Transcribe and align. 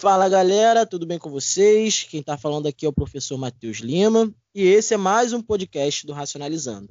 Fala 0.00 0.30
galera, 0.30 0.86
tudo 0.86 1.04
bem 1.04 1.18
com 1.18 1.28
vocês? 1.28 2.04
Quem 2.04 2.20
está 2.20 2.38
falando 2.38 2.66
aqui 2.66 2.86
é 2.86 2.88
o 2.88 2.92
professor 2.92 3.36
Matheus 3.36 3.80
Lima 3.80 4.32
e 4.54 4.62
esse 4.62 4.94
é 4.94 4.96
mais 4.96 5.34
um 5.34 5.42
podcast 5.42 6.06
do 6.06 6.14
Racionalizando. 6.14 6.88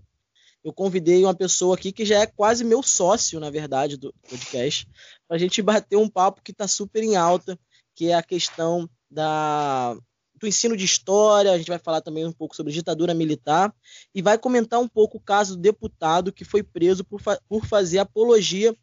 Eu 0.63 0.71
convidei 0.71 1.23
uma 1.23 1.33
pessoa 1.33 1.73
aqui 1.73 1.91
que 1.91 2.05
já 2.05 2.19
é 2.19 2.27
quase 2.27 2.63
meu 2.63 2.83
sócio, 2.83 3.39
na 3.39 3.49
verdade, 3.49 3.97
do 3.97 4.13
podcast, 4.29 4.87
para 5.27 5.37
a 5.37 5.39
gente 5.39 5.59
bater 5.59 5.95
um 5.95 6.07
papo 6.07 6.43
que 6.43 6.51
está 6.51 6.67
super 6.67 7.03
em 7.03 7.15
alta, 7.15 7.59
que 7.95 8.11
é 8.11 8.13
a 8.13 8.21
questão 8.21 8.87
da, 9.09 9.97
do 10.35 10.47
ensino 10.47 10.77
de 10.77 10.85
história. 10.85 11.51
A 11.51 11.57
gente 11.57 11.69
vai 11.69 11.79
falar 11.79 12.01
também 12.01 12.27
um 12.27 12.31
pouco 12.31 12.55
sobre 12.55 12.71
ditadura 12.71 13.15
militar 13.15 13.73
e 14.13 14.21
vai 14.21 14.37
comentar 14.37 14.79
um 14.79 14.87
pouco 14.87 15.17
o 15.17 15.21
caso 15.21 15.55
do 15.55 15.61
deputado 15.63 16.31
que 16.31 16.45
foi 16.45 16.61
preso 16.61 17.03
por, 17.03 17.19
fa 17.19 17.41
por 17.49 17.65
fazer 17.65 17.97
apologia 17.97 18.77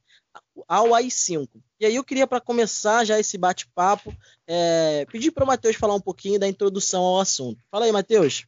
ao 0.67 0.95
AI-5. 0.95 1.49
E 1.79 1.87
aí 1.87 1.95
eu 1.95 2.05
queria, 2.05 2.27
para 2.27 2.41
começar 2.41 3.05
já 3.05 3.19
esse 3.19 3.37
bate-papo, 3.37 4.15
é, 4.47 5.05
pedir 5.11 5.31
para 5.31 5.45
o 5.45 5.47
Matheus 5.47 5.77
falar 5.77 5.95
um 5.95 6.01
pouquinho 6.01 6.39
da 6.39 6.49
introdução 6.49 7.03
ao 7.03 7.21
assunto. 7.21 7.63
Fala 7.71 7.85
aí, 7.85 7.93
Matheus. 7.93 8.47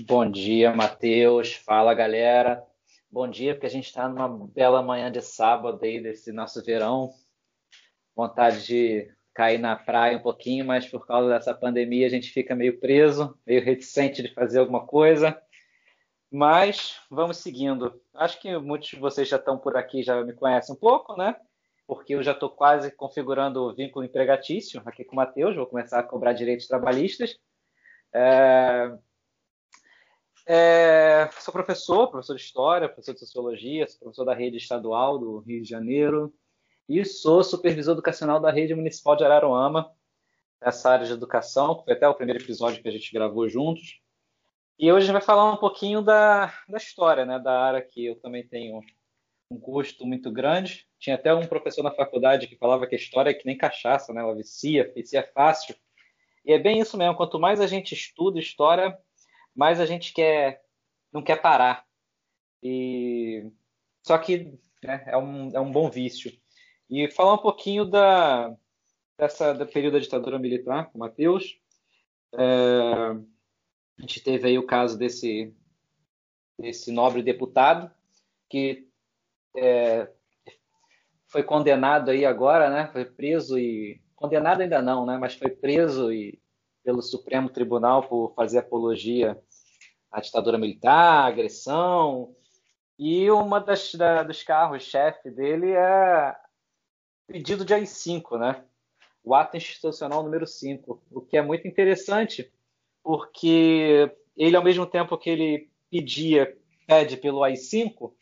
Bom 0.00 0.30
dia, 0.30 0.74
Matheus. 0.74 1.52
Fala, 1.54 1.94
galera. 1.94 2.62
Bom 3.10 3.28
dia, 3.28 3.54
porque 3.54 3.66
a 3.66 3.70
gente 3.70 3.86
está 3.86 4.08
numa 4.08 4.28
bela 4.28 4.82
manhã 4.82 5.12
de 5.12 5.20
sábado 5.20 5.78
aí 5.82 6.02
desse 6.02 6.32
nosso 6.32 6.64
verão. 6.64 7.10
Vontade 8.16 8.66
de 8.66 9.10
cair 9.34 9.58
na 9.58 9.76
praia 9.76 10.16
um 10.16 10.22
pouquinho, 10.22 10.64
mas 10.64 10.88
por 10.88 11.06
causa 11.06 11.28
dessa 11.28 11.54
pandemia 11.54 12.06
a 12.06 12.10
gente 12.10 12.30
fica 12.30 12.54
meio 12.54 12.78
preso, 12.80 13.38
meio 13.46 13.62
reticente 13.62 14.22
de 14.22 14.32
fazer 14.32 14.60
alguma 14.60 14.86
coisa. 14.86 15.38
Mas 16.32 16.98
vamos 17.10 17.36
seguindo. 17.36 18.00
Acho 18.14 18.40
que 18.40 18.56
muitos 18.56 18.88
de 18.88 18.96
vocês 18.96 19.28
já 19.28 19.36
estão 19.36 19.58
por 19.58 19.76
aqui, 19.76 20.02
já 20.02 20.24
me 20.24 20.32
conhecem 20.32 20.74
um 20.74 20.78
pouco, 20.78 21.14
né? 21.14 21.36
Porque 21.86 22.14
eu 22.14 22.22
já 22.22 22.32
estou 22.32 22.48
quase 22.48 22.90
configurando 22.90 23.60
o 23.60 23.74
vínculo 23.74 24.02
empregatício 24.02 24.80
aqui 24.86 25.04
com 25.04 25.12
o 25.12 25.16
Matheus, 25.16 25.54
vou 25.54 25.66
começar 25.66 25.98
a 25.98 26.02
cobrar 26.02 26.32
direitos 26.32 26.66
trabalhistas. 26.66 27.36
É... 28.14 28.96
É... 30.46 31.28
Sou 31.38 31.52
professor, 31.52 32.08
professor 32.08 32.34
de 32.34 32.40
História, 32.40 32.88
professor 32.88 33.12
de 33.12 33.20
Sociologia, 33.20 33.86
sou 33.86 33.98
professor 33.98 34.24
da 34.24 34.34
rede 34.34 34.56
estadual 34.56 35.18
do 35.18 35.40
Rio 35.40 35.62
de 35.62 35.68
Janeiro 35.68 36.32
e 36.88 37.04
sou 37.04 37.44
supervisor 37.44 37.92
educacional 37.92 38.40
da 38.40 38.50
rede 38.50 38.74
municipal 38.74 39.16
de 39.16 39.22
Araruama, 39.22 39.92
essa 40.62 40.92
área 40.92 41.06
de 41.06 41.12
educação, 41.12 41.76
que 41.76 41.84
foi 41.84 41.92
até 41.92 42.08
o 42.08 42.14
primeiro 42.14 42.42
episódio 42.42 42.82
que 42.82 42.88
a 42.88 42.92
gente 42.92 43.12
gravou 43.12 43.46
juntos. 43.50 44.01
E 44.78 44.90
hoje 44.90 45.04
a 45.04 45.06
gente 45.06 45.12
vai 45.12 45.22
falar 45.22 45.52
um 45.52 45.56
pouquinho 45.56 46.02
da, 46.02 46.52
da 46.68 46.78
história, 46.78 47.24
né, 47.24 47.38
da 47.38 47.60
área 47.60 47.82
que 47.82 48.06
eu 48.06 48.16
também 48.16 48.46
tenho 48.46 48.80
um 49.50 49.58
gosto 49.58 50.06
muito 50.06 50.30
grande. 50.30 50.86
Tinha 50.98 51.16
até 51.16 51.34
um 51.34 51.46
professor 51.46 51.82
na 51.82 51.90
faculdade 51.90 52.46
que 52.46 52.56
falava 52.56 52.86
que 52.86 52.94
a 52.94 52.98
história 52.98 53.30
é 53.30 53.34
que 53.34 53.46
nem 53.46 53.56
cachaça, 53.56 54.12
né, 54.12 54.20
ela 54.20 54.34
vicia, 54.34 54.92
vicia 54.94 55.28
fácil. 55.34 55.76
E 56.44 56.52
é 56.52 56.58
bem 56.58 56.80
isso 56.80 56.96
mesmo, 56.96 57.16
quanto 57.16 57.38
mais 57.38 57.60
a 57.60 57.66
gente 57.66 57.94
estuda 57.94 58.38
história, 58.38 58.98
mais 59.54 59.78
a 59.80 59.86
gente 59.86 60.12
quer 60.12 60.62
não 61.12 61.22
quer 61.22 61.40
parar. 61.40 61.84
E 62.62 63.50
só 64.02 64.16
que 64.18 64.58
né, 64.82 65.04
é, 65.06 65.16
um, 65.16 65.50
é 65.54 65.60
um 65.60 65.70
bom 65.70 65.90
vício. 65.90 66.32
E 66.90 67.10
falar 67.10 67.34
um 67.34 67.38
pouquinho 67.38 67.84
da, 67.84 68.54
dessa 69.18 69.52
da 69.52 69.66
período 69.66 69.94
da 69.94 69.98
ditadura 70.00 70.38
militar, 70.38 70.90
com 70.90 70.98
o 70.98 71.00
Matheus. 71.00 71.58
É, 72.34 73.31
a 74.02 74.04
gente 74.04 74.20
teve 74.20 74.48
aí 74.48 74.58
o 74.58 74.66
caso 74.66 74.98
desse, 74.98 75.54
desse 76.58 76.90
nobre 76.90 77.22
deputado 77.22 77.88
que 78.50 78.88
é, 79.56 80.10
foi 81.28 81.44
condenado 81.44 82.10
aí 82.10 82.26
agora, 82.26 82.68
né? 82.68 82.88
Foi 82.92 83.04
preso 83.04 83.56
e 83.56 84.02
condenado 84.16 84.60
ainda 84.60 84.82
não, 84.82 85.06
né? 85.06 85.16
Mas 85.18 85.34
foi 85.34 85.50
preso 85.50 86.12
e 86.12 86.42
pelo 86.82 87.00
Supremo 87.00 87.48
Tribunal 87.48 88.02
por 88.08 88.34
fazer 88.34 88.58
apologia 88.58 89.40
à 90.10 90.20
ditadura 90.20 90.58
militar, 90.58 91.28
agressão. 91.28 92.34
E 92.98 93.30
uma 93.30 93.60
das 93.60 93.94
da, 93.94 94.24
dos 94.24 94.42
carros 94.42 94.82
chefe 94.82 95.30
dele 95.30 95.70
é 95.70 96.34
pedido 97.28 97.64
de 97.64 97.72
AI-5, 97.72 98.36
né? 98.36 98.64
O 99.22 99.32
ato 99.32 99.56
institucional 99.56 100.24
número 100.24 100.44
5, 100.44 101.00
o 101.08 101.20
que 101.20 101.36
é 101.36 101.42
muito 101.42 101.68
interessante 101.68 102.52
porque 103.02 104.10
ele, 104.36 104.56
ao 104.56 104.64
mesmo 104.64 104.86
tempo 104.86 105.18
que 105.18 105.30
ele 105.30 105.70
pedia, 105.90 106.56
pede 106.86 107.16
pelo 107.16 107.42
AI-5, 107.42 108.12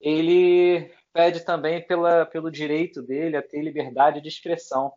ele 0.00 0.90
pede 1.12 1.40
também 1.40 1.80
pela, 1.86 2.26
pelo 2.26 2.50
direito 2.50 3.02
dele 3.02 3.36
a 3.36 3.42
ter 3.42 3.62
liberdade 3.62 4.20
de 4.20 4.28
expressão. 4.28 4.92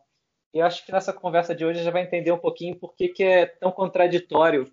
E 0.52 0.60
acho 0.60 0.84
que 0.84 0.92
nessa 0.92 1.12
conversa 1.12 1.54
de 1.54 1.64
hoje 1.64 1.82
já 1.82 1.90
vai 1.90 2.02
entender 2.02 2.32
um 2.32 2.38
pouquinho 2.38 2.76
por 2.76 2.94
que, 2.94 3.08
que 3.08 3.22
é 3.22 3.46
tão 3.46 3.70
contraditório 3.70 4.72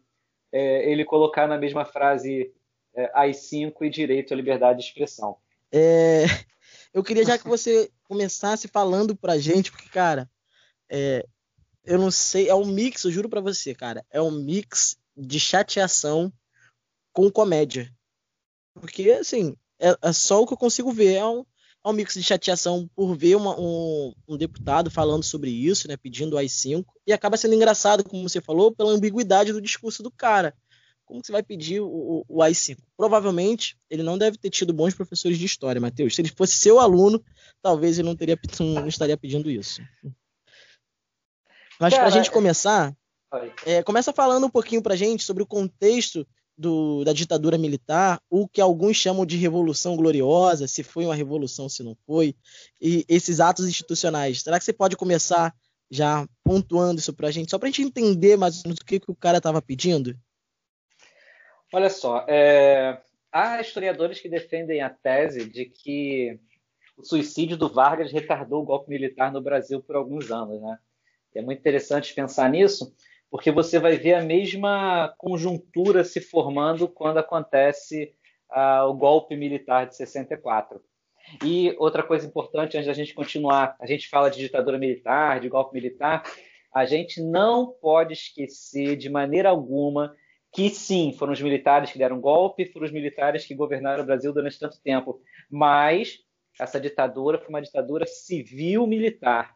é, 0.52 0.90
ele 0.90 1.04
colocar 1.04 1.48
na 1.48 1.58
mesma 1.58 1.86
frase 1.86 2.54
é, 2.96 3.12
AI-5 3.14 3.74
e 3.82 3.90
direito 3.90 4.34
à 4.34 4.38
liberdade 4.38 4.80
de 4.80 4.86
expressão. 4.86 5.38
É, 5.72 6.24
eu 6.94 7.04
queria 7.04 7.26
já 7.26 7.38
que 7.38 7.48
você 7.48 7.92
começasse 8.06 8.68
falando 8.68 9.16
pra 9.16 9.38
gente, 9.38 9.72
porque, 9.72 9.90
cara, 9.90 10.30
é, 10.90 11.26
eu 11.86 11.98
não 11.98 12.12
sei, 12.12 12.50
é 12.50 12.56
um 12.56 12.66
mix, 12.66 13.04
eu 13.04 13.12
juro 13.12 13.30
para 13.30 13.42
você, 13.42 13.74
cara, 13.74 14.06
é 14.10 14.22
um 14.22 14.32
mix 14.32 14.98
de 15.16 15.40
chateação 15.40 16.32
com 17.14 17.32
comédia. 17.32 17.94
Porque, 18.74 19.12
assim, 19.12 19.56
é, 19.80 19.96
é 20.02 20.14
só 20.14 20.42
o 20.42 20.48
que 20.48 20.54
eu 20.54 20.58
consigo 20.58 20.92
ver, 20.92 21.14
é 21.14 21.26
um, 21.26 21.46
é 21.86 21.90
um 21.90 21.94
mix 21.94 22.14
de 22.16 22.24
chateação 22.24 22.90
por 22.96 23.16
ver 23.16 23.36
uma, 23.36 23.60
um, 23.60 24.14
um, 24.28 24.38
deputado 24.38 24.90
falando 24.90 25.24
sobre 25.24 25.50
isso, 25.50 25.88
né, 25.88 25.96
pedindo 25.96 26.34
o 26.34 26.38
AI-5, 26.38 26.84
e 27.08 27.14
acaba 27.14 27.38
sendo 27.38 27.56
engraçado, 27.56 28.04
como 28.04 28.28
você 28.28 28.42
falou, 28.42 28.76
pela 28.76 28.92
ambiguidade 28.92 29.54
do 29.54 29.62
discurso 29.62 30.04
do 30.04 30.12
cara. 30.12 30.54
Como 31.06 31.24
você 31.24 31.32
vai 31.32 31.44
pedir 31.44 31.82
o, 31.82 32.26
o 32.28 32.42
AI-5? 32.42 32.80
Provavelmente 32.98 33.78
ele 33.90 34.02
não 34.02 34.18
deve 34.18 34.38
ter 34.38 34.50
tido 34.50 34.74
bons 34.74 34.96
professores 34.96 35.38
de 35.38 35.46
história, 35.46 35.80
Matheus. 35.80 36.16
Se 36.16 36.22
ele 36.22 36.34
fosse 36.36 36.56
seu 36.56 36.80
aluno, 36.80 37.24
talvez 37.62 38.00
ele 38.00 38.08
não, 38.08 38.16
teria, 38.16 38.38
não 38.60 38.88
estaria 38.88 39.16
pedindo 39.16 39.50
isso. 39.50 39.82
Mas 41.80 41.94
para 41.94 42.06
a 42.06 42.10
gente 42.10 42.32
começar, 42.32 42.96
é, 43.66 43.84
começa 43.84 44.14
falando 44.14 44.46
um 44.46 44.50
pouquinho 44.50 44.82
para 44.82 44.94
a 44.94 44.98
gente 44.98 45.24
sobre 45.24 45.44
o 45.44 45.48
contexto 45.48 46.28
do, 46.58 47.04
da 47.04 47.12
ditadura 47.12 47.58
militar, 47.58 48.22
o 48.30 48.48
que 48.48 48.62
alguns 48.62 48.96
chamam 48.96 49.26
de 49.26 49.38
revolução 49.38 49.96
gloriosa, 49.96 50.68
se 50.68 50.84
foi 50.84 51.06
uma 51.06 51.16
revolução, 51.16 51.68
se 51.68 51.84
não 51.84 51.96
foi, 52.06 52.36
e 52.82 53.06
esses 53.10 53.40
atos 53.40 53.68
institucionais. 53.68 54.42
Será 54.42 54.58
que 54.58 54.66
você 54.66 54.74
pode 54.74 54.96
começar 54.96 55.54
já 55.92 56.28
pontuando 56.44 57.00
isso 57.00 57.14
para 57.14 57.28
a 57.28 57.32
gente, 57.32 57.52
só 57.52 57.60
para 57.60 57.68
a 57.68 57.72
gente 57.72 57.84
entender 57.84 58.38
mais 58.38 58.58
ou 58.58 58.64
menos 58.66 58.80
o 58.80 58.86
que, 58.86 59.00
que 59.00 59.12
o 59.12 59.16
cara 59.16 59.38
estava 59.38 59.62
pedindo? 59.62 60.16
Olha 61.74 61.90
só, 61.90 62.26
é, 62.28 63.02
há 63.32 63.60
historiadores 63.60 64.20
que 64.20 64.30
defendem 64.30 64.82
a 64.82 64.90
tese 64.90 65.50
de 65.50 65.66
que 65.66 66.40
o 66.98 67.04
suicídio 67.04 67.58
do 67.58 67.68
Vargas 67.68 68.12
retardou 68.12 68.62
o 68.62 68.66
golpe 68.66 68.90
militar 68.90 69.32
no 69.32 69.42
Brasil 69.42 69.82
por 69.82 69.96
alguns 69.96 70.32
anos, 70.32 70.62
né? 70.62 70.80
É 71.36 71.42
muito 71.42 71.60
interessante 71.60 72.14
pensar 72.14 72.50
nisso, 72.50 72.96
porque 73.30 73.52
você 73.52 73.80
vai 73.80 73.98
ver 73.98 74.14
a 74.14 74.24
mesma 74.24 75.14
conjuntura 75.18 76.04
se 76.04 76.22
formando 76.22 76.88
quando 76.88 77.18
acontece 77.18 78.14
uh, 78.52 78.88
o 78.88 78.94
golpe 78.94 79.36
militar 79.36 79.86
de 79.86 79.96
64. 79.96 80.82
E 81.44 81.76
outra 81.78 82.04
coisa 82.04 82.26
importante, 82.26 82.78
antes 82.78 82.88
da 82.88 82.94
gente 82.94 83.14
continuar, 83.14 83.76
a 83.80 83.88
gente 83.88 84.08
fala 84.08 84.30
de 84.30 84.40
ditadura 84.40 84.78
militar, 84.78 85.40
de 85.40 85.50
golpe 85.50 85.74
militar, 85.74 86.24
a 86.74 86.86
gente 86.86 87.22
não 87.22 87.72
pode 87.82 88.14
esquecer 88.14 88.96
de 88.96 89.10
maneira 89.10 89.50
alguma 89.50 90.16
que 90.54 90.70
sim, 90.70 91.12
foram 91.12 91.34
os 91.34 91.42
militares 91.42 91.92
que 91.92 91.98
deram 91.98 92.22
golpe, 92.22 92.66
foram 92.66 92.86
os 92.86 92.92
militares 92.92 93.46
que 93.46 93.54
governaram 93.54 94.04
o 94.04 94.06
Brasil 94.06 94.32
durante 94.32 94.58
tanto 94.58 94.80
tempo, 94.82 95.20
mas 95.50 96.20
essa 96.58 96.80
ditadura 96.80 97.38
foi 97.38 97.50
uma 97.50 97.62
ditadura 97.62 98.06
civil-militar, 98.08 99.54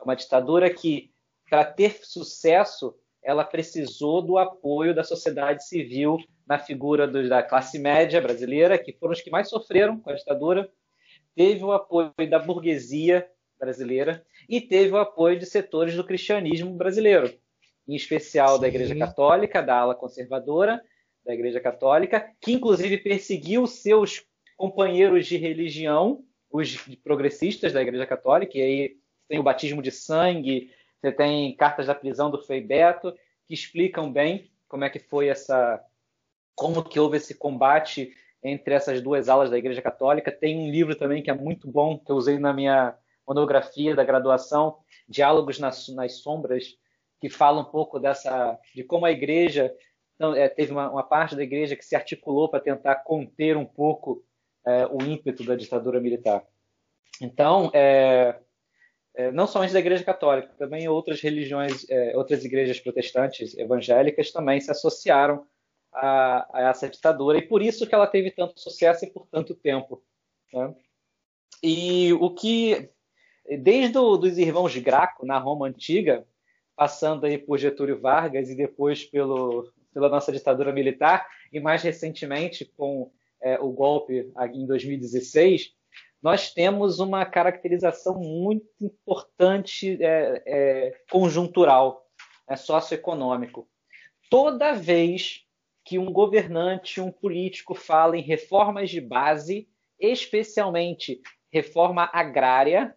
uma 0.00 0.14
ditadura 0.14 0.72
que 0.72 1.10
para 1.48 1.64
ter 1.64 2.00
sucesso, 2.02 2.94
ela 3.22 3.44
precisou 3.44 4.22
do 4.22 4.38
apoio 4.38 4.94
da 4.94 5.04
sociedade 5.04 5.66
civil 5.66 6.18
na 6.46 6.58
figura 6.58 7.08
dos, 7.08 7.28
da 7.28 7.42
classe 7.42 7.78
média 7.78 8.20
brasileira, 8.20 8.78
que 8.78 8.92
foram 8.92 9.12
os 9.12 9.20
que 9.20 9.30
mais 9.30 9.48
sofreram 9.48 9.98
com 9.98 10.10
a 10.10 10.14
ditadura, 10.14 10.70
teve 11.34 11.64
o 11.64 11.72
apoio 11.72 12.12
da 12.30 12.38
burguesia 12.38 13.28
brasileira 13.58 14.24
e 14.48 14.60
teve 14.60 14.92
o 14.92 14.98
apoio 14.98 15.38
de 15.38 15.46
setores 15.46 15.94
do 15.96 16.04
cristianismo 16.04 16.74
brasileiro, 16.74 17.32
em 17.88 17.94
especial 17.94 18.56
Sim. 18.56 18.60
da 18.60 18.68
Igreja 18.68 18.96
Católica, 18.96 19.62
da 19.62 19.76
ala 19.76 19.94
conservadora 19.94 20.80
da 21.24 21.34
Igreja 21.34 21.60
Católica, 21.60 22.30
que 22.40 22.52
inclusive 22.52 22.98
perseguiu 22.98 23.66
seus 23.66 24.24
companheiros 24.56 25.26
de 25.26 25.36
religião, 25.36 26.24
os 26.50 26.76
progressistas 27.02 27.72
da 27.72 27.82
Igreja 27.82 28.06
Católica, 28.06 28.56
e 28.56 28.62
aí 28.62 28.96
tem 29.28 29.38
o 29.38 29.42
batismo 29.42 29.82
de 29.82 29.90
sangue, 29.90 30.70
você 31.00 31.12
tem 31.12 31.54
cartas 31.56 31.86
da 31.86 31.94
prisão 31.94 32.30
do 32.30 32.42
Frei 32.42 32.60
Beto 32.60 33.14
que 33.46 33.54
explicam 33.54 34.12
bem 34.12 34.50
como 34.68 34.84
é 34.84 34.90
que 34.90 34.98
foi 34.98 35.28
essa, 35.28 35.80
como 36.54 36.82
que 36.82 36.98
houve 36.98 37.18
esse 37.18 37.34
combate 37.34 38.12
entre 38.42 38.74
essas 38.74 39.00
duas 39.00 39.28
alas 39.28 39.50
da 39.50 39.58
Igreja 39.58 39.82
Católica. 39.82 40.32
Tem 40.32 40.58
um 40.58 40.70
livro 40.70 40.96
também 40.96 41.22
que 41.22 41.30
é 41.30 41.34
muito 41.34 41.68
bom 41.68 41.98
que 41.98 42.10
eu 42.10 42.16
usei 42.16 42.38
na 42.38 42.52
minha 42.52 42.96
monografia 43.26 43.94
da 43.94 44.04
graduação, 44.04 44.78
Diálogos 45.08 45.58
nas, 45.58 45.88
nas 45.88 46.20
Sombras, 46.20 46.76
que 47.20 47.28
fala 47.28 47.60
um 47.60 47.64
pouco 47.64 47.98
dessa 47.98 48.58
de 48.74 48.82
como 48.82 49.06
a 49.06 49.12
igreja 49.12 49.72
então, 50.16 50.34
é, 50.34 50.48
teve 50.48 50.72
uma, 50.72 50.90
uma, 50.90 51.02
parte 51.02 51.36
da 51.36 51.42
igreja 51.42 51.76
que 51.76 51.84
se 51.84 51.94
articulou 51.94 52.48
para 52.48 52.60
tentar 52.60 52.96
conter 52.96 53.56
um 53.56 53.66
pouco 53.66 54.24
é, 54.66 54.86
o 54.86 55.02
ímpeto 55.02 55.44
da 55.44 55.54
ditadura 55.54 56.00
militar. 56.00 56.42
Então, 57.20 57.70
é, 57.72 58.38
não 59.32 59.46
somente 59.46 59.72
da 59.72 59.78
igreja 59.78 60.04
católica, 60.04 60.52
também 60.58 60.88
outras 60.88 61.20
religiões, 61.20 61.88
é, 61.88 62.16
outras 62.16 62.44
igrejas 62.44 62.78
protestantes 62.78 63.56
evangélicas 63.56 64.30
também 64.30 64.60
se 64.60 64.70
associaram 64.70 65.46
a, 65.92 66.46
a, 66.52 66.68
essa 66.68 66.88
ditadura 66.88 67.38
e 67.38 67.42
por 67.42 67.62
isso 67.62 67.86
que 67.86 67.94
ela 67.94 68.06
teve 68.06 68.30
tanto 68.30 68.60
sucesso 68.60 69.04
e 69.04 69.10
por 69.10 69.26
tanto 69.26 69.54
tempo. 69.54 70.02
Né? 70.52 70.74
E 71.62 72.12
o 72.14 72.30
que, 72.34 72.90
desde 73.60 73.98
os 73.98 74.36
irmãos 74.36 74.76
Graco 74.76 75.24
na 75.24 75.38
Roma 75.38 75.66
antiga, 75.66 76.26
passando 76.76 77.24
aí 77.24 77.38
por 77.38 77.58
Getúlio 77.58 77.98
Vargas 77.98 78.50
e 78.50 78.54
depois 78.54 79.04
pelo, 79.04 79.72
pela 79.94 80.10
nossa 80.10 80.30
ditadura 80.30 80.72
militar, 80.72 81.26
e 81.50 81.58
mais 81.58 81.82
recentemente 81.82 82.66
com 82.76 83.10
é, 83.40 83.58
o 83.58 83.70
golpe 83.70 84.30
em 84.52 84.66
2016, 84.66 85.72
nós 86.22 86.52
temos 86.52 86.98
uma 86.98 87.24
caracterização 87.24 88.18
muito 88.18 88.66
importante 88.80 89.98
é, 90.00 90.42
é, 90.46 91.00
conjuntural, 91.10 92.06
é, 92.48 92.56
socioeconômico. 92.56 93.68
Toda 94.30 94.72
vez 94.72 95.44
que 95.84 95.98
um 95.98 96.12
governante, 96.12 97.00
um 97.00 97.12
político 97.12 97.74
fala 97.74 98.16
em 98.16 98.22
reformas 98.22 98.90
de 98.90 99.00
base, 99.00 99.68
especialmente 100.00 101.20
reforma 101.52 102.10
agrária, 102.12 102.96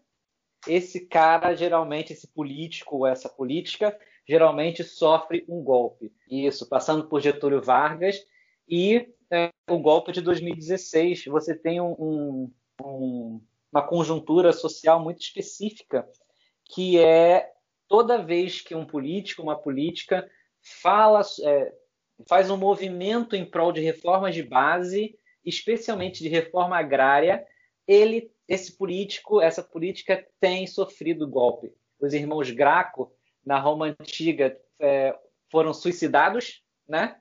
esse 0.68 1.06
cara, 1.06 1.56
geralmente, 1.56 2.14
esse 2.14 2.28
político 2.28 2.98
ou 2.98 3.08
essa 3.08 3.30
política, 3.30 3.98
geralmente 4.28 4.84
sofre 4.84 5.46
um 5.48 5.64
golpe. 5.64 6.12
Isso, 6.30 6.68
passando 6.68 7.08
por 7.08 7.22
Getúlio 7.22 7.62
Vargas 7.62 8.26
e 8.68 9.08
é, 9.32 9.50
o 9.70 9.80
golpe 9.80 10.12
de 10.12 10.22
2016. 10.22 11.26
Você 11.26 11.56
tem 11.56 11.80
um, 11.80 11.92
um, 11.92 12.52
uma 12.82 13.86
conjuntura 13.88 14.52
social 14.52 15.02
muito 15.02 15.22
específica, 15.22 16.08
que 16.66 17.00
é 17.00 17.52
toda 17.88 18.24
vez 18.24 18.62
que 18.62 18.76
um 18.76 18.86
político, 18.86 19.42
uma 19.42 19.58
política, 19.58 20.30
fala, 20.62 21.22
é, 21.44 21.74
faz 22.28 22.50
um 22.50 22.58
movimento 22.58 23.36
em 23.36 23.46
prol 23.46 23.72
de 23.72 23.82
reformas 23.82 24.36
de 24.36 24.44
base, 24.44 25.18
especialmente 25.44 26.22
de 26.22 26.30
reforma 26.30 26.78
agrária, 26.78 27.46
ele, 27.88 28.32
esse 28.48 28.78
político, 28.78 29.42
essa 29.42 29.64
política 29.64 30.26
tem 30.40 30.68
sofrido 30.68 31.28
golpe. 31.28 31.74
Os 32.00 32.14
irmãos 32.14 32.52
Graco 32.52 33.12
na 33.44 33.60
Roma 33.60 33.96
antiga 34.00 34.56
é, 34.80 35.18
foram 35.52 35.74
suicidados, 35.74 36.64
né? 36.88 37.16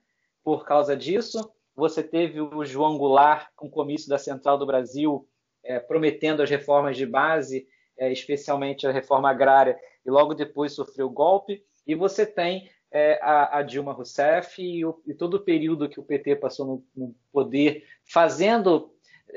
Por 0.44 0.64
causa 0.66 0.96
disso, 0.96 1.50
você 1.74 2.02
teve 2.02 2.40
o 2.40 2.64
João 2.64 2.98
Goulart 2.98 3.48
com 3.56 3.66
o 3.66 3.70
comício 3.70 4.08
da 4.08 4.18
Central 4.18 4.58
do 4.58 4.66
Brasil 4.66 5.26
é, 5.68 5.78
prometendo 5.78 6.42
as 6.42 6.48
reformas 6.48 6.96
de 6.96 7.04
base, 7.04 7.68
é, 7.98 8.10
especialmente 8.10 8.86
a 8.86 8.90
reforma 8.90 9.30
agrária, 9.30 9.78
e 10.04 10.10
logo 10.10 10.32
depois 10.32 10.72
sofreu 10.72 11.06
o 11.06 11.10
golpe. 11.10 11.62
E 11.86 11.94
você 11.94 12.24
tem 12.24 12.70
é, 12.90 13.20
a, 13.22 13.58
a, 13.58 13.62
Dilma 13.62 13.92
Rousseff 13.92 14.62
e, 14.62 14.84
o, 14.84 15.00
e, 15.06 15.12
todo 15.12 15.34
o 15.34 15.44
período 15.44 15.88
que 15.88 16.00
o 16.00 16.02
PT 16.02 16.36
passou 16.36 16.66
no, 16.66 16.84
no, 16.96 17.14
poder, 17.30 17.84
fazendo, 18.02 18.90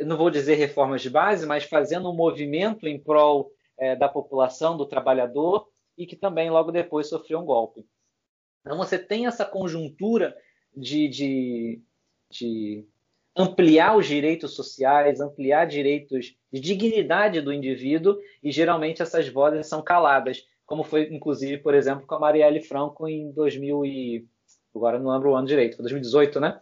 não 0.06 0.16
vou 0.16 0.30
dizer 0.30 0.56
reformas 0.56 1.02
de 1.02 1.10
base, 1.10 1.46
mas 1.46 1.66
fazendo 1.66 2.10
um 2.10 2.16
movimento 2.16 2.88
em 2.88 2.98
prol 2.98 3.52
é, 3.78 3.94
da 3.94 4.08
população, 4.08 4.78
do 4.78 4.86
trabalhador, 4.86 5.68
e 5.98 6.08
que 6.08 6.16
também 6.16 6.50
logo 6.50 6.72
depois 6.72 7.10
sofreu 7.10 7.40
um 7.40 7.46
golpe. 7.46 7.86
Então 8.62 8.78
você 8.78 8.98
tem 8.98 9.26
essa 9.28 9.44
conjuntura 9.44 10.34
de, 10.74 11.10
de, 11.10 11.82
de 12.30 12.88
ampliar 13.36 13.98
os 13.98 14.06
direitos 14.06 14.56
sociais, 14.56 15.22
ampliar 15.22 15.66
direitos 15.66 16.36
de 16.52 16.60
dignidade 16.60 17.42
do 17.42 17.54
indivíduo, 17.54 18.18
e 18.44 18.52
geralmente 18.52 19.02
essas 19.02 19.28
vozes 19.30 19.68
são 19.68 19.82
caladas, 19.82 20.46
como 20.66 20.84
foi 20.84 21.14
inclusive, 21.14 21.58
por 21.58 21.74
exemplo, 21.74 22.06
com 22.06 22.16
a 22.16 22.20
Marielle 22.20 22.62
Franco 22.62 23.08
em 23.08 23.32
2000 23.32 23.86
e 23.86 24.28
agora 24.76 25.00
não 25.00 25.12
lembro 25.12 25.32
o 25.32 25.36
ano 25.36 25.48
direito, 25.48 25.76
foi 25.76 25.84
2018, 25.84 26.40
né? 26.40 26.60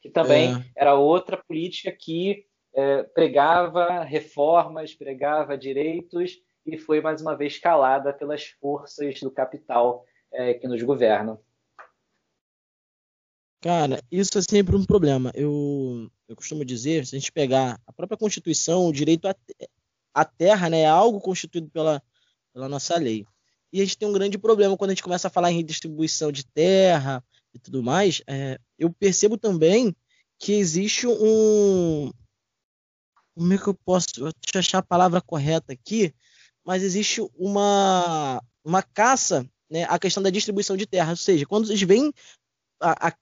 Que 0.00 0.08
também 0.08 0.54
é. 0.54 0.64
era 0.76 0.94
outra 0.94 1.36
política 1.36 1.92
que 1.92 2.46
é, 2.74 3.02
pregava 3.02 4.02
reformas, 4.02 4.94
pregava 4.94 5.58
direitos 5.58 6.40
e 6.64 6.78
foi 6.78 7.00
mais 7.00 7.20
uma 7.20 7.36
vez 7.36 7.58
calada 7.58 8.12
pelas 8.12 8.46
forças 8.60 9.20
do 9.20 9.30
capital 9.30 10.04
é, 10.32 10.54
que 10.54 10.66
nos 10.66 10.82
governam. 10.82 11.38
Cara, 13.60 14.02
isso 14.10 14.38
é 14.38 14.42
sempre 14.42 14.74
um 14.74 14.84
problema. 14.84 15.30
Eu, 15.34 16.10
eu 16.26 16.34
costumo 16.34 16.64
dizer, 16.64 17.06
se 17.06 17.14
a 17.14 17.18
gente 17.18 17.30
pegar 17.30 17.80
a 17.86 17.92
própria 17.92 18.16
Constituição, 18.16 18.86
o 18.86 18.92
direito 18.92 19.28
à, 19.28 19.34
à 20.14 20.24
terra 20.24 20.70
né, 20.70 20.80
é 20.80 20.88
algo 20.88 21.20
constituído 21.20 21.68
pela, 21.68 22.02
pela 22.52 22.68
nossa 22.68 22.98
lei. 22.98 23.26
E 23.72 23.80
a 23.80 23.84
gente 23.84 23.98
tem 23.98 24.08
um 24.08 24.12
grande 24.12 24.38
problema 24.38 24.76
quando 24.76 24.90
a 24.90 24.94
gente 24.94 25.02
começa 25.02 25.28
a 25.28 25.30
falar 25.30 25.52
em 25.52 25.56
redistribuição 25.56 26.32
de 26.32 26.44
terra 26.44 27.22
e 27.54 27.58
tudo 27.58 27.82
mais. 27.82 28.22
É, 28.26 28.58
eu 28.78 28.90
percebo 28.90 29.36
também 29.36 29.94
que 30.38 30.52
existe 30.52 31.06
um. 31.06 32.10
Como 33.34 33.52
é 33.52 33.58
que 33.58 33.68
eu 33.68 33.74
posso. 33.74 34.08
Deixa 34.14 34.32
eu 34.54 34.58
achar 34.58 34.78
a 34.78 34.82
palavra 34.82 35.20
correta 35.20 35.72
aqui 35.72 36.14
mas 36.64 36.82
existe 36.82 37.20
uma, 37.34 38.42
uma 38.64 38.82
caça 38.82 39.44
né, 39.68 39.84
à 39.88 39.98
questão 39.98 40.22
da 40.22 40.30
distribuição 40.30 40.76
de 40.76 40.86
terra. 40.86 41.10
Ou 41.10 41.16
seja, 41.16 41.46
quando 41.46 41.68
eles 41.68 41.82
veem 41.82 42.12
a, 42.80 43.08
a 43.08 43.12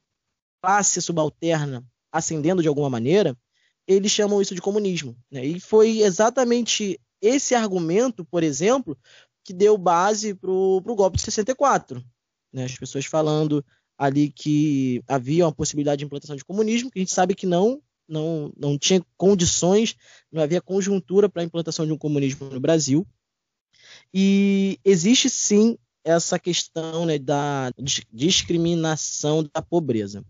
classe 0.60 1.00
subalterna 1.00 1.84
ascendendo 2.10 2.62
de 2.62 2.68
alguma 2.68 2.90
maneira, 2.90 3.36
eles 3.86 4.12
chamam 4.12 4.40
isso 4.40 4.54
de 4.54 4.60
comunismo. 4.60 5.16
Né? 5.30 5.44
E 5.44 5.60
foi 5.60 6.00
exatamente 6.00 7.00
esse 7.20 7.54
argumento, 7.54 8.24
por 8.24 8.42
exemplo, 8.42 8.96
que 9.44 9.52
deu 9.52 9.78
base 9.78 10.34
para 10.34 10.50
o 10.50 10.80
golpe 10.80 11.16
de 11.16 11.22
64. 11.22 12.04
Né? 12.52 12.64
As 12.64 12.76
pessoas 12.76 13.06
falando 13.06 13.64
ali 13.96 14.30
que 14.30 15.02
havia 15.08 15.44
uma 15.44 15.52
possibilidade 15.52 16.00
de 16.00 16.04
implantação 16.04 16.36
de 16.36 16.44
comunismo, 16.44 16.90
que 16.90 16.98
a 16.98 17.02
gente 17.02 17.12
sabe 17.12 17.34
que 17.34 17.46
não, 17.46 17.82
não, 18.06 18.52
não 18.56 18.78
tinha 18.78 19.04
condições, 19.16 19.96
não 20.30 20.42
havia 20.42 20.60
conjuntura 20.60 21.28
para 21.28 21.42
a 21.42 21.44
implantação 21.44 21.84
de 21.84 21.92
um 21.92 21.98
comunismo 21.98 22.48
no 22.48 22.60
Brasil. 22.60 23.06
E 24.14 24.78
existe 24.84 25.28
sim 25.28 25.76
essa 26.04 26.38
questão 26.38 27.04
né, 27.04 27.18
da 27.18 27.72
discriminação 28.12 29.42
da 29.52 29.60
pobreza. 29.60 30.24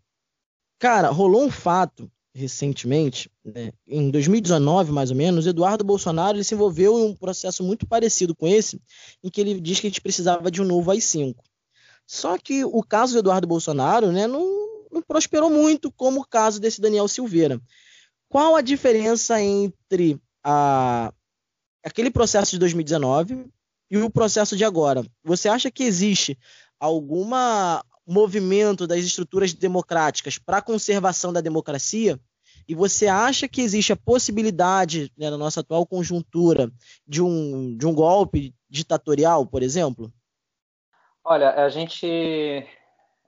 Cara, 0.78 1.08
rolou 1.10 1.44
um 1.44 1.50
fato 1.50 2.10
recentemente, 2.34 3.28
né, 3.44 3.72
em 3.86 4.10
2019 4.10 4.92
mais 4.92 5.10
ou 5.10 5.16
menos, 5.16 5.46
Eduardo 5.46 5.82
Bolsonaro 5.82 6.36
ele 6.36 6.44
se 6.44 6.54
envolveu 6.54 6.96
em 6.98 7.02
um 7.02 7.14
processo 7.14 7.64
muito 7.64 7.84
parecido 7.84 8.34
com 8.34 8.46
esse, 8.46 8.80
em 9.24 9.28
que 9.28 9.40
ele 9.40 9.60
diz 9.60 9.80
que 9.80 9.88
a 9.88 9.90
gente 9.90 10.00
precisava 10.00 10.48
de 10.50 10.62
um 10.62 10.64
novo 10.64 10.90
AI-5. 10.90 11.34
Só 12.06 12.38
que 12.38 12.64
o 12.64 12.82
caso 12.82 13.14
do 13.14 13.18
Eduardo 13.18 13.46
Bolsonaro 13.46 14.12
né, 14.12 14.28
não, 14.28 14.46
não 14.92 15.02
prosperou 15.02 15.50
muito 15.50 15.90
como 15.90 16.20
o 16.20 16.26
caso 16.26 16.60
desse 16.60 16.80
Daniel 16.80 17.08
Silveira. 17.08 17.60
Qual 18.28 18.54
a 18.54 18.60
diferença 18.60 19.42
entre 19.42 20.20
a, 20.44 21.12
aquele 21.84 22.10
processo 22.10 22.52
de 22.52 22.58
2019 22.58 23.46
e 23.90 23.98
o 23.98 24.10
processo 24.10 24.56
de 24.56 24.64
agora. 24.64 25.04
Você 25.24 25.48
acha 25.48 25.70
que 25.70 25.82
existe 25.82 26.38
algum 26.78 27.24
movimento 28.08 28.86
das 28.86 29.00
estruturas 29.00 29.52
democráticas 29.52 30.38
para 30.38 30.58
a 30.58 30.62
conservação 30.62 31.32
da 31.32 31.40
democracia? 31.40 32.18
E 32.66 32.74
você 32.74 33.06
acha 33.06 33.48
que 33.48 33.62
existe 33.62 33.92
a 33.92 33.96
possibilidade, 33.96 35.12
né, 35.16 35.30
na 35.30 35.38
nossa 35.38 35.60
atual 35.60 35.86
conjuntura, 35.86 36.70
de 37.06 37.22
um, 37.22 37.76
de 37.76 37.86
um 37.86 37.94
golpe 37.94 38.54
ditatorial, 38.68 39.46
por 39.46 39.62
exemplo? 39.62 40.12
Olha, 41.24 41.50
a 41.50 41.68
gente. 41.68 42.06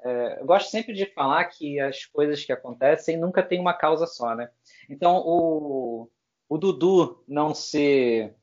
É, 0.03 0.41
eu 0.41 0.47
gosto 0.47 0.71
sempre 0.71 0.95
de 0.95 1.07
falar 1.07 1.45
que 1.47 1.79
as 1.79 2.07
coisas 2.07 2.43
que 2.45 2.53
acontecem 2.53 3.19
nunca 3.19 3.43
têm 3.43 3.61
uma 3.61 3.75
causa 3.75 4.07
só, 4.07 4.35
né? 4.35 4.51
Então, 4.89 5.23
o, 5.25 6.11
o 6.49 6.59
Dudu 6.59 7.23
não 7.29 7.55
ser 7.55 8.35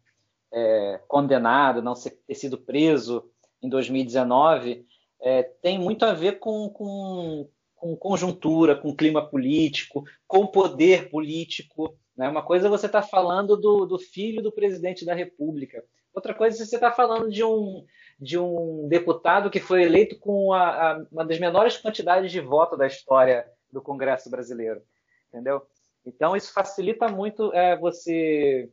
é, 0.53 1.01
condenado, 1.07 1.81
não 1.81 1.93
ter 1.95 2.35
sido 2.35 2.57
preso 2.57 3.29
em 3.61 3.69
2019, 3.69 4.85
é, 5.21 5.43
tem 5.43 5.79
muito 5.79 6.05
a 6.05 6.13
ver 6.13 6.39
com, 6.39 6.69
com, 6.69 7.49
com, 7.75 7.95
conjuntura, 7.95 8.75
com 8.75 8.95
clima 8.95 9.27
político, 9.27 10.03
com 10.27 10.45
poder 10.47 11.09
político. 11.09 11.97
Né? 12.15 12.29
Uma 12.29 12.43
coisa 12.43 12.67
é 12.67 12.69
você 12.69 12.85
está 12.85 13.01
falando 13.01 13.57
do, 13.57 13.85
do, 13.85 13.99
filho 13.99 14.41
do 14.41 14.51
presidente 14.51 15.05
da 15.05 15.13
República, 15.13 15.83
outra 16.13 16.33
coisa 16.33 16.61
é 16.61 16.65
você 16.65 16.75
está 16.75 16.91
falando 16.91 17.29
de 17.29 17.43
um, 17.43 17.85
de 18.19 18.37
um 18.37 18.87
deputado 18.87 19.49
que 19.49 19.59
foi 19.59 19.83
eleito 19.83 20.17
com 20.19 20.53
a, 20.53 20.91
a, 20.91 21.05
uma 21.11 21.25
das 21.25 21.39
menores 21.39 21.77
quantidades 21.77 22.31
de 22.31 22.39
voto 22.39 22.75
da 22.75 22.87
história 22.87 23.45
do 23.71 23.81
Congresso 23.81 24.29
brasileiro. 24.29 24.81
Entendeu? 25.29 25.61
Então, 26.05 26.35
isso 26.35 26.53
facilita 26.53 27.09
muito 27.09 27.53
é, 27.53 27.77
você 27.77 28.71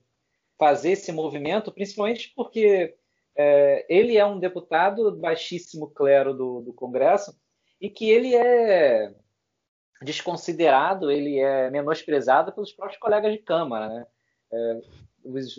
fazer 0.59 0.93
esse 0.93 1.11
movimento, 1.11 1.73
principalmente 1.73 2.33
porque 2.35 2.95
é, 3.37 3.85
ele 3.89 4.17
é 4.17 4.25
um 4.25 4.39
deputado 4.39 5.17
baixíssimo 5.17 5.91
clero 5.91 6.33
do, 6.33 6.61
do 6.61 6.73
Congresso 6.73 7.37
e 7.81 7.91
que 7.91 8.09
ele 8.09 8.35
é 8.35 9.13
desconsiderado, 10.03 11.11
ele 11.11 11.39
é 11.39 11.71
menosprezado 11.71 12.53
pelos 12.53 12.73
próprios 12.73 13.01
colegas 13.01 13.33
de 13.33 13.39
Câmara. 13.39 13.89
Né? 13.89 14.07
É, 14.53 14.81
os, 15.25 15.57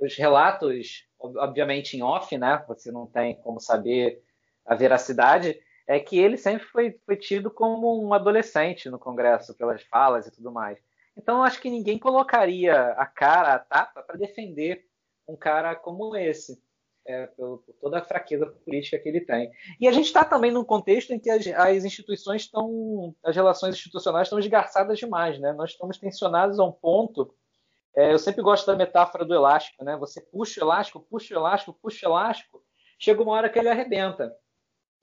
os, 0.00 0.16
relatos, 0.16 1.06
obviamente 1.18 1.96
em 1.96 2.02
off, 2.02 2.36
né? 2.38 2.64
você 2.66 2.90
não 2.90 3.06
tem 3.06 3.34
como 3.42 3.60
saber 3.60 4.22
a 4.64 4.74
veracidade, 4.74 5.60
é 5.86 5.98
que 5.98 6.18
ele 6.18 6.36
sempre 6.36 6.64
foi, 6.66 6.98
foi 7.04 7.16
tido 7.16 7.50
como 7.50 8.02
um 8.06 8.14
adolescente 8.14 8.88
no 8.88 8.98
Congresso, 8.98 9.56
pelas 9.56 9.82
falas 9.82 10.26
e 10.26 10.30
tudo 10.30 10.52
mais. 10.52 10.78
Então, 11.16 11.42
acho 11.42 11.60
que 11.60 11.68
ninguém 11.68 11.98
colocaria 11.98 12.92
a 12.92 13.04
cara, 13.04 13.54
a 13.54 13.58
tapa, 13.58 14.02
para 14.02 14.16
defender 14.16 14.86
um 15.26 15.36
cara 15.36 15.74
como 15.74 16.16
esse 16.16 16.62
é, 17.10 17.26
por, 17.26 17.58
por, 17.58 17.74
toda 17.80 17.98
a 17.98 18.04
fraqueza 18.04 18.46
política 18.46 18.98
que 18.98 19.08
ele 19.08 19.20
tem. 19.20 19.50
E 19.80 19.88
a 19.88 19.92
gente 19.92 20.06
está 20.06 20.24
também 20.24 20.50
num 20.50 20.64
contexto 20.64 21.12
em 21.12 21.18
que 21.18 21.28
as, 21.28 21.46
as, 21.46 21.84
instituições 21.84 22.42
estão, 22.42 23.14
as 23.22 23.34
relações 23.34 23.74
institucionais 23.74 24.26
estão 24.26 24.38
esgarçadas 24.38 24.98
demais, 24.98 25.38
né? 25.38 25.52
Nós 25.52 25.70
estamos 25.70 25.98
tensionados 25.98 26.58
a 26.58 26.64
um 26.64 26.72
ponto. 26.72 27.34
É, 27.96 28.12
eu 28.12 28.18
sempre 28.18 28.42
gosto 28.42 28.66
da 28.66 28.76
metáfora 28.76 29.24
do 29.24 29.34
elástico, 29.34 29.84
né? 29.84 29.96
Você 29.96 30.20
puxa 30.20 30.60
o 30.60 30.64
elástico, 30.64 31.00
puxa 31.00 31.34
o 31.34 31.38
elástico, 31.38 31.78
puxa 31.82 32.06
o 32.06 32.10
elástico, 32.10 32.62
chega 32.98 33.22
uma 33.22 33.32
hora 33.32 33.48
que 33.50 33.58
ele 33.58 33.68
arrebenta. 33.68 34.34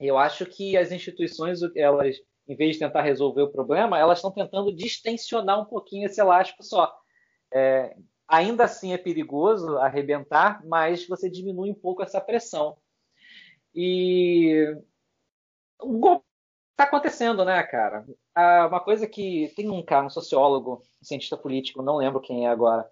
Eu 0.00 0.16
acho 0.16 0.46
que 0.46 0.76
as 0.76 0.92
instituições, 0.92 1.60
elas, 1.74 2.16
em 2.46 2.56
vez 2.56 2.74
de 2.74 2.78
tentar 2.78 3.02
resolver 3.02 3.42
o 3.42 3.50
problema, 3.50 3.98
elas 3.98 4.18
estão 4.18 4.30
tentando 4.30 4.74
distensionar 4.74 5.60
um 5.60 5.64
pouquinho 5.64 6.06
esse 6.06 6.20
elástico 6.20 6.62
só. 6.62 6.96
É, 7.52 7.96
Ainda 8.28 8.64
assim 8.64 8.92
é 8.92 8.98
perigoso 8.98 9.78
arrebentar, 9.78 10.62
mas 10.66 11.06
você 11.08 11.30
diminui 11.30 11.70
um 11.70 11.74
pouco 11.74 12.02
essa 12.02 12.20
pressão. 12.20 12.76
E 13.74 14.76
o 15.80 15.98
golpe 15.98 16.24
está 16.72 16.84
acontecendo, 16.84 17.44
né, 17.44 17.62
cara? 17.62 18.06
Ah, 18.34 18.66
uma 18.68 18.80
coisa 18.80 19.06
que 19.06 19.52
tem 19.56 19.70
um 19.70 19.82
cara, 19.82 20.06
um 20.06 20.10
sociólogo, 20.10 20.82
um 21.00 21.04
cientista 21.04 21.36
político, 21.36 21.82
não 21.82 21.96
lembro 21.96 22.20
quem 22.20 22.46
é 22.46 22.50
agora, 22.50 22.88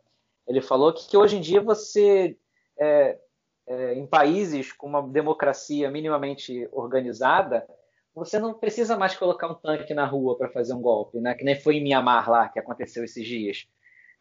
ele 0.46 0.60
falou 0.60 0.92
que, 0.92 1.08
que 1.08 1.16
hoje 1.16 1.36
em 1.36 1.40
dia 1.40 1.60
você, 1.60 2.38
é, 2.78 3.18
é, 3.66 3.94
em 3.94 4.06
países 4.06 4.72
com 4.72 4.86
uma 4.86 5.02
democracia 5.02 5.90
minimamente 5.90 6.68
organizada, 6.72 7.66
você 8.14 8.38
não 8.38 8.54
precisa 8.54 8.96
mais 8.96 9.14
colocar 9.16 9.48
um 9.48 9.54
tanque 9.54 9.92
na 9.92 10.06
rua 10.06 10.38
para 10.38 10.48
fazer 10.48 10.72
um 10.72 10.80
golpe, 10.80 11.20
né? 11.20 11.34
Que 11.34 11.44
nem 11.44 11.54
foi 11.60 11.76
em 11.76 11.82
Mianmar 11.82 12.30
lá 12.30 12.48
que 12.48 12.58
aconteceu 12.58 13.04
esses 13.04 13.26
dias. 13.26 13.66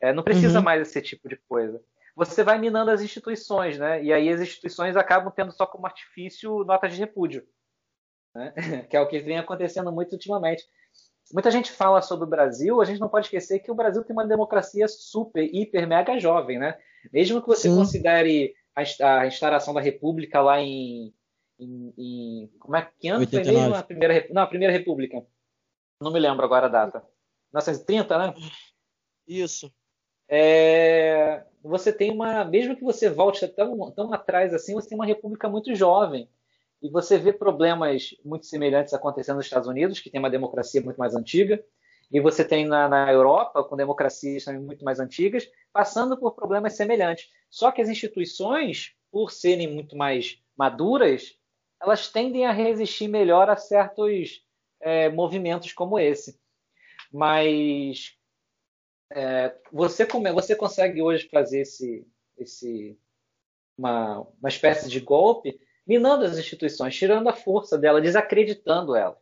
É, 0.06 0.14
não 0.14 0.24
precisa 0.24 0.60
uhum. 0.60 0.66
mais 0.66 0.82
esse 0.82 1.02
tipo 1.02 1.28
de 1.28 1.38
coisa. 1.48 1.82
Você 2.16 2.44
vai 2.44 2.58
minando 2.58 2.92
as 2.92 3.02
instituições, 3.02 3.78
né? 3.78 4.04
E 4.04 4.14
aí 4.14 4.30
as 4.30 4.40
instituições 4.40 4.96
acabam 4.96 5.32
tendo 5.36 5.52
só 5.52 5.66
como 5.66 5.86
artifício 5.86 6.64
notas 6.64 6.94
de 6.94 7.00
repúdio, 7.00 7.46
né? 8.34 8.54
que 8.90 8.96
é 8.96 9.02
o 9.02 9.08
que 9.08 9.20
vem 9.20 9.38
acontecendo 9.38 9.92
muito 9.92 10.14
ultimamente. 10.14 10.64
Muita 11.34 11.50
gente 11.50 11.72
fala 11.72 12.02
sobre 12.02 12.26
o 12.26 12.30
Brasil, 12.30 12.80
a 12.80 12.86
gente 12.86 13.00
não 13.00 13.10
pode 13.10 13.26
esquecer 13.26 13.60
que 13.60 13.72
o 13.72 13.76
Brasil 13.76 14.04
tem 14.04 14.16
uma 14.16 14.28
democracia 14.28 14.88
super, 14.88 15.44
hiper, 15.44 15.88
mega 15.88 16.20
jovem, 16.20 16.60
né? 16.60 16.78
Mesmo 17.12 17.42
que 17.42 17.48
você 17.48 17.68
Sim. 17.68 17.76
considere 17.76 18.56
a, 18.76 19.22
a, 19.22 19.28
instauração 19.28 19.74
da 19.74 19.82
República 19.82 20.42
lá 20.42 20.60
em, 20.60 21.14
em, 21.58 21.94
em, 21.98 22.48
como 22.60 22.76
é 22.76 22.92
que 23.00 23.08
ano 23.08 23.22
89. 23.22 23.52
foi 23.52 23.62
mesmo 23.62 23.76
a 23.76 23.84
primeira 23.84 24.28
não 24.30 24.42
a 24.42 24.48
primeira 24.48 24.74
República 24.74 25.26
não 26.02 26.12
me 26.12 26.20
lembro 26.20 26.44
agora 26.44 26.66
a 26.66 26.70
data 26.70 27.00
1930 27.54 28.18
né 28.18 28.34
isso 29.28 29.74
é, 30.28 31.44
você 31.64 31.92
tem 31.92 32.12
uma, 32.12 32.46
mesmo 32.46 32.76
que 32.76 32.84
você 32.84 33.10
volte 33.10 33.48
tão, 33.48 33.92
tão 33.92 34.14
atrás 34.14 34.54
assim, 34.54 34.74
você 34.74 34.90
tem 34.90 34.98
uma 34.98 35.06
república 35.06 35.50
muito 35.50 35.74
jovem 35.76 36.30
e 36.82 36.90
você 36.90 37.18
vê 37.18 37.34
problemas 37.34 38.16
muito 38.24 38.46
semelhantes 38.46 38.94
acontecendo 38.94 39.38
nos 39.38 39.46
Estados 39.46 39.68
Unidos, 39.68 40.00
que 40.00 40.10
tem 40.10 40.20
uma 40.20 40.30
democracia 40.30 40.82
muito 40.82 40.98
mais 40.98 41.16
antiga, 41.16 41.64
e 42.12 42.20
você 42.20 42.46
tem 42.46 42.66
na, 42.66 42.88
na 42.88 43.12
Europa, 43.12 43.64
com 43.64 43.76
democracias 43.76 44.44
também 44.44 44.62
muito 44.62 44.86
mais 44.86 45.00
antigas, 45.00 45.50
passando 45.74 46.18
por 46.18 46.36
problemas 46.36 46.74
semelhantes. 46.74 47.28
Só 47.50 47.72
que 47.72 47.82
as 47.82 47.90
instituições, 47.90 48.94
por 49.12 49.32
serem 49.32 49.74
muito 49.74 49.98
mais 49.98 50.40
maduras, 50.56 51.36
elas 51.82 52.08
tendem 52.10 52.46
a 52.46 52.52
resistir 52.52 53.08
melhor 53.08 53.50
a 53.50 53.56
certos 53.56 54.44
é, 54.80 55.10
movimentos 55.10 55.74
como 55.74 55.98
esse. 55.98 56.40
Mas 57.12 58.16
é, 59.12 59.56
você, 59.72 60.06
você 60.34 60.56
consegue 60.56 61.02
hoje 61.02 61.28
fazer 61.30 61.62
esse, 61.62 62.06
esse 62.38 62.98
uma, 63.78 64.22
uma 64.40 64.50
espécie 64.50 64.90
de 64.90 65.00
golpe 65.00 65.60
minando 65.86 66.26
as 66.26 66.38
instituições, 66.38 66.96
tirando 66.96 67.28
a 67.30 67.34
força 67.34 67.78
dela, 67.78 68.02
desacreditando 68.02 68.96
ela. 68.96 69.18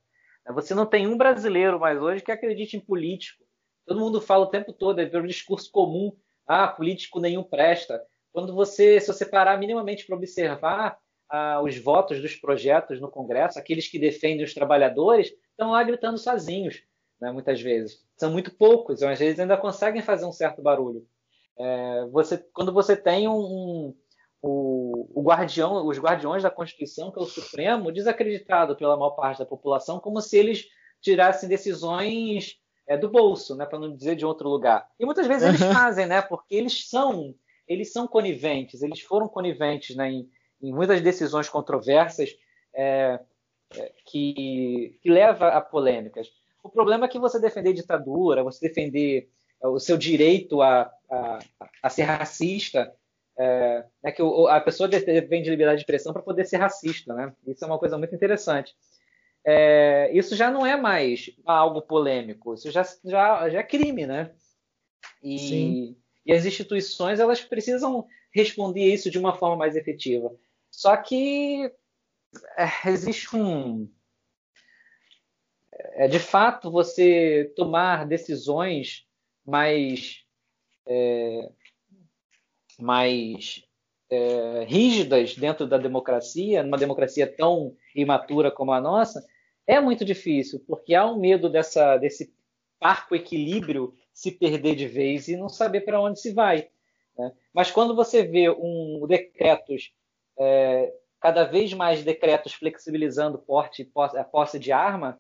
Você 0.54 0.74
não 0.74 0.86
tem 0.86 1.08
um 1.08 1.18
brasileiro 1.18 1.80
mais 1.80 2.02
hoje 2.02 2.24
que 2.24 2.32
acredite 2.32 2.78
em 2.78 2.80
político. 2.80 3.44
Todo 3.86 4.00
mundo 4.00 4.22
fala 4.22 4.46
o 4.46 4.50
tempo 4.50 4.72
todo, 4.72 5.00
é 5.00 5.18
um 5.18 5.28
discurso 5.28 5.70
comum. 5.72 6.16
Ah, 6.48 6.68
político 6.68 7.20
nenhum 7.20 7.44
presta. 7.44 8.02
Quando 8.32 8.54
você, 8.54 9.00
se 9.00 9.08
você 9.08 9.25
parar 9.25 9.58
minimamente 9.58 10.06
para 10.06 10.16
observar 10.16 10.98
ah, 11.30 11.62
os 11.62 11.78
votos 11.78 12.22
dos 12.22 12.36
projetos 12.36 13.00
no 13.00 13.10
Congresso, 13.10 13.60
aqueles 13.60 13.88
que 13.88 14.00
defendem 14.00 14.44
os 14.44 14.54
trabalhadores, 14.54 15.34
estão 15.52 15.72
lá 15.72 15.84
gritando 15.84 16.18
sozinhos 16.18 16.84
né, 17.24 17.32
muitas 17.32 17.62
vezes. 17.62 18.04
São 18.24 18.32
muito 18.32 18.56
poucos, 18.56 19.03
às 19.03 19.20
vezes 19.20 19.38
ainda 19.38 19.58
conseguem 19.58 20.01
fazer 20.01 20.25
um 20.25 20.32
certo 20.32 20.62
barulho. 20.62 21.06
É, 21.60 22.06
você, 22.06 22.38
quando 22.53 22.72
você 22.72 22.96
tem 22.96 23.27
um, 23.27 23.34
um 23.34 23.96
o, 24.42 25.20
o, 25.20 25.22
guardião, 25.22 25.86
os 25.86 26.00
guardiões 26.00 26.42
da 26.42 26.50
Constituição, 26.50 27.12
que 27.12 27.20
é 27.20 27.22
o 27.22 27.25
Supremo, 27.25 27.92
desacreditado 27.92 28.77
pela 28.77 28.96
maior 28.96 29.10
parte 29.10 29.39
da 29.39 29.46
população, 29.46 30.00
como 30.00 30.22
se 30.22 30.38
eles 30.38 30.70
tirassem 31.01 31.50
decisões 31.50 32.56
é, 32.88 32.98
do 32.98 33.10
bolso, 33.10 33.58
né, 33.58 33.65
para 33.65 33.77
não 33.77 33.94
dizer 33.94 34.15
de 34.15 34.25
outro 34.25 34.48
lugar. 34.48 34.88
E 34.98 35.06
muitas 35.06 35.27
vezes 35.27 35.46
eles 35.46 35.60
fazem, 35.74 36.06
né, 36.06 36.22
porque 36.22 36.56
eles 36.56 36.88
são 36.88 37.36
eles 37.68 37.92
são 37.92 38.08
coniventes, 38.08 38.82
eles 38.82 39.01
foram 39.01 39.27
coniventes 39.27 39.98
né, 39.98 40.10
em, 40.10 40.30
em 40.62 40.72
muitas 40.72 41.01
decisões 41.01 41.50
controversas 41.50 42.30
é, 42.74 43.20
é, 43.75 43.92
que, 44.06 44.98
que 45.01 45.10
leva 45.10 45.50
a 45.50 45.60
polêmicas. 45.60 46.32
O 46.63 46.70
problema 46.70 47.05
é 47.05 47.10
que 47.10 47.20
você 47.20 47.39
defender 47.39 47.74
ditadura, 47.74 48.43
você 48.43 48.67
defender 48.67 49.29
é, 49.62 49.67
o 49.67 49.79
seu 49.79 49.98
direito 49.98 50.62
a, 50.62 50.89
a, 51.12 51.39
a 51.84 51.89
ser 51.89 52.03
racista, 52.03 52.91
é, 53.38 53.86
é 54.03 54.12
que 54.12 54.22
o, 54.22 54.48
a 54.48 54.62
pessoa 54.62 54.88
depende 54.88 55.43
de 55.43 55.50
liberdade 55.50 55.77
de 55.77 55.84
expressão 55.84 56.13
para 56.13 56.22
poder 56.22 56.46
ser 56.46 56.58
racista, 56.58 57.13
né? 57.13 57.34
Isso 57.46 57.63
é 57.63 57.67
uma 57.67 57.79
coisa 57.79 57.98
muito 57.98 58.15
interessante. 58.15 58.74
É, 59.46 60.10
isso 60.13 60.36
já 60.36 60.50
não 60.50 60.65
é 60.65 60.77
mais 60.77 61.29
algo 61.46 61.82
polêmico, 61.82 62.53
isso 62.53 62.72
já, 62.72 62.84
já, 63.03 63.50
já 63.50 63.60
é 63.60 63.63
crime, 63.63 64.08
né? 64.08 64.32
E, 65.22 65.96
e, 66.25 66.32
as 66.32 66.46
instituições 66.46 67.20
elas 67.20 67.41
precisam 67.41 68.08
responder 68.34 68.93
isso 68.93 69.12
de 69.12 69.20
uma 69.20 69.36
forma 69.36 69.58
mais 69.58 69.75
efetiva. 69.75 70.34
Só 70.72 70.96
que 70.96 71.70
é, 72.58 72.89
existe 72.89 73.36
um, 73.36 73.89
é 75.92 76.08
de 76.08 76.20
fato 76.20 76.72
você 76.72 77.52
tomar 77.56 78.06
decisões 78.06 79.06
mais 79.46 80.24
é, 80.86 81.50
mais 82.80 83.63
é, 84.10 84.66
rígidas 84.66 85.36
dentro 85.36 85.68
da 85.68 85.78
democracia, 85.78 86.63
numa 86.63 86.78
democracia 86.78 87.28
tão 87.28 87.75
imatura 87.96 88.52
como 88.52 88.72
a 88.72 88.82
nossa, 88.82 89.25
é 89.66 89.80
muito 89.80 90.04
difícil, 90.04 90.63
porque 90.68 90.94
há 90.94 91.06
um 91.06 91.20
medo 91.20 91.50
dessa, 91.50 91.98
desse 91.98 92.34
parco 92.80 93.16
equilíbrio 93.16 93.94
se 94.13 94.32
perder 94.32 94.75
de 94.75 94.88
vez 94.88 95.28
e 95.28 95.38
não 95.38 95.50
saber 95.50 95.82
para 95.82 96.02
onde 96.02 96.20
se 96.20 96.34
vai. 96.34 96.68
Né? 97.18 97.32
Mas 97.54 97.72
quando 97.72 97.96
você 97.96 98.24
vê 98.24 98.50
um 98.50 99.06
decretos, 99.08 99.94
é, 100.38 100.94
cada 101.20 101.46
vez 101.46 101.74
mais 101.74 102.04
decretos 102.04 102.54
flexibilizando 102.54 103.38
porte, 103.38 103.90
a 103.96 104.24
posse 104.24 104.60
de 104.60 104.72
arma, 104.72 105.20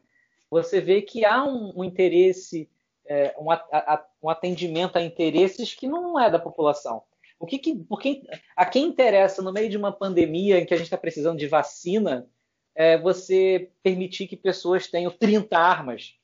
você 0.53 0.79
vê 0.79 1.01
que 1.01 1.25
há 1.25 1.43
um, 1.43 1.73
um 1.79 1.83
interesse, 1.83 2.69
é, 3.05 3.35
um, 3.37 3.51
a, 3.51 4.05
um, 4.21 4.29
atendimento 4.29 4.97
a 4.97 5.01
interesses 5.01 5.73
que 5.73 5.87
não 5.87 6.19
é 6.19 6.29
da 6.29 6.39
população. 6.39 7.03
O 7.39 7.45
que, 7.45 7.57
que 7.57 7.75
por 7.75 7.99
quem, 7.99 8.25
a 8.55 8.65
quem 8.65 8.85
interessa 8.85 9.41
no 9.41 9.51
meio 9.51 9.69
de 9.69 9.77
uma 9.77 9.91
pandemia 9.91 10.59
em 10.59 10.65
que 10.65 10.73
a 10.73 10.77
gente 10.77 10.85
está 10.85 10.97
precisando 10.97 11.37
de 11.37 11.47
vacina, 11.47 12.27
é 12.75 12.97
você 12.97 13.69
permitir 13.83 14.27
que 14.27 14.37
pessoas 14.37 14.87
tenham 14.87 15.11
30 15.11 15.57
armas? 15.57 16.15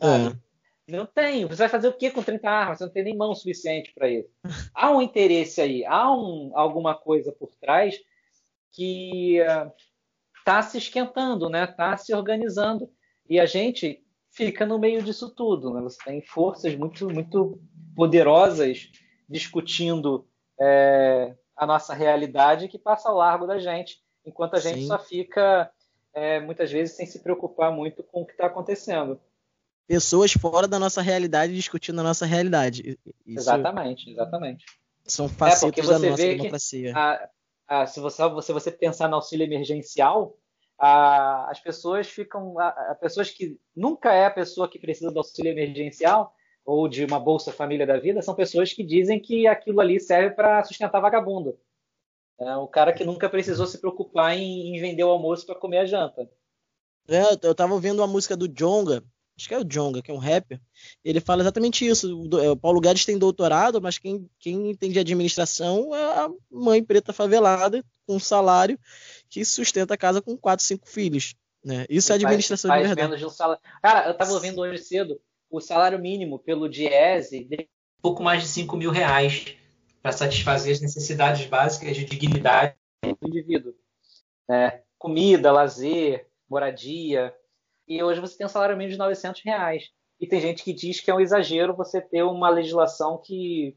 É. 0.00 0.36
Não 0.88 1.04
tem. 1.04 1.44
Você 1.46 1.56
vai 1.56 1.68
fazer 1.68 1.88
o 1.88 1.92
que 1.92 2.10
com 2.10 2.22
30 2.22 2.48
armas? 2.48 2.78
Você 2.78 2.84
não 2.84 2.92
tem 2.92 3.04
nem 3.04 3.16
mão 3.16 3.34
suficiente 3.34 3.92
para 3.92 4.08
isso. 4.08 4.30
Há 4.72 4.90
um 4.90 5.02
interesse 5.02 5.60
aí, 5.60 5.84
há 5.84 6.12
um, 6.12 6.52
alguma 6.54 6.94
coisa 6.94 7.32
por 7.32 7.54
trás 7.56 8.00
que 8.72 9.38
está 10.38 10.60
uh, 10.60 10.62
se 10.62 10.78
esquentando, 10.78 11.48
né? 11.48 11.64
Está 11.64 11.96
se 11.96 12.14
organizando. 12.14 12.88
E 13.28 13.40
a 13.40 13.46
gente 13.46 14.02
fica 14.30 14.66
no 14.66 14.78
meio 14.78 15.02
disso 15.02 15.30
tudo. 15.30 15.72
Né? 15.72 15.80
Você 15.82 15.98
tem 16.04 16.20
forças 16.22 16.74
muito, 16.76 17.08
muito 17.08 17.60
poderosas 17.94 18.90
discutindo 19.28 20.26
é, 20.60 21.34
a 21.56 21.66
nossa 21.66 21.94
realidade 21.94 22.68
que 22.68 22.78
passa 22.78 23.08
ao 23.08 23.16
largo 23.16 23.46
da 23.46 23.58
gente, 23.58 23.98
enquanto 24.24 24.54
a 24.54 24.60
gente 24.60 24.80
Sim. 24.80 24.86
só 24.86 24.98
fica 24.98 25.70
é, 26.14 26.40
muitas 26.40 26.70
vezes 26.70 26.96
sem 26.96 27.06
se 27.06 27.20
preocupar 27.20 27.72
muito 27.72 28.02
com 28.02 28.22
o 28.22 28.26
que 28.26 28.32
está 28.32 28.46
acontecendo. 28.46 29.20
Pessoas 29.86 30.32
fora 30.32 30.66
da 30.66 30.78
nossa 30.78 31.00
realidade 31.00 31.54
discutindo 31.54 32.00
a 32.00 32.04
nossa 32.04 32.26
realidade. 32.26 32.98
Isso 33.24 33.38
exatamente, 33.38 34.10
exatamente. 34.10 34.64
São 35.04 35.28
facetas 35.28 35.88
é 35.88 35.92
da 35.92 35.98
nossa 35.98 36.16
democracia. 36.16 36.92
A, 36.96 37.28
a, 37.68 37.86
se, 37.86 38.00
você, 38.00 38.22
se 38.42 38.52
você 38.52 38.72
pensar 38.72 39.08
no 39.08 39.16
auxílio 39.16 39.44
emergencial, 39.44 40.36
a, 40.78 41.50
as 41.50 41.60
pessoas 41.60 42.08
ficam. 42.08 42.58
A, 42.58 42.96
pessoas 43.00 43.30
que 43.30 43.58
nunca 43.74 44.12
é 44.12 44.26
a 44.26 44.30
pessoa 44.30 44.68
que 44.68 44.78
precisa 44.78 45.10
do 45.10 45.18
auxílio 45.18 45.52
emergencial 45.52 46.34
ou 46.64 46.88
de 46.88 47.04
uma 47.04 47.20
Bolsa 47.20 47.52
Família 47.52 47.86
da 47.86 47.98
vida, 47.98 48.20
são 48.22 48.34
pessoas 48.34 48.72
que 48.72 48.82
dizem 48.82 49.20
que 49.20 49.46
aquilo 49.46 49.80
ali 49.80 50.00
serve 50.00 50.34
para 50.34 50.64
sustentar 50.64 51.00
vagabundo. 51.00 51.56
É 52.38 52.56
o 52.56 52.66
cara 52.66 52.92
que 52.92 53.04
nunca 53.04 53.30
precisou 53.30 53.66
se 53.66 53.78
preocupar 53.78 54.36
em, 54.36 54.76
em 54.76 54.80
vender 54.80 55.04
o 55.04 55.10
almoço 55.10 55.46
para 55.46 55.54
comer 55.54 55.78
a 55.78 55.86
janta. 55.86 56.28
É, 57.08 57.22
eu 57.46 57.54
tava 57.54 57.72
ouvindo 57.72 58.02
a 58.02 58.06
música 58.06 58.36
do 58.36 58.48
Jonga, 58.48 59.02
acho 59.38 59.48
que 59.48 59.54
é 59.54 59.58
o 59.58 59.64
Jonga, 59.64 60.02
que 60.02 60.10
é 60.10 60.14
um 60.14 60.18
rapper. 60.18 60.60
Ele 61.04 61.20
fala 61.20 61.42
exatamente 61.42 61.86
isso. 61.86 62.28
É, 62.42 62.50
o 62.50 62.56
Paulo 62.56 62.80
Guedes 62.80 63.04
tem 63.04 63.16
doutorado, 63.16 63.80
mas 63.80 63.96
quem, 63.96 64.28
quem 64.40 64.70
entende 64.70 64.98
administração 64.98 65.94
é 65.94 66.02
a 66.02 66.30
mãe 66.50 66.82
preta 66.82 67.12
favelada, 67.12 67.84
com 68.06 68.18
salário 68.18 68.78
que 69.36 69.44
sustenta 69.44 69.92
a 69.92 69.98
casa 69.98 70.22
com 70.22 70.34
quatro, 70.34 70.64
cinco 70.64 70.88
filhos. 70.88 71.34
Né? 71.62 71.84
Isso 71.90 72.10
é 72.10 72.14
administração 72.14 72.70
faz, 72.70 72.80
faz 72.80 72.88
de 72.88 72.94
verdade. 73.02 73.20
De 73.20 73.26
um 73.26 73.30
salário. 73.30 73.62
Cara, 73.82 74.08
eu 74.08 74.16
tava 74.16 74.32
ouvindo 74.32 74.62
hoje 74.62 74.82
cedo, 74.82 75.20
o 75.50 75.60
salário 75.60 75.98
mínimo 75.98 76.38
pelo 76.38 76.70
Diese 76.70 77.46
um 77.98 78.00
pouco 78.00 78.22
mais 78.22 78.40
de 78.42 78.48
5 78.48 78.74
mil 78.78 78.90
reais 78.90 79.54
para 80.00 80.12
satisfazer 80.12 80.72
as 80.72 80.80
necessidades 80.80 81.46
básicas 81.46 81.94
de 81.94 82.06
dignidade 82.06 82.76
do 83.02 83.28
indivíduo. 83.28 83.74
É, 84.50 84.80
comida, 84.98 85.52
lazer, 85.52 86.26
moradia. 86.48 87.34
E 87.86 88.02
hoje 88.02 88.22
você 88.22 88.38
tem 88.38 88.46
um 88.46 88.50
salário 88.50 88.76
mínimo 88.76 88.92
de 88.92 88.98
900 88.98 89.42
reais. 89.42 89.90
E 90.18 90.26
tem 90.26 90.40
gente 90.40 90.64
que 90.64 90.72
diz 90.72 91.00
que 91.00 91.10
é 91.10 91.14
um 91.14 91.20
exagero 91.20 91.76
você 91.76 92.00
ter 92.00 92.22
uma 92.22 92.48
legislação 92.48 93.20
que, 93.22 93.76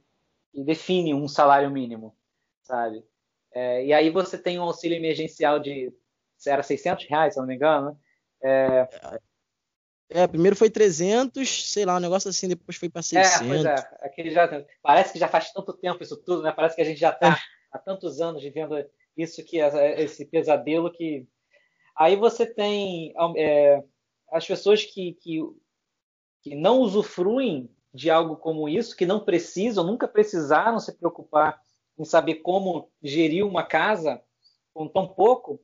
que 0.53 0.63
define 0.63 1.13
um 1.13 1.27
salário 1.27 1.69
mínimo, 1.69 2.15
sabe? 2.63 3.03
É, 3.53 3.85
e 3.85 3.93
aí 3.93 4.09
você 4.09 4.37
tem 4.37 4.59
um 4.59 4.63
auxílio 4.63 4.95
emergencial 4.95 5.59
de, 5.59 5.91
era 6.45 6.63
600 6.63 7.05
reais, 7.07 7.33
se 7.33 7.39
não 7.39 7.47
me 7.47 7.55
engano. 7.55 7.99
É, 8.43 8.87
é, 10.09 10.25
primeiro 10.25 10.55
foi 10.55 10.69
300, 10.69 11.71
sei 11.71 11.85
lá, 11.85 11.97
um 11.97 11.99
negócio 11.99 12.29
assim, 12.29 12.47
depois 12.47 12.77
foi 12.77 12.89
para 12.89 13.01
600. 13.03 13.41
É, 13.41 13.47
pois 13.47 13.65
é. 13.65 13.75
Aquele 14.01 14.31
já, 14.31 14.65
parece 14.81 15.13
que 15.13 15.19
já 15.19 15.27
faz 15.27 15.51
tanto 15.51 15.71
tempo 15.73 16.01
isso 16.01 16.17
tudo, 16.17 16.41
né? 16.41 16.51
Parece 16.51 16.75
que 16.75 16.81
a 16.81 16.85
gente 16.85 16.99
já 16.99 17.11
está 17.11 17.29
é. 17.29 17.37
há 17.71 17.77
tantos 17.77 18.19
anos 18.19 18.41
vivendo 18.41 18.75
isso, 19.15 19.43
que 19.43 19.57
esse 19.57 20.25
pesadelo 20.25 20.91
que... 20.91 21.27
Aí 21.95 22.15
você 22.15 22.45
tem 22.45 23.13
é, 23.37 23.83
as 24.31 24.47
pessoas 24.47 24.83
que, 24.83 25.13
que, 25.21 25.41
que 26.41 26.55
não 26.55 26.79
usufruem 26.79 27.69
de 27.93 28.09
algo 28.09 28.37
como 28.37 28.69
isso, 28.69 28.95
que 28.95 29.05
não 29.05 29.23
precisam, 29.23 29.83
nunca 29.83 30.07
precisaram 30.07 30.79
se 30.79 30.97
preocupar 30.97 31.61
em 31.99 32.05
saber 32.05 32.35
como 32.35 32.89
gerir 33.03 33.45
uma 33.45 33.63
casa 33.63 34.21
com 34.73 34.87
tão 34.87 35.07
pouco, 35.07 35.59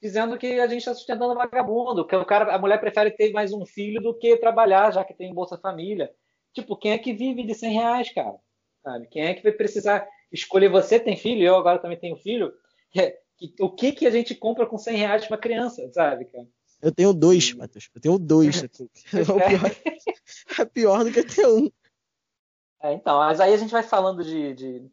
dizendo 0.00 0.36
que 0.36 0.60
a 0.60 0.66
gente 0.66 0.80
está 0.80 0.94
sustentando 0.94 1.34
vagabundo, 1.34 2.06
que 2.06 2.14
o 2.14 2.24
cara, 2.24 2.54
a 2.54 2.58
mulher 2.58 2.78
prefere 2.78 3.10
ter 3.10 3.32
mais 3.32 3.52
um 3.52 3.64
filho 3.64 4.00
do 4.00 4.14
que 4.14 4.36
trabalhar, 4.36 4.92
já 4.92 5.02
que 5.02 5.14
tem 5.14 5.32
Bolsa 5.32 5.56
Família. 5.56 6.12
Tipo, 6.52 6.76
quem 6.76 6.92
é 6.92 6.98
que 6.98 7.14
vive 7.14 7.42
de 7.42 7.54
100 7.54 7.72
reais, 7.72 8.12
cara? 8.12 8.36
Sabe? 8.82 9.06
Quem 9.08 9.24
é 9.24 9.34
que 9.34 9.42
vai 9.42 9.52
precisar 9.52 10.06
escolher? 10.30 10.68
Você 10.68 11.00
tem 11.00 11.16
filho, 11.16 11.42
eu 11.42 11.56
agora 11.56 11.78
também 11.78 11.98
tenho 11.98 12.16
filho. 12.16 12.52
O 13.60 13.70
que, 13.70 13.92
que 13.92 14.06
a 14.06 14.10
gente 14.10 14.34
compra 14.34 14.66
com 14.66 14.76
100 14.76 14.96
reais 14.96 15.26
para 15.26 15.34
uma 15.34 15.40
criança, 15.40 15.90
sabe, 15.92 16.26
cara? 16.26 16.46
Eu 16.80 16.92
tenho 16.92 17.12
dois, 17.12 17.52
Matheus. 17.54 17.90
Eu 17.94 18.00
tenho 18.00 18.18
dois. 18.18 18.62
é, 18.62 18.68
pior, 18.68 19.70
é 20.60 20.64
pior 20.66 21.04
do 21.04 21.12
que 21.12 21.22
ter 21.24 21.46
um. 21.46 21.68
É, 22.80 22.92
então, 22.92 23.18
mas 23.18 23.40
aí 23.40 23.52
a 23.52 23.56
gente 23.56 23.72
vai 23.72 23.82
falando 23.82 24.22
de, 24.22 24.54
de, 24.54 24.90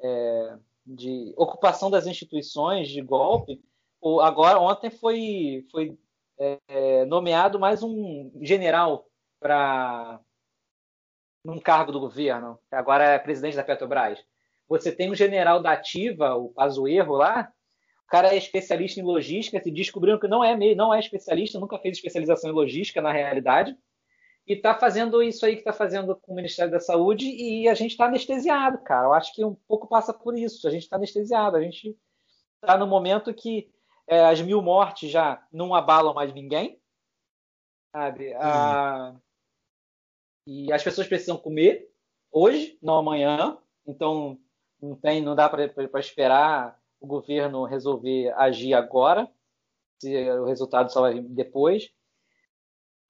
é, 0.00 0.56
de 0.86 1.32
ocupação 1.36 1.90
das 1.90 2.06
instituições, 2.06 2.88
de 2.88 3.00
golpe 3.02 3.60
agora 4.22 4.60
ontem 4.60 4.90
foi, 4.90 5.66
foi 5.70 5.98
é, 6.38 7.04
nomeado 7.06 7.58
mais 7.58 7.82
um 7.82 8.30
general 8.40 9.06
para 9.40 10.20
num 11.44 11.60
cargo 11.60 11.92
do 11.92 12.00
governo, 12.00 12.58
agora 12.72 13.04
é 13.04 13.18
presidente 13.20 13.56
da 13.56 13.62
Petrobras. 13.62 14.18
Você 14.68 14.90
tem 14.90 15.12
um 15.12 15.14
general 15.14 15.62
da 15.62 15.72
Ativa, 15.72 16.34
o 16.34 16.48
Pazuerro 16.48 17.14
lá, 17.14 17.48
o 18.04 18.08
cara 18.08 18.34
é 18.34 18.36
especialista 18.36 18.98
em 18.98 19.04
logística, 19.04 19.62
se 19.62 19.70
descobriram 19.70 20.18
que 20.18 20.26
não 20.26 20.42
é 20.42 20.56
não 20.74 20.92
é 20.92 20.98
especialista, 20.98 21.60
nunca 21.60 21.78
fez 21.78 21.96
especialização 21.96 22.50
em 22.50 22.52
logística 22.52 23.00
na 23.00 23.12
realidade, 23.12 23.76
e 24.46 24.52
está 24.52 24.74
fazendo 24.78 25.20
isso 25.22 25.44
aí 25.44 25.54
que 25.54 25.60
está 25.60 25.72
fazendo 25.72 26.14
com 26.14 26.32
o 26.32 26.36
Ministério 26.36 26.70
da 26.70 26.78
Saúde 26.78 27.26
e 27.26 27.68
a 27.68 27.74
gente 27.74 27.90
está 27.90 28.06
anestesiado, 28.06 28.78
cara. 28.78 29.06
Eu 29.06 29.12
acho 29.12 29.34
que 29.34 29.44
um 29.44 29.56
pouco 29.66 29.88
passa 29.88 30.14
por 30.14 30.38
isso. 30.38 30.68
A 30.68 30.70
gente 30.70 30.82
está 30.84 30.96
anestesiado. 30.96 31.56
A 31.56 31.60
gente 31.60 31.98
está 32.62 32.78
no 32.78 32.86
momento 32.86 33.34
que 33.34 33.68
é, 34.06 34.24
as 34.24 34.40
mil 34.40 34.62
mortes 34.62 35.10
já 35.10 35.44
não 35.52 35.74
abalam 35.74 36.14
mais 36.14 36.32
ninguém. 36.32 36.80
Sabe? 37.90 38.34
Ah, 38.34 39.16
e 40.46 40.72
as 40.72 40.84
pessoas 40.84 41.08
precisam 41.08 41.36
comer 41.36 41.90
hoje, 42.30 42.78
não 42.80 42.94
amanhã. 42.94 43.58
Então 43.84 44.38
não 44.80 44.94
tem, 44.94 45.20
não 45.20 45.34
dá 45.34 45.48
para 45.48 45.98
esperar 45.98 46.78
o 47.00 47.06
governo 47.06 47.64
resolver 47.64 48.32
agir 48.36 48.74
agora. 48.74 49.28
Se 49.98 50.30
o 50.30 50.44
resultado 50.44 50.92
só 50.92 51.00
vai 51.00 51.14
vir 51.14 51.22
depois. 51.22 51.90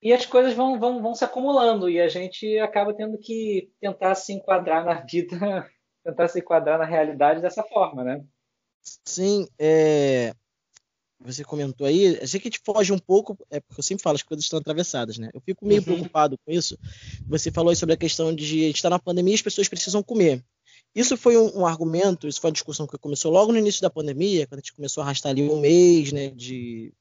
E 0.02 0.12
as 0.12 0.26
coisas 0.26 0.54
vão, 0.54 0.78
vão, 0.78 1.02
vão 1.02 1.14
se 1.14 1.24
acumulando 1.24 1.88
e 1.88 2.00
a 2.00 2.08
gente 2.08 2.58
acaba 2.58 2.94
tendo 2.94 3.18
que 3.18 3.70
tentar 3.80 4.14
se 4.14 4.32
enquadrar 4.32 4.84
na 4.84 5.00
vida, 5.00 5.28
tentar 6.04 6.28
se 6.28 6.38
enquadrar 6.38 6.78
na 6.78 6.84
realidade 6.84 7.40
dessa 7.40 7.62
forma, 7.62 8.04
né? 8.04 8.24
Sim, 9.04 9.48
é, 9.58 10.32
você 11.18 11.42
comentou 11.42 11.86
aí, 11.86 12.26
sei 12.26 12.38
que 12.38 12.48
a 12.48 12.50
gente 12.50 12.62
foge 12.64 12.92
um 12.92 12.98
pouco, 12.98 13.36
é 13.50 13.58
porque 13.58 13.80
eu 13.80 13.84
sempre 13.84 14.02
falo, 14.02 14.16
as 14.16 14.22
coisas 14.22 14.44
estão 14.44 14.58
atravessadas, 14.58 15.18
né? 15.18 15.30
Eu 15.32 15.40
fico 15.40 15.66
meio 15.66 15.80
uhum. 15.80 15.84
preocupado 15.84 16.38
com 16.38 16.52
isso. 16.52 16.78
Você 17.26 17.50
falou 17.50 17.74
sobre 17.74 17.94
a 17.94 17.98
questão 17.98 18.34
de 18.34 18.44
a 18.44 18.66
gente 18.66 18.76
estar 18.76 18.90
tá 18.90 18.96
na 18.96 18.98
pandemia 18.98 19.32
e 19.32 19.36
as 19.36 19.42
pessoas 19.42 19.68
precisam 19.68 20.02
comer. 20.02 20.44
Isso 20.94 21.16
foi 21.16 21.36
um, 21.36 21.60
um, 21.60 21.66
argumento, 21.66 22.28
isso 22.28 22.40
foi 22.40 22.48
uma 22.48 22.54
discussão 22.54 22.86
que 22.86 22.98
começou 22.98 23.32
logo 23.32 23.52
no 23.52 23.58
início 23.58 23.82
da 23.82 23.90
pandemia, 23.90 24.46
quando 24.46 24.60
a 24.60 24.62
gente 24.62 24.74
começou 24.74 25.02
a 25.02 25.06
arrastar 25.06 25.30
ali 25.30 25.42
um 25.42 25.60
mês 25.60 26.12
né, 26.12 26.30
de, 26.30 26.92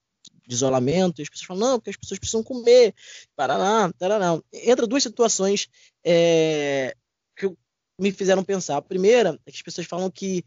de 0.48 0.54
isolamento, 0.54 1.20
e 1.20 1.24
as 1.24 1.30
pessoas 1.30 1.48
falam, 1.48 1.68
não, 1.68 1.80
porque 1.80 1.92
as 1.92 1.98
pessoas 1.98 2.20
precisam 2.20 2.44
comer, 2.44 2.94
paraná, 3.36 3.92
taraná. 3.98 4.42
Entra 4.54 4.88
duas 4.88 5.04
situações 5.04 5.68
é, 6.04 6.96
que 7.36 7.52
me 8.00 8.12
fizeram 8.12 8.44
pensar. 8.44 8.78
A 8.78 8.82
primeira 8.82 9.40
é 9.46 9.52
que 9.52 9.58
as 9.58 9.64
pessoas 9.64 9.88
falam 9.88 10.10
que 10.10 10.44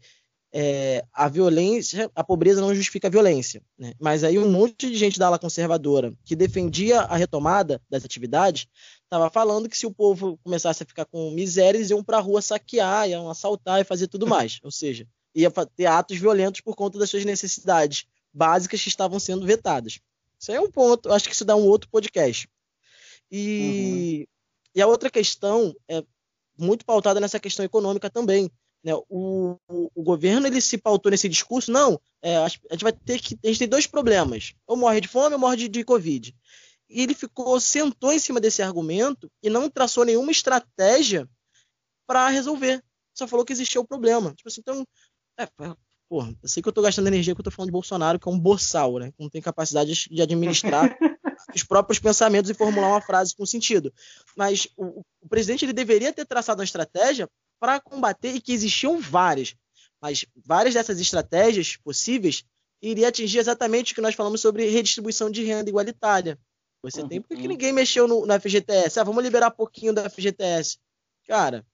é, 0.51 1.03
a 1.13 1.27
violência, 1.27 2.09
a 2.15 2.23
pobreza 2.23 2.61
não 2.61 2.73
justifica 2.73 3.07
a 3.07 3.11
violência. 3.11 3.61
Né? 3.77 3.93
Mas 3.99 4.23
aí 4.23 4.37
um 4.39 4.49
monte 4.49 4.89
de 4.89 4.95
gente 4.95 5.19
da 5.19 5.27
ala 5.27 5.39
conservadora 5.39 6.13
que 6.25 6.35
defendia 6.35 7.01
a 7.01 7.15
retomada 7.15 7.81
das 7.89 8.03
atividades 8.03 8.67
estava 9.03 9.29
falando 9.29 9.69
que 9.69 9.77
se 9.77 9.85
o 9.85 9.93
povo 9.93 10.39
começasse 10.43 10.83
a 10.83 10.85
ficar 10.85 11.05
com 11.05 11.31
miséria, 11.31 11.77
eles 11.77 11.89
iam 11.89 12.03
para 12.03 12.17
a 12.17 12.21
rua 12.21 12.41
saquear, 12.41 13.09
iam 13.09 13.29
assaltar 13.29 13.79
e 13.81 13.83
fazer 13.83 14.07
tudo 14.07 14.27
mais. 14.27 14.59
Ou 14.63 14.71
seja, 14.71 15.07
ia 15.35 15.51
ter 15.75 15.85
atos 15.85 16.17
violentos 16.17 16.61
por 16.61 16.75
conta 16.75 16.97
das 16.97 17.09
suas 17.09 17.25
necessidades 17.25 18.05
básicas 18.39 18.81
que 18.81 18.87
estavam 18.87 19.19
sendo 19.19 19.45
vetadas. 19.45 19.99
Isso 20.39 20.51
aí 20.51 20.57
é 20.57 20.61
um 20.61 20.71
ponto, 20.71 21.11
acho 21.11 21.27
que 21.27 21.35
isso 21.35 21.43
dá 21.43 21.55
um 21.55 21.65
outro 21.65 21.89
podcast. 21.89 22.49
E, 23.29 24.19
uhum. 24.19 24.25
e 24.75 24.81
a 24.81 24.87
outra 24.87 25.09
questão 25.09 25.75
é 25.89 26.01
muito 26.57 26.85
pautada 26.85 27.19
nessa 27.19 27.39
questão 27.39 27.65
econômica 27.65 28.09
também 28.09 28.49
né, 28.83 28.93
o, 29.09 29.57
o, 29.67 29.91
o, 29.93 30.03
governo 30.03 30.47
ele 30.47 30.61
se 30.61 30.77
pautou 30.77 31.11
nesse 31.11 31.27
discurso, 31.27 31.71
não, 31.71 31.99
é, 32.21 32.37
a 32.37 32.47
gente 32.47 32.83
vai 32.83 32.93
ter 32.93 33.19
que. 33.19 33.37
A 33.43 33.47
gente 33.47 33.59
tem 33.59 33.67
dois 33.67 33.85
problemas. 33.85 34.53
Ou 34.65 34.77
morre 34.77 35.01
de 35.01 35.07
fome 35.07 35.33
ou 35.33 35.39
morre 35.39 35.57
de, 35.57 35.67
de 35.67 35.83
Covid. 35.83 36.35
E 36.89 37.01
ele 37.01 37.13
ficou, 37.13 37.59
sentou 37.59 38.11
em 38.13 38.19
cima 38.19 38.39
desse 38.39 38.61
argumento 38.61 39.29
e 39.43 39.49
não 39.49 39.69
traçou 39.69 40.05
nenhuma 40.05 40.31
estratégia 40.31 41.29
para 42.07 42.29
resolver. 42.29 42.83
Só 43.13 43.27
falou 43.27 43.45
que 43.45 43.53
existia 43.53 43.81
o 43.81 43.87
problema. 43.87 44.33
Tipo 44.33 44.47
assim, 44.47 44.61
então. 44.61 44.85
É, 45.37 45.47
porra, 46.09 46.35
eu 46.41 46.49
sei 46.49 46.61
que 46.61 46.67
eu 46.67 46.71
estou 46.71 46.83
gastando 46.83 47.07
energia 47.07 47.35
que 47.35 47.39
eu 47.39 47.45
tô 47.45 47.51
falando 47.51 47.67
de 47.67 47.73
Bolsonaro, 47.73 48.19
que 48.19 48.27
é 48.27 48.31
um 48.31 48.39
boçal, 48.39 48.97
né? 48.97 49.11
Que 49.11 49.21
não 49.21 49.29
tem 49.29 49.41
capacidade 49.41 49.93
de 50.09 50.21
administrar 50.21 50.97
os 51.55 51.63
próprios 51.63 51.99
pensamentos 51.99 52.49
e 52.49 52.55
formular 52.55 52.89
uma 52.89 53.01
frase 53.01 53.35
com 53.35 53.45
sentido. 53.45 53.93
Mas 54.35 54.67
o, 54.75 55.01
o 55.21 55.29
presidente 55.29 55.63
ele 55.63 55.73
deveria 55.73 56.11
ter 56.11 56.25
traçado 56.25 56.59
uma 56.59 56.65
estratégia 56.65 57.29
para 57.59 57.79
combater 57.79 58.33
e 58.33 58.41
que 58.41 58.51
existiam 58.51 58.99
várias. 58.99 59.55
Mas 60.01 60.25
várias 60.45 60.73
dessas 60.73 60.99
estratégias 60.99 61.77
possíveis 61.77 62.43
iria 62.81 63.09
atingir 63.09 63.37
exatamente 63.37 63.91
o 63.91 63.95
que 63.95 64.01
nós 64.01 64.15
falamos 64.15 64.41
sobre 64.41 64.67
redistribuição 64.67 65.29
de 65.29 65.43
renda 65.43 65.69
igualitária. 65.69 66.39
Você 66.81 67.01
uhum. 67.01 67.07
tem 67.07 67.21
porque 67.21 67.35
que 67.35 67.47
ninguém 67.47 67.73
mexeu 67.73 68.07
no, 68.07 68.25
no 68.25 68.39
FGTS? 68.39 68.99
Ah, 68.99 69.03
vamos 69.03 69.23
liberar 69.23 69.51
pouquinho 69.51 69.93
da 69.93 70.09
FGTS. 70.09 70.79
Cara, 71.27 71.65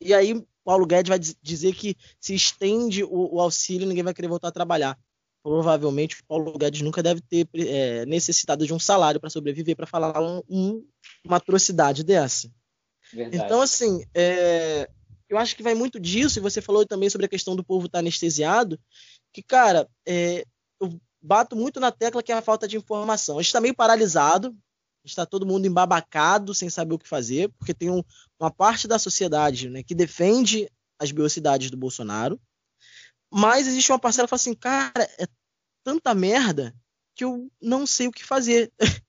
e 0.00 0.12
aí 0.12 0.44
Paulo 0.64 0.86
Guedes 0.86 1.08
vai 1.08 1.18
dizer 1.18 1.74
que 1.74 1.96
se 2.20 2.34
estende 2.34 3.02
o, 3.04 3.36
o 3.36 3.40
auxílio, 3.40 3.86
ninguém 3.86 4.04
vai 4.04 4.14
querer 4.14 4.28
voltar 4.28 4.48
a 4.48 4.52
trabalhar. 4.52 4.98
Provavelmente 5.42 6.16
o 6.16 6.24
Paulo 6.26 6.58
Guedes 6.58 6.82
nunca 6.82 7.02
deve 7.02 7.20
ter 7.22 7.48
é, 7.54 8.04
necessitado 8.06 8.66
de 8.66 8.74
um 8.74 8.78
salário 8.78 9.20
para 9.20 9.30
sobreviver, 9.30 9.74
para 9.74 9.86
falar 9.86 10.20
um, 10.20 10.42
um, 10.48 10.86
uma 11.24 11.38
atrocidade 11.38 12.04
dessa. 12.04 12.50
Verdade. 13.12 13.44
Então, 13.44 13.62
assim, 13.62 14.04
é, 14.14 14.88
eu 15.28 15.38
acho 15.38 15.56
que 15.56 15.62
vai 15.62 15.74
muito 15.74 15.98
disso, 15.98 16.38
e 16.38 16.42
você 16.42 16.60
falou 16.60 16.84
também 16.84 17.08
sobre 17.08 17.26
a 17.26 17.28
questão 17.28 17.56
do 17.56 17.64
povo 17.64 17.86
estar 17.86 17.98
tá 17.98 18.00
anestesiado, 18.00 18.78
que, 19.32 19.42
cara, 19.42 19.88
é, 20.06 20.44
eu 20.80 21.00
bato 21.22 21.56
muito 21.56 21.80
na 21.80 21.90
tecla 21.90 22.22
que 22.22 22.32
é 22.32 22.34
a 22.34 22.42
falta 22.42 22.66
de 22.66 22.76
informação. 22.76 23.38
A 23.38 23.42
gente 23.42 23.48
está 23.48 23.60
meio 23.60 23.74
paralisado, 23.74 24.54
está 25.04 25.24
todo 25.24 25.46
mundo 25.46 25.66
embabacado, 25.66 26.54
sem 26.54 26.68
saber 26.68 26.94
o 26.94 26.98
que 26.98 27.08
fazer, 27.08 27.48
porque 27.58 27.74
tem 27.74 27.90
um, 27.90 28.02
uma 28.38 28.50
parte 28.50 28.86
da 28.86 28.98
sociedade 28.98 29.68
né, 29.68 29.82
que 29.82 29.94
defende 29.94 30.70
as 30.98 31.10
velocidades 31.10 31.70
do 31.70 31.76
Bolsonaro, 31.76 32.40
mas 33.32 33.66
existe 33.66 33.90
uma 33.90 33.98
parcela 33.98 34.26
que 34.26 34.30
fala 34.30 34.40
assim, 34.40 34.54
cara, 34.54 35.08
é 35.18 35.26
tanta 35.82 36.14
merda 36.14 36.74
que 37.14 37.24
eu 37.24 37.50
não 37.60 37.86
sei 37.86 38.08
o 38.08 38.12
que 38.12 38.24
fazer. 38.24 38.72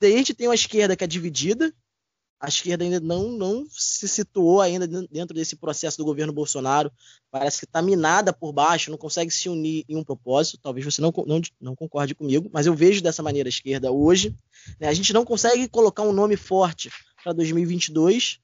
Daí 0.00 0.14
a 0.14 0.16
gente 0.16 0.34
tem 0.34 0.48
uma 0.48 0.54
esquerda 0.54 0.96
que 0.96 1.04
é 1.04 1.06
dividida, 1.06 1.74
a 2.40 2.48
esquerda 2.48 2.84
ainda 2.84 3.00
não, 3.00 3.32
não 3.32 3.66
se 3.68 4.06
situou 4.06 4.60
ainda 4.60 4.86
dentro 4.86 5.34
desse 5.34 5.56
processo 5.56 5.98
do 5.98 6.04
governo 6.04 6.32
Bolsonaro. 6.32 6.92
Parece 7.32 7.58
que 7.58 7.64
está 7.64 7.82
minada 7.82 8.32
por 8.32 8.52
baixo, 8.52 8.92
não 8.92 8.98
consegue 8.98 9.30
se 9.30 9.48
unir 9.48 9.84
em 9.88 9.96
um 9.96 10.04
propósito. 10.04 10.60
Talvez 10.62 10.86
você 10.86 11.00
não, 11.00 11.12
não, 11.26 11.40
não 11.60 11.74
concorde 11.74 12.14
comigo, 12.14 12.48
mas 12.52 12.66
eu 12.66 12.74
vejo 12.74 13.02
dessa 13.02 13.24
maneira 13.24 13.48
a 13.48 13.50
esquerda 13.50 13.90
hoje. 13.90 14.34
Né? 14.80 14.88
A 14.88 14.94
gente 14.94 15.12
não 15.12 15.24
consegue 15.24 15.68
colocar 15.68 16.02
um 16.02 16.12
nome 16.12 16.36
forte 16.36 16.90
para 17.22 17.32
2022. 17.32 18.38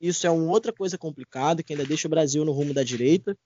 Isso 0.00 0.26
é 0.26 0.30
uma 0.30 0.50
outra 0.50 0.72
coisa 0.72 0.98
complicada 0.98 1.62
que 1.62 1.72
ainda 1.72 1.84
deixa 1.84 2.06
o 2.06 2.10
Brasil 2.10 2.44
no 2.44 2.52
rumo 2.52 2.74
da 2.74 2.82
direita. 2.82 3.36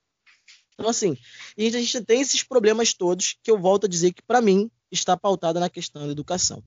Então, 0.75 0.89
assim, 0.89 1.17
a 1.59 1.63
gente 1.63 2.01
tem 2.03 2.21
esses 2.21 2.43
problemas 2.43 2.95
todos 2.95 3.37
que 3.43 3.51
eu 3.51 3.59
volto 3.59 3.85
a 3.85 3.89
dizer 3.89 4.13
que, 4.13 4.23
para 4.23 4.41
mim, 4.41 4.71
está 4.91 5.17
pautada 5.17 5.61
na 5.61 5.69
questão 5.69 6.07
da 6.07 6.13
educação. 6.13 6.65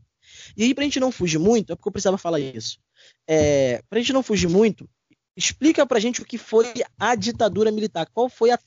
E 0.55 0.63
aí, 0.63 0.73
para 0.73 0.83
a 0.83 0.85
gente 0.85 0.99
não 0.99 1.11
fugir 1.11 1.39
muito, 1.39 1.73
é 1.73 1.75
porque 1.75 1.87
eu 1.87 1.91
precisava 1.91 2.17
falar 2.17 2.39
isso. 2.39 2.79
É, 3.27 3.81
para 3.89 3.97
a 3.97 4.01
gente 4.01 4.13
não 4.13 4.23
fugir 4.23 4.47
muito, 4.47 4.87
explica 5.35 5.85
para 5.85 5.97
a 5.97 6.01
gente 6.01 6.21
o 6.21 6.25
que 6.25 6.37
foi 6.37 6.71
a 6.97 7.15
ditadura 7.15 7.71
militar. 7.71 8.07
Qual 8.13 8.29
foi 8.29 8.51
a, 8.51 8.59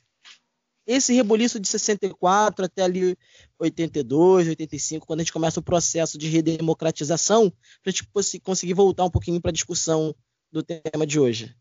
esse 0.86 1.12
reboliço 1.14 1.58
de 1.58 1.66
64 1.66 2.64
até 2.64 2.82
ali 2.82 3.16
82, 3.58 4.48
85, 4.48 5.06
quando 5.06 5.20
a 5.20 5.22
gente 5.22 5.32
começa 5.32 5.58
o 5.58 5.62
processo 5.62 6.16
de 6.16 6.28
redemocratização, 6.28 7.50
para 7.82 7.90
a 7.90 7.90
gente 7.90 8.40
conseguir 8.40 8.74
voltar 8.74 9.04
um 9.04 9.10
pouquinho 9.10 9.40
para 9.40 9.50
a 9.50 9.54
discussão 9.54 10.14
do 10.50 10.62
tema 10.62 11.06
de 11.06 11.18
hoje. 11.18 11.54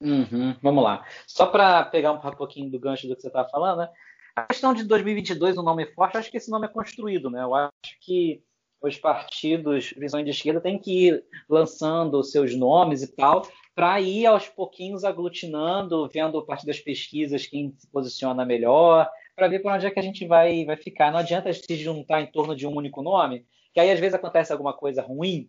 Uhum, 0.00 0.56
vamos 0.62 0.82
lá. 0.82 1.06
Só 1.26 1.46
para 1.46 1.84
pegar 1.84 2.12
um 2.12 2.20
pouquinho 2.20 2.70
do 2.70 2.78
gancho 2.78 3.06
do 3.06 3.14
que 3.14 3.22
você 3.22 3.28
estava 3.28 3.48
falando, 3.48 3.78
né? 3.78 3.88
A 4.36 4.46
questão 4.46 4.74
de 4.74 4.84
2022, 4.84 5.56
o 5.56 5.60
um 5.60 5.64
nome 5.64 5.86
forte, 5.94 6.16
acho 6.16 6.30
que 6.30 6.36
esse 6.36 6.50
nome 6.50 6.66
é 6.66 6.70
construído, 6.70 7.30
né? 7.30 7.42
Eu 7.42 7.54
acho 7.54 7.72
que 8.00 8.42
os 8.82 8.98
partidos, 8.98 9.94
visões 9.96 10.24
de 10.24 10.30
esquerda, 10.30 10.60
têm 10.60 10.78
que 10.78 11.08
ir 11.08 11.24
lançando 11.48 12.22
seus 12.22 12.54
nomes 12.54 13.02
e 13.02 13.14
tal, 13.14 13.48
para 13.74 14.00
ir 14.00 14.26
aos 14.26 14.48
pouquinhos 14.48 15.04
aglutinando, 15.04 16.08
vendo 16.08 16.38
a 16.38 16.44
partir 16.44 16.66
das 16.66 16.78
pesquisas 16.78 17.46
quem 17.46 17.74
se 17.76 17.86
posiciona 17.88 18.44
melhor, 18.44 19.10
para 19.34 19.48
ver 19.48 19.60
por 19.60 19.72
onde 19.72 19.86
é 19.86 19.90
que 19.90 19.98
a 19.98 20.02
gente 20.02 20.26
vai, 20.26 20.64
vai 20.64 20.76
ficar. 20.76 21.10
Não 21.10 21.18
adianta 21.18 21.52
se 21.52 21.76
juntar 21.76 22.20
em 22.20 22.30
torno 22.30 22.54
de 22.54 22.66
um 22.66 22.76
único 22.76 23.02
nome, 23.02 23.44
que 23.72 23.80
aí 23.80 23.90
às 23.90 23.98
vezes 23.98 24.14
acontece 24.14 24.52
alguma 24.52 24.72
coisa 24.72 25.02
ruim, 25.02 25.48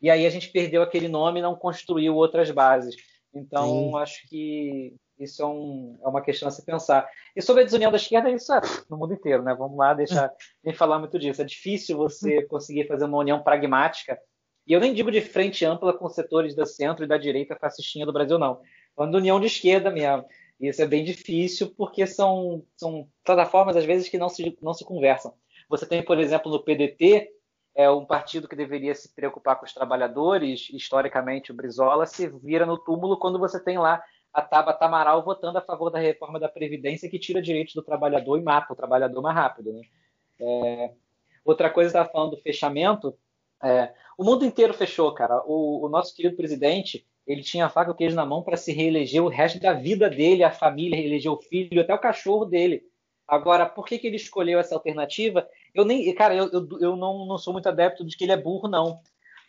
e 0.00 0.10
aí 0.10 0.26
a 0.26 0.30
gente 0.30 0.50
perdeu 0.50 0.82
aquele 0.82 1.08
nome 1.08 1.40
e 1.40 1.42
não 1.42 1.56
construiu 1.56 2.14
outras 2.14 2.50
bases. 2.50 2.94
Então, 3.34 3.90
Sim. 3.90 3.96
acho 3.96 4.28
que 4.28 4.94
isso 5.18 5.42
é, 5.42 5.46
um, 5.46 5.98
é, 6.02 6.08
uma 6.08 6.20
questão 6.20 6.48
a 6.48 6.50
se 6.50 6.64
pensar. 6.64 7.08
E 7.34 7.42
sobre 7.42 7.62
a 7.62 7.64
desunião 7.64 7.90
da 7.90 7.96
esquerda, 7.96 8.30
isso 8.30 8.52
é 8.52 8.60
no 8.88 8.96
mundo 8.96 9.14
inteiro, 9.14 9.42
né? 9.42 9.54
Vamos 9.54 9.76
lá, 9.76 9.94
deixar 9.94 10.30
nem 10.62 10.74
falar 10.74 10.98
muito 10.98 11.18
disso. 11.18 11.42
É 11.42 11.44
difícil 11.44 11.96
você 11.96 12.42
conseguir 12.42 12.86
fazer 12.86 13.06
uma 13.06 13.18
união 13.18 13.42
pragmática. 13.42 14.18
E 14.66 14.72
eu 14.72 14.80
nem 14.80 14.92
digo 14.92 15.10
de 15.10 15.20
frente 15.20 15.64
ampla 15.64 15.92
com 15.92 16.08
setores 16.08 16.54
da 16.54 16.66
centro 16.66 17.04
e 17.04 17.08
da 17.08 17.16
direita 17.16 17.56
fascistinha 17.56 18.04
do 18.04 18.12
Brasil, 18.12 18.38
não. 18.38 18.60
Falando 18.94 19.12
de 19.12 19.18
união 19.18 19.38
de 19.38 19.46
esquerda 19.46 19.90
mesmo. 19.90 20.24
Isso 20.60 20.82
é 20.82 20.86
bem 20.86 21.04
difícil 21.04 21.72
porque 21.76 22.06
são, 22.06 22.64
são 22.76 23.08
plataformas, 23.24 23.76
às 23.76 23.84
vezes, 23.84 24.08
que 24.08 24.18
não 24.18 24.28
se, 24.28 24.56
não 24.60 24.72
se 24.72 24.84
conversam. 24.84 25.34
Você 25.68 25.86
tem, 25.86 26.02
por 26.02 26.18
exemplo, 26.18 26.50
no 26.50 26.62
PDT, 26.62 27.30
é 27.74 27.90
um 27.90 28.06
partido 28.06 28.48
que 28.48 28.56
deveria 28.56 28.94
se 28.94 29.14
preocupar 29.14 29.56
com 29.56 29.66
os 29.66 29.74
trabalhadores, 29.74 30.68
historicamente 30.72 31.52
o 31.52 31.54
Brizola 31.54 32.06
se 32.06 32.26
vira 32.26 32.64
no 32.64 32.78
túmulo 32.78 33.18
quando 33.18 33.38
você 33.38 33.62
tem 33.62 33.76
lá 33.76 34.02
a 34.32 34.40
Tabata 34.40 34.84
Amaral 34.86 35.22
votando 35.22 35.58
a 35.58 35.62
favor 35.62 35.90
da 35.90 35.98
reforma 35.98 36.40
da 36.40 36.48
Previdência 36.48 37.08
que 37.08 37.18
tira 37.18 37.40
direitos 37.40 37.74
do 37.74 37.82
trabalhador 37.82 38.38
e 38.38 38.42
mata 38.42 38.72
o 38.72 38.76
trabalhador 38.76 39.20
mais 39.20 39.36
rápido. 39.36 39.72
Né? 39.72 39.82
É... 40.40 40.92
Outra 41.44 41.70
coisa, 41.70 41.88
estava 41.88 42.08
falando 42.08 42.30
do 42.32 42.42
fechamento. 42.42 43.16
É... 43.62 43.92
O 44.18 44.24
mundo 44.24 44.44
inteiro 44.44 44.72
fechou, 44.72 45.12
cara. 45.12 45.42
O, 45.46 45.84
o, 45.84 45.88
nosso 45.88 46.14
querido 46.14 46.36
presidente, 46.36 47.06
ele 47.26 47.42
tinha 47.42 47.66
a 47.66 47.68
faca 47.68 47.90
e 47.90 47.92
o 47.92 47.96
queijo 47.96 48.16
na 48.16 48.24
mão 48.24 48.42
para 48.42 48.56
se 48.56 48.72
reeleger 48.72 49.22
o 49.22 49.28
resto 49.28 49.60
da 49.60 49.72
vida 49.72 50.08
dele, 50.08 50.42
a 50.42 50.50
família, 50.50 50.96
reeleger 50.96 51.30
o 51.30 51.40
filho, 51.40 51.80
até 51.80 51.94
o 51.94 51.98
cachorro 51.98 52.44
dele. 52.44 52.82
Agora, 53.28 53.66
por 53.66 53.84
que, 53.84 53.98
que 53.98 54.06
ele 54.06 54.16
escolheu 54.16 54.58
essa 54.58 54.74
alternativa? 54.74 55.46
Eu 55.74 55.84
nem, 55.84 56.14
cara, 56.14 56.34
eu, 56.34 56.50
eu, 56.50 56.68
eu 56.80 56.96
não, 56.96 57.26
não 57.26 57.36
sou 57.36 57.52
muito 57.52 57.68
adepto 57.68 58.04
de 58.04 58.16
que 58.16 58.24
ele 58.24 58.32
é 58.32 58.36
burro, 58.36 58.68
não. 58.68 59.00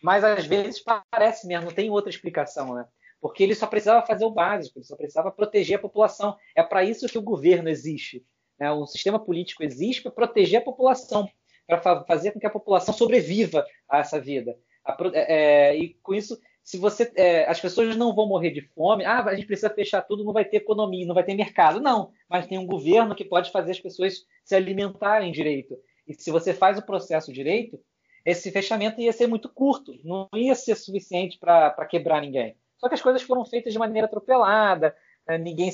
Mas 0.02 0.24
às 0.24 0.46
vezes 0.46 0.84
parece 1.12 1.48
mesmo, 1.48 1.68
não 1.68 1.74
tem 1.74 1.90
outra 1.90 2.10
explicação, 2.10 2.74
né? 2.74 2.86
porque 3.20 3.44
ele 3.44 3.56
só 3.56 3.68
precisava 3.68 4.06
fazer 4.06 4.26
o 4.26 4.32
básico, 4.32 4.78
ele 4.78 4.86
só 4.86 4.96
precisava 4.96 5.32
proteger 5.32 5.78
a 5.78 5.82
população. 5.82 6.36
É 6.56 6.62
para 6.64 6.84
isso 6.84 7.08
que 7.08 7.18
o 7.18 7.22
governo 7.22 7.70
existe. 7.70 8.26
Né? 8.60 8.72
O 8.72 8.86
sistema 8.86 9.20
político 9.20 9.64
existe 9.64 10.02
para 10.02 10.12
proteger 10.12 10.62
a 10.62 10.64
população, 10.64 11.28
para 11.68 12.04
fazer 12.06 12.32
com 12.32 12.40
que 12.40 12.48
a 12.48 12.52
população 12.52 12.94
sobreviva 12.94 13.66
a 13.90 14.00
essa 14.00 14.20
vida. 14.20 14.58
A, 14.84 14.98
é, 15.14 15.36
é, 15.36 15.78
e 15.78 15.94
com 16.02 16.14
isso, 16.14 16.40
se 16.64 16.78
você, 16.78 17.12
é, 17.16 17.46
as 17.50 17.60
pessoas 17.60 17.96
não 17.96 18.16
vão 18.16 18.28
morrer 18.28 18.52
de 18.52 18.62
fome, 18.62 19.06
ah, 19.06 19.24
a 19.24 19.36
gente 19.36 19.48
precisa 19.48 19.70
fechar 19.70 20.02
tudo, 20.02 20.24
não 20.24 20.34
vai 20.34 20.46
ter 20.46 20.58
economia, 20.58 21.06
não 21.06 21.16
vai 21.16 21.24
ter 21.24 21.36
mercado. 21.36 21.82
Não, 21.82 22.12
mas 22.30 22.48
tem 22.48 22.58
um 22.58 22.66
governo 22.66 23.16
que 23.16 23.26
pode 23.26 23.52
fazer 23.52 23.72
as 23.72 23.80
pessoas 23.80 24.26
se 24.44 24.56
alimentarem 24.56 25.32
direito. 25.32 25.78
E 26.08 26.14
se 26.14 26.32
você 26.32 26.54
faz 26.54 26.78
o 26.78 26.86
processo 26.86 27.34
direito, 27.34 27.80
esse 28.26 28.52
fechamento 28.52 29.00
ia 29.02 29.14
ser 29.14 29.28
muito 29.28 29.50
curto, 29.50 29.94
não 30.04 30.28
ia 30.34 30.56
ser 30.56 30.76
suficiente 30.76 31.38
para 31.38 31.86
quebrar 31.86 32.22
ninguém. 32.22 32.58
Só 32.78 32.88
que 32.88 32.96
as 32.96 33.02
coisas 33.02 33.22
foram 33.22 33.46
feitas 33.46 33.74
de 33.74 33.80
maneira 33.80 34.06
atropelada, 34.06 34.96
né? 35.28 35.38
ninguém, 35.38 35.72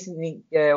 é, 0.52 0.74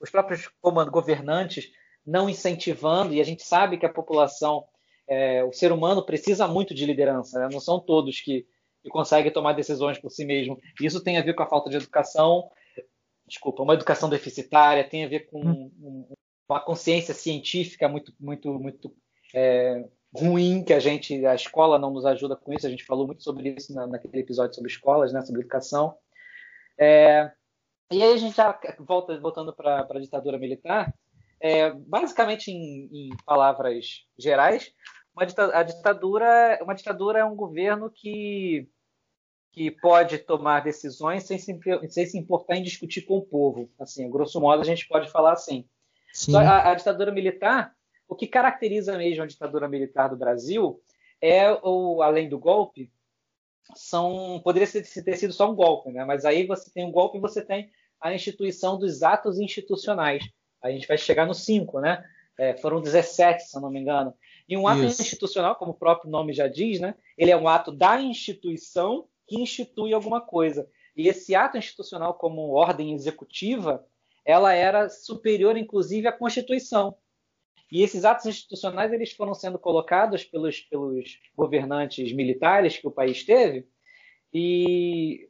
os 0.00 0.10
próprios 0.10 0.48
governantes 0.90 1.70
não 2.06 2.30
incentivando, 2.30 3.12
e 3.12 3.20
a 3.20 3.24
gente 3.24 3.42
sabe 3.42 3.78
que 3.78 3.86
a 3.86 3.92
população, 3.92 4.64
é, 5.08 5.42
o 5.44 5.52
ser 5.52 5.72
humano 5.72 6.04
precisa 6.04 6.46
muito 6.46 6.74
de 6.74 6.86
liderança, 6.86 7.38
né? 7.38 7.48
não 7.50 7.60
são 7.60 7.80
todos 7.80 8.20
que, 8.20 8.46
que 8.82 8.88
conseguem 8.88 9.32
tomar 9.32 9.54
decisões 9.54 9.98
por 9.98 10.10
si 10.10 10.24
mesmo. 10.24 10.58
Isso 10.80 11.02
tem 11.02 11.18
a 11.18 11.22
ver 11.22 11.34
com 11.34 11.42
a 11.42 11.48
falta 11.48 11.68
de 11.68 11.76
educação, 11.76 12.48
desculpa, 13.26 13.62
uma 13.62 13.74
educação 13.74 14.08
deficitária, 14.08 14.88
tem 14.88 15.04
a 15.04 15.08
ver 15.08 15.28
com 15.28 15.40
hum. 15.40 16.08
uma 16.48 16.60
consciência 16.60 17.12
científica 17.12 17.88
muito, 17.88 18.14
muito, 18.20 18.52
muito 18.54 18.94
é, 19.34 19.84
ruim 20.14 20.62
que 20.64 20.72
a 20.72 20.78
gente, 20.78 21.26
a 21.26 21.34
escola 21.34 21.78
não 21.78 21.90
nos 21.90 22.06
ajuda 22.06 22.36
com 22.36 22.52
isso. 22.52 22.66
A 22.66 22.70
gente 22.70 22.84
falou 22.84 23.06
muito 23.06 23.22
sobre 23.22 23.50
isso 23.50 23.74
na, 23.74 23.86
naquele 23.86 24.20
episódio 24.20 24.54
sobre 24.54 24.70
escolas, 24.70 25.12
né, 25.12 25.22
sobre 25.22 25.40
educação. 25.40 25.96
É, 26.78 27.30
e 27.90 28.02
aí 28.02 28.12
a 28.12 28.16
gente 28.16 28.36
já 28.36 28.58
volta 28.80 29.18
voltando 29.20 29.52
para 29.52 29.86
a 29.88 30.00
ditadura 30.00 30.38
militar. 30.38 30.94
É, 31.40 31.70
basicamente, 31.70 32.50
em, 32.50 32.88
em, 32.92 33.16
palavras 33.24 34.04
gerais, 34.18 34.72
ditadura, 35.24 35.58
a 35.58 35.62
ditadura, 35.62 36.58
uma 36.62 36.74
ditadura 36.74 37.18
é 37.18 37.24
um 37.24 37.36
governo 37.36 37.90
que 37.90 38.68
que 39.52 39.70
pode 39.70 40.18
tomar 40.18 40.60
decisões 40.60 41.24
sem 41.24 41.38
se, 41.38 41.58
sem 41.88 42.04
se 42.04 42.18
importar 42.18 42.56
em 42.56 42.62
discutir 42.62 43.00
com 43.06 43.16
o 43.16 43.24
povo. 43.24 43.70
Assim, 43.78 44.10
grosso 44.10 44.38
modo, 44.38 44.60
a 44.60 44.64
gente 44.66 44.86
pode 44.86 45.10
falar 45.10 45.32
assim. 45.32 45.66
A, 46.34 46.72
a 46.72 46.74
ditadura 46.74 47.10
militar 47.10 47.74
o 48.08 48.14
que 48.14 48.26
caracteriza 48.26 48.96
mesmo 48.96 49.22
a 49.22 49.26
ditadura 49.26 49.68
militar 49.68 50.08
do 50.08 50.16
Brasil 50.16 50.80
é, 51.20 51.50
o, 51.62 52.02
além 52.02 52.28
do 52.28 52.38
golpe, 52.38 52.90
são 53.74 54.40
poderia 54.44 54.68
ter 54.70 55.16
sido 55.16 55.32
só 55.32 55.50
um 55.50 55.54
golpe, 55.54 55.90
né? 55.90 56.04
mas 56.04 56.24
aí 56.24 56.46
você 56.46 56.70
tem 56.70 56.84
um 56.84 56.92
golpe 56.92 57.18
e 57.18 57.20
você 57.20 57.44
tem 57.44 57.70
a 58.00 58.14
instituição 58.14 58.78
dos 58.78 59.02
atos 59.02 59.40
institucionais. 59.40 60.22
A 60.66 60.72
gente 60.72 60.86
vai 60.86 60.98
chegar 60.98 61.26
no 61.26 61.34
5, 61.34 61.80
né? 61.80 62.04
É, 62.38 62.54
foram 62.56 62.80
17, 62.80 63.44
se 63.44 63.56
eu 63.56 63.60
não 63.60 63.70
me 63.70 63.80
engano. 63.80 64.12
E 64.48 64.56
um 64.56 64.68
ato 64.68 64.84
Isso. 64.84 65.02
institucional, 65.02 65.56
como 65.56 65.72
o 65.72 65.76
próprio 65.76 66.10
nome 66.10 66.32
já 66.32 66.46
diz, 66.46 66.78
né? 66.78 66.94
ele 67.16 67.30
é 67.30 67.36
um 67.36 67.48
ato 67.48 67.72
da 67.72 68.00
instituição 68.00 69.08
que 69.26 69.40
institui 69.40 69.92
alguma 69.92 70.20
coisa. 70.20 70.68
E 70.96 71.08
esse 71.08 71.34
ato 71.34 71.56
institucional, 71.56 72.14
como 72.14 72.52
ordem 72.52 72.94
executiva, 72.94 73.84
ela 74.24 74.52
era 74.52 74.88
superior, 74.88 75.56
inclusive, 75.56 76.06
à 76.06 76.12
Constituição. 76.12 76.96
E 77.70 77.82
esses 77.82 78.04
atos 78.04 78.26
institucionais 78.26 78.92
eles 78.92 79.12
foram 79.12 79.34
sendo 79.34 79.58
colocados 79.58 80.24
pelos, 80.24 80.60
pelos 80.60 81.18
governantes 81.34 82.12
militares 82.12 82.78
que 82.78 82.86
o 82.86 82.92
país 82.92 83.24
teve, 83.24 83.66
e 84.32 85.28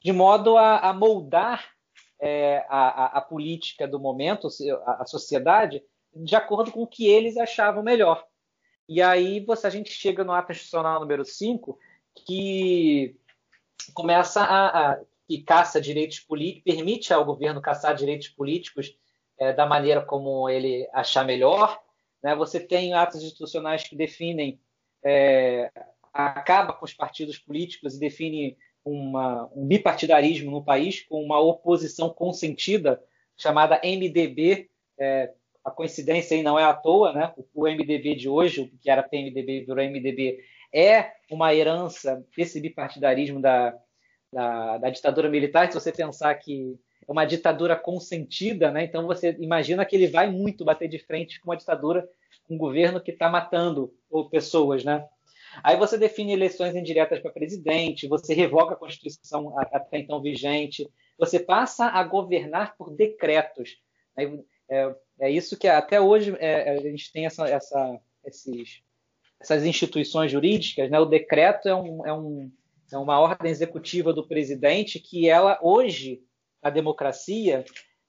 de 0.00 0.12
modo 0.12 0.56
a, 0.56 0.80
a 0.80 0.92
moldar 0.92 1.77
é, 2.20 2.64
a, 2.68 3.18
a, 3.18 3.20
política 3.20 3.86
do 3.86 4.00
momento, 4.00 4.48
a, 4.84 5.02
a, 5.02 5.06
sociedade, 5.06 5.82
de 6.14 6.34
acordo 6.34 6.72
com 6.72 6.82
o 6.82 6.86
que 6.86 7.06
eles 7.06 7.36
achavam 7.36 7.82
melhor. 7.82 8.24
E 8.88 9.00
aí 9.02 9.40
você, 9.40 9.66
a 9.66 9.70
gente 9.70 9.90
chega 9.90 10.24
no 10.24 10.32
ato 10.32 10.52
institucional 10.52 11.00
número 11.00 11.24
5, 11.24 11.78
que 12.26 13.14
começa 13.94 14.42
a, 14.42 14.92
a 14.92 15.00
que 15.28 15.42
caça 15.42 15.80
direitos 15.80 16.20
políticos, 16.20 16.74
permite 16.74 17.12
ao 17.12 17.24
governo 17.24 17.60
caçar 17.60 17.94
direitos 17.94 18.28
políticos 18.28 18.96
é, 19.38 19.52
da 19.52 19.66
maneira 19.66 20.02
como 20.02 20.48
ele 20.48 20.88
achar 20.92 21.24
melhor. 21.24 21.78
Né? 22.22 22.34
Você 22.34 22.58
tem 22.58 22.94
atos 22.94 23.22
institucionais 23.22 23.86
que 23.86 23.94
definem, 23.94 24.58
é, 25.04 25.70
acaba 26.12 26.72
com 26.72 26.86
os 26.86 26.94
partidos 26.94 27.38
políticos 27.38 27.94
e 27.94 28.00
define 28.00 28.56
uma, 28.90 29.50
um 29.54 29.66
bipartidarismo 29.66 30.50
no 30.50 30.64
país 30.64 31.02
com 31.02 31.22
uma 31.22 31.38
oposição 31.40 32.10
consentida 32.10 33.02
chamada 33.36 33.80
MDB. 33.84 34.68
É, 34.98 35.32
a 35.64 35.70
coincidência 35.70 36.36
aí 36.36 36.42
não 36.42 36.58
é 36.58 36.64
à 36.64 36.72
toa, 36.72 37.12
né? 37.12 37.32
O, 37.36 37.62
o 37.62 37.68
MDB 37.68 38.14
de 38.14 38.28
hoje, 38.28 38.62
o 38.62 38.78
que 38.78 38.90
era 38.90 39.02
PMDB 39.02 39.60
virou 39.60 39.84
MDB, 39.84 40.40
é 40.72 41.12
uma 41.30 41.54
herança 41.54 42.24
desse 42.36 42.60
bipartidarismo 42.60 43.40
da, 43.40 43.74
da, 44.32 44.78
da 44.78 44.90
ditadura 44.90 45.28
militar. 45.28 45.70
Se 45.70 45.78
você 45.78 45.92
pensar 45.92 46.34
que 46.34 46.78
é 47.06 47.12
uma 47.12 47.24
ditadura 47.24 47.76
consentida, 47.76 48.70
né? 48.70 48.84
Então 48.84 49.06
você 49.06 49.36
imagina 49.40 49.84
que 49.84 49.96
ele 49.96 50.08
vai 50.08 50.30
muito 50.30 50.64
bater 50.64 50.88
de 50.88 50.98
frente 50.98 51.40
com 51.40 51.50
uma 51.50 51.56
ditadura, 51.56 52.08
um 52.48 52.58
governo 52.58 53.00
que 53.00 53.10
está 53.10 53.28
matando 53.28 53.92
pessoas, 54.30 54.84
né? 54.84 55.06
Aí 55.62 55.76
você 55.76 55.98
define 55.98 56.32
eleições 56.32 56.74
indiretas 56.74 57.20
para 57.20 57.30
presidente, 57.30 58.08
você 58.08 58.34
revoga 58.34 58.74
a 58.74 58.78
Constituição 58.78 59.58
até 59.58 59.98
então 59.98 60.22
vigente, 60.22 60.88
você 61.18 61.38
passa 61.38 61.86
a 61.86 62.02
governar 62.04 62.76
por 62.76 62.90
decretos. 62.94 63.76
É, 64.70 64.94
é 65.20 65.30
isso 65.30 65.58
que 65.58 65.66
até 65.66 66.00
hoje 66.00 66.36
é, 66.38 66.70
a 66.70 66.80
gente 66.80 67.12
tem 67.12 67.26
essa, 67.26 67.48
essa, 67.48 68.00
esses, 68.24 68.82
essas 69.40 69.64
instituições 69.64 70.30
jurídicas. 70.30 70.90
Né? 70.90 70.98
O 70.98 71.06
decreto 71.06 71.68
é, 71.68 71.74
um, 71.74 72.06
é, 72.06 72.12
um, 72.12 72.52
é 72.92 72.98
uma 72.98 73.18
ordem 73.18 73.50
executiva 73.50 74.12
do 74.12 74.26
presidente 74.26 75.00
que 75.00 75.28
ela 75.28 75.58
hoje 75.62 76.22
a 76.62 76.70
democracia 76.70 77.64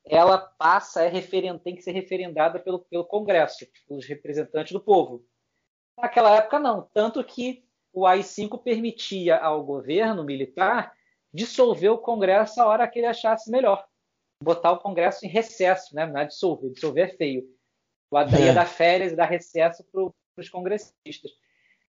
ela 0.06 0.38
passa 0.38 1.04
é 1.04 1.08
referen, 1.08 1.58
tem 1.60 1.76
que 1.76 1.84
ser 1.84 1.92
referendada 1.92 2.60
pelo, 2.60 2.80
pelo 2.80 3.06
Congresso, 3.06 3.66
pelos 3.88 4.08
representantes 4.08 4.74
do 4.74 4.80
povo. 4.80 5.24
Naquela 6.02 6.36
época, 6.36 6.60
não. 6.60 6.90
Tanto 6.94 7.24
que 7.24 7.64
o 7.94 8.06
AI-5 8.06 8.62
permitia 8.62 9.38
ao 9.38 9.64
governo 9.64 10.24
militar 10.24 10.94
dissolver 11.34 11.92
o 11.92 11.98
Congresso 11.98 12.62
a 12.62 12.66
hora 12.66 12.88
que 12.88 13.00
ele 13.00 13.08
achasse 13.08 13.52
melhor. 13.52 13.86
Botar 14.42 14.72
o 14.72 14.80
Congresso 14.80 15.26
em 15.26 15.30
recesso, 15.30 15.96
né? 15.96 16.06
não 16.06 16.20
é 16.20 16.26
dissolver, 16.26 16.72
dissolver 16.72 17.10
é 17.10 17.16
feio. 17.16 17.44
Ia 18.12 18.52
é. 18.52 18.54
dar 18.54 18.66
férias 18.66 19.12
e 19.12 19.16
dar 19.16 19.26
recesso 19.26 19.84
para 19.92 20.12
os 20.38 20.50
congressistas. 20.50 21.32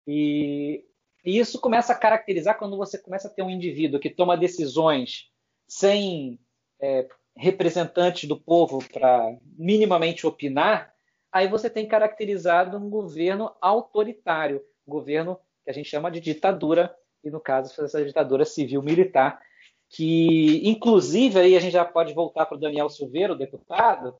E, 0.07 0.85
e 1.25 1.37
isso 1.37 1.59
começa 1.59 1.91
a 1.91 1.97
caracterizar 1.97 2.57
quando 2.57 2.77
você 2.77 2.97
começa 2.97 3.27
a 3.27 3.31
ter 3.31 3.41
um 3.41 3.49
indivíduo 3.49 3.99
que 3.99 4.09
toma 4.09 4.37
decisões 4.37 5.29
sem 5.67 6.39
é, 6.79 7.07
representantes 7.35 8.29
do 8.29 8.39
povo 8.39 8.83
para 8.93 9.35
minimamente 9.57 10.25
opinar, 10.25 10.94
aí 11.35 11.49
você 11.49 11.69
tem 11.69 11.85
caracterizado 11.85 12.77
um 12.77 12.89
governo 12.89 13.51
autoritário, 13.59 14.63
governo 14.87 15.37
que 15.65 15.69
a 15.69 15.73
gente 15.73 15.89
chama 15.89 16.09
de 16.09 16.21
ditadura, 16.21 16.95
e 17.21 17.29
no 17.29 17.41
caso 17.41 17.73
essa 17.83 18.05
ditadura 18.05 18.45
civil-militar, 18.45 19.41
que 19.89 20.61
inclusive 20.63 21.37
aí 21.37 21.57
a 21.57 21.59
gente 21.59 21.73
já 21.73 21.83
pode 21.83 22.13
voltar 22.13 22.45
para 22.45 22.55
o 22.55 22.59
Daniel 22.59 22.89
Silveira, 22.89 23.33
o 23.33 23.37
deputado, 23.37 24.15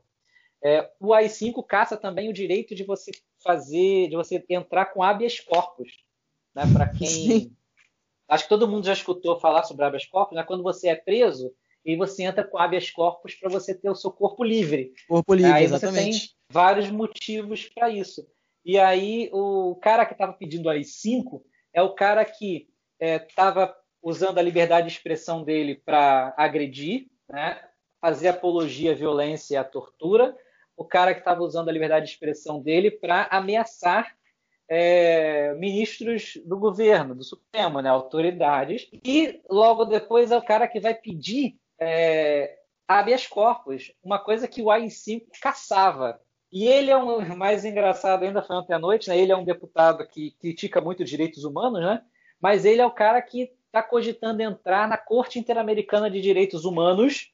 é, 0.62 0.92
o 1.00 1.14
AI-5 1.14 1.66
caça 1.66 1.96
também 1.96 2.30
o 2.30 2.34
direito 2.34 2.76
de 2.76 2.84
você 2.84 3.12
fazer, 3.42 4.10
de 4.10 4.16
você 4.18 4.44
entrar 4.50 4.88
com 4.88 5.02
habeas 5.02 5.40
corpus, 5.40 6.04
né? 6.54 6.64
Para 6.74 6.90
quem 6.90 7.08
Sim. 7.08 7.56
acho 8.28 8.44
que 8.44 8.50
todo 8.50 8.68
mundo 8.68 8.88
já 8.88 8.94
escutou 8.94 9.40
falar 9.40 9.64
sobre 9.64 9.86
habeas 9.86 10.06
corpus, 10.06 10.36
né? 10.36 10.44
Quando 10.44 10.64
você 10.64 10.90
é 10.90 10.96
preso, 10.96 11.56
e 11.86 11.96
você 11.96 12.24
entra 12.24 12.44
com 12.44 12.58
habeas 12.58 12.92
corpus 12.92 13.36
para 13.36 13.50
você 13.50 13.74
ter 13.74 13.90
o 13.90 13.96
seu 13.96 14.12
corpo 14.12 14.44
livre. 14.44 14.92
Corpo 15.08 15.34
livre, 15.34 15.52
aí 15.52 15.64
exatamente. 15.64 16.35
Vários 16.50 16.90
motivos 16.90 17.68
para 17.70 17.90
isso. 17.90 18.26
E 18.64 18.80
aí 18.80 19.30
o 19.32 19.76
cara 19.82 20.06
que 20.06 20.14
estava 20.14 20.34
pedindo 20.34 20.70
aí 20.70 20.84
cinco 20.84 21.46
é 21.74 21.82
o 21.82 21.94
cara 21.94 22.24
que 22.26 22.68
estava 23.00 23.64
é, 23.64 23.76
usando 24.02 24.38
a 24.38 24.42
liberdade 24.42 24.88
de 24.88 24.94
expressão 24.94 25.44
dele 25.44 25.76
para 25.76 26.34
agredir, 26.38 27.08
né, 27.30 27.62
fazer 28.00 28.30
apologia 28.30 28.92
à 28.92 28.96
violência 28.96 29.56
e 29.56 29.58
à 29.58 29.64
tortura, 29.64 30.38
o 30.78 30.86
cara 30.86 31.14
que 31.14 31.20
estava 31.20 31.42
usando 31.42 31.70
a 31.70 31.72
liberdade 31.72 32.06
de 32.06 32.12
expressão 32.12 32.62
dele 32.62 32.92
para 32.92 33.28
ameaçar 33.32 34.16
é, 34.68 35.54
ministros 35.56 36.38
do 36.46 36.58
governo, 36.58 37.16
do 37.16 37.24
Supremo, 37.24 37.82
né, 37.82 37.90
autoridades, 37.90 38.90
e 39.04 39.42
logo 39.50 39.86
depois 39.86 40.32
é 40.32 40.38
o 40.38 40.46
cara 40.46 40.68
que 40.68 40.80
vai 40.80 40.94
pedir 40.94 41.58
é, 41.80 42.58
habeas 42.88 43.28
corpus, 43.28 43.92
uma 44.04 44.20
coisa 44.20 44.48
que 44.48 44.62
o 44.62 44.72
AI-5 44.72 45.28
caçava. 45.42 46.20
E 46.56 46.70
ele 46.70 46.90
é 46.90 46.96
um 46.96 47.36
mais 47.36 47.66
engraçado 47.66 48.24
ainda 48.24 48.42
foi 48.42 48.56
ontem 48.56 48.74
à 48.74 48.80
noite, 48.80 49.10
né? 49.10 49.20
Ele 49.20 49.30
é 49.30 49.36
um 49.36 49.44
deputado 49.44 50.08
que 50.08 50.32
critica 50.40 50.80
muito 50.80 51.04
direitos 51.04 51.44
humanos, 51.44 51.82
né? 51.82 52.02
Mas 52.40 52.64
ele 52.64 52.80
é 52.80 52.86
o 52.86 52.92
cara 52.92 53.22
que 53.22 53.52
está 53.66 53.84
cogitando 53.84 54.42
entrar 54.42 54.88
na 54.88 54.96
Corte 54.98 55.38
Interamericana 55.38 56.10
de 56.10 56.22
Direitos 56.22 56.64
Humanos 56.64 57.30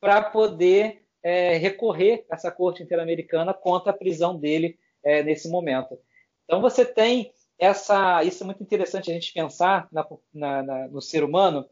para 0.00 0.22
poder 0.22 1.02
é, 1.20 1.56
recorrer 1.56 2.24
a 2.30 2.36
essa 2.36 2.48
Corte 2.52 2.80
Interamericana 2.80 3.52
contra 3.52 3.90
a 3.90 3.96
prisão 3.96 4.38
dele 4.38 4.78
é, 5.02 5.20
nesse 5.24 5.50
momento. 5.50 5.98
Então 6.44 6.60
você 6.60 6.84
tem 6.84 7.32
essa, 7.58 8.22
isso 8.22 8.44
é 8.44 8.46
muito 8.46 8.62
interessante 8.62 9.10
a 9.10 9.14
gente 9.14 9.32
pensar 9.32 9.88
na, 9.90 10.06
na, 10.32 10.62
na, 10.62 10.86
no 10.86 11.02
ser 11.02 11.24
humano, 11.24 11.68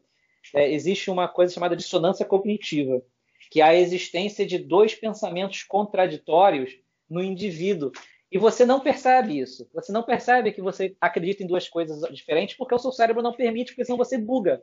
é, 0.53 0.69
existe 0.69 1.09
uma 1.09 1.29
coisa 1.29 1.53
chamada 1.53 1.77
dissonância 1.77 2.25
cognitiva, 2.25 3.01
que 3.49 3.61
é 3.61 3.63
a 3.63 3.73
existência 3.73 4.45
de 4.45 4.57
dois 4.57 4.93
pensamentos 4.93 5.63
contraditórios 5.63 6.77
no 7.09 7.21
indivíduo. 7.21 7.91
E 8.31 8.37
você 8.37 8.65
não 8.65 8.79
percebe 8.79 9.39
isso. 9.39 9.67
Você 9.73 9.91
não 9.91 10.03
percebe 10.03 10.51
que 10.51 10.61
você 10.61 10.95
acredita 11.01 11.43
em 11.43 11.47
duas 11.47 11.67
coisas 11.67 12.01
diferentes 12.13 12.55
porque 12.55 12.75
o 12.75 12.79
seu 12.79 12.91
cérebro 12.91 13.23
não 13.23 13.33
permite, 13.33 13.71
porque 13.71 13.85
senão 13.85 13.97
você 13.97 14.17
buga. 14.17 14.61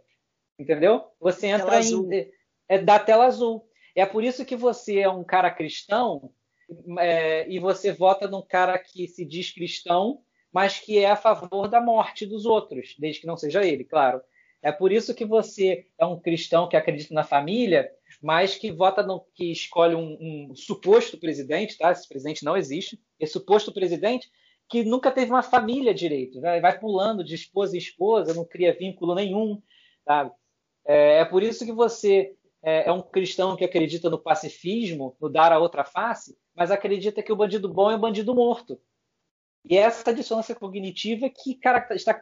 Entendeu? 0.59 1.05
Você 1.21 1.49
entra 1.49 1.67
tela 1.67 1.77
em. 1.77 1.81
Azul. 1.81 2.13
É, 2.13 2.29
é, 2.69 2.79
da 2.79 2.99
tela 2.99 3.27
azul. 3.27 3.69
É 3.95 4.07
por 4.07 4.23
isso 4.23 4.45
que 4.45 4.57
você 4.57 5.01
é 5.01 5.09
um 5.09 5.25
cara 5.25 5.51
cristão 5.51 6.31
é, 6.99 7.49
e 7.49 7.59
você 7.59 7.93
vota 7.93 8.29
num 8.29 8.43
cara 8.43 8.79
que 8.79 9.09
se 9.09 9.25
diz 9.25 9.51
cristão, 9.51 10.21
mas 10.53 10.79
que 10.79 10.99
é 10.99 11.11
a 11.11 11.17
favor 11.17 11.69
da 11.69 11.81
morte 11.81 12.25
dos 12.25 12.47
outros, 12.47 12.95
desde 12.99 13.21
que 13.21 13.27
não 13.27 13.37
seja 13.37 13.65
ele, 13.65 13.85
claro. 13.85 14.21
É 14.63 14.73
por 14.73 14.91
isso 14.91 15.15
que 15.15 15.25
você 15.25 15.87
é 15.99 16.05
um 16.05 16.19
cristão 16.19 16.69
que 16.69 16.77
acredita 16.77 17.15
na 17.15 17.23
família, 17.23 17.91
mas 18.23 18.57
que 18.57 18.73
vota 18.73 19.03
no 19.03 19.25
que 19.35 19.51
escolhe 19.51 19.95
um, 19.95 20.51
um 20.51 20.55
suposto 20.55 21.19
presidente, 21.19 21.77
tá? 21.77 21.93
Esse 21.93 22.09
presidente 22.09 22.45
não 22.45 22.57
existe. 22.57 23.01
Esse 23.19 23.35
suposto 23.35 23.73
presidente 23.73 24.31
que 24.69 24.85
nunca 24.85 25.13
teve 25.13 25.31
uma 25.31 25.43
família 25.43 25.95
direito, 25.95 26.41
né? 26.41 26.61
vai 26.61 26.79
pulando 26.79 27.23
de 27.23 27.35
esposa 27.35 27.77
em 27.77 27.79
esposa, 27.79 28.35
não 28.35 28.45
cria 28.45 28.77
vínculo 28.77 29.15
nenhum, 29.15 29.63
tá? 30.05 30.31
É, 30.85 31.19
é 31.19 31.25
por 31.25 31.43
isso 31.43 31.65
que 31.65 31.73
você 31.73 32.35
é, 32.63 32.89
é, 32.89 32.93
um 32.93 33.01
cristão 33.01 33.57
que 33.57 33.65
acredita 33.65 34.11
no 34.11 34.19
pacifismo, 34.19 35.17
no 35.21 35.29
dar 35.29 35.53
a 35.53 35.59
outra 35.59 35.85
face, 35.85 36.37
mas 36.55 36.71
acredita 36.71 37.23
que 37.23 37.33
o 37.33 37.37
bandido 37.37 37.69
bom 37.69 37.91
é 37.91 37.95
o 37.95 38.01
bandido 38.01 38.35
morto. 38.35 38.81
E 39.65 39.77
é 39.77 39.83
essa 39.83 40.13
dissonância 40.13 40.55
cognitiva 40.55 41.29
que, 41.29 41.59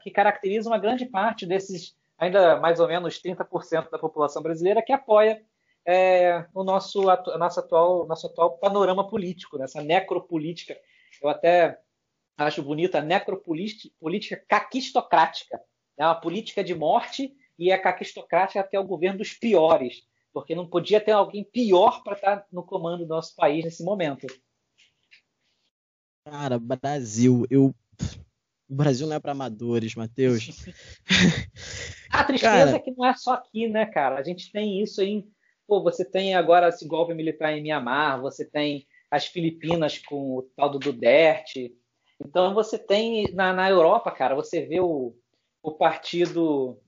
que 0.02 0.10
caracteriza 0.10 0.68
uma 0.68 0.78
grande 0.78 1.06
parte 1.06 1.46
desses 1.46 1.94
ainda 2.18 2.58
mais 2.60 2.80
ou 2.80 2.88
menos 2.88 3.20
30% 3.20 3.90
da 3.90 3.98
população 3.98 4.42
brasileira 4.42 4.82
que 4.82 4.92
apoia 4.92 5.42
é, 5.86 6.46
o 6.54 6.64
nosso, 6.64 7.08
atual, 7.10 8.06
nosso 8.06 8.26
atual 8.26 8.58
panorama 8.58 9.06
político, 9.06 9.58
nessa 9.58 9.80
né? 9.80 10.00
necropolítica. 10.00 10.76
Eu 11.22 11.28
até 11.28 11.78
acho 12.36 12.62
bonita 12.62 12.98
a 12.98 13.02
necropolítica 13.02 14.44
caquistocrática. 14.48 15.60
É 15.96 16.04
uma 16.04 16.14
política 16.14 16.64
de 16.64 16.74
morte 16.74 17.34
e 17.58 17.70
é 17.70 17.78
caquistocrática 17.78 18.60
até 18.60 18.78
o 18.78 18.86
governo 18.86 19.18
dos 19.18 19.32
piores, 19.32 20.02
porque 20.32 20.54
não 20.54 20.66
podia 20.66 21.00
ter 21.00 21.12
alguém 21.12 21.44
pior 21.44 22.02
para 22.02 22.14
estar 22.14 22.46
no 22.50 22.64
comando 22.64 23.04
do 23.04 23.08
nosso 23.08 23.34
país 23.36 23.64
nesse 23.64 23.84
momento. 23.84 24.26
Cara, 26.26 26.58
Brasil, 26.58 27.46
eu 27.50 27.74
o 28.68 28.74
Brasil 28.74 29.06
não 29.06 29.16
é 29.16 29.20
para 29.20 29.32
amadores, 29.32 29.94
Matheus. 29.94 30.48
a 32.10 32.24
tristeza 32.24 32.64
cara... 32.64 32.76
é 32.76 32.78
que 32.78 32.90
não 32.92 33.04
é 33.04 33.14
só 33.14 33.34
aqui, 33.34 33.68
né, 33.68 33.84
cara? 33.86 34.18
A 34.18 34.22
gente 34.22 34.50
tem 34.50 34.82
isso 34.82 35.02
em. 35.02 35.30
Pô, 35.66 35.82
você 35.82 36.04
tem 36.04 36.34
agora 36.34 36.68
esse 36.68 36.86
golpe 36.86 37.14
militar 37.14 37.52
em 37.52 37.62
Mianmar, 37.62 38.20
você 38.20 38.44
tem 38.44 38.86
as 39.10 39.26
Filipinas 39.26 39.98
com 39.98 40.36
o 40.36 40.42
tal 40.56 40.68
do 40.68 40.78
Duterte. 40.78 41.74
Então 42.20 42.52
você 42.54 42.78
tem 42.78 43.32
na, 43.32 43.52
na 43.52 43.70
Europa, 43.70 44.10
cara, 44.10 44.34
você 44.34 44.66
vê 44.66 44.80
o, 44.80 45.14
o 45.62 45.72
partido 45.72 46.78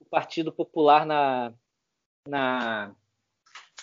o 0.00 0.04
Partido 0.04 0.52
Popular 0.52 1.06
na, 1.06 1.52
na, 2.26 2.94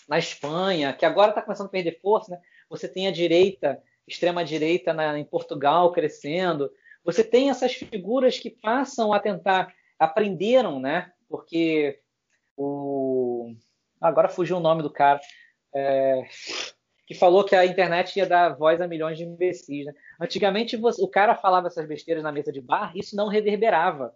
na 0.07 0.19
Espanha, 0.19 0.93
que 0.93 1.05
agora 1.05 1.29
está 1.29 1.41
começando 1.41 1.67
a 1.67 1.71
perder 1.71 1.99
força, 2.01 2.31
né? 2.31 2.41
Você 2.69 2.87
tem 2.87 3.07
a 3.07 3.11
direita, 3.11 3.81
extrema 4.07 4.45
direita 4.45 4.95
em 5.17 5.25
Portugal 5.25 5.91
crescendo. 5.91 6.71
Você 7.03 7.23
tem 7.23 7.49
essas 7.49 7.73
figuras 7.73 8.39
que 8.39 8.49
passam 8.49 9.11
a 9.13 9.19
tentar 9.19 9.73
aprenderam, 9.99 10.79
né? 10.79 11.11
Porque 11.27 11.99
o 12.55 13.53
agora 14.01 14.27
fugiu 14.27 14.57
o 14.57 14.61
nome 14.61 14.81
do 14.81 14.89
cara. 14.91 15.21
É 15.73 16.23
que 17.11 17.17
falou 17.17 17.43
que 17.43 17.53
a 17.53 17.65
internet 17.65 18.15
ia 18.15 18.25
dar 18.25 18.55
voz 18.55 18.79
a 18.79 18.87
milhões 18.87 19.17
de 19.17 19.25
imbecis. 19.25 19.85
Né? 19.85 19.93
Antigamente 20.17 20.77
você, 20.77 21.03
o 21.03 21.09
cara 21.09 21.35
falava 21.35 21.67
essas 21.67 21.85
besteiras 21.85 22.23
na 22.23 22.31
mesa 22.31 22.53
de 22.53 22.61
bar, 22.61 22.93
isso 22.95 23.17
não 23.17 23.27
reverberava. 23.27 24.15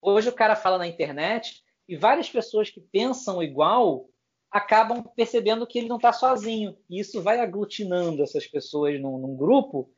Hoje 0.00 0.28
o 0.28 0.32
cara 0.32 0.54
fala 0.54 0.78
na 0.78 0.86
internet 0.86 1.60
e 1.88 1.96
várias 1.96 2.30
pessoas 2.30 2.70
que 2.70 2.80
pensam 2.80 3.42
igual 3.42 4.08
acabam 4.48 5.02
percebendo 5.16 5.66
que 5.66 5.76
ele 5.76 5.88
não 5.88 5.96
está 5.96 6.12
sozinho. 6.12 6.76
E 6.88 7.00
isso 7.00 7.20
vai 7.20 7.40
aglutinando 7.40 8.22
essas 8.22 8.46
pessoas 8.46 9.00
num, 9.00 9.18
num, 9.18 9.36
grupo 9.36 9.92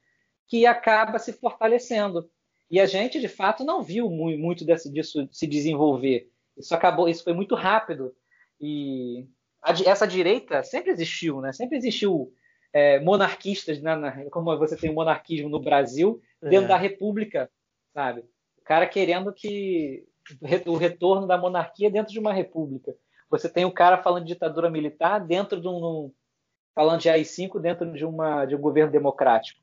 que 0.49 0.65
acaba 0.65 1.19
se 1.19 1.35
fortalecendo. 1.35 2.31
E 2.71 2.81
a 2.81 2.87
gente, 2.87 3.21
de 3.21 3.29
fato, 3.29 3.63
não 3.63 3.83
viu 3.83 4.09
muito 4.09 4.65
desse, 4.65 4.91
disso 4.91 5.29
se 5.31 5.47
desenvolver. 5.47 6.31
Isso 6.57 6.75
acabou, 6.75 7.11
isso 7.11 7.25
foi 7.25 7.35
muito 7.35 7.55
rápido. 7.55 8.17
E 8.63 9.27
a, 9.61 9.73
essa 9.85 10.07
direita 10.07 10.63
sempre 10.63 10.93
existiu, 10.93 11.41
né? 11.41 11.53
Sempre 11.53 11.77
existiu 11.77 12.33
é, 12.73 13.01
monarquistas, 13.01 13.83
né? 13.83 14.27
Como 14.31 14.57
você 14.57 14.77
tem 14.77 14.91
o 14.91 14.95
monarquismo 14.95 15.49
no 15.49 15.61
Brasil, 15.61 16.23
dentro 16.41 16.67
é. 16.67 16.69
da 16.69 16.77
República, 16.77 17.51
sabe? 17.93 18.21
O 18.59 18.63
cara 18.65 18.87
querendo 18.87 19.33
que 19.33 20.07
o 20.67 20.77
retorno 20.77 21.27
da 21.27 21.37
monarquia 21.37 21.91
dentro 21.91 22.13
de 22.13 22.19
uma 22.21 22.33
república. 22.33 22.95
Você 23.29 23.49
tem 23.49 23.65
o 23.65 23.73
cara 23.73 23.99
falando 23.99 24.25
de 24.25 24.35
ditadura 24.35 24.71
militar 24.71 25.19
dentro 25.19 25.61
de 25.61 25.67
um, 25.67 26.13
falando 26.75 27.01
de 27.01 27.09
AI-5 27.09 27.61
dentro 27.61 27.93
de, 27.93 28.05
uma, 28.05 28.45
de 28.45 28.55
um 28.55 28.61
governo 28.61 28.93
democrático. 28.93 29.61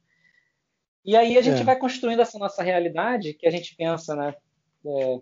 E 1.05 1.15
aí 1.15 1.38
a 1.38 1.41
gente 1.41 1.62
é. 1.62 1.63
vai 1.63 1.77
construindo 1.77 2.21
essa 2.21 2.38
nossa 2.38 2.62
realidade 2.62 3.33
que 3.33 3.47
a 3.47 3.51
gente 3.51 3.75
pensa, 3.75 4.15
né? 4.15 4.35
É, 4.85 5.21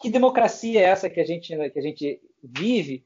que 0.00 0.10
democracia 0.10 0.80
é 0.80 0.84
essa 0.84 1.08
que 1.08 1.20
a 1.20 1.24
gente 1.24 1.56
que 1.70 1.78
a 1.78 1.82
gente 1.82 2.20
vive 2.42 3.04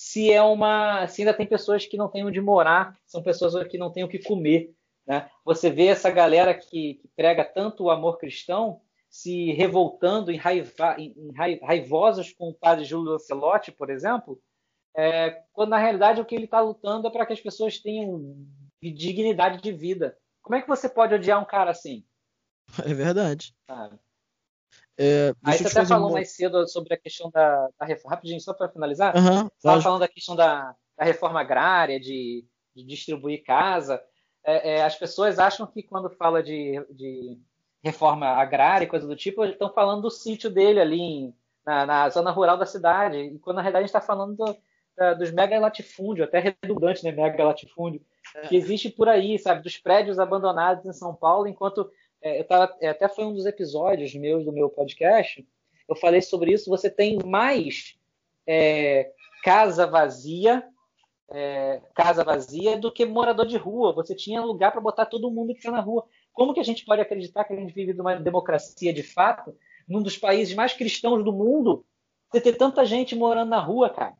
se 0.00 0.32
é 0.32 0.40
uma 0.40 1.06
se 1.08 1.20
ainda 1.20 1.34
tem 1.34 1.46
pessoas 1.46 1.84
que 1.84 1.98
não 1.98 2.08
têm 2.08 2.24
onde 2.24 2.40
morar, 2.40 2.98
são 3.04 3.22
pessoas 3.22 3.68
que 3.68 3.76
não 3.76 3.92
têm 3.92 4.02
o 4.02 4.08
que 4.08 4.18
comer. 4.18 4.74
Né? 5.06 5.30
Você 5.44 5.68
vê 5.68 5.88
essa 5.88 6.10
galera 6.10 6.54
que, 6.54 6.94
que 6.94 7.08
prega 7.14 7.44
tanto 7.44 7.84
o 7.84 7.90
amor 7.90 8.16
cristão 8.16 8.80
se 9.10 9.52
revoltando, 9.52 10.30
em, 10.30 10.38
raiva, 10.38 10.96
em 10.98 11.30
raivosos 11.62 12.32
com 12.32 12.48
o 12.48 12.54
padre 12.54 12.86
Júlio 12.86 13.12
Lancelotti, 13.12 13.72
por 13.72 13.90
exemplo, 13.90 14.40
é, 14.96 15.42
quando 15.52 15.70
na 15.70 15.78
realidade 15.78 16.18
o 16.18 16.24
que 16.24 16.34
ele 16.34 16.46
está 16.46 16.60
lutando 16.60 17.06
é 17.06 17.10
para 17.10 17.26
que 17.26 17.34
as 17.34 17.40
pessoas 17.40 17.78
tenham 17.78 18.42
dignidade 18.82 19.60
de 19.60 19.70
vida. 19.70 20.16
Como 20.40 20.56
é 20.56 20.62
que 20.62 20.68
você 20.68 20.88
pode 20.88 21.14
odiar 21.14 21.38
um 21.42 21.46
cara 21.46 21.72
assim? 21.72 22.06
É 22.86 22.94
verdade. 22.94 23.54
Sabe? 23.66 23.98
É, 25.02 25.32
Aí 25.42 25.56
você 25.56 25.78
até 25.78 25.88
falou 25.88 26.08
uma... 26.08 26.16
mais 26.16 26.32
cedo 26.36 26.68
sobre 26.68 26.92
a 26.92 26.96
questão 26.98 27.30
da, 27.30 27.70
da 27.78 27.86
reforma. 27.86 28.14
Rapidinho, 28.16 28.38
só 28.38 28.52
para 28.52 28.68
finalizar. 28.68 29.16
Uhum, 29.16 29.48
Estava 29.56 29.80
falando 29.80 30.00
da 30.00 30.08
questão 30.08 30.36
da, 30.36 30.76
da 30.94 31.04
reforma 31.06 31.40
agrária, 31.40 31.98
de, 31.98 32.44
de 32.76 32.84
distribuir 32.84 33.42
casa. 33.42 33.98
É, 34.44 34.72
é, 34.72 34.84
as 34.84 34.94
pessoas 34.96 35.38
acham 35.38 35.66
que 35.66 35.82
quando 35.82 36.10
fala 36.10 36.42
de, 36.42 36.84
de, 36.90 37.38
reforma 37.82 38.26
agrária 38.26 38.84
e 38.84 38.88
coisa 38.88 39.06
do 39.06 39.16
tipo, 39.16 39.42
estão 39.42 39.72
falando 39.72 40.02
do 40.02 40.10
sítio 40.10 40.50
dele 40.50 40.78
ali 40.78 41.00
em, 41.00 41.34
na, 41.64 41.86
na, 41.86 42.10
zona 42.10 42.30
rural 42.30 42.58
da 42.58 42.66
cidade. 42.66 43.16
E 43.16 43.38
quando 43.38 43.56
na 43.56 43.62
realidade 43.62 43.84
a 43.84 43.86
gente 43.86 43.96
está 43.96 44.02
falando 44.02 44.36
do, 44.36 44.56
da, 44.98 45.14
dos 45.14 45.30
mega 45.30 45.58
latifúndios, 45.58 46.28
até 46.28 46.40
redundante, 46.40 47.02
né? 47.04 47.10
Mega 47.10 47.42
latifúndio, 47.42 48.02
que 48.50 48.54
existe 48.54 48.90
por 48.90 49.08
aí, 49.08 49.38
sabe? 49.38 49.62
Dos 49.62 49.78
prédios 49.78 50.18
abandonados 50.18 50.84
em 50.84 50.92
São 50.92 51.14
Paulo, 51.14 51.48
enquanto 51.48 51.90
é, 51.90 51.90
eu 52.22 52.44
tava, 52.44 52.76
é, 52.80 52.88
até 52.88 53.08
foi 53.08 53.24
um 53.24 53.32
dos 53.32 53.46
episódios 53.46 54.14
meus 54.14 54.44
do 54.44 54.52
meu 54.52 54.68
podcast, 54.68 55.46
eu 55.88 55.96
falei 55.96 56.22
sobre 56.22 56.52
isso. 56.52 56.70
Você 56.70 56.88
tem 56.88 57.18
mais 57.24 57.98
é, 58.46 59.12
casa 59.42 59.86
vazia, 59.86 60.64
é, 61.30 61.80
casa 61.94 62.22
vazia 62.22 62.78
do 62.78 62.92
que 62.92 63.04
morador 63.04 63.46
de 63.46 63.56
rua. 63.56 63.92
Você 63.94 64.14
tinha 64.14 64.42
lugar 64.42 64.70
para 64.70 64.80
botar 64.80 65.06
todo 65.06 65.30
mundo 65.30 65.52
que 65.52 65.58
está 65.58 65.70
na 65.70 65.80
rua. 65.80 66.06
Como 66.32 66.54
que 66.54 66.60
a 66.60 66.64
gente 66.64 66.84
pode 66.84 67.02
acreditar 67.02 67.44
que 67.44 67.52
a 67.52 67.56
gente 67.56 67.72
vive 67.72 67.92
numa 67.92 68.16
democracia 68.16 68.92
de 68.92 69.02
fato, 69.02 69.56
num 69.88 70.02
dos 70.02 70.16
países 70.16 70.54
mais 70.54 70.72
cristãos 70.72 71.24
do 71.24 71.32
mundo, 71.32 71.84
você 72.30 72.40
ter 72.40 72.56
tanta 72.56 72.84
gente 72.84 73.16
morando 73.16 73.48
na 73.48 73.60
rua, 73.60 73.90
cara? 73.90 74.16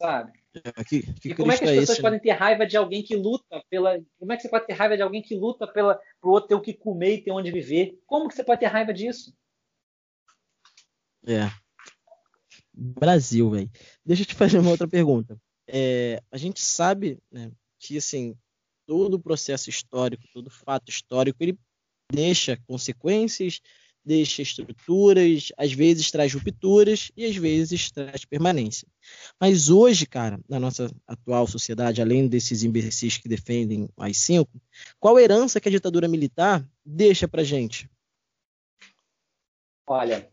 Sabe? 0.00 0.32
É, 0.54 0.84
que, 0.84 1.02
que 1.14 1.30
e 1.30 1.34
como 1.34 1.50
é 1.50 1.58
que 1.58 1.64
as 1.64 1.70
é 1.70 1.74
pessoas 1.74 1.90
esse, 1.90 2.02
né? 2.02 2.08
podem 2.08 2.20
ter 2.20 2.30
raiva 2.30 2.64
de 2.66 2.76
alguém 2.76 3.02
que 3.02 3.16
luta 3.16 3.64
pela. 3.68 4.00
Como 4.18 4.32
é 4.32 4.36
que 4.36 4.42
você 4.42 4.48
pode 4.48 4.66
ter 4.66 4.74
raiva 4.74 4.96
de 4.96 5.02
alguém 5.02 5.20
que 5.20 5.34
luta 5.34 5.66
pela 5.66 6.00
o 6.22 6.30
outro 6.30 6.48
ter 6.48 6.54
o 6.54 6.60
que 6.60 6.72
comer 6.72 7.14
e 7.14 7.22
ter 7.22 7.32
onde 7.32 7.50
viver? 7.50 8.00
Como 8.06 8.28
que 8.28 8.34
você 8.34 8.44
pode 8.44 8.60
ter 8.60 8.66
raiva 8.66 8.92
disso? 8.92 9.34
É. 11.26 11.50
Brasil, 12.72 13.50
velho. 13.50 13.70
Deixa 14.04 14.22
eu 14.22 14.26
te 14.26 14.34
fazer 14.34 14.58
uma 14.58 14.70
outra 14.70 14.86
pergunta. 14.86 15.36
É, 15.66 16.22
a 16.30 16.36
gente 16.36 16.60
sabe 16.60 17.18
né, 17.30 17.50
que 17.78 17.96
assim 17.96 18.36
todo 18.86 19.20
processo 19.20 19.70
histórico, 19.70 20.24
todo 20.32 20.50
fato 20.50 20.90
histórico, 20.90 21.42
ele 21.42 21.58
deixa 22.12 22.58
consequências, 22.66 23.60
deixa 24.04 24.42
estruturas, 24.42 25.50
às 25.56 25.72
vezes 25.72 26.10
traz 26.10 26.34
rupturas 26.34 27.10
e 27.16 27.24
às 27.24 27.36
vezes 27.36 27.90
traz 27.90 28.24
permanência. 28.24 28.86
Mas 29.40 29.70
hoje, 29.70 30.06
cara, 30.06 30.38
na 30.48 30.60
nossa 30.60 30.90
atual 31.06 31.46
sociedade, 31.46 32.02
além 32.02 32.28
desses 32.28 32.62
imbecis 32.62 33.16
que 33.16 33.28
defendem 33.28 33.88
as 33.96 34.18
cinco, 34.18 34.60
qual 35.00 35.18
herança 35.18 35.60
que 35.60 35.68
a 35.68 35.72
ditadura 35.72 36.06
militar 36.06 36.64
deixa 36.84 37.26
pra 37.26 37.42
gente? 37.42 37.88
Olha, 39.86 40.30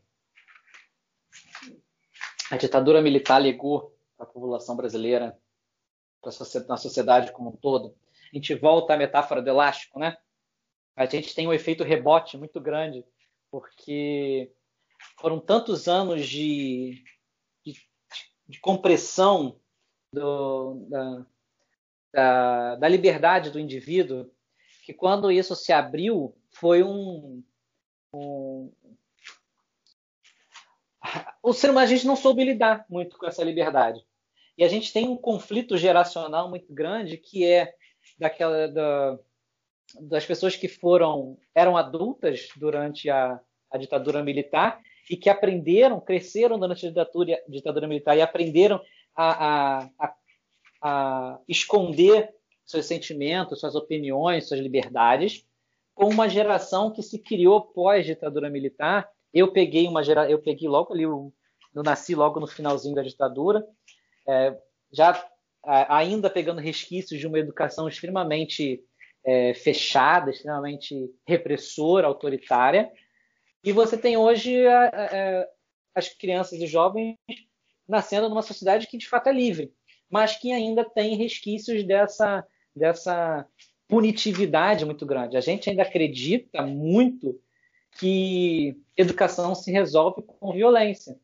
a 2.49 2.57
ditadura 2.57 3.01
militar 3.01 3.37
legou 3.37 3.95
para 4.17 4.25
a 4.25 4.29
população 4.29 4.75
brasileira, 4.75 5.37
para 6.21 6.29
a 6.75 6.77
sociedade 6.77 7.31
como 7.31 7.49
um 7.49 7.55
todo. 7.55 7.95
A 8.31 8.35
gente 8.35 8.53
volta 8.55 8.93
à 8.93 8.97
metáfora 8.97 9.41
do 9.41 9.49
elástico, 9.49 9.99
né? 9.99 10.17
A 10.95 11.05
gente 11.05 11.33
tem 11.33 11.47
um 11.47 11.53
efeito 11.53 11.83
rebote 11.83 12.37
muito 12.37 12.59
grande 12.59 13.05
porque 13.51 14.51
foram 15.19 15.39
tantos 15.39 15.87
anos 15.87 16.27
de, 16.27 17.03
de, 17.65 17.75
de 18.47 18.59
compressão 18.59 19.59
do, 20.13 20.85
da, 20.89 21.25
da, 22.13 22.75
da, 22.77 22.87
liberdade 22.87 23.51
do 23.51 23.59
indivíduo, 23.59 24.31
que 24.85 24.93
quando 24.93 25.31
isso 25.31 25.55
se 25.55 25.73
abriu, 25.73 26.35
foi 26.51 26.81
um. 26.81 27.43
um 28.13 28.71
o 31.43 31.53
ser 31.53 31.69
humano, 31.69 31.85
a 31.85 31.89
gente 31.89 32.07
não 32.07 32.15
soube 32.15 32.43
lidar 32.43 32.85
muito 32.89 33.17
com 33.17 33.25
essa 33.25 33.43
liberdade. 33.43 34.05
E 34.57 34.63
a 34.63 34.67
gente 34.67 34.93
tem 34.93 35.07
um 35.07 35.17
conflito 35.17 35.77
geracional 35.77 36.49
muito 36.49 36.73
grande 36.73 37.17
que 37.17 37.45
é 37.45 37.73
daquela. 38.17 38.67
Da, 38.67 39.19
das 39.99 40.25
pessoas 40.25 40.55
que 40.55 40.67
foram 40.67 41.37
eram 41.53 41.77
adultas 41.77 42.49
durante 42.55 43.09
a, 43.09 43.39
a 43.71 43.77
ditadura 43.77 44.23
militar 44.23 44.81
e 45.09 45.17
que 45.17 45.29
aprenderam, 45.29 45.99
cresceram 45.99 46.59
durante 46.59 46.85
a 46.85 46.89
ditadura, 46.89 47.43
ditadura 47.47 47.87
militar 47.87 48.17
e 48.17 48.21
aprenderam 48.21 48.81
a, 49.15 49.47
a, 49.47 49.89
a, 49.99 50.15
a 50.81 51.39
esconder 51.47 52.29
seus 52.65 52.85
sentimentos, 52.85 53.59
suas 53.59 53.75
opiniões, 53.75 54.47
suas 54.47 54.59
liberdades, 54.59 55.45
com 55.93 56.07
uma 56.07 56.29
geração 56.29 56.91
que 56.91 57.01
se 57.01 57.19
criou 57.19 57.61
pós 57.61 58.05
ditadura 58.05 58.49
militar. 58.49 59.09
Eu 59.33 59.51
peguei 59.51 59.87
uma 59.87 60.03
gera, 60.03 60.29
eu 60.29 60.39
peguei 60.39 60.67
logo 60.67 60.93
ali, 60.93 61.03
eu, 61.03 61.33
eu 61.75 61.83
nasci 61.83 62.15
logo 62.15 62.39
no 62.39 62.47
finalzinho 62.47 62.95
da 62.95 63.03
ditadura, 63.03 63.65
é, 64.27 64.57
já 64.91 65.21
ainda 65.63 66.29
pegando 66.29 66.59
resquícios 66.59 67.19
de 67.19 67.27
uma 67.27 67.39
educação 67.39 67.87
extremamente 67.87 68.83
é, 69.23 69.53
fechada, 69.53 70.31
extremamente 70.31 71.11
repressora, 71.27 72.07
autoritária. 72.07 72.91
E 73.63 73.71
você 73.71 73.97
tem 73.97 74.17
hoje 74.17 74.65
a, 74.67 74.85
a, 74.87 75.47
as 75.95 76.09
crianças 76.09 76.59
e 76.59 76.67
jovens 76.67 77.15
nascendo 77.87 78.29
numa 78.29 78.41
sociedade 78.41 78.87
que 78.87 78.97
de 78.97 79.07
fato 79.07 79.27
é 79.27 79.33
livre, 79.33 79.73
mas 80.09 80.37
que 80.37 80.51
ainda 80.51 80.83
tem 80.83 81.15
resquícios 81.15 81.83
dessa, 81.83 82.45
dessa 82.75 83.45
punitividade 83.87 84.85
muito 84.85 85.05
grande. 85.05 85.37
A 85.37 85.41
gente 85.41 85.69
ainda 85.69 85.83
acredita 85.83 86.61
muito 86.61 87.39
que 87.99 88.77
educação 88.95 89.53
se 89.53 89.71
resolve 89.71 90.21
com 90.21 90.53
violência. 90.53 91.19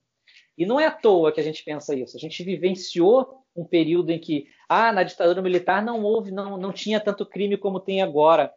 E 0.57 0.65
não 0.65 0.79
é 0.79 0.87
à 0.87 0.91
toa 0.91 1.31
que 1.31 1.39
a 1.39 1.43
gente 1.43 1.63
pensa 1.63 1.95
isso. 1.95 2.17
A 2.17 2.19
gente 2.19 2.43
vivenciou 2.43 3.45
um 3.55 3.63
período 3.63 4.11
em 4.11 4.19
que, 4.19 4.47
ah, 4.69 4.91
na 4.91 5.03
ditadura 5.03 5.41
militar 5.41 5.81
não 5.83 6.03
houve, 6.03 6.31
não, 6.31 6.57
não 6.57 6.73
tinha 6.73 6.99
tanto 6.99 7.25
crime 7.25 7.57
como 7.57 7.79
tem 7.79 8.01
agora. 8.01 8.53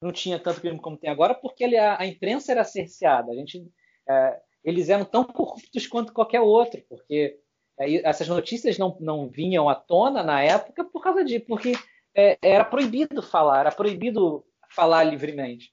Não 0.00 0.12
tinha 0.12 0.38
tanto 0.38 0.60
crime 0.60 0.78
como 0.78 0.96
tem 0.96 1.08
agora, 1.08 1.34
porque 1.34 1.64
a, 1.64 2.00
a 2.00 2.06
imprensa 2.06 2.52
era 2.52 2.64
cerceada. 2.64 3.32
A 3.32 3.34
gente, 3.34 3.66
é, 4.08 4.40
eles 4.62 4.88
eram 4.88 5.04
tão 5.04 5.24
corruptos 5.24 5.86
quanto 5.86 6.12
qualquer 6.12 6.40
outro, 6.40 6.82
porque 6.88 7.38
é, 7.78 8.08
essas 8.08 8.28
notícias 8.28 8.76
não, 8.76 8.96
não 9.00 9.28
vinham 9.28 9.68
à 9.68 9.74
tona 9.74 10.22
na 10.22 10.42
época 10.42 10.84
por 10.84 11.02
causa 11.02 11.24
de 11.24 11.40
porque 11.40 11.72
é, 12.14 12.38
era 12.42 12.64
proibido 12.64 13.22
falar, 13.22 13.60
era 13.60 13.72
proibido 13.72 14.44
falar 14.70 15.04
livremente. 15.04 15.72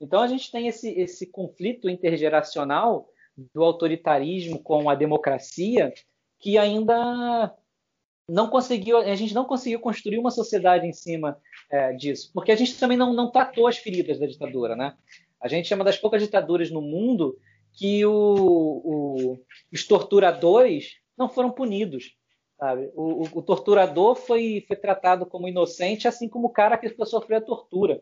Então 0.00 0.20
a 0.20 0.26
gente 0.26 0.50
tem 0.50 0.66
esse, 0.68 0.90
esse 0.90 1.30
conflito 1.30 1.88
intergeracional 1.88 3.08
do 3.52 3.62
autoritarismo 3.62 4.62
com 4.62 4.88
a 4.88 4.94
democracia 4.94 5.92
que 6.38 6.58
ainda 6.58 7.54
não 8.28 8.48
conseguiu, 8.48 8.98
a 8.98 9.14
gente 9.14 9.34
não 9.34 9.44
conseguiu 9.44 9.80
construir 9.80 10.18
uma 10.18 10.30
sociedade 10.30 10.86
em 10.86 10.92
cima 10.92 11.38
é, 11.70 11.92
disso, 11.92 12.30
porque 12.32 12.52
a 12.52 12.56
gente 12.56 12.78
também 12.78 12.96
não, 12.96 13.12
não 13.12 13.30
tratou 13.30 13.66
as 13.66 13.76
feridas 13.76 14.18
da 14.18 14.26
ditadura, 14.26 14.74
né? 14.74 14.96
A 15.40 15.48
gente 15.48 15.72
é 15.72 15.76
uma 15.76 15.84
das 15.84 15.98
poucas 15.98 16.22
ditaduras 16.22 16.70
no 16.70 16.80
mundo 16.80 17.38
que 17.74 18.04
o, 18.06 18.12
o, 18.12 19.38
os 19.72 19.86
torturadores 19.86 20.96
não 21.16 21.28
foram 21.28 21.50
punidos. 21.50 22.16
Sabe? 22.58 22.90
O, 22.94 23.24
o, 23.38 23.42
torturador 23.42 24.14
foi, 24.14 24.64
foi 24.66 24.76
tratado 24.76 25.26
como 25.26 25.48
inocente, 25.48 26.06
assim 26.06 26.28
como 26.28 26.46
o 26.46 26.52
cara 26.52 26.78
que 26.78 26.88
sofreu 27.04 27.38
a 27.38 27.42
tortura. 27.42 28.00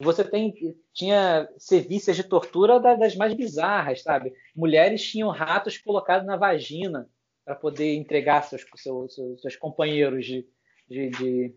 Você 0.00 0.24
tem, 0.24 0.54
tinha 0.92 1.48
serviços 1.58 2.16
de 2.16 2.24
tortura 2.24 2.80
das 2.80 3.14
mais 3.14 3.34
bizarras, 3.34 4.02
sabe? 4.02 4.32
Mulheres 4.56 5.04
tinham 5.04 5.28
ratos 5.28 5.78
colocados 5.78 6.26
na 6.26 6.36
vagina 6.36 7.08
para 7.44 7.54
poder 7.54 7.94
entregar 7.94 8.42
seus, 8.42 8.64
seus, 8.76 9.14
seus, 9.14 9.40
seus 9.40 9.56
companheiros 9.56 10.24
de, 10.24 10.46
de, 10.88 11.10
de, 11.10 11.54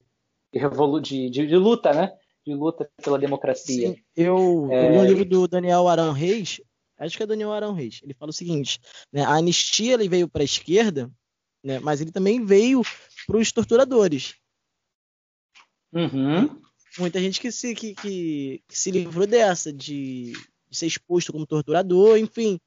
de, 1.02 1.48
de, 1.48 1.56
luta, 1.58 1.94
né? 1.94 2.12
De 2.46 2.54
luta 2.54 2.90
pela 3.04 3.20
democracia. 3.20 3.90
Sim, 3.90 4.04
eu, 4.16 4.68
é... 4.72 4.88
eu 4.88 4.92
li 4.92 4.98
um 4.98 5.06
livro 5.06 5.26
do 5.26 5.48
Daniel 5.48 5.88
Arão 5.88 6.12
Reis, 6.12 6.62
acho 6.98 7.18
que 7.18 7.24
é 7.24 7.28
Daniel 7.28 7.52
Arão 7.52 7.74
Reis. 7.74 8.00
Ele 8.04 8.14
fala 8.14 8.30
o 8.30 8.34
seguinte: 8.34 8.80
né, 9.12 9.24
a 9.24 9.36
anistia 9.36 9.94
ele 9.94 10.10
veio 10.10 10.28
para 10.28 10.42
a 10.42 10.46
esquerda, 10.46 11.12
né, 11.64 11.80
mas 11.80 12.02
ele 12.02 12.12
também 12.12 12.44
veio 12.44 12.82
para 13.28 13.38
os 13.38 13.52
torturadores. 13.52 14.36
Uhum. 15.94 16.62
Muita 16.98 17.20
gente 17.20 17.40
que 17.40 17.52
se, 17.52 17.76
que, 17.76 17.94
que, 17.94 18.64
que 18.68 18.78
se 18.78 18.92
livrou 18.92 19.28
dessa, 19.28 19.72
de, 19.72 20.34
de, 20.70 20.78
ser 20.78 20.88
exposto 20.88 21.32
como 21.32 21.46
torturador, 21.46 22.18
enfim. 22.18 22.60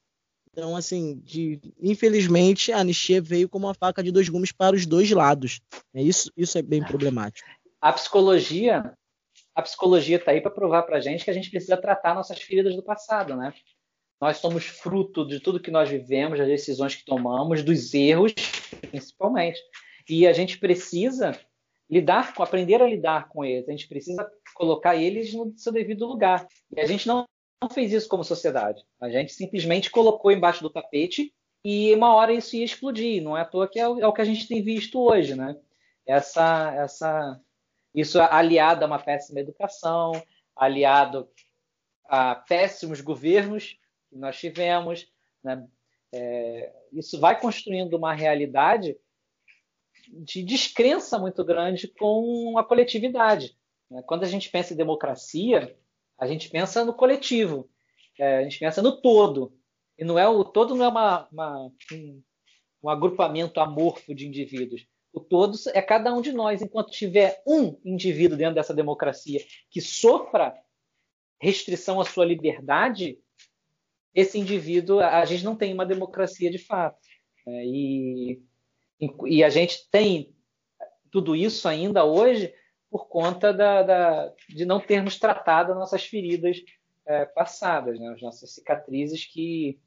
Então, 0.59 0.75
assim, 0.75 1.21
de, 1.25 1.61
infelizmente, 1.81 2.73
a 2.73 2.79
anistia 2.79 3.23
veio 3.23 3.49
como 3.49 3.69
uma 3.69 3.75
faca 3.75 4.03
de 4.03 4.11
dois 4.11 4.29
gumes 4.29 4.51
para 4.51 4.75
os 4.75 4.85
dois 4.85 5.09
lados. 5.09 5.61
É, 5.95 6.03
isso, 6.03 6.33
isso 6.37 6.59
é 6.59 6.63
bem 6.63 6.83
problemático. 6.83 7.49
A 7.81 7.93
psicologia 7.93 8.93
a 9.55 9.63
psicologia 9.63 10.17
está 10.17 10.33
aí 10.33 10.41
para 10.41 10.51
provar 10.51 10.83
para 10.83 10.97
a 10.97 11.01
gente 11.01 11.25
que 11.25 11.31
a 11.31 11.35
gente 11.35 11.49
precisa 11.49 11.77
tratar 11.77 12.15
nossas 12.15 12.41
feridas 12.41 12.75
do 12.75 12.83
passado, 12.83 13.37
né? 13.37 13.55
Nós 14.21 14.39
somos 14.39 14.67
fruto 14.67 15.27
de 15.27 15.39
tudo 15.39 15.61
que 15.61 15.71
nós 15.71 15.89
vivemos, 15.89 16.39
das 16.39 16.49
decisões 16.49 16.97
que 16.97 17.05
tomamos, 17.05 17.63
dos 17.63 17.95
erros, 17.95 18.35
principalmente. 18.91 19.61
E 20.09 20.27
a 20.27 20.33
gente 20.33 20.59
precisa 20.59 21.39
lidar 21.89 22.35
com, 22.35 22.43
aprender 22.43 22.83
a 22.83 22.87
lidar 22.87 23.29
com 23.29 23.45
eles. 23.45 23.69
A 23.69 23.73
gente 23.73 23.89
precisa 23.89 24.29
colocar 24.55 24.97
eles 24.97 25.33
no 25.33 25.53
seu 25.57 25.73
devido 25.73 26.07
lugar. 26.07 26.47
E 26.77 26.81
a 26.81 26.87
gente 26.87 27.07
não, 27.07 27.25
não 27.61 27.69
fez 27.69 27.93
isso 27.93 28.09
como 28.09 28.25
sociedade. 28.25 28.85
A 29.01 29.09
gente 29.09 29.33
simplesmente 29.33 29.91
colocou 29.91 30.31
embaixo 30.31 30.63
do 30.63 30.71
tapete 30.71 31.35
e 31.65 31.93
uma 31.95 32.15
hora 32.15 32.33
isso 32.33 32.57
ia 32.57 32.65
explodir. 32.65 33.23
Não 33.23 33.37
é 33.37 33.43
à 33.43 33.45
toa 33.45 33.69
que 33.69 33.79
é 33.79 33.89
o, 33.89 34.01
é 34.01 34.07
o 34.07 34.13
que 34.13 34.21
a 34.21 34.25
gente 34.25 34.47
tem 34.47 34.63
visto 34.63 35.01
hoje, 35.01 35.35
né? 35.35 35.57
Essa, 36.07 36.73
essa, 36.75 37.41
isso 37.95 38.21
aliado 38.21 38.85
a 38.85 38.87
uma 38.87 38.99
péssima 38.99 39.41
educação, 39.41 40.13
aliado 40.57 41.29
a 42.09 42.35
péssimos 42.35 43.01
governos 43.01 43.79
que 44.09 44.17
nós 44.17 44.39
tivemos. 44.39 45.11
Né? 45.43 45.67
É, 46.13 46.73
isso 46.93 47.21
vai 47.21 47.39
construindo 47.39 47.95
uma 47.95 48.15
realidade 48.15 48.97
de 50.09 50.43
descrença 50.43 51.19
muito 51.19 51.45
grande 51.45 51.89
com 51.89 52.57
a 52.57 52.65
coletividade. 52.65 53.55
Né? 53.91 54.03
Quando 54.07 54.23
a 54.23 54.29
gente 54.29 54.49
pensa 54.49 54.73
em 54.73 54.77
democracia, 54.77 55.77
a 56.19 56.27
gente 56.27 56.51
pensa 56.51 56.85
no 56.85 56.93
coletivo, 56.93 57.71
é, 58.19 58.39
a 58.39 58.43
gente 58.43 58.59
pensa 58.59 58.83
no 58.83 59.01
todo. 59.01 59.57
E 59.97 60.05
não 60.05 60.19
é 60.19 60.29
o 60.29 60.45
todo 60.45 60.75
não 60.75 60.85
é 60.85 60.89
uma, 60.89 61.29
uma, 61.31 61.71
um, 61.93 62.23
um 62.83 62.89
agrupamento 62.89 63.61
amorfo 63.61 64.15
de 64.15 64.27
indivíduos. 64.27 64.87
O 65.13 65.21
todo 65.21 65.57
é 65.73 65.81
cada 65.81 66.13
um 66.13 66.21
de 66.21 66.33
nós. 66.33 66.61
Enquanto 66.61 66.91
tiver 66.91 67.43
um 67.47 67.79
indivíduo 67.85 68.37
dentro 68.37 68.55
dessa 68.55 68.75
democracia 68.75 69.41
que 69.71 69.81
sofra 69.81 70.55
restrição 71.41 72.01
à 72.01 72.05
sua 72.05 72.25
liberdade, 72.25 73.19
esse 74.15 74.39
indivíduo, 74.39 75.01
a 75.01 75.25
gente 75.25 75.45
não 75.45 75.57
tem 75.57 75.73
uma 75.73 75.87
democracia 75.87 76.51
de 76.51 76.59
fato. 76.59 76.99
Né? 77.47 77.65
E, 77.65 78.43
e 79.27 79.45
a 79.45 79.49
gente 79.49 79.89
tem 79.91 80.35
tudo 81.11 81.35
isso 81.35 81.69
ainda 81.69 82.05
hoje 82.05 82.53
por 82.91 83.09
conta 83.09 83.53
da, 83.53 83.83
da, 83.83 84.33
de 84.49 84.65
não 84.65 84.81
termos 84.81 85.19
tratado 85.19 85.73
as 85.73 85.79
nossas 85.79 86.05
feridas 86.05 86.63
é, 87.07 87.25
passadas, 87.25 87.99
né? 87.99 88.09
as 88.15 88.23
nossas 88.23 88.51
cicatrizes 88.55 89.25
que, 89.25 89.79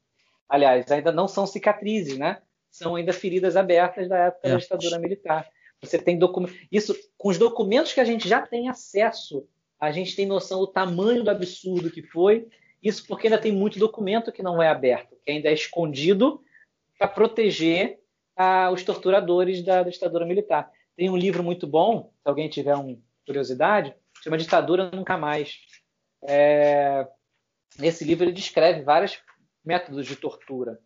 aliás, 0.48 0.90
ainda 0.90 1.12
não 1.12 1.26
são 1.26 1.46
cicatrizes, 1.46 2.18
né? 2.18 2.40
São 2.70 2.94
ainda 2.94 3.12
feridas 3.12 3.56
abertas 3.56 4.08
da 4.08 4.18
época 4.18 4.48
é. 4.48 4.52
da 4.52 4.58
ditadura 4.58 4.98
militar. 4.98 5.48
Você 5.80 5.98
tem 5.98 6.16
documentos. 6.16 6.56
Isso, 6.70 6.96
com 7.18 7.28
os 7.28 7.38
documentos 7.38 7.92
que 7.92 8.00
a 8.00 8.04
gente 8.04 8.28
já 8.28 8.40
tem 8.40 8.68
acesso, 8.68 9.46
a 9.78 9.90
gente 9.90 10.14
tem 10.14 10.26
noção 10.26 10.60
do 10.60 10.66
tamanho 10.66 11.24
do 11.24 11.30
absurdo 11.30 11.90
que 11.90 12.02
foi 12.02 12.48
isso 12.82 13.06
porque 13.06 13.28
ainda 13.28 13.38
tem 13.38 13.52
muito 13.52 13.78
documento 13.78 14.32
que 14.32 14.42
não 14.42 14.60
é 14.60 14.68
aberto, 14.68 15.16
que 15.24 15.30
ainda 15.30 15.48
é 15.48 15.54
escondido 15.54 16.42
para 16.98 17.06
proteger 17.06 18.00
ah, 18.36 18.70
os 18.72 18.82
torturadores 18.82 19.62
da, 19.62 19.84
da, 19.84 19.90
ditadura 19.90 20.26
militar. 20.26 20.70
Tem 20.96 21.10
um 21.10 21.16
livro 21.16 21.42
muito 21.42 21.66
bom, 21.66 22.12
se 22.22 22.28
alguém 22.28 22.48
tiver 22.48 22.74
uma 22.74 22.96
curiosidade, 23.26 23.94
chama 24.22 24.38
Ditadura 24.38 24.90
Nunca 24.90 25.16
Mais. 25.16 25.58
É, 26.24 27.06
nesse 27.78 28.04
livro 28.04 28.24
ele 28.24 28.32
descreve 28.32 28.82
vários 28.82 29.18
métodos 29.64 30.06
de 30.06 30.16
tortura. 30.16 30.78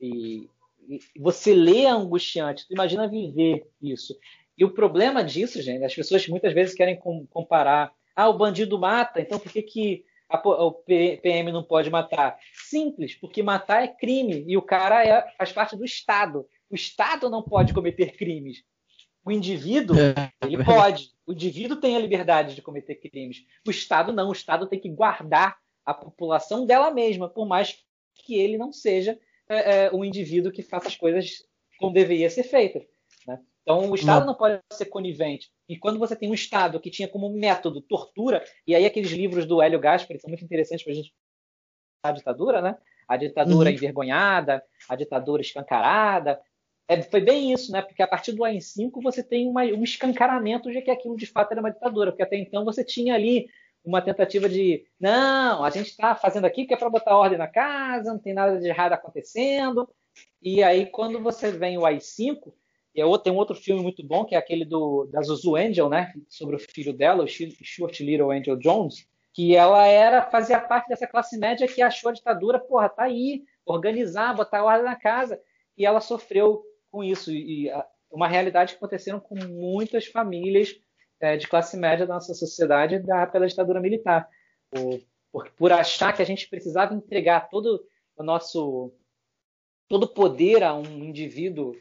E, 0.00 0.48
e 0.88 1.00
você 1.18 1.52
lê 1.52 1.86
a 1.86 1.94
angustiante, 1.94 2.66
tu 2.66 2.72
imagina 2.72 3.08
viver 3.08 3.66
isso. 3.82 4.16
E 4.56 4.64
o 4.64 4.70
problema 4.70 5.22
disso, 5.22 5.62
gente, 5.62 5.84
as 5.84 5.94
pessoas 5.94 6.26
muitas 6.28 6.52
vezes 6.52 6.74
querem 6.74 6.98
comparar. 7.30 7.92
Ah, 8.14 8.28
o 8.28 8.36
bandido 8.36 8.78
mata, 8.78 9.20
então 9.20 9.38
por 9.38 9.52
que, 9.52 9.62
que 9.62 10.04
o 10.44 10.72
PM 10.72 11.52
não 11.52 11.62
pode 11.62 11.88
matar? 11.88 12.36
Simples, 12.52 13.14
porque 13.14 13.42
matar 13.42 13.84
é 13.84 13.88
crime 13.88 14.44
e 14.46 14.56
o 14.56 14.62
cara 14.62 15.06
é, 15.06 15.30
faz 15.38 15.52
parte 15.52 15.76
do 15.76 15.84
Estado. 15.84 16.44
O 16.68 16.74
Estado 16.74 17.30
não 17.30 17.42
pode 17.42 17.72
cometer 17.72 18.16
crimes. 18.16 18.64
O 19.28 19.30
indivíduo, 19.32 19.94
é. 19.98 20.32
ele 20.42 20.64
pode. 20.64 21.10
O 21.26 21.34
indivíduo 21.34 21.76
tem 21.76 21.94
a 21.94 21.98
liberdade 21.98 22.54
de 22.54 22.62
cometer 22.62 22.94
crimes. 22.94 23.44
O 23.66 23.70
Estado 23.70 24.10
não. 24.10 24.30
O 24.30 24.32
Estado 24.32 24.66
tem 24.66 24.80
que 24.80 24.88
guardar 24.88 25.58
a 25.84 25.92
população 25.92 26.64
dela 26.64 26.90
mesma, 26.90 27.28
por 27.28 27.46
mais 27.46 27.76
que 28.14 28.36
ele 28.36 28.56
não 28.56 28.72
seja 28.72 29.18
é, 29.46 29.84
é, 29.84 29.92
um 29.92 30.02
indivíduo 30.02 30.50
que 30.50 30.62
faça 30.62 30.88
as 30.88 30.96
coisas 30.96 31.44
como 31.78 31.92
deveria 31.92 32.30
ser 32.30 32.42
feita. 32.42 32.80
Né? 33.26 33.38
Então, 33.60 33.90
o 33.90 33.94
Estado 33.94 34.20
não. 34.20 34.28
não 34.28 34.34
pode 34.34 34.62
ser 34.72 34.86
conivente. 34.86 35.50
E 35.68 35.76
quando 35.76 35.98
você 35.98 36.16
tem 36.16 36.30
um 36.30 36.34
Estado 36.34 36.80
que 36.80 36.90
tinha 36.90 37.06
como 37.06 37.28
método 37.28 37.82
tortura, 37.82 38.42
e 38.66 38.74
aí 38.74 38.86
aqueles 38.86 39.10
livros 39.10 39.44
do 39.44 39.60
Hélio 39.60 39.78
Gaspar 39.78 40.18
são 40.18 40.30
muito 40.30 40.44
interessantes 40.44 40.82
para 40.82 40.92
a 40.94 40.96
gente 40.96 41.12
a 42.02 42.12
ditadura, 42.12 42.62
né? 42.62 42.78
A 43.06 43.18
ditadura 43.18 43.68
uhum. 43.68 43.76
envergonhada, 43.76 44.64
a 44.88 44.96
ditadura 44.96 45.42
escancarada. 45.42 46.40
É, 46.88 47.02
foi 47.02 47.20
bem 47.20 47.52
isso, 47.52 47.70
né? 47.70 47.82
Porque 47.82 48.02
a 48.02 48.06
partir 48.08 48.32
do 48.32 48.42
AI-5 48.44 49.02
você 49.02 49.22
tem 49.22 49.46
uma, 49.46 49.62
um 49.62 49.84
escancaramento 49.84 50.72
de 50.72 50.80
que 50.80 50.90
aquilo 50.90 51.16
de 51.16 51.26
fato 51.26 51.52
era 51.52 51.60
uma 51.60 51.70
ditadura, 51.70 52.10
porque 52.10 52.22
até 52.22 52.36
então 52.36 52.64
você 52.64 52.82
tinha 52.82 53.14
ali 53.14 53.46
uma 53.84 54.00
tentativa 54.02 54.48
de 54.48 54.84
não, 54.98 55.64
a 55.64 55.70
gente 55.70 55.88
está 55.88 56.14
fazendo 56.14 56.46
aqui 56.46 56.66
que 56.66 56.74
é 56.74 56.76
para 56.76 56.90
botar 56.90 57.16
ordem 57.16 57.38
na 57.38 57.46
casa, 57.46 58.12
não 58.12 58.18
tem 58.18 58.34
nada 58.34 58.58
de 58.58 58.66
errado 58.66 58.94
acontecendo. 58.94 59.88
E 60.42 60.62
aí 60.62 60.86
quando 60.86 61.20
você 61.20 61.50
vem 61.50 61.76
o 61.76 61.84
AI-5, 61.84 62.52
e 62.94 63.00
é 63.00 63.18
tem 63.18 63.32
um 63.32 63.36
outro 63.36 63.54
filme 63.54 63.82
muito 63.82 64.02
bom, 64.04 64.24
que 64.24 64.34
é 64.34 64.38
aquele 64.38 64.64
do, 64.64 65.04
da 65.06 65.22
Zuzu 65.22 65.56
Angel, 65.56 65.88
né? 65.88 66.12
Sobre 66.28 66.56
o 66.56 66.58
filho 66.58 66.92
dela, 66.92 67.22
o 67.22 67.28
Short 67.28 68.02
Little 68.02 68.30
Angel 68.32 68.56
Jones, 68.56 69.06
que 69.32 69.54
ela 69.54 69.86
era 69.86 70.22
fazia 70.22 70.58
parte 70.58 70.88
dessa 70.88 71.06
classe 71.06 71.38
média 71.38 71.68
que 71.68 71.80
achou 71.80 72.10
a 72.10 72.12
ditadura, 72.12 72.58
porra, 72.58 72.88
tá 72.88 73.04
aí, 73.04 73.44
organizar, 73.64 74.34
botar 74.34 74.64
ordem 74.64 74.84
na 74.84 74.96
casa. 74.96 75.40
E 75.76 75.86
ela 75.86 76.00
sofreu 76.00 76.64
com 76.90 77.02
isso. 77.02 77.32
E 77.32 77.70
a, 77.70 77.86
uma 78.10 78.28
realidade 78.28 78.72
que 78.72 78.78
aconteceram 78.78 79.20
com 79.20 79.34
muitas 79.34 80.06
famílias 80.06 80.74
é, 81.20 81.36
de 81.36 81.46
classe 81.46 81.76
média 81.76 82.06
da 82.06 82.14
nossa 82.14 82.34
sociedade 82.34 82.98
da, 83.00 83.24
ditadura 83.24 83.80
militar. 83.80 84.28
Por, 84.70 85.00
por, 85.32 85.50
por 85.52 85.72
achar 85.72 86.14
que 86.14 86.22
a 86.22 86.26
gente 86.26 86.48
precisava 86.48 86.94
entregar 86.94 87.48
todo 87.48 87.84
o 88.16 88.22
nosso 88.22 88.92
todo 89.88 90.06
poder 90.06 90.62
a 90.62 90.74
um 90.74 91.04
indivíduo 91.04 91.74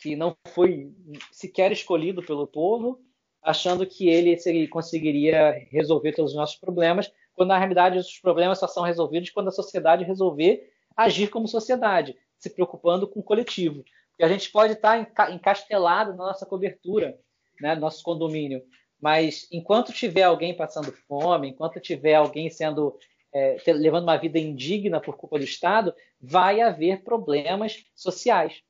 que 0.00 0.16
não 0.16 0.34
foi 0.48 0.90
sequer 1.30 1.70
escolhido 1.72 2.22
pelo 2.22 2.46
povo, 2.46 2.98
achando 3.42 3.86
que 3.86 4.08
ele 4.08 4.66
conseguiria 4.66 5.52
resolver 5.70 6.12
todos 6.12 6.32
os 6.32 6.36
nossos 6.36 6.56
problemas, 6.56 7.12
quando 7.34 7.50
na 7.50 7.58
realidade 7.58 7.98
os 7.98 8.18
problemas 8.18 8.58
só 8.58 8.66
são 8.66 8.82
resolvidos 8.82 9.30
quando 9.30 9.48
a 9.48 9.52
sociedade 9.52 10.04
resolver 10.04 10.72
agir 10.96 11.28
como 11.28 11.46
sociedade, 11.46 12.16
se 12.38 12.50
preocupando 12.50 13.06
com 13.06 13.20
o 13.20 13.22
coletivo. 13.22 13.84
Que 14.20 14.24
a 14.24 14.28
gente 14.28 14.50
pode 14.50 14.74
estar 14.74 15.02
tá 15.14 15.30
encastelado 15.30 16.10
na 16.10 16.26
nossa 16.26 16.44
cobertura, 16.44 17.18
né, 17.58 17.74
no 17.74 17.80
nosso 17.80 18.02
condomínio. 18.02 18.62
Mas 19.00 19.48
enquanto 19.50 19.94
tiver 19.94 20.24
alguém 20.24 20.54
passando 20.54 20.92
fome, 21.08 21.48
enquanto 21.48 21.80
tiver 21.80 22.16
alguém 22.16 22.50
sendo 22.50 22.98
é, 23.32 23.56
levando 23.68 24.02
uma 24.02 24.18
vida 24.18 24.38
indigna 24.38 25.00
por 25.00 25.16
culpa 25.16 25.38
do 25.38 25.44
Estado, 25.44 25.94
vai 26.20 26.60
haver 26.60 27.02
problemas 27.02 27.82
sociais. 27.96 28.60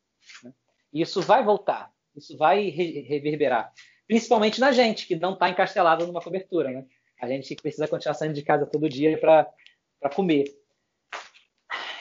Né? 0.44 0.52
Isso 0.94 1.20
vai 1.20 1.42
voltar, 1.42 1.90
isso 2.14 2.38
vai 2.38 2.68
re 2.68 3.00
reverberar. 3.00 3.72
Principalmente 4.06 4.60
na 4.60 4.70
gente, 4.70 5.04
que 5.04 5.16
não 5.16 5.32
está 5.32 5.50
encastelado 5.50 6.06
numa 6.06 6.22
cobertura. 6.22 6.70
Né? 6.70 6.86
A 7.20 7.26
gente 7.26 7.56
precisa 7.56 7.88
continuar 7.88 8.14
saindo 8.14 8.34
de 8.34 8.42
casa 8.42 8.66
todo 8.66 8.88
dia 8.88 9.18
para 9.18 10.10
comer. 10.14 10.44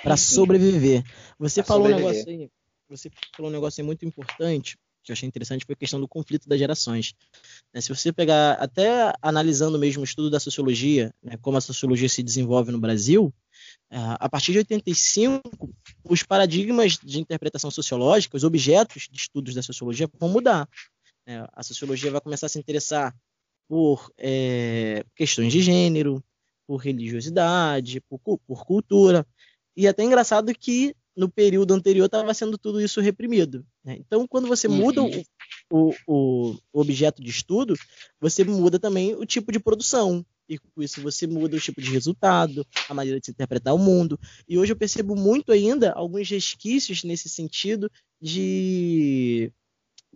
Para 0.04 0.18
sobreviver. 0.18 1.04
Você 1.40 1.64
pra 1.64 1.68
falou 1.68 1.88
sobreviver. 1.88 2.12
um 2.12 2.16
negócio 2.16 2.32
aí. 2.32 2.59
Você 2.90 3.12
falou 3.36 3.52
um 3.52 3.54
negócio 3.54 3.84
muito 3.86 4.06
importante 4.06 4.78
que 5.04 5.12
eu 5.12 5.14
achei 5.14 5.28
interessante 5.28 5.66
foi 5.66 5.74
a 5.74 5.78
questão 5.78 6.00
do 6.00 6.08
conflito 6.08 6.48
das 6.48 6.60
gerações. 6.60 7.14
Né, 7.74 7.82
se 7.82 7.90
você 7.90 8.12
pegar, 8.12 8.54
até 8.54 9.14
analisando 9.22 9.80
mesmo 9.80 10.02
o 10.02 10.04
estudo 10.04 10.30
da 10.30 10.40
sociologia, 10.40 11.14
né, 11.24 11.38
como 11.42 11.58
a 11.58 11.62
sociologia 11.62 12.10
se 12.10 12.22
desenvolve 12.22 12.72
no 12.72 12.80
Brasil, 12.80 13.34
é, 13.90 13.98
a 13.98 14.30
partir 14.30 14.52
de 14.52 14.60
85, 14.60 15.42
os 16.04 16.24
paradigmas 16.24 16.98
de 16.98 17.20
interpretação 17.20 17.72
sociológica, 17.72 18.38
os 18.38 18.44
objetos 18.44 19.08
de 19.10 19.18
estudos 19.18 19.54
da 19.54 19.64
sociologia 19.64 20.10
vão 20.20 20.30
mudar. 20.30 20.68
Né. 21.26 21.46
A 21.54 21.64
sociologia 21.64 22.12
vai 22.12 22.22
começar 22.22 22.46
a 22.46 22.50
se 22.50 22.60
interessar 22.60 23.16
por 23.68 24.12
é, 24.18 25.06
questões 25.16 25.52
de 25.52 25.62
gênero, 25.62 26.24
por 26.68 26.78
religiosidade, 26.78 28.02
por, 28.02 28.20
por 28.20 28.66
cultura. 28.66 29.26
E 29.76 29.88
é 29.88 29.90
até 29.90 30.04
engraçado 30.04 30.54
que 30.54 30.96
no 31.20 31.28
período 31.28 31.74
anterior 31.74 32.06
estava 32.06 32.34
sendo 32.34 32.58
tudo 32.58 32.80
isso 32.80 33.02
reprimido. 33.02 33.66
Né? 33.84 33.98
Então, 34.00 34.26
quando 34.26 34.48
você 34.48 34.70
muda 34.70 35.04
o, 35.04 35.10
o, 35.70 35.94
o, 36.08 36.58
objeto 36.72 37.22
de 37.22 37.30
estudo, 37.30 37.74
você 38.22 38.46
muda 38.46 38.80
também 38.80 39.14
o 39.16 39.26
tipo 39.26 39.52
de 39.52 39.60
produção. 39.60 40.26
E 40.48 40.58
com 40.58 40.82
isso 40.82 41.02
você 41.02 41.28
muda 41.28 41.58
o 41.58 41.60
tipo 41.60 41.82
de 41.82 41.92
resultado, 41.92 42.66
a 42.88 42.94
maneira 42.94 43.20
de 43.20 43.26
se 43.26 43.32
interpretar 43.32 43.76
o 43.76 43.78
mundo. 43.78 44.18
E 44.48 44.58
hoje 44.58 44.72
eu 44.72 44.78
percebo 44.78 45.14
muito 45.14 45.52
ainda 45.52 45.92
alguns 45.92 46.30
resquícios 46.30 47.04
nesse 47.04 47.28
sentido 47.28 47.92
de 48.22 49.52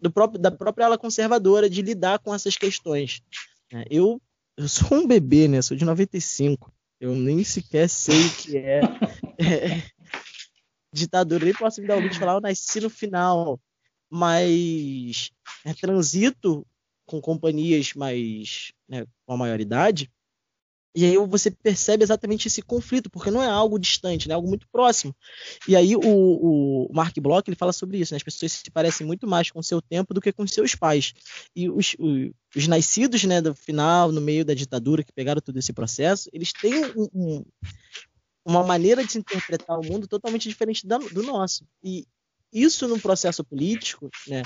do 0.01 0.09
próprio, 0.09 0.39
da 0.39 0.51
própria 0.51 0.85
ala 0.85 0.97
conservadora 0.97 1.69
de 1.69 1.81
lidar 1.81 2.19
com 2.19 2.33
essas 2.33 2.55
questões. 2.55 3.21
Né? 3.71 3.83
Eu, 3.91 4.21
eu 4.57 4.69
sou 4.69 4.99
um 4.99 5.05
bebê, 5.07 5.49
né? 5.49 5.61
Sou 5.61 5.75
de 5.75 5.83
95. 5.83 6.73
Eu 6.99 7.13
nem 7.13 7.43
sequer 7.43 7.89
sei 7.89 8.25
o 8.25 8.35
que 8.37 8.57
é, 8.57 8.79
é 9.37 9.83
ditadura, 10.93 11.45
nem 11.45 11.53
posso 11.53 11.81
me 11.81 11.87
dar 11.87 11.97
o 11.97 11.99
luxo 11.99 12.13
de 12.13 12.19
falar, 12.19 12.33
eu 12.33 12.41
nasci 12.41 12.79
no 12.79 12.89
final, 12.89 13.59
mas 14.09 15.31
é, 15.65 15.73
transito 15.73 16.65
com 17.05 17.19
companhias 17.19 17.93
mais 17.93 18.71
né, 18.87 19.05
com 19.25 19.33
a 19.33 19.37
maioridade, 19.37 20.11
e 20.95 21.05
aí 21.05 21.17
você 21.17 21.49
percebe 21.49 22.03
exatamente 22.03 22.47
esse 22.47 22.61
conflito, 22.61 23.09
porque 23.09 23.31
não 23.31 23.41
é 23.41 23.47
algo 23.47 23.79
distante, 23.79 24.27
né, 24.27 24.33
é 24.33 24.35
algo 24.35 24.47
muito 24.47 24.67
próximo. 24.71 25.15
E 25.67 25.75
aí 25.75 25.95
o, 25.95 26.01
o 26.03 26.93
Mark 26.93 27.17
Bloch 27.19 27.49
ele 27.49 27.55
fala 27.55 27.73
sobre 27.73 27.97
isso, 27.97 28.13
né, 28.13 28.17
as 28.17 28.23
pessoas 28.23 28.51
se 28.51 28.69
parecem 28.69 29.05
muito 29.05 29.25
mais 29.25 29.49
com 29.49 29.59
o 29.59 29.63
seu 29.63 29.81
tempo 29.81 30.13
do 30.13 30.21
que 30.21 30.31
com 30.31 30.45
seus 30.45 30.75
pais. 30.75 31.13
E 31.55 31.67
os, 31.67 31.95
os, 31.97 32.29
os 32.55 32.67
nascidos 32.67 33.23
né, 33.23 33.41
do 33.41 33.55
final, 33.55 34.11
no 34.11 34.21
meio 34.21 34.45
da 34.45 34.53
ditadura, 34.53 35.03
que 35.03 35.11
pegaram 35.11 35.41
todo 35.41 35.57
esse 35.57 35.73
processo, 35.73 36.29
eles 36.31 36.53
têm 36.53 36.85
um, 36.95 37.07
um, 37.13 37.45
uma 38.45 38.63
maneira 38.63 39.03
de 39.03 39.11
se 39.11 39.17
interpretar 39.19 39.79
o 39.79 39.85
mundo 39.85 40.07
totalmente 40.07 40.49
diferente 40.49 40.85
da, 40.85 40.97
do 40.97 41.23
nosso. 41.23 41.65
E 41.83 42.05
isso 42.51 42.87
no 42.87 42.99
processo 42.99 43.43
político, 43.43 44.09
né, 44.27 44.43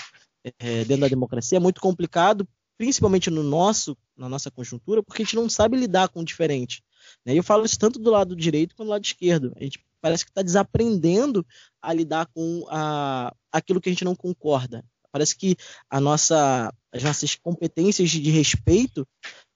é, 0.60 0.86
dentro 0.86 1.02
da 1.02 1.08
democracia, 1.08 1.58
é 1.58 1.60
muito 1.60 1.82
complicado, 1.82 2.48
principalmente 2.78 3.30
no 3.30 3.43
nosso, 3.43 3.98
na 4.16 4.30
nossa 4.30 4.52
conjuntura, 4.52 5.04
porque 5.04 5.22
a 5.22 5.26
gente 5.26 5.36
não 5.36 5.50
sabe 5.50 5.78
lidar 5.78 6.10
com 6.10 6.22
o 6.22 6.26
diferente. 6.26 6.84
Né? 7.26 7.34
E 7.34 7.38
eu 7.38 7.43
falo 7.43 7.66
isso 7.66 7.78
tanto 7.78 8.00
do 8.00 8.12
lado 8.12 8.36
direito 8.36 8.76
quanto 8.76 8.88
do 8.88 8.91
lado 8.91 9.04
esquerdo. 9.04 9.52
A 9.56 9.64
gente 9.64 9.84
parece 10.00 10.24
que 10.24 10.32
está 10.32 10.41
desaprendendo 10.41 11.45
a 11.82 11.91
lidar 11.91 12.28
com 12.28 12.66
a, 12.70 13.34
aquilo 13.52 13.82
que 13.82 13.89
a 13.89 13.91
gente 13.91 14.06
não 14.06 14.16
concorda. 14.16 14.86
Parece 15.12 15.36
que 15.36 15.56
a 15.89 16.00
nossa, 16.00 16.72
as 16.91 17.04
nossas 17.04 17.36
competências 17.36 18.10
de 18.10 18.30
respeito 18.30 19.08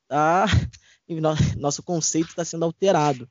tá, 0.08 0.46
nosso 1.58 1.84
conceito 1.84 2.30
está 2.30 2.44
sendo 2.44 2.66
alterado. 2.66 3.30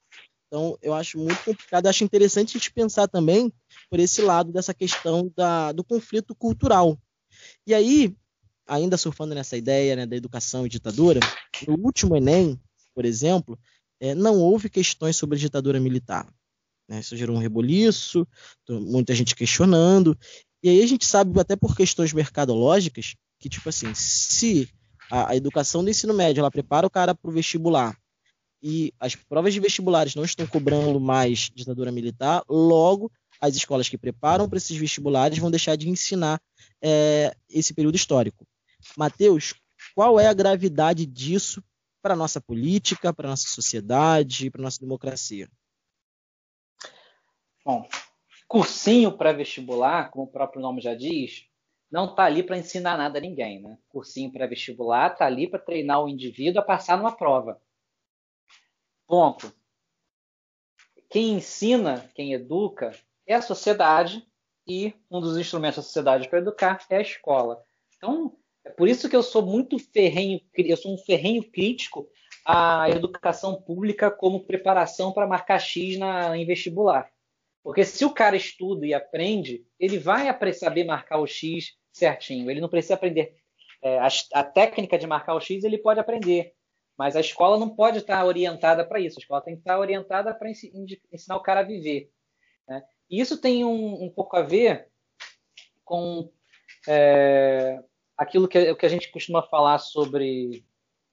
Então, 0.50 0.76
eu 0.82 0.92
acho 0.92 1.16
muito 1.16 1.44
complicado. 1.44 1.86
Eu 1.86 1.90
acho 1.90 2.02
interessante 2.02 2.50
a 2.50 2.58
gente 2.58 2.72
pensar 2.72 3.06
também 3.06 3.52
por 3.88 4.00
esse 4.00 4.20
lado 4.20 4.50
dessa 4.50 4.74
questão 4.74 5.32
da, 5.36 5.70
do 5.70 5.84
conflito 5.84 6.34
cultural. 6.34 6.98
E 7.64 7.72
aí, 7.72 8.16
ainda 8.66 8.96
surfando 8.96 9.32
nessa 9.32 9.56
ideia 9.56 9.94
né, 9.94 10.06
da 10.06 10.16
educação 10.16 10.66
e 10.66 10.68
ditadura, 10.68 11.20
no 11.68 11.78
último 11.78 12.16
Enem, 12.16 12.60
por 12.92 13.04
exemplo, 13.04 13.56
é, 14.00 14.12
não 14.12 14.40
houve 14.40 14.68
questões 14.68 15.14
sobre 15.14 15.36
a 15.36 15.40
ditadura 15.40 15.78
militar. 15.78 16.26
Né? 16.88 16.98
Isso 16.98 17.16
gerou 17.16 17.36
um 17.36 17.40
reboliço, 17.40 18.26
muita 18.68 19.14
gente 19.14 19.36
questionando. 19.36 20.18
E 20.64 20.68
aí 20.68 20.82
a 20.82 20.86
gente 20.86 21.06
sabe, 21.06 21.38
até 21.38 21.54
por 21.54 21.76
questões 21.76 22.12
mercadológicas, 22.12 23.14
que, 23.38 23.48
tipo 23.48 23.68
assim, 23.68 23.94
se 23.94 24.68
a, 25.08 25.30
a 25.30 25.36
educação 25.36 25.84
do 25.84 25.90
ensino 25.90 26.12
médio 26.12 26.40
ela 26.40 26.50
prepara 26.50 26.88
o 26.88 26.90
cara 26.90 27.14
para 27.14 27.30
o 27.30 27.32
vestibular 27.32 27.96
e 28.62 28.92
as 28.98 29.14
provas 29.14 29.54
de 29.54 29.60
vestibulares 29.60 30.14
não 30.14 30.24
estão 30.24 30.46
cobrando 30.46 31.00
mais 31.00 31.50
ditadura 31.54 31.90
militar, 31.90 32.42
logo 32.48 33.10
as 33.40 33.56
escolas 33.56 33.88
que 33.88 33.96
preparam 33.96 34.48
para 34.48 34.58
esses 34.58 34.76
vestibulares 34.76 35.38
vão 35.38 35.50
deixar 35.50 35.76
de 35.76 35.88
ensinar 35.88 36.40
é, 36.82 37.34
esse 37.48 37.72
período 37.72 37.96
histórico. 37.96 38.46
Mateus, 38.96 39.54
qual 39.94 40.20
é 40.20 40.26
a 40.26 40.34
gravidade 40.34 41.06
disso 41.06 41.62
para 42.02 42.14
a 42.14 42.16
nossa 42.16 42.40
política, 42.40 43.12
para 43.12 43.28
a 43.28 43.30
nossa 43.30 43.48
sociedade, 43.48 44.50
para 44.50 44.60
a 44.60 44.64
nossa 44.64 44.80
democracia? 44.80 45.48
Bom, 47.64 47.88
cursinho 48.46 49.16
pré-vestibular, 49.16 50.10
como 50.10 50.24
o 50.24 50.30
próprio 50.30 50.60
nome 50.60 50.80
já 50.80 50.94
diz, 50.94 51.46
não 51.90 52.06
está 52.06 52.24
ali 52.24 52.42
para 52.42 52.58
ensinar 52.58 52.96
nada 52.96 53.18
a 53.18 53.20
ninguém. 53.20 53.60
Né? 53.60 53.78
Cursinho 53.88 54.32
pré-vestibular 54.32 55.12
está 55.12 55.26
ali 55.26 55.48
para 55.48 55.58
treinar 55.58 56.02
o 56.02 56.08
indivíduo 56.08 56.60
a 56.60 56.64
passar 56.64 56.96
numa 56.96 57.16
prova. 57.16 57.60
Ponto. 59.10 59.52
Quem 61.08 61.32
ensina, 61.32 62.08
quem 62.14 62.32
educa, 62.32 62.92
é 63.26 63.34
a 63.34 63.42
sociedade 63.42 64.24
e 64.64 64.94
um 65.10 65.20
dos 65.20 65.36
instrumentos 65.36 65.78
da 65.78 65.82
sociedade 65.82 66.28
para 66.28 66.38
educar 66.38 66.78
é 66.88 66.98
a 66.98 67.02
escola. 67.02 67.60
Então, 67.96 68.36
é 68.64 68.70
por 68.70 68.88
isso 68.88 69.08
que 69.08 69.16
eu 69.16 69.22
sou 69.24 69.44
muito 69.44 69.80
ferrenho, 69.80 70.40
eu 70.56 70.76
sou 70.76 70.94
um 70.94 70.98
ferrenho 70.98 71.42
crítico 71.42 72.08
à 72.46 72.88
educação 72.88 73.60
pública 73.60 74.12
como 74.12 74.46
preparação 74.46 75.10
para 75.10 75.26
marcar 75.26 75.58
X 75.58 75.98
na, 75.98 76.38
em 76.38 76.46
vestibular. 76.46 77.10
Porque 77.64 77.84
se 77.84 78.04
o 78.04 78.14
cara 78.14 78.36
estuda 78.36 78.86
e 78.86 78.94
aprende, 78.94 79.66
ele 79.76 79.98
vai 79.98 80.28
saber 80.52 80.84
marcar 80.84 81.18
o 81.18 81.26
X 81.26 81.74
certinho. 81.90 82.48
Ele 82.48 82.60
não 82.60 82.68
precisa 82.68 82.94
aprender 82.94 83.34
é, 83.82 83.98
a, 83.98 84.08
a, 84.34 84.44
técnica 84.44 84.96
de 84.96 85.08
marcar 85.08 85.34
o 85.34 85.40
X, 85.40 85.64
ele 85.64 85.78
pode 85.78 85.98
aprender. 85.98 86.54
Mas 87.00 87.16
a 87.16 87.20
escola 87.20 87.56
não 87.56 87.70
pode 87.70 87.96
estar 87.96 88.22
orientada 88.26 88.84
para 88.84 89.00
isso. 89.00 89.18
A 89.18 89.22
escola 89.22 89.40
tem 89.40 89.54
que 89.54 89.62
estar 89.62 89.78
orientada 89.78 90.34
para 90.34 90.50
ensinar 90.50 91.34
o 91.34 91.42
cara 91.42 91.60
a 91.60 91.62
viver. 91.62 92.12
Né? 92.68 92.84
E 93.08 93.18
isso 93.18 93.40
tem 93.40 93.64
um, 93.64 94.04
um, 94.04 94.10
pouco 94.10 94.36
a 94.36 94.42
ver 94.42 94.86
com 95.82 96.30
é, 96.86 97.82
aquilo 98.18 98.46
que, 98.46 98.74
que 98.74 98.84
a 98.84 98.88
gente 98.90 99.10
costuma 99.10 99.42
falar 99.42 99.78
sobre 99.78 100.62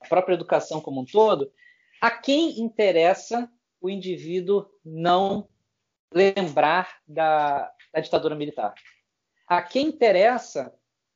a 0.01 0.09
própria 0.09 0.33
educação 0.33 0.81
como 0.81 0.99
um 0.99 1.05
todo. 1.05 1.53
A 2.01 2.11
quem 2.11 2.59
interessa 2.59 3.49
o 3.79 3.89
indivíduo 3.89 4.69
não 4.83 5.47
lembrar 6.13 6.97
da, 7.07 7.71
da 7.93 8.01
ditadura 8.01 8.35
militar? 8.35 8.73
A 9.47 9.61
quem 9.61 9.87
interessa 9.87 10.73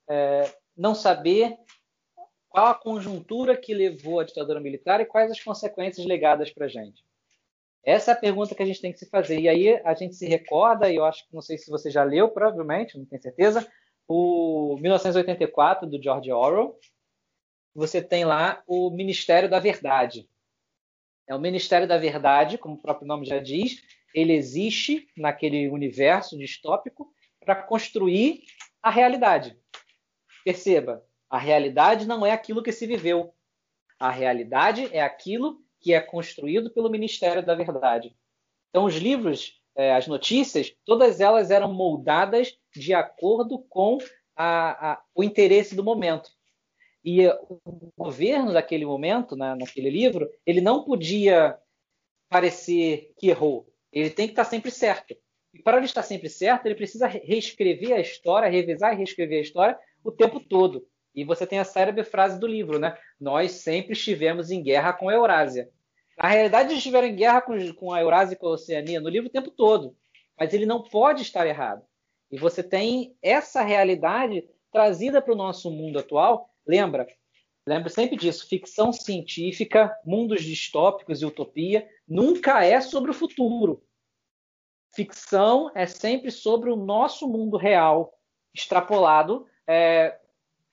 é, 0.09 0.49
não 0.77 0.95
saber 0.95 1.57
qual 2.51 2.67
a 2.67 2.75
conjuntura 2.75 3.55
que 3.55 3.73
levou 3.73 4.19
à 4.19 4.25
ditadura 4.25 4.59
militar 4.59 4.99
e 4.99 5.05
quais 5.05 5.31
as 5.31 5.41
consequências 5.41 6.05
legadas 6.05 6.51
para 6.51 6.65
a 6.65 6.69
gente? 6.69 7.01
Essa 7.81 8.11
é 8.11 8.13
a 8.13 8.17
pergunta 8.17 8.53
que 8.53 8.61
a 8.61 8.65
gente 8.65 8.81
tem 8.81 8.91
que 8.91 8.99
se 8.99 9.09
fazer. 9.09 9.39
E 9.39 9.47
aí 9.47 9.81
a 9.85 9.93
gente 9.93 10.15
se 10.15 10.27
recorda, 10.27 10.91
e 10.91 10.97
eu 10.97 11.05
acho 11.05 11.25
que 11.25 11.33
não 11.33 11.41
sei 11.41 11.57
se 11.57 11.71
você 11.71 11.89
já 11.89 12.03
leu, 12.03 12.27
provavelmente, 12.27 12.97
não 12.97 13.05
tenho 13.05 13.21
certeza, 13.21 13.65
o 14.05 14.77
1984 14.81 15.87
do 15.87 16.03
George 16.03 16.29
Orwell. 16.29 16.77
Você 17.73 18.01
tem 18.01 18.25
lá 18.25 18.61
o 18.67 18.91
Ministério 18.91 19.49
da 19.49 19.57
Verdade. 19.57 20.29
É 21.25 21.33
o 21.33 21.39
Ministério 21.39 21.87
da 21.87 21.97
Verdade, 21.97 22.57
como 22.57 22.75
o 22.75 22.81
próprio 22.81 23.07
nome 23.07 23.25
já 23.25 23.39
diz, 23.39 23.81
ele 24.13 24.33
existe 24.33 25.07
naquele 25.15 25.69
universo 25.69 26.37
distópico 26.37 27.13
para 27.39 27.55
construir 27.55 28.43
a 28.83 28.89
realidade. 28.89 29.57
Perceba, 30.43 31.01
a 31.31 31.39
realidade 31.39 32.05
não 32.05 32.25
é 32.25 32.31
aquilo 32.31 32.61
que 32.61 32.71
se 32.71 32.85
viveu. 32.85 33.33
A 33.97 34.11
realidade 34.11 34.89
é 34.91 35.01
aquilo 35.01 35.59
que 35.79 35.93
é 35.93 36.01
construído 36.01 36.69
pelo 36.69 36.89
Ministério 36.89 37.43
da 37.43 37.55
Verdade. 37.55 38.15
Então, 38.69 38.85
os 38.85 38.95
livros 38.95 39.61
é, 39.75 39.93
as 39.93 40.07
notícias, 40.07 40.75
todas 40.85 41.21
elas 41.21 41.49
eram 41.49 41.73
moldadas 41.73 42.57
de 42.75 42.93
acordo 42.93 43.59
com 43.69 43.97
a, 44.35 44.91
a, 44.91 45.03
o 45.15 45.23
interesse 45.23 45.75
do 45.75 45.83
momento. 45.83 46.29
E 47.03 47.25
o 47.27 47.59
governo 47.97 48.53
daquele 48.53 48.85
momento, 48.85 49.35
né, 49.35 49.55
naquele 49.55 49.89
livro, 49.89 50.29
ele 50.45 50.61
não 50.61 50.83
podia 50.83 51.57
parecer 52.29 53.13
que 53.17 53.29
errou. 53.29 53.67
Ele 53.91 54.09
tem 54.09 54.27
que 54.27 54.33
estar 54.33 54.45
sempre 54.45 54.69
certo. 54.69 55.15
E 55.53 55.61
para 55.61 55.77
ele 55.77 55.85
estar 55.85 56.03
sempre 56.03 56.29
certo, 56.29 56.65
ele 56.65 56.75
precisa 56.75 57.07
reescrever 57.07 57.93
a 57.93 57.99
história, 57.99 58.49
revisar 58.49 58.93
e 58.93 58.97
reescrever 58.97 59.39
a 59.39 59.41
história 59.41 59.79
o 60.03 60.11
tempo 60.11 60.39
todo. 60.39 60.85
E 61.13 61.23
você 61.23 61.45
tem 61.45 61.59
a 61.59 61.65
célebre 61.65 62.03
frase 62.03 62.39
do 62.39 62.47
livro, 62.47 62.79
né? 62.79 62.97
Nós 63.19 63.51
sempre 63.51 63.93
estivemos 63.93 64.49
em 64.49 64.63
guerra 64.63 64.93
com 64.93 65.09
a 65.09 65.13
Eurásia. 65.13 65.69
Na 66.17 66.29
realidade, 66.29 66.69
eles 66.69 66.77
estiveram 66.77 67.07
em 67.07 67.15
guerra 67.15 67.41
com, 67.41 67.93
a 67.93 68.01
Eurásia 68.01 68.33
e 68.33 68.37
com 68.37 68.47
a 68.47 68.51
Oceania 68.51 69.01
no 69.01 69.09
livro 69.09 69.27
o 69.27 69.31
tempo 69.31 69.51
todo. 69.51 69.95
Mas 70.39 70.53
ele 70.53 70.65
não 70.65 70.83
pode 70.83 71.21
estar 71.21 71.45
errado. 71.47 71.83
E 72.31 72.37
você 72.37 72.63
tem 72.63 73.15
essa 73.21 73.61
realidade 73.61 74.47
trazida 74.71 75.21
para 75.21 75.33
o 75.33 75.37
nosso 75.37 75.69
mundo 75.69 75.99
atual. 75.99 76.49
Lembra? 76.65 77.07
Lembra 77.67 77.89
sempre 77.89 78.15
disso. 78.15 78.47
Ficção 78.47 78.93
científica, 78.93 79.95
mundos 80.05 80.43
distópicos 80.43 81.21
e 81.21 81.25
utopia 81.25 81.87
nunca 82.07 82.63
é 82.63 82.79
sobre 82.79 83.11
o 83.11 83.13
futuro. 83.13 83.83
Ficção 84.93 85.71
é 85.73 85.85
sempre 85.85 86.31
sobre 86.31 86.69
o 86.69 86.75
nosso 86.75 87.27
mundo 87.27 87.57
real, 87.57 88.13
extrapolado, 88.53 89.47
é, 89.65 90.19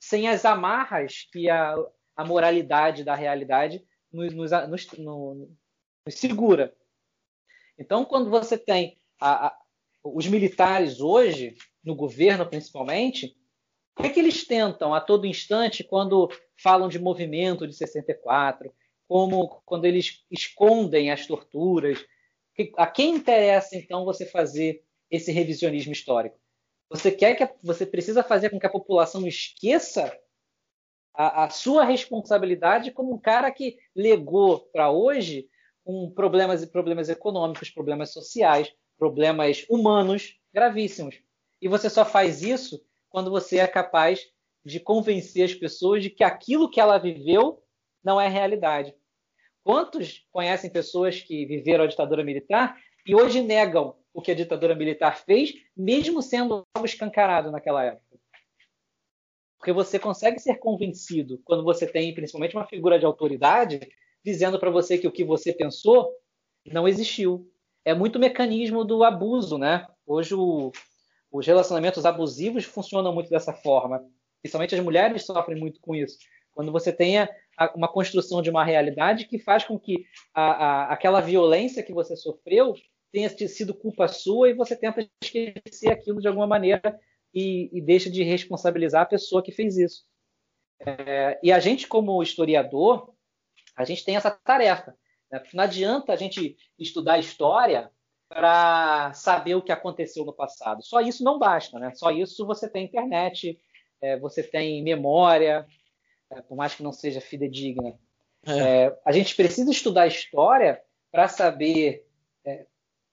sem 0.01 0.29
as 0.29 0.45
amarras 0.45 1.29
que 1.33 1.49
a, 1.51 1.75
a 2.17 2.25
moralidade 2.25 3.05
da 3.05 3.15
realidade 3.15 3.85
nos, 4.13 4.35
nos, 4.35 4.51
nos, 4.51 4.87
nos, 4.99 6.15
segura. 6.15 6.75
Então, 7.79 8.05
quando 8.05 8.31
você 8.31 8.57
tem 8.57 8.99
a, 9.21 9.49
a, 9.49 9.59
os 10.03 10.27
militares 10.27 11.01
hoje, 11.01 11.55
no 11.85 11.95
governo 11.95 12.47
principalmente, 12.47 13.37
o 13.97 14.03
que, 14.03 14.09
é 14.09 14.11
que 14.11 14.21
eles 14.21 14.47
tentam 14.47 14.95
a 14.95 15.01
todo 15.01 15.27
instante 15.27 15.83
quando 15.83 16.31
falam 16.57 16.89
de 16.89 16.99
movimento 16.99 17.67
de 17.67 17.75
64, 17.75 18.73
como 19.09 19.61
quando 19.65 19.87
eles 19.87 20.25
escondem 20.31 21.11
as 21.11 21.27
torturas? 21.27 22.05
A 22.77 22.87
quem 22.87 23.15
interessa 23.15 23.77
então 23.77 24.05
você 24.05 24.27
fazer 24.27 24.85
esse 25.11 25.33
revisionismo 25.33 25.93
histórico? 25.93 26.39
Você 26.91 27.11
quer 27.11 27.35
que 27.35 27.43
a, 27.43 27.55
você 27.63 27.85
precisa 27.85 28.23
fazer 28.23 28.51
com 28.51 28.59
que 28.59 28.67
a 28.67 28.71
população 28.71 29.27
esqueça 29.27 30.17
a, 31.15 31.45
a 31.45 31.51
sua 31.51 31.85
responsabilidade 31.85 32.93
como 32.93 33.15
um 33.15 33.19
cara 33.19 33.51
que 33.51 33.77
legou 33.95 34.61
para 34.73 34.91
hoje 34.91 35.49
um 35.85 36.11
problemas 36.11 36.65
problemas 36.67 37.09
econômicos, 37.09 37.71
problemas 37.71 38.13
sociais, 38.13 38.73
problemas 38.99 39.65
humanos 39.69 40.39
gravíssimos. 40.53 41.21
E 41.61 41.69
você 41.69 41.89
só 41.91 42.05
faz 42.05 42.43
isso 42.43 42.83
quando 43.11 43.31
você 43.31 43.59
é 43.59 43.67
capaz 43.67 44.21
de 44.65 44.79
convencer 44.79 45.45
as 45.45 45.55
pessoas 45.55 46.03
de 46.03 46.11
que 46.11 46.23
aquilo 46.23 46.71
que 46.71 46.81
ela 46.81 46.99
viveu 46.99 47.63
não 48.05 48.21
é 48.21 48.29
realidade. 48.29 48.95
Quantos 49.65 50.27
conhecem 50.31 50.71
pessoas 50.71 51.21
que 51.21 51.47
viveram 51.47 51.85
a 51.85 51.87
ditadura 51.87 52.25
militar 52.25 52.77
e 53.07 53.15
hoje 53.15 53.43
negam 53.43 53.97
o 54.13 54.23
que 54.23 54.31
a 54.31 54.35
ditadura 54.35 54.75
militar 54.75 55.19
fez, 55.19 55.55
mesmo 55.77 56.23
sendo 56.23 56.67
algo 56.75 56.87
escancarado 56.87 57.51
naquela 57.51 57.85
época? 57.85 58.19
Porque 59.59 59.73
você 59.73 59.99
consegue 59.99 60.39
ser 60.39 60.57
convencido 60.57 61.41
quando 61.45 61.65
você 61.65 61.87
tem, 61.87 62.15
principalmente, 62.15 62.57
uma 62.57 62.67
figura 62.67 62.99
de 62.99 63.05
autoridade 63.05 63.81
dizendo 64.25 64.59
para 64.59 64.71
você 64.71 64.99
que 64.99 65.07
o 65.07 65.13
que 65.13 65.25
você 65.25 65.53
pensou 65.53 66.13
não 66.67 66.87
existiu. 66.87 67.51
É 67.85 67.95
muito 67.95 68.19
mecanismo 68.19 68.85
do 68.85 69.03
abuso, 69.03 69.59
né? 69.59 69.87
Hoje 70.07 70.35
o, 70.35 70.71
os 71.31 71.47
relacionamentos 71.47 72.05
abusivos 72.05 72.65
funcionam 72.65 73.13
muito 73.13 73.31
dessa 73.31 73.53
forma. 73.53 74.05
Principalmente 74.43 74.75
as 74.75 74.81
mulheres 74.81 75.25
sofrem 75.25 75.59
muito 75.59 75.81
com 75.81 75.95
isso. 75.95 76.19
Quando 76.53 76.71
você 76.73 76.93
tem 76.93 77.19
a, 77.19 77.29
a, 77.57 77.73
uma 77.75 77.89
construção 77.89 78.43
de 78.43 78.51
uma 78.51 78.65
realidade 78.65 79.27
que 79.27 79.39
faz 79.39 79.65
com 79.65 79.79
que 79.79 80.05
a, 80.35 80.93
aquela 80.93 81.21
violência 81.21 81.83
que 81.83 81.93
você 81.93 82.17
sofreu 82.17 82.75
tenha 83.13 83.29
sido 83.29 83.75
culpa 83.75 84.09
sua 84.09 84.51
e 84.51 84.55
você 84.55 84.77
tenta 84.77 85.09
esquecer 85.23 85.91
aquilo 85.91 86.21
de 86.21 86.29
alguma 86.29 86.47
maneira 86.47 86.99
e, 87.35 87.71
e 87.73 87.81
deixa 87.81 88.11
de 88.11 88.23
responsabilizar 88.23 89.03
a 89.03 89.07
pessoa 89.07 89.43
que 89.43 89.53
fez 89.53 89.77
isso. 89.77 90.05
É, 90.81 91.39
e 91.43 91.51
a 91.51 91.59
gente, 91.59 91.87
como 91.87 92.23
historiador, 92.23 93.13
a 93.77 93.85
gente 93.85 94.05
tem 94.05 94.17
essa 94.17 94.31
tarefa. 94.31 94.97
Né? 95.31 95.43
Não 95.53 95.65
adianta 95.65 96.13
a 96.13 96.17
gente 96.17 96.57
estudar 96.79 97.19
história 97.19 97.91
para 98.29 99.13
saber 99.15 99.55
o 99.55 99.63
que 99.63 99.73
aconteceu 99.73 100.25
no 100.25 100.33
passado. 100.33 100.85
Só 100.85 101.01
isso 101.01 101.25
não 101.25 101.39
basta, 101.39 101.79
né? 101.79 101.93
Só 101.95 102.11
isso 102.11 102.47
você 102.47 102.69
tem 102.69 102.85
internet, 102.85 103.59
é, 104.03 104.19
você 104.19 104.43
tem 104.43 104.83
memória, 104.83 105.67
é, 106.31 106.43
por 106.43 106.57
mais 106.57 106.75
que 106.75 106.83
não 106.83 106.93
seja 106.93 107.21
fidedigna. 107.21 107.99
É. 108.47 108.59
é 108.85 108.99
a 109.05 109.13
gente 109.13 109.35
precisa 109.35 109.71
estudar 109.71 110.07
história 110.07 110.81
para 111.11 111.27
saber 111.27 112.07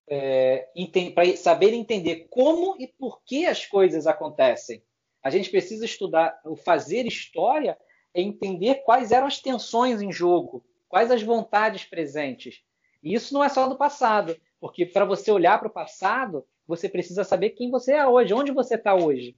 é, 0.08 0.68
para 1.14 1.36
saber 1.36 1.74
entender 1.74 2.28
como 2.30 2.76
e 2.80 2.88
por 2.88 3.24
que 3.24 3.45
as 3.45 3.66
coisas 3.66 4.06
acontecem. 4.06 4.84
A 5.24 5.30
gente 5.30 5.49
precisa 5.49 5.86
estudar 5.86 6.39
o 6.45 6.56
fazer 6.56 7.06
história 7.06 7.78
é 8.14 8.22
entender 8.22 8.76
quais 8.86 9.12
eram 9.12 9.28
as 9.28 9.41
tensões 9.41 10.01
em 10.01 10.12
jogo, 10.12 10.64
quais 10.88 11.12
as 11.12 11.24
vontades 11.24 11.84
presentes. 11.84 12.62
E 13.03 13.14
isso 13.14 13.34
não 13.34 13.43
é 13.43 13.49
só 13.49 13.68
do 13.68 13.78
passado. 13.78 14.38
Porque 14.60 14.86
para 14.86 15.06
você 15.06 15.32
olhar 15.32 15.60
para 15.60 15.68
o 15.68 15.72
passado, 15.72 16.45
você 16.68 16.88
precisa 16.88 17.24
saber 17.24 17.51
quem 17.51 17.70
você 17.70 17.93
é 17.93 18.08
hoje, 18.08 18.34
onde 18.34 18.51
você 18.51 18.76
está 18.76 18.95
hoje. 18.95 19.36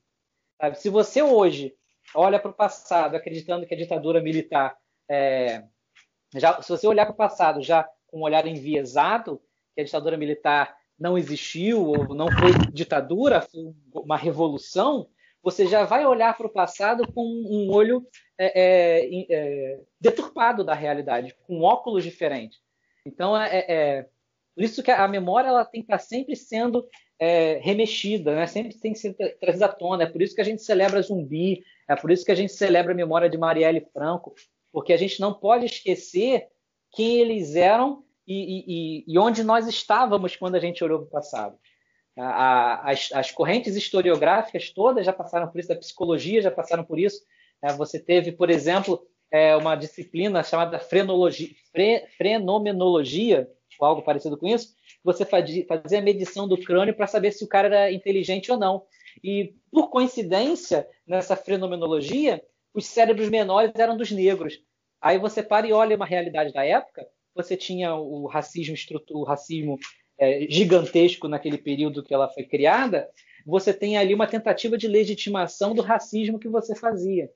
Sabe? 0.60 0.80
Se 0.80 0.90
você 0.90 1.22
hoje 1.22 1.76
olha 2.14 2.40
para 2.40 2.52
o 2.52 2.54
passado 2.54 3.16
acreditando 3.16 3.66
que 3.66 3.74
a 3.74 3.78
ditadura 3.78 4.22
militar. 4.22 4.78
É, 5.10 5.64
já, 6.36 6.62
se 6.62 6.70
você 6.70 6.88
olhar 6.88 7.06
para 7.06 7.14
o 7.14 7.18
passado 7.18 7.62
já 7.62 7.84
com 8.08 8.20
um 8.20 8.24
olhar 8.24 8.46
enviesado, 8.46 9.42
que 9.78 9.82
a 9.82 9.84
ditadura 9.84 10.18
militar 10.18 10.76
não 11.00 11.16
existiu 11.16 11.86
ou 11.86 12.16
não 12.16 12.28
foi 12.32 12.52
ditadura, 12.74 13.42
foi 13.42 13.72
uma 13.94 14.18
revolução, 14.18 15.08
você 15.44 15.68
já 15.68 15.84
vai 15.86 16.04
olhar 16.04 16.36
para 16.36 16.48
o 16.48 16.52
passado 16.52 17.10
com 17.14 17.24
um 17.24 17.72
olho 17.72 18.06
é, 18.40 18.60
é, 18.60 19.26
é, 19.30 19.80
deturpado 20.02 20.64
da 20.64 20.74
realidade, 20.74 21.36
com 21.46 21.62
óculos 21.62 22.04
diferentes. 22.04 22.60
Então, 23.06 23.40
é, 23.40 23.66
é 23.68 24.06
por 24.56 24.64
isso 24.64 24.82
que 24.82 24.90
a 24.90 25.08
memória 25.08 25.50
ela 25.50 25.64
tem 25.64 25.82
que 25.82 25.86
estar 25.86 26.00
sempre 26.00 26.36
sendo 26.36 26.88
é, 27.20 27.60
remexida, 27.62 28.36
né? 28.36 28.48
sempre 28.48 28.76
tem 28.76 28.94
que 28.94 29.00
ser 29.00 29.14
trazida 29.40 29.68
à 29.68 29.70
tona. 29.70 30.04
É 30.04 30.08
por 30.08 30.24
isso 30.24 30.34
que 30.34 30.42
a 30.42 30.44
gente 30.44 30.64
celebra 30.64 31.02
Zumbi, 31.04 31.64
é 31.88 31.96
por 31.96 32.10
isso 32.10 32.26
que 32.26 32.32
a 32.32 32.36
gente 32.36 32.52
celebra 32.52 32.94
a 32.94 32.96
memória 32.96 33.30
de 33.30 33.38
Marielle 33.38 33.86
Franco, 33.94 34.34
porque 34.72 34.92
a 34.92 34.98
gente 34.98 35.20
não 35.22 35.36
pode 35.36 35.68
esquecer 35.68 36.48
quem 36.92 37.20
eles 37.20 37.56
eram 37.56 38.04
e, 38.28 38.66
e, 38.68 39.04
e 39.08 39.18
onde 39.18 39.44
nós 39.44 39.68
estávamos 39.68 40.36
quando 40.36 40.56
a 40.56 40.60
gente 40.60 40.84
olhou 40.84 41.00
para 41.00 41.08
o 41.08 41.12
passado. 41.12 41.58
A, 42.18 42.24
a, 42.24 42.92
as, 42.92 43.10
as, 43.14 43.32
correntes 43.32 43.76
historiográficas 43.76 44.72
todas 44.72 45.06
já 45.06 45.14
passaram 45.14 45.48
por 45.48 45.60
isso, 45.60 45.70
da 45.70 45.76
psicologia 45.76 46.42
já 46.42 46.52
passaram 46.52 46.84
por 46.84 47.00
isso. 47.00 47.22
É, 47.62 47.72
você 47.72 48.00
teve, 48.00 48.32
por 48.32 48.50
exemplo, 48.50 49.02
é, 49.32 49.56
uma 49.56 49.76
disciplina 49.76 50.44
chamada 50.44 50.80
frenologia, 50.80 51.50
fre, 51.72 52.06
fenomenologia, 52.18 53.48
ou 53.80 53.88
algo 53.88 54.02
parecido 54.02 54.38
com 54.38 54.48
isso, 54.48 54.76
você 55.04 55.24
fazia, 55.24 55.66
a 55.70 56.02
medição 56.02 56.48
do 56.48 56.58
crânio 56.58 56.94
para 56.94 57.08
saber 57.08 57.32
se 57.32 57.44
o 57.44 57.48
cara 57.48 57.68
era 57.68 57.92
inteligente 57.92 58.52
ou 58.52 58.58
não. 58.58 58.84
E, 59.24 59.54
por 59.72 59.90
coincidência, 59.90 60.88
nessa 61.06 61.36
fenomenologia, 61.36 62.44
os 62.74 62.86
cérebros 62.86 63.30
menores 63.30 63.72
eram 63.76 63.96
dos 63.96 64.12
negros. 64.12 64.60
Aí 65.00 65.18
você 65.18 65.44
para 65.44 65.68
e 65.68 65.74
olha 65.74 65.96
uma 65.96 66.06
realidade 66.06 66.52
da 66.52 66.66
época, 66.66 67.08
você 67.38 67.56
tinha 67.56 67.96
o 67.96 68.26
racismo, 68.26 68.76
o 69.12 69.24
racismo 69.24 69.80
é, 70.18 70.48
gigantesco 70.50 71.28
naquele 71.28 71.58
período 71.58 72.04
que 72.04 72.14
ela 72.14 72.28
foi 72.28 72.44
criada, 72.44 73.10
você 73.46 73.74
tem 73.74 73.98
ali 73.98 74.14
uma 74.14 74.28
tentativa 74.28 74.78
de 74.78 74.88
legitimação 74.88 75.74
do 75.74 75.82
racismo 75.82 76.40
que 76.40 76.50
você 76.50 76.76
fazia. 76.76 77.32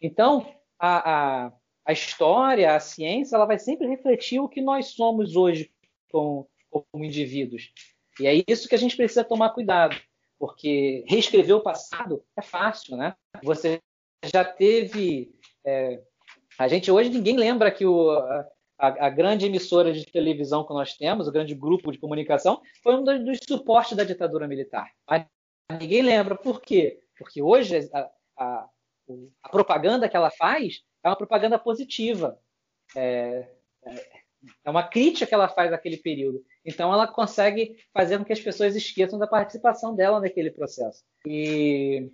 Então, 0.00 0.46
a, 0.78 1.46
a, 1.46 1.52
a 1.84 1.92
história, 1.92 2.74
a 2.74 2.80
ciência, 2.80 3.36
ela 3.36 3.44
vai 3.44 3.58
sempre 3.58 3.86
refletir 3.86 4.40
o 4.40 4.48
que 4.48 4.62
nós 4.62 4.86
somos 4.88 5.36
hoje 5.36 5.70
como, 6.10 6.48
como 6.70 7.04
indivíduos. 7.04 7.72
E 8.20 8.26
é 8.26 8.44
isso 8.48 8.68
que 8.68 8.74
a 8.74 8.78
gente 8.78 8.96
precisa 8.96 9.24
tomar 9.24 9.50
cuidado, 9.50 9.96
porque 10.38 11.04
reescrever 11.08 11.56
o 11.56 11.62
passado 11.62 12.24
é 12.36 12.42
fácil, 12.42 12.96
né? 12.96 13.14
Você 13.42 13.80
já 14.24 14.44
teve. 14.44 15.34
É, 15.64 16.00
a 16.58 16.68
gente 16.68 16.90
hoje 16.90 17.10
ninguém 17.10 17.36
lembra 17.36 17.70
que 17.70 17.84
o, 17.84 18.12
a, 18.78 19.06
a, 19.06 19.10
grande 19.10 19.46
emissora 19.46 19.92
de 19.92 20.04
televisão 20.06 20.66
que 20.66 20.72
nós 20.72 20.94
temos, 20.96 21.28
o 21.28 21.32
grande 21.32 21.54
grupo 21.54 21.92
de 21.92 21.98
comunicação, 21.98 22.60
foi 22.82 22.96
um 22.96 23.04
dos, 23.04 23.24
dos 23.24 23.38
suportes 23.46 23.96
da 23.96 24.04
ditadura 24.04 24.48
militar. 24.48 24.90
Mas 25.08 25.26
ninguém 25.80 26.02
lembra 26.02 26.36
por 26.36 26.60
quê? 26.60 27.00
Porque 27.16 27.40
hoje 27.40 27.88
a, 27.92 28.10
a, 28.36 28.68
a 29.42 29.48
propaganda 29.48 30.08
que 30.08 30.16
ela 30.16 30.30
faz 30.30 30.82
é 31.02 31.08
uma 31.08 31.16
propaganda 31.16 31.58
positiva. 31.58 32.38
É, 32.96 33.48
é, 33.84 34.24
é 34.64 34.70
uma 34.70 34.82
crítica 34.82 35.26
que 35.26 35.34
ela 35.34 35.48
faz 35.48 35.70
naquele 35.70 35.96
período. 35.96 36.44
Então 36.64 36.92
ela 36.92 37.06
consegue 37.06 37.76
fazer 37.92 38.18
com 38.18 38.24
que 38.24 38.32
as 38.32 38.40
pessoas 38.40 38.74
esqueçam 38.74 39.18
da 39.18 39.26
participação 39.26 39.94
dela 39.94 40.20
naquele 40.20 40.50
processo. 40.50 41.02
E, 41.26 42.10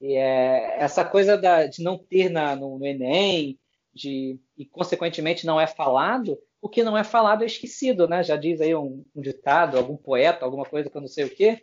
e 0.00 0.14
é, 0.14 0.78
essa 0.78 1.04
coisa 1.04 1.36
da, 1.36 1.66
de 1.66 1.82
não 1.82 1.98
ter 1.98 2.28
na, 2.28 2.56
no, 2.56 2.78
no 2.78 2.86
Enem, 2.86 3.58
de, 3.96 4.38
e 4.58 4.66
consequentemente 4.66 5.46
não 5.46 5.58
é 5.58 5.66
falado, 5.66 6.38
o 6.60 6.68
que 6.68 6.84
não 6.84 6.96
é 6.96 7.02
falado 7.02 7.42
é 7.42 7.46
esquecido, 7.46 8.06
né? 8.06 8.22
Já 8.22 8.36
diz 8.36 8.60
aí 8.60 8.74
um, 8.74 9.02
um 9.14 9.22
ditado, 9.22 9.78
algum 9.78 9.96
poeta, 9.96 10.44
alguma 10.44 10.66
coisa 10.66 10.90
que 10.90 10.96
eu 10.96 11.00
não 11.00 11.08
sei 11.08 11.24
o 11.24 11.34
quê. 11.34 11.62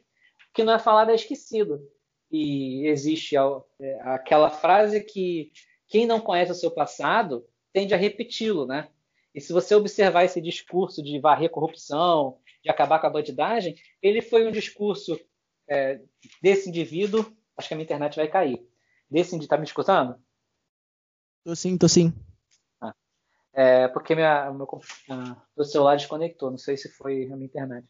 O 0.50 0.54
que 0.54 0.64
não 0.64 0.74
é 0.74 0.80
falado 0.80 1.12
é 1.12 1.16
esquecido. 1.16 1.80
E 2.32 2.88
existe 2.88 3.36
é, 3.38 4.02
aquela 4.02 4.50
frase 4.50 5.04
que 5.04 5.52
quem 5.88 6.08
não 6.08 6.20
conhece 6.20 6.52
o 6.52 6.56
seu 6.56 6.72
passado 6.72 7.46
tende 7.72 7.94
a 7.94 7.98
repeti-lo, 7.98 8.66
né? 8.66 8.90
E 9.36 9.40
se 9.40 9.54
você 9.54 9.76
observar 9.76 10.24
esse 10.24 10.42
discurso 10.42 11.04
de 11.04 11.20
varrer 11.20 11.50
corrupção, 11.50 12.40
de 12.64 12.70
acabar 12.70 13.00
com 13.00 13.08
a 13.08 13.12
bandidagem, 13.12 13.76
ele 14.02 14.22
foi 14.22 14.48
um 14.48 14.52
discurso 14.52 15.20
é, 15.70 16.00
desse 16.42 16.70
indivíduo. 16.70 17.26
Acho 17.56 17.68
que 17.68 17.74
a 17.74 17.78
minha 17.78 17.86
internet 17.86 18.16
vai 18.16 18.28
cair. 18.28 18.66
Desse 19.10 19.38
está 19.38 19.58
me 19.58 19.66
escutando? 19.66 20.16
Tô 21.44 21.56
sim, 21.56 21.78
tô 21.78 21.88
sim. 21.88 22.14
Ah, 22.82 22.94
é, 23.54 23.88
porque 23.89 24.16
minha, 24.16 24.52
meu, 24.52 24.68
ah, 25.10 25.41
meu 25.56 25.66
celular 25.66 25.98
desconectou, 25.98 26.50
não 26.50 26.58
sei 26.58 26.78
se 26.78 26.89
foi 26.89 27.26
a 27.26 27.36
minha 27.36 27.46
internet. 27.46 27.88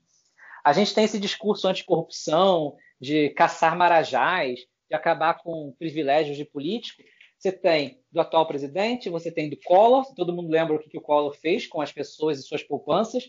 A 0.63 0.73
gente 0.73 0.93
tem 0.93 1.03
esse 1.03 1.19
discurso 1.19 1.67
anticorrupção, 1.67 2.75
de 2.99 3.29
caçar 3.31 3.77
marajás, 3.77 4.59
de 4.89 4.95
acabar 4.95 5.35
com 5.35 5.75
privilégios 5.77 6.37
de 6.37 6.45
político, 6.45 7.03
você 7.43 7.51
tem 7.51 8.01
do 8.09 8.21
atual 8.21 8.47
presidente, 8.47 9.09
você 9.09 9.29
tem 9.29 9.49
do 9.49 9.57
Collor, 9.65 10.05
todo 10.15 10.31
mundo 10.31 10.49
lembra 10.49 10.75
o 10.77 10.79
que, 10.79 10.89
que 10.89 10.97
o 10.97 11.01
Collor 11.01 11.33
fez 11.33 11.67
com 11.67 11.81
as 11.81 11.91
pessoas 11.91 12.39
e 12.39 12.43
suas 12.43 12.63
poupanças. 12.63 13.25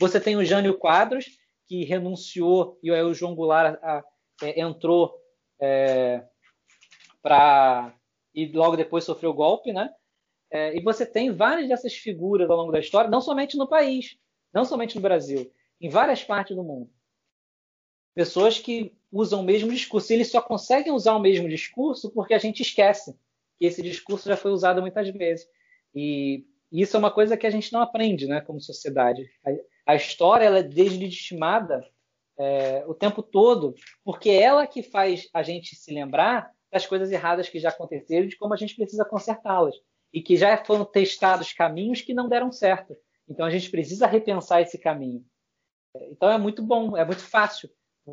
Você 0.00 0.18
tem 0.18 0.36
o 0.36 0.44
Jânio 0.44 0.78
Quadros, 0.78 1.26
que 1.66 1.84
renunciou, 1.84 2.78
e 2.82 2.90
aí 2.90 3.02
o 3.02 3.12
João 3.12 3.34
Goulart 3.34 3.78
a, 3.82 3.98
a, 3.98 4.04
é, 4.42 4.58
entrou 4.58 5.14
é, 5.60 6.24
para. 7.20 7.94
E 8.42 8.52
logo 8.52 8.76
depois 8.76 9.04
sofreu 9.04 9.34
golpe, 9.34 9.72
né? 9.72 9.90
É, 10.50 10.76
e 10.76 10.80
você 10.80 11.04
tem 11.04 11.32
várias 11.32 11.68
dessas 11.68 11.94
figuras 11.94 12.48
ao 12.48 12.56
longo 12.56 12.72
da 12.72 12.78
história, 12.78 13.10
não 13.10 13.20
somente 13.20 13.56
no 13.56 13.68
país, 13.68 14.16
não 14.52 14.64
somente 14.64 14.94
no 14.94 15.02
Brasil, 15.02 15.52
em 15.80 15.88
várias 15.88 16.22
partes 16.22 16.56
do 16.56 16.62
mundo. 16.62 16.88
Pessoas 18.14 18.58
que 18.58 18.96
usam 19.10 19.40
o 19.40 19.44
mesmo 19.44 19.70
discurso. 19.72 20.12
E 20.12 20.16
eles 20.16 20.30
só 20.30 20.40
conseguem 20.40 20.92
usar 20.92 21.14
o 21.14 21.20
mesmo 21.20 21.48
discurso 21.48 22.10
porque 22.10 22.34
a 22.34 22.38
gente 22.38 22.62
esquece 22.62 23.12
que 23.58 23.66
esse 23.66 23.82
discurso 23.82 24.28
já 24.28 24.36
foi 24.36 24.52
usado 24.52 24.80
muitas 24.80 25.08
vezes. 25.10 25.46
E 25.94 26.46
isso 26.70 26.96
é 26.96 26.98
uma 26.98 27.10
coisa 27.10 27.36
que 27.36 27.46
a 27.46 27.50
gente 27.50 27.72
não 27.72 27.80
aprende 27.80 28.26
né, 28.26 28.40
como 28.40 28.60
sociedade. 28.60 29.28
A, 29.44 29.92
a 29.92 29.96
história 29.96 30.44
ela 30.44 30.58
é 30.58 30.62
deslegitimada 30.62 31.84
é, 32.38 32.84
o 32.86 32.94
tempo 32.94 33.22
todo, 33.22 33.74
porque 34.04 34.30
é 34.30 34.42
ela 34.42 34.66
que 34.66 34.82
faz 34.82 35.28
a 35.34 35.42
gente 35.42 35.74
se 35.74 35.92
lembrar 35.92 36.52
das 36.70 36.86
coisas 36.86 37.10
erradas 37.10 37.48
que 37.48 37.58
já 37.58 37.70
aconteceram 37.70 38.26
e 38.26 38.28
de 38.28 38.36
como 38.36 38.54
a 38.54 38.56
gente 38.56 38.76
precisa 38.76 39.04
consertá-las. 39.04 39.74
E 40.12 40.22
que 40.22 40.36
já 40.36 40.56
foram 40.64 40.84
testados 40.84 41.52
caminhos 41.52 42.00
que 42.00 42.14
não 42.14 42.28
deram 42.28 42.50
certo. 42.50 42.96
Então 43.28 43.44
a 43.44 43.50
gente 43.50 43.70
precisa 43.70 44.06
repensar 44.06 44.62
esse 44.62 44.78
caminho. 44.78 45.24
Então 46.10 46.30
é 46.30 46.38
muito 46.38 46.62
bom, 46.62 46.96
é 46.96 47.04
muito 47.04 47.22
fácil 47.22 47.70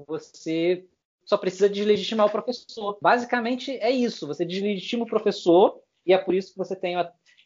você 0.07 0.85
só 1.25 1.37
precisa 1.37 1.69
deslegitimar 1.69 2.27
o 2.27 2.31
professor. 2.31 2.97
Basicamente 3.01 3.71
é 3.77 3.89
isso. 3.89 4.27
Você 4.27 4.45
deslegitima 4.45 5.03
o 5.03 5.07
professor 5.07 5.79
e 6.05 6.13
é 6.13 6.17
por 6.17 6.35
isso 6.35 6.51
que 6.51 6.57
você 6.57 6.75
tem 6.75 6.95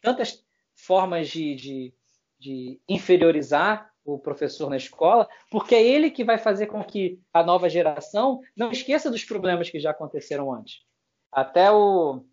tantas 0.02 0.44
formas 0.74 1.28
de, 1.28 1.54
de, 1.54 1.94
de 2.38 2.80
inferiorizar 2.88 3.90
o 4.04 4.18
professor 4.18 4.68
na 4.68 4.76
escola, 4.76 5.28
porque 5.50 5.74
é 5.74 5.86
ele 5.86 6.10
que 6.10 6.24
vai 6.24 6.38
fazer 6.38 6.66
com 6.66 6.82
que 6.82 7.20
a 7.32 7.42
nova 7.42 7.68
geração 7.68 8.40
não 8.56 8.72
esqueça 8.72 9.10
dos 9.10 9.24
problemas 9.24 9.70
que 9.70 9.78
já 9.78 9.90
aconteceram 9.90 10.52
antes. 10.52 10.80
Até 11.32 11.70
o, 11.70 12.16
o 12.16 12.24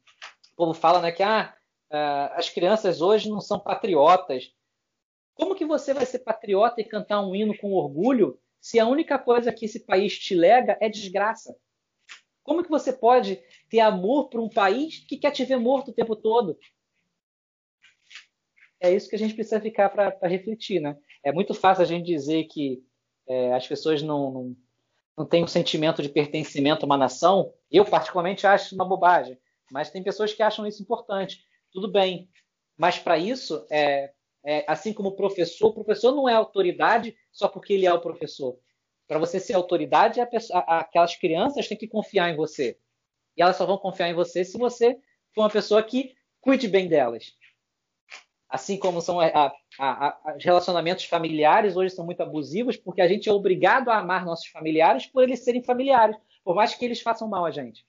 povo 0.56 0.74
fala 0.74 1.02
né, 1.02 1.12
que 1.12 1.24
ah, 1.24 1.56
ah, 1.92 2.34
as 2.36 2.50
crianças 2.50 3.02
hoje 3.02 3.30
não 3.30 3.40
são 3.40 3.60
patriotas. 3.60 4.52
Como 5.34 5.56
que 5.56 5.66
você 5.66 5.94
vai 5.94 6.06
ser 6.06 6.20
patriota 6.20 6.82
e 6.82 6.86
cantar 6.86 7.22
um 7.22 7.36
hino 7.36 7.56
com 7.58 7.74
orgulho 7.74 8.40
se 8.60 8.80
a 8.80 8.88
única 8.88 9.20
coisa 9.20 9.54
que 9.54 9.66
esse 9.66 9.86
país 9.86 10.18
te 10.18 10.34
lega 10.34 10.78
é 10.82 10.90
desgraça? 10.90 11.56
Como 12.44 12.64
que 12.64 12.70
você 12.70 12.92
pode 12.94 13.42
ter 13.70 13.82
amor 13.82 14.30
por 14.30 14.40
um 14.40 14.50
país 14.50 15.06
que 15.08 15.18
quer 15.18 15.32
te 15.32 15.44
ver 15.44 15.58
morto 15.58 15.92
o 15.92 15.94
tempo 15.94 16.16
todo? 16.16 16.58
É 18.80 18.94
isso 18.94 19.10
que 19.10 19.16
a 19.16 19.20
gente 19.20 19.34
precisa 19.34 19.60
ficar 19.60 19.90
para 19.90 20.28
refletir, 20.28 20.80
né? 20.80 20.98
É 21.24 21.32
muito 21.32 21.54
fácil 21.54 21.84
a 21.84 21.86
gente 21.86 22.06
dizer 22.06 22.46
que 22.46 22.84
é, 23.28 23.54
as 23.54 23.68
pessoas 23.68 24.02
não, 24.02 24.32
não, 24.32 24.56
não 25.18 25.26
têm 25.26 25.44
um 25.44 25.48
sentimento 25.48 26.02
de 26.02 26.10
pertencimento 26.10 26.84
a 26.84 26.86
uma 26.86 26.98
nação. 26.98 27.52
Eu, 27.72 27.84
particularmente, 27.84 28.46
acho 28.46 28.76
uma 28.76 28.86
bobagem. 28.86 29.38
Mas 29.72 29.90
tem 29.90 30.04
pessoas 30.04 30.32
que 30.32 30.44
acham 30.44 30.66
isso 30.68 30.84
importante. 30.84 31.44
Tudo 31.72 31.92
bem. 31.92 32.30
Mas 32.78 33.00
para 33.00 33.18
isso, 33.18 33.66
é, 33.72 34.12
é, 34.46 34.64
assim 34.68 34.94
como 34.94 35.10
o 35.10 35.16
professor, 35.16 35.70
o 35.70 35.74
professor 35.74 36.16
não 36.16 36.30
é 36.30 36.34
autoridade 36.34 37.18
só 37.32 37.48
porque 37.48 37.74
ele 37.74 37.88
é 37.88 37.94
o 37.94 38.00
professor. 38.00 38.60
Para 39.08 39.18
você 39.18 39.40
ser 39.40 39.54
autoridade, 39.54 40.24
pessoa, 40.28 40.60
aquelas 40.60 41.16
crianças 41.16 41.68
têm 41.68 41.78
que 41.78 41.88
confiar 41.88 42.30
em 42.30 42.36
você. 42.36 42.78
E 43.36 43.42
elas 43.42 43.56
só 43.56 43.66
vão 43.66 43.78
confiar 43.78 44.10
em 44.10 44.14
você 44.14 44.46
se 44.46 44.58
você 44.58 44.98
for 45.34 45.42
uma 45.42 45.50
pessoa 45.50 45.82
que 45.82 46.14
cuide 46.40 46.68
bem 46.68 46.88
delas. 46.88 47.34
Assim 48.50 48.78
como 48.78 49.02
são 49.02 49.20
a, 49.20 49.54
a, 49.78 50.34
os 50.38 50.44
relacionamentos 50.44 51.04
familiares 51.06 51.76
hoje 51.76 51.94
são 51.94 52.06
muito 52.06 52.22
abusivos, 52.22 52.78
porque 52.78 53.02
a 53.02 53.08
gente 53.08 53.28
é 53.28 53.34
obrigado 53.34 53.90
a 53.90 53.98
amar 53.98 54.26
nossos 54.26 54.48
familiares 54.48 55.06
por 55.06 55.24
eles 55.24 55.44
serem 55.44 55.64
familiares, 55.64 56.16
por 56.44 56.56
mais 56.56 56.74
que 56.74 56.86
eles 56.86 57.02
façam 57.02 57.28
mal 57.28 57.46
a 57.46 57.52
gente. 57.52 57.86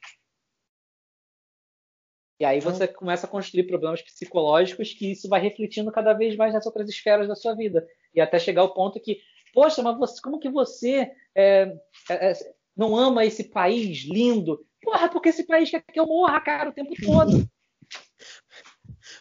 E 2.41 2.45
aí 2.45 2.61
você 2.61 2.85
então 2.85 2.97
começa 2.97 3.27
a 3.27 3.31
construir 3.31 3.65
problemas 3.65 4.01
psicológicos 4.01 4.93
que 4.95 5.11
isso 5.11 5.29
vai 5.29 5.41
refletindo 5.41 5.91
cada 5.91 6.13
vez 6.13 6.37
mais 6.37 6.55
nas 6.55 6.67
outras 6.67 6.89
esferas 6.89 7.27
da 7.27 7.35
sua 7.35 7.55
vida. 7.55 7.87
E 8.15 8.21
até 8.21 8.39
chegar 8.39 8.63
ao 8.63 8.75
ponto 8.75 9.01
que, 9.01 9.21
poxa, 9.53 9.83
mas 9.83 9.99
você, 9.99 10.21
como 10.23 10.39
que 10.39 10.49
você 10.49 11.11
é, 11.35 11.73
é, 12.09 12.31
é, 12.31 12.33
não 12.77 12.97
ama 12.97 13.25
esse 13.25 13.45
país 13.45 14.05
lindo? 14.05 14.65
Porra, 14.81 15.09
porque 15.09 15.31
esse 15.31 15.45
país 15.45 15.69
quer 15.69 15.83
que 15.83 15.99
eu 15.99 16.07
morra, 16.07 16.41
cara, 16.41 16.71
o 16.71 16.73
tempo 16.73 16.95
todo. 17.05 17.49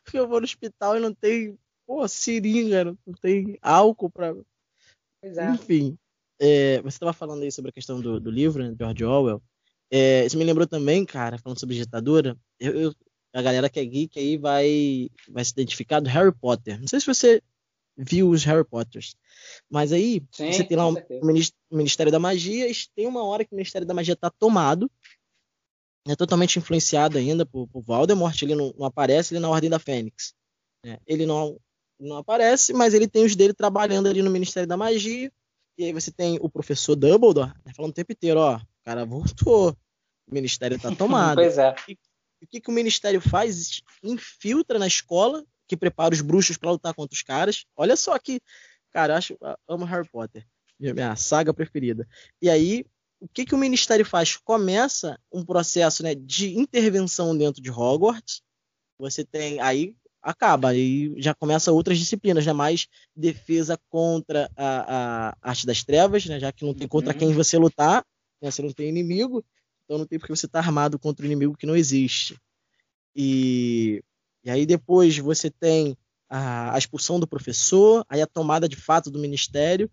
Porque 0.08 0.18
eu 0.18 0.28
vou 0.28 0.40
no 0.40 0.46
hospital 0.46 0.96
e 0.96 1.02
não 1.02 1.14
tem, 1.14 1.60
pô, 1.86 2.08
seringa, 2.08 2.86
não 2.86 3.14
tem 3.22 3.58
álcool 3.62 4.10
pra. 4.10 4.34
Pois 5.22 5.38
é. 5.38 5.50
Enfim, 5.50 5.98
é, 6.40 6.82
você 6.82 6.96
estava 6.96 7.12
falando 7.12 7.44
aí 7.44 7.52
sobre 7.52 7.72
a 7.72 7.74
questão 7.74 8.00
do, 8.00 8.18
do 8.18 8.32
livro, 8.32 8.64
né, 8.64 8.72
de 8.72 8.78
George 8.78 9.04
Orwell. 9.04 9.44
É, 9.92 10.26
isso 10.26 10.38
me 10.38 10.46
lembrou 10.46 10.66
também, 10.66 11.06
cara, 11.06 11.38
falando 11.38 11.60
sobre 11.60 11.76
ditadura. 11.76 12.38
Eu, 12.58 12.74
eu, 12.80 12.96
a 13.34 13.42
galera 13.42 13.70
que 13.70 13.82
é 13.82 13.86
geek 13.86 14.18
aí 14.18 14.38
vai, 14.38 15.10
vai 15.28 15.44
se 15.44 15.52
identificar 15.52 16.00
do 16.00 16.10
Harry 16.10 16.34
Potter. 16.34 16.80
Não 16.80 16.88
sei 16.88 17.02
se 17.02 17.06
você 17.06 17.44
viu 17.98 18.30
os 18.30 18.46
Harry 18.46 18.64
Potters. 18.64 19.14
Mas 19.70 19.92
aí, 19.92 20.24
Sim, 20.32 20.54
você 20.54 20.64
tem 20.64 20.78
lá 20.78 20.88
o 20.88 20.96
Ministério 21.70 22.12
da 22.14 22.20
Magia, 22.20 22.70
e 22.70 22.74
tem 22.96 23.08
uma 23.08 23.26
hora 23.26 23.44
que 23.44 23.52
o 23.52 23.56
Ministério 23.56 23.86
da 23.86 23.94
Magia 23.94 24.14
está 24.14 24.30
tomado, 24.30 24.90
é 26.14 26.16
totalmente 26.16 26.60
influenciado 26.60 27.18
ainda 27.18 27.46
por, 27.46 27.68
por 27.68 27.82
Voldemort, 27.82 28.42
ele 28.42 28.56
não, 28.56 28.74
não, 28.78 28.86
aparece 28.86 29.34
ele 29.34 29.42
na 29.42 29.50
Ordem 29.50 29.70
da 29.70 29.80
Fênix. 29.80 30.34
É, 30.86 31.00
ele 31.06 31.26
não, 31.26 31.60
não 32.00 32.18
aparece, 32.18 32.74
mas 32.74 32.94
ele 32.94 33.08
tem 33.08 33.26
os 33.26 33.36
dele 33.36 33.54
trabalhando 33.54 34.08
ali 34.08 34.22
no 34.22 34.30
Ministério 34.30 34.68
da 34.68 34.78
Magia, 34.78 35.32
e 35.78 35.86
aí 35.86 35.94
você 35.94 36.12
tem 36.12 36.40
o 36.42 36.50
professor 36.50 36.96
Dumbledore 36.96 37.54
né, 37.66 37.72
falando 37.76 37.92
o 37.92 37.96
tempo 37.96 38.12
inteiro, 38.12 38.40
ó, 38.40 38.58
o 38.58 38.86
cara 38.86 39.06
voltou, 39.06 39.78
o 40.28 40.34
Ministério 40.34 40.78
está 40.78 40.94
tomado. 40.96 41.36
pois 41.36 41.58
é. 41.58 41.76
E, 41.88 41.98
o 42.42 42.48
que, 42.48 42.62
que 42.62 42.70
o 42.70 42.74
Ministério 42.74 43.20
faz? 43.20 43.82
Infiltra 44.04 44.78
na 44.78 44.88
escola, 44.88 45.44
que 45.68 45.76
prepara 45.76 46.14
os 46.14 46.22
bruxos 46.22 46.56
para 46.56 46.72
lutar 46.72 46.94
contra 46.94 47.16
os 47.16 47.22
caras. 47.22 47.66
Olha 47.76 47.96
só 47.96 48.18
que, 48.20 48.40
cara, 48.92 49.14
eu 49.14 49.18
acho, 49.18 49.38
eu 49.42 49.58
amo 49.68 49.86
Harry 49.86 50.08
Potter, 50.08 50.46
minha 50.80 51.16
saga 51.16 51.54
preferida. 51.54 52.08
E 52.42 52.50
aí, 52.50 52.86
o 53.20 53.28
que, 53.28 53.46
que 53.46 53.56
o 53.56 53.58
Ministério 53.58 54.06
faz? 54.06 54.36
Começa 54.38 55.20
um 55.32 55.44
processo 55.44 56.04
né, 56.04 56.14
de 56.16 56.58
intervenção 56.58 57.38
dentro 57.38 57.62
de 57.62 57.72
Hogwarts. 57.72 58.42
Você 59.00 59.24
tem 59.24 59.60
aí 59.60 59.96
acaba 60.22 60.70
aí 60.70 61.14
já 61.18 61.34
começa 61.34 61.72
outras 61.72 61.98
disciplinas, 61.98 62.46
né? 62.46 62.52
Mais 62.52 62.88
defesa 63.16 63.80
contra 63.90 64.52
a, 64.58 65.30
a 65.30 65.38
arte 65.42 65.66
das 65.66 65.84
trevas, 65.84 66.26
né? 66.26 66.40
Já 66.40 66.52
que 66.52 66.66
não 66.66 66.74
tem 66.74 66.88
contra 66.88 67.14
uhum. 67.14 67.20
quem 67.20 67.34
você 67.34 67.58
lutar, 67.58 68.06
né? 68.42 68.52
Você 68.52 68.62
não 68.62 68.74
tem 68.74 68.90
inimigo. 68.90 69.44
Então 69.86 69.98
não 69.98 70.06
tem 70.06 70.20
porque 70.20 70.36
você 70.36 70.46
estar 70.46 70.62
tá 70.62 70.68
armado 70.68 71.00
contra 71.00 71.24
um 71.24 71.28
inimigo 71.28 71.56
que 71.56 71.66
não 71.66 71.76
existe. 71.76 72.38
E, 73.16 74.04
e 74.44 74.50
aí 74.50 74.66
depois 74.66 75.18
você 75.18 75.50
tem 75.50 75.98
a, 76.30 76.76
a, 76.76 76.78
expulsão 76.78 77.20
do 77.20 77.28
professor, 77.28 78.06
aí 78.10 78.22
a 78.22 78.28
tomada 78.28 78.68
de 78.68 78.76
fato 78.76 79.10
do 79.10 79.20
ministério. 79.20 79.90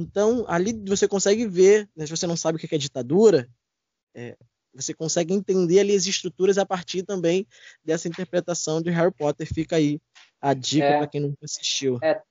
Então 0.00 0.44
ali 0.48 0.72
você 0.86 1.06
consegue 1.06 1.46
ver, 1.46 1.88
né, 1.94 2.06
se 2.06 2.16
você 2.16 2.26
não 2.26 2.36
sabe 2.36 2.56
o 2.56 2.60
que 2.60 2.74
é 2.74 2.78
ditadura, 2.78 3.48
é, 4.14 4.36
você 4.72 4.94
consegue 4.94 5.34
entender 5.34 5.80
ali 5.80 5.94
as 5.94 6.06
estruturas 6.06 6.56
a 6.56 6.64
partir 6.64 7.02
também 7.02 7.46
dessa 7.84 8.08
interpretação 8.08 8.80
de 8.80 8.90
Harry 8.90 9.12
Potter. 9.12 9.46
Fica 9.52 9.76
aí 9.76 10.00
a 10.40 10.54
dica 10.54 10.86
é, 10.86 10.98
para 10.98 11.06
quem 11.06 11.20
nunca 11.20 11.44
assistiu. 11.44 11.98
É, 12.02 12.22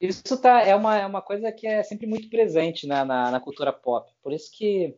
Isso 0.00 0.40
tá, 0.40 0.62
é, 0.62 0.74
uma, 0.74 0.96
é 0.96 1.04
uma 1.04 1.20
coisa 1.20 1.52
que 1.52 1.66
é 1.66 1.82
sempre 1.82 2.06
muito 2.06 2.30
presente 2.30 2.86
na, 2.86 3.04
na, 3.04 3.30
na 3.30 3.40
cultura 3.40 3.72
pop. 3.72 4.10
Por 4.22 4.32
isso 4.32 4.50
que 4.52 4.96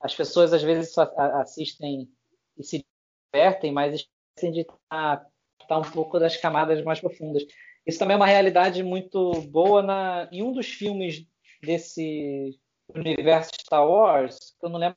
as 0.00 0.14
pessoas 0.14 0.52
às 0.52 0.62
vezes 0.62 0.92
só 0.92 1.02
assistem 1.40 2.08
e 2.56 2.64
se 2.64 2.84
divertem, 3.32 3.72
mas 3.72 3.94
esquecem 3.94 4.52
de 4.52 4.60
estar 4.60 5.26
tá 5.68 5.78
um 5.78 5.90
pouco 5.90 6.18
das 6.18 6.36
camadas 6.36 6.82
mais 6.84 7.00
profundas. 7.00 7.44
Isso 7.86 7.98
também 7.98 8.14
é 8.14 8.16
uma 8.16 8.26
realidade 8.26 8.82
muito 8.82 9.32
boa 9.48 9.82
na, 9.82 10.28
em 10.30 10.42
um 10.42 10.52
dos 10.52 10.66
filmes 10.66 11.26
desse 11.62 12.58
universo 12.94 13.50
Star 13.60 13.86
Wars, 13.86 14.54
que 14.58 14.66
eu 14.66 14.70
não 14.70 14.78
lembro 14.78 14.96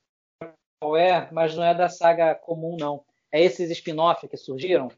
qual 0.80 0.98
é, 0.98 1.30
mas 1.32 1.56
não 1.56 1.64
é 1.64 1.74
da 1.74 1.90
saga 1.90 2.36
comum, 2.36 2.76
não. 2.80 3.04
É 3.32 3.42
esses 3.42 3.70
spin-off 3.72 4.28
que 4.28 4.36
surgiram. 4.36 4.90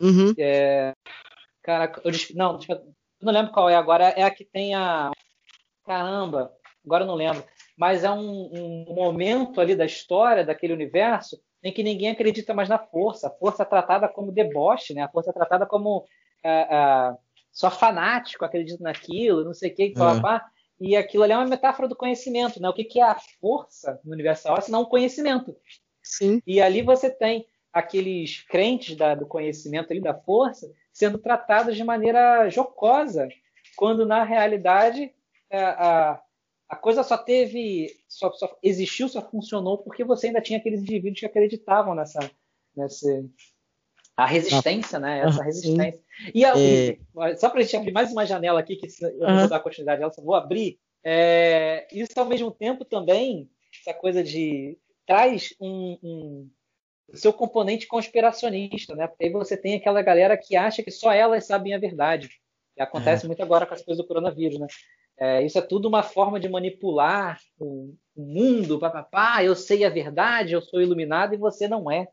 Uhum. 0.00 0.32
É, 0.38 0.92
cara, 1.62 1.92
eu, 2.04 2.12
não, 2.34 2.58
eu 2.68 2.82
não 3.20 3.32
lembro 3.32 3.52
qual 3.52 3.68
é 3.68 3.74
agora. 3.74 4.04
É 4.10 4.22
a 4.22 4.30
que 4.30 4.44
tem 4.44 4.74
a. 4.74 5.10
Caramba, 5.84 6.52
agora 6.84 7.04
eu 7.04 7.08
não 7.08 7.14
lembro. 7.14 7.44
Mas 7.76 8.04
é 8.04 8.10
um, 8.10 8.86
um 8.88 8.94
momento 8.94 9.60
ali 9.60 9.74
da 9.74 9.84
história, 9.84 10.44
daquele 10.44 10.72
universo, 10.72 11.40
em 11.62 11.72
que 11.72 11.82
ninguém 11.82 12.10
acredita 12.10 12.54
mais 12.54 12.68
na 12.68 12.78
força. 12.78 13.28
A 13.28 13.30
força 13.30 13.62
é 13.62 13.66
tratada 13.66 14.08
como 14.08 14.32
deboche, 14.32 14.94
né? 14.94 15.02
A 15.02 15.08
força 15.08 15.30
é 15.30 15.32
tratada 15.32 15.66
como 15.66 16.06
é, 16.44 16.50
é, 16.50 17.16
só 17.52 17.70
fanático, 17.70 18.44
acredita 18.44 18.82
naquilo, 18.82 19.44
não 19.44 19.54
sei 19.54 19.70
o 19.70 19.74
que, 19.74 19.82
é. 19.82 20.20
pá, 20.20 20.44
e 20.80 20.96
aquilo 20.96 21.22
ali 21.22 21.32
é 21.32 21.36
uma 21.36 21.46
metáfora 21.46 21.86
do 21.86 21.94
conhecimento, 21.94 22.60
né? 22.60 22.68
O 22.68 22.72
que, 22.72 22.82
que 22.82 22.98
é 22.98 23.04
a 23.04 23.20
força 23.40 24.00
no 24.04 24.12
universo 24.12 24.48
se 24.62 24.70
não 24.70 24.82
o 24.82 24.88
conhecimento? 24.88 25.54
Sim. 26.02 26.42
E 26.44 26.60
ali 26.60 26.82
você 26.82 27.08
tem 27.08 27.46
aqueles 27.72 28.42
crentes 28.42 28.96
da, 28.96 29.14
do 29.14 29.26
conhecimento 29.26 29.92
ali, 29.92 30.00
da 30.00 30.12
força, 30.12 30.70
sendo 30.92 31.18
tratados 31.18 31.76
de 31.76 31.84
maneira 31.84 32.48
jocosa, 32.50 33.28
quando 33.76 34.04
na 34.04 34.24
realidade 34.24 35.14
é, 35.48 35.62
a, 35.62 36.20
a 36.68 36.76
coisa 36.76 37.02
só 37.02 37.16
teve, 37.16 37.88
só, 38.08 38.32
só, 38.32 38.58
existiu, 38.62 39.08
só 39.08 39.22
funcionou 39.22 39.78
porque 39.78 40.02
você 40.02 40.26
ainda 40.26 40.40
tinha 40.40 40.58
aqueles 40.58 40.80
indivíduos 40.80 41.20
que 41.20 41.26
acreditavam 41.26 41.94
nessa, 41.94 42.28
nessa 42.76 43.24
a 44.22 44.26
resistência, 44.26 44.98
né? 44.98 45.20
Essa 45.20 45.42
resistência. 45.42 46.00
E 46.34 46.44
a, 46.44 46.54
é... 46.56 47.36
só 47.36 47.50
para 47.50 47.60
a 47.60 47.62
gente 47.62 47.76
abrir 47.76 47.92
mais 47.92 48.12
uma 48.12 48.24
janela 48.24 48.60
aqui, 48.60 48.76
que 48.76 48.86
eu 49.02 49.28
uhum. 49.28 49.38
vou 49.40 49.48
dar 49.48 49.60
continuidade 49.60 50.00
dela, 50.00 50.12
só 50.12 50.22
vou 50.22 50.34
abrir. 50.34 50.78
É, 51.04 51.86
isso 51.92 52.12
ao 52.16 52.26
mesmo 52.26 52.50
tempo 52.50 52.84
também, 52.84 53.50
essa 53.80 53.92
coisa 53.92 54.22
de 54.22 54.78
traz 55.04 55.52
um, 55.60 55.98
um 56.02 56.50
seu 57.12 57.32
componente 57.32 57.86
conspiracionista, 57.86 58.94
né? 58.94 59.08
Porque 59.08 59.24
aí 59.24 59.32
você 59.32 59.56
tem 59.56 59.74
aquela 59.74 60.00
galera 60.00 60.36
que 60.36 60.54
acha 60.54 60.82
que 60.82 60.90
só 60.90 61.12
elas 61.12 61.44
sabem 61.44 61.74
a 61.74 61.78
verdade. 61.78 62.30
E 62.76 62.82
acontece 62.82 63.24
é. 63.24 63.26
muito 63.26 63.42
agora 63.42 63.66
com 63.66 63.74
as 63.74 63.82
coisas 63.82 64.02
do 64.02 64.06
coronavírus, 64.06 64.58
né? 64.58 64.66
É, 65.18 65.44
isso 65.44 65.58
é 65.58 65.62
tudo 65.62 65.88
uma 65.88 66.02
forma 66.02 66.40
de 66.40 66.48
manipular 66.48 67.38
o, 67.58 67.94
o 68.16 68.22
mundo, 68.22 68.78
papapá, 68.78 69.44
eu 69.44 69.54
sei 69.54 69.84
a 69.84 69.90
verdade, 69.90 70.52
eu 70.52 70.62
sou 70.62 70.80
iluminado 70.80 71.34
e 71.34 71.38
você 71.38 71.68
não 71.68 71.90
é. 71.90 72.08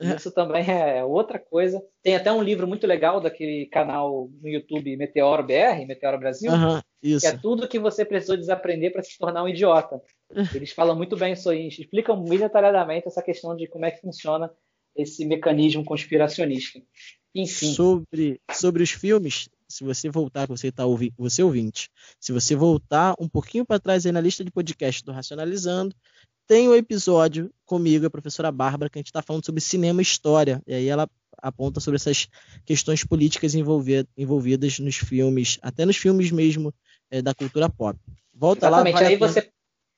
É. 0.00 0.14
Isso 0.14 0.30
também 0.30 0.64
é 0.70 1.02
outra 1.04 1.38
coisa. 1.38 1.82
Tem 2.02 2.14
até 2.14 2.32
um 2.32 2.42
livro 2.42 2.68
muito 2.68 2.86
legal 2.86 3.20
daquele 3.20 3.66
canal 3.66 4.30
no 4.40 4.48
YouTube 4.48 4.96
Meteoro 4.96 5.42
BR, 5.42 5.84
Meteoro 5.86 6.18
Brasil, 6.18 6.52
uhum, 6.52 6.80
que 7.00 7.26
é 7.26 7.36
tudo 7.36 7.66
que 7.66 7.80
você 7.80 8.04
precisou 8.04 8.36
desaprender 8.36 8.92
para 8.92 9.02
se 9.02 9.18
tornar 9.18 9.42
um 9.42 9.48
idiota. 9.48 10.00
Eles 10.54 10.70
falam 10.70 10.94
muito 10.94 11.16
bem 11.16 11.32
isso 11.32 11.50
aí, 11.50 11.66
explicam 11.66 12.16
muito 12.16 12.40
detalhadamente 12.40 13.08
essa 13.08 13.22
questão 13.22 13.56
de 13.56 13.66
como 13.66 13.86
é 13.86 13.90
que 13.90 14.00
funciona 14.00 14.50
esse 14.94 15.24
mecanismo 15.24 15.84
conspiracionista. 15.84 16.80
Enfim. 17.34 17.72
Sobre, 17.72 18.40
sobre 18.52 18.82
os 18.82 18.90
filmes, 18.90 19.48
se 19.68 19.84
você 19.84 20.08
voltar, 20.08 20.46
você 20.46 20.68
está 20.68 20.86
ouvindo, 20.86 21.14
você 21.18 21.42
ouvinte, 21.42 21.90
se 22.20 22.32
você 22.32 22.54
voltar 22.54 23.14
um 23.18 23.28
pouquinho 23.28 23.66
para 23.66 23.80
trás 23.80 24.06
aí 24.06 24.12
na 24.12 24.20
lista 24.20 24.44
de 24.44 24.50
podcast 24.50 25.04
do 25.04 25.12
Racionalizando, 25.12 25.94
tem 26.48 26.66
o 26.66 26.72
um 26.72 26.74
episódio 26.74 27.52
comigo, 27.66 28.06
a 28.06 28.10
professora 28.10 28.50
Bárbara, 28.50 28.88
que 28.88 28.98
a 28.98 29.00
gente 29.00 29.08
está 29.08 29.20
falando 29.20 29.44
sobre 29.44 29.60
cinema 29.60 30.00
e 30.00 30.02
história. 30.02 30.62
E 30.66 30.74
aí 30.74 30.88
ela 30.88 31.08
aponta 31.36 31.78
sobre 31.78 31.96
essas 31.96 32.26
questões 32.64 33.04
políticas 33.04 33.54
envolvidas 33.54 34.78
nos 34.78 34.96
filmes, 34.96 35.58
até 35.62 35.84
nos 35.84 35.98
filmes 35.98 36.32
mesmo 36.32 36.74
é, 37.10 37.20
da 37.20 37.34
cultura 37.34 37.68
pop. 37.68 37.98
Volta 38.34 38.66
Exatamente. 38.66 38.94
lá. 38.94 39.08
Aí 39.08 39.16
você, 39.16 39.50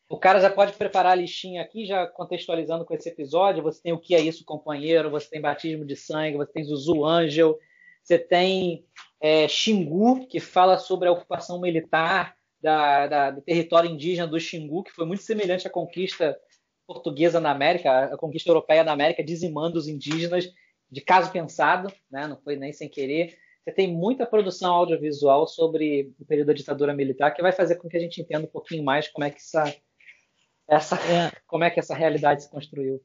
o 0.09 0.19
cara 0.19 0.41
já 0.41 0.51
pode 0.51 0.73
preparar 0.73 1.13
a 1.13 1.15
listinha 1.15 1.63
aqui, 1.63 1.87
já 1.87 2.07
contextualizando 2.09 2.85
com 2.85 2.95
esse 2.95 3.09
episódio. 3.09 3.63
Você 3.63 3.81
tem 3.81 3.93
o 3.93 4.01
que 4.01 4.15
é 4.15 4.21
isso, 4.21 4.45
companheiro, 4.45 5.09
você 5.09 5.31
tem 5.31 5.41
batismo 5.41 5.85
de 5.85 5.95
sangue, 5.95 6.37
você 6.37 6.53
tem 6.53 6.65
Zuzu 6.65 7.05
Angel, 7.05 7.57
você 8.03 8.19
tem 8.19 8.85
é, 9.21 9.47
Xingu, 9.47 10.27
que 10.27 10.41
fala 10.41 10.79
sobre 10.79 11.09
a 11.09 11.13
ocupação 11.13 11.61
militar 11.61 12.35
da, 12.61 13.07
da, 13.07 13.31
do 13.31 13.41
território 13.41 13.91
indígena 13.91 14.27
do 14.27 14.39
Xingu, 14.39 14.83
que 14.83 14.93
foi 14.93 15.07
muito 15.07 15.23
semelhante 15.23 15.67
à 15.67 15.71
conquista 15.71 16.39
portuguesa 16.87 17.41
na 17.41 17.51
América, 17.51 18.07
a 18.07 18.17
conquista 18.17 18.51
europeia 18.51 18.83
na 18.83 18.93
América, 18.93 19.23
dizimando 19.23 19.79
os 19.79 19.87
indígenas 19.87 20.51
de 20.91 21.01
caso 21.01 21.31
pensado, 21.31 21.93
né? 22.11 22.27
não 22.27 22.37
foi 22.37 22.57
nem 22.57 22.73
sem 22.73 22.89
querer. 22.89 23.39
Você 23.65 23.73
tem 23.73 23.95
muita 23.95 24.27
produção 24.27 24.73
audiovisual 24.73 25.47
sobre 25.47 26.13
o 26.19 26.25
período 26.25 26.49
da 26.49 26.53
ditadura 26.53 26.95
militar 26.95 27.31
que 27.31 27.43
vai 27.43 27.53
fazer 27.53 27.77
com 27.77 27.89
que 27.89 27.97
a 27.97 28.01
gente 28.01 28.21
entenda 28.21 28.45
um 28.45 28.51
pouquinho 28.51 28.83
mais 28.83 29.07
como 29.09 29.25
é 29.25 29.31
que 29.31 29.37
essa, 29.37 29.75
essa 30.69 30.97
é. 30.97 31.31
como 31.47 31.63
é 31.63 31.71
que 31.71 31.79
essa 31.79 31.95
realidade 31.95 32.43
se 32.43 32.51
construiu 32.51 33.01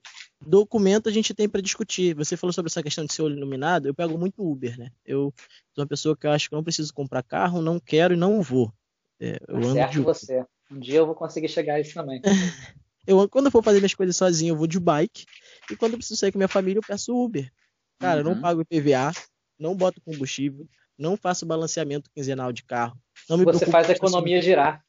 documento 0.46 1.10
a 1.10 1.12
gente 1.12 1.34
tem 1.34 1.50
para 1.50 1.62
discutir. 1.62 2.16
Você 2.16 2.38
falou 2.38 2.54
sobre 2.54 2.70
essa 2.70 2.84
questão 2.84 3.06
de 3.06 3.14
ser 3.14 3.24
iluminado, 3.24 3.88
eu 3.88 3.96
pego 3.96 4.18
muito 4.18 4.44
Uber, 4.44 4.78
né? 4.78 4.92
Eu 5.06 5.34
sou 5.74 5.84
uma 5.84 5.88
pessoa 5.88 6.16
que 6.16 6.28
eu 6.28 6.32
acho 6.32 6.50
que 6.50 6.56
não 6.56 6.64
preciso 6.64 6.94
comprar 6.94 7.24
carro, 7.24 7.62
não 7.62 7.80
quero 7.80 8.14
e 8.14 8.18
não 8.18 8.42
vou. 8.42 8.72
É, 9.20 9.40
eu 9.48 9.62
tá 9.62 9.74
certo 9.74 9.92
de 9.94 10.00
você. 10.00 10.46
Um 10.72 10.80
dia 10.80 10.98
eu 10.98 11.06
vou 11.06 11.16
conseguir 11.16 11.48
chegar 11.48 11.76
a 11.76 11.80
isso 11.80 11.94
também. 11.94 12.22
eu, 13.08 13.28
quando 13.30 13.46
eu 13.46 13.52
for 13.52 13.64
fazer 13.64 13.80
minhas 13.80 13.94
coisas 13.94 14.16
sozinho, 14.16 14.54
eu 14.54 14.58
vou 14.58 14.68
de 14.68 14.80
bike. 14.80 15.26
E 15.72 15.76
quando 15.76 15.94
eu 15.94 15.98
preciso 15.98 16.20
sair 16.20 16.32
com 16.32 16.38
minha 16.38 16.48
família, 16.48 16.80
eu 16.80 16.88
peço 16.88 17.16
Uber. 17.16 17.52
Cara, 18.00 18.16
uhum. 18.16 18.20
eu 18.20 18.24
não 18.26 18.34
uhum. 18.34 18.42
pago 18.42 18.62
IPVA, 18.62 19.12
não 19.60 19.76
boto 19.76 20.02
combustível, 20.02 20.68
não 20.98 21.16
faço 21.16 21.46
balanceamento 21.46 22.10
quinzenal 22.14 22.52
de 22.52 22.64
carro. 22.64 22.98
Não 23.30 23.38
me 23.38 23.46
Você 23.46 23.66
faz 23.66 23.90
a 23.90 23.94
economia 23.94 24.42
girar. 24.42 24.84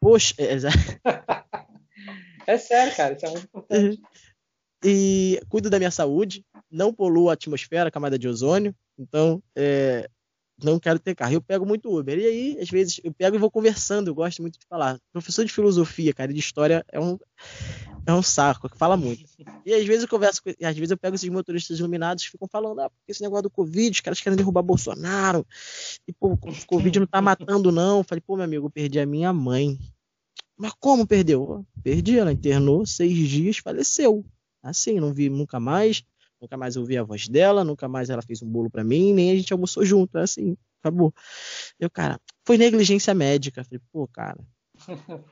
Poxa, 0.00 0.34
é, 0.38 0.54
é 2.46 2.58
sério, 2.58 2.94
cara, 2.94 3.14
isso 3.14 3.26
é 3.26 3.30
muito 3.30 3.44
importante. 3.44 4.02
e 4.84 5.40
cuido 5.48 5.70
da 5.70 5.78
minha 5.78 5.90
saúde, 5.90 6.44
não 6.70 6.92
poluo 6.92 7.30
a 7.30 7.34
atmosfera, 7.34 7.88
a 7.88 7.92
camada 7.92 8.18
de 8.18 8.28
ozônio, 8.28 8.74
então 8.98 9.42
é, 9.56 10.08
não 10.64 10.78
quero 10.78 10.98
ter 10.98 11.14
carro. 11.14 11.34
Eu 11.34 11.42
pego 11.42 11.66
muito 11.66 11.96
Uber. 11.96 12.18
E 12.18 12.26
aí, 12.26 12.58
às 12.60 12.68
vezes, 12.68 13.00
eu 13.02 13.12
pego 13.12 13.36
e 13.36 13.38
vou 13.38 13.50
conversando, 13.50 14.08
eu 14.08 14.14
gosto 14.14 14.42
muito 14.42 14.58
de 14.58 14.66
falar. 14.66 14.98
Professor 15.12 15.44
de 15.44 15.52
filosofia, 15.52 16.12
cara, 16.12 16.32
de 16.32 16.38
história 16.38 16.84
é 16.90 17.00
um, 17.00 17.18
é 18.06 18.12
um 18.12 18.22
saco, 18.22 18.68
que 18.68 18.76
fala 18.76 18.96
muito. 18.96 19.24
E 19.64 19.74
às 19.74 19.84
vezes 19.86 20.02
eu 20.02 20.08
converso, 20.08 20.42
com, 20.42 20.50
às 20.50 20.76
vezes 20.76 20.90
eu 20.90 20.98
pego 20.98 21.14
esses 21.14 21.28
motoristas 21.28 21.78
iluminados 21.78 22.24
que 22.24 22.30
ficam 22.30 22.48
falando, 22.48 22.80
ah, 22.80 22.90
porque 22.90 23.12
esse 23.12 23.22
negócio 23.22 23.44
do 23.44 23.50
Covid, 23.50 23.90
os 23.90 24.00
caras 24.00 24.20
querem 24.20 24.36
derrubar 24.36 24.62
Bolsonaro, 24.62 25.46
e 26.06 26.12
pô, 26.12 26.32
o 26.32 26.66
Covid 26.66 27.00
não 27.00 27.06
tá 27.06 27.20
matando, 27.20 27.70
não. 27.70 27.98
Eu 27.98 28.04
falei, 28.04 28.22
pô, 28.26 28.36
meu 28.36 28.44
amigo, 28.44 28.66
eu 28.66 28.70
perdi 28.70 28.98
a 28.98 29.06
minha 29.06 29.32
mãe. 29.32 29.78
Mas 30.56 30.72
como 30.78 31.06
perdeu? 31.06 31.64
Perdi, 31.82 32.18
ela 32.18 32.32
internou 32.32 32.86
seis 32.86 33.16
dias, 33.28 33.58
faleceu. 33.58 34.24
Assim, 34.62 35.00
não 35.00 35.12
vi 35.12 35.28
nunca 35.28 35.58
mais, 35.58 36.04
nunca 36.42 36.56
mais 36.56 36.76
ouvi 36.76 36.98
a 36.98 37.04
voz 37.04 37.28
dela, 37.28 37.62
nunca 37.62 37.88
mais 37.88 38.10
ela 38.10 38.20
fez 38.20 38.42
um 38.42 38.48
bolo 38.48 38.68
para 38.68 38.82
mim, 38.82 39.12
nem 39.14 39.30
a 39.30 39.36
gente 39.36 39.52
almoçou 39.52 39.84
junto, 39.84 40.18
é 40.18 40.22
assim, 40.22 40.56
acabou. 40.80 41.14
Eu, 41.78 41.88
cara, 41.88 42.20
foi 42.44 42.58
negligência 42.58 43.14
médica. 43.14 43.64
Falei, 43.64 43.80
pô, 43.92 44.06
cara. 44.08 44.38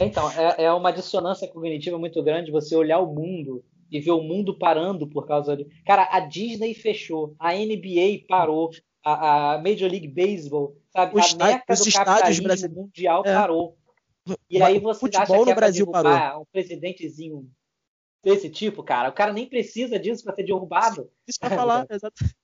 Então, 0.00 0.30
é, 0.30 0.64
é 0.64 0.72
uma 0.72 0.90
dissonância 0.90 1.46
cognitiva 1.48 1.98
muito 1.98 2.22
grande 2.22 2.50
você 2.50 2.74
olhar 2.74 2.98
o 2.98 3.14
mundo 3.14 3.62
e 3.90 4.00
ver 4.00 4.12
o 4.12 4.22
mundo 4.22 4.56
parando 4.58 5.06
por 5.06 5.26
causa 5.26 5.54
de. 5.54 5.66
Cara, 5.84 6.08
a 6.10 6.20
Disney 6.20 6.72
fechou, 6.72 7.36
a 7.38 7.52
NBA 7.52 8.24
parou, 8.26 8.70
a, 9.04 9.52
a 9.52 9.58
Major 9.58 9.90
League 9.90 10.08
Baseball, 10.08 10.74
sabe? 10.88 11.20
Os, 11.20 11.34
a 11.34 11.44
meca 11.44 11.74
do 11.74 11.92
capitalismo 11.92 12.74
mundial 12.74 13.22
é. 13.26 13.34
parou. 13.34 13.76
E 14.48 14.62
aí 14.62 14.78
você 14.80 15.10
acha 15.14 15.44
que 15.44 15.50
é 15.50 15.54
Brasil 15.54 15.86
parou. 15.88 16.40
um 16.40 16.46
presidentezinho 16.50 17.46
desse 18.26 18.50
tipo, 18.50 18.82
cara. 18.82 19.08
O 19.08 19.12
cara 19.12 19.32
nem 19.32 19.46
precisa 19.46 20.00
disso 20.00 20.24
para 20.24 20.34
ser 20.34 20.42
derrubado. 20.42 21.08
Isso 21.28 21.38
pra 21.38 21.50
falar, 21.50 21.86
exatamente. 21.88 22.36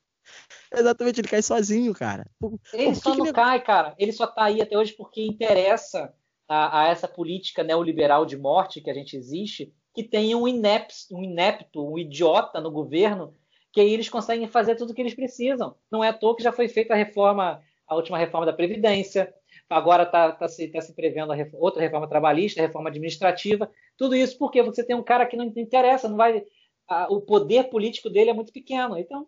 Exatamente, 0.73 1.21
ele 1.21 1.29
cai 1.29 1.43
sozinho, 1.43 1.93
cara. 1.93 2.25
Ele 2.73 2.95
só 2.95 3.17
não 3.17 3.33
cai, 3.33 3.61
cara. 3.61 3.93
Ele 3.99 4.13
só 4.13 4.27
tá 4.27 4.45
aí 4.45 4.63
até 4.63 4.79
hoje 4.79 4.93
porque 4.93 5.21
interessa 5.21 6.15
a, 6.49 6.83
a, 6.83 6.89
essa 6.89 7.09
política 7.09 7.65
neoliberal 7.65 8.25
de 8.25 8.37
morte 8.37 8.81
que 8.81 8.89
a 8.89 8.95
gente 8.95 9.17
existe, 9.17 9.75
que 9.93 10.05
tem 10.05 10.35
um 10.37 10.47
inepto, 10.47 10.95
um 11.11 11.25
inepto, 11.25 11.85
um 11.85 11.99
idiota 11.99 12.61
no 12.61 12.71
governo, 12.71 13.35
que 13.73 13.81
aí 13.81 13.93
eles 13.93 14.09
conseguem 14.09 14.47
fazer 14.47 14.77
tudo 14.77 14.91
o 14.91 14.95
que 14.95 15.03
eles 15.03 15.15
precisam. 15.15 15.75
Não 15.91 16.05
é 16.05 16.11
à 16.11 16.13
toa 16.13 16.37
que 16.37 16.45
já 16.45 16.53
foi 16.53 16.69
feita 16.69 16.95
a 16.95 16.97
reforma, 16.97 17.61
a 17.89 17.97
última 17.97 18.17
reforma 18.17 18.47
da 18.47 18.53
Previdência, 18.53 19.35
agora 19.73 20.05
está 20.05 20.33
tá 20.33 20.49
se, 20.49 20.69
tá 20.69 20.81
se 20.81 20.95
prevendo 20.95 21.33
reforma, 21.33 21.65
outra 21.65 21.83
reforma 21.83 22.09
trabalhista, 22.09 22.61
reforma 22.61 22.89
administrativa, 22.89 23.71
tudo 23.97 24.15
isso 24.15 24.39
porque 24.39 24.63
você 24.63 24.85
tem 24.85 24.95
um 24.95 25.03
cara 25.03 25.27
que 25.27 25.37
não 25.37 25.45
interessa, 25.45 26.09
não 26.09 26.17
vai, 26.17 26.45
a, 26.89 27.13
o 27.13 27.21
poder 27.21 27.71
político 27.71 28.11
dele 28.11 28.31
é 28.31 28.35
muito 28.35 28.53
pequeno, 28.53 28.99
então. 28.99 29.27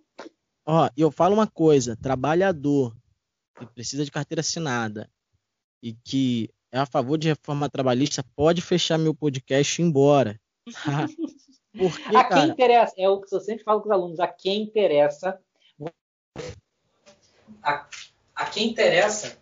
Ó, 0.67 0.89
eu 0.97 1.11
falo 1.11 1.35
uma 1.35 1.47
coisa, 1.47 1.97
trabalhador 1.97 2.95
que 3.59 3.67
precisa 3.67 4.05
de 4.05 4.11
carteira 4.11 4.41
assinada 4.41 5.09
e 5.83 5.93
que 5.93 6.51
é 6.73 6.79
a 6.79 6.87
favor 6.87 7.17
de 7.17 7.29
reforma 7.29 7.69
trabalhista, 7.69 8.25
pode 8.35 8.61
fechar 8.61 8.99
meu 8.99 9.15
podcast 9.15 9.81
e 9.81 9.85
ir 9.85 9.89
embora. 9.89 10.41
Tá? 10.85 11.07
Porque, 11.77 12.17
a 12.17 12.25
quem 12.25 12.49
interessa, 12.51 12.95
é 12.97 13.09
o 13.09 13.21
que 13.21 13.35
eu 13.35 13.41
sempre 13.41 13.65
falo 13.65 13.81
com 13.81 13.89
os 13.89 13.93
alunos, 13.93 14.21
a 14.21 14.29
quem 14.29 14.63
interessa. 14.63 15.41
A, 17.61 17.87
a 18.35 18.47
quem 18.47 18.69
interessa. 18.71 19.37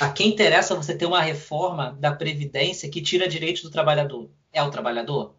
A 0.00 0.12
quem 0.12 0.28
interessa 0.28 0.74
você 0.74 0.96
ter 0.96 1.06
uma 1.06 1.20
reforma 1.20 1.92
da 2.00 2.14
Previdência 2.14 2.90
que 2.90 3.02
tira 3.02 3.28
direitos 3.28 3.62
do 3.62 3.70
trabalhador? 3.70 4.30
É 4.52 4.62
o 4.62 4.70
trabalhador? 4.70 5.34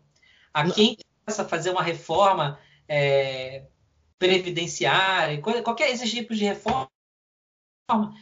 A 0.53 0.70
quem 0.70 0.93
interessa 0.93 1.47
fazer 1.47 1.70
uma 1.70 1.84
reforma 1.84 2.60
é, 2.88 3.66
previdenciária, 4.18 5.41
qualquer 5.41 5.91
esses 5.91 6.12
tipos 6.12 6.38
de 6.38 6.45
reforma 6.45 6.89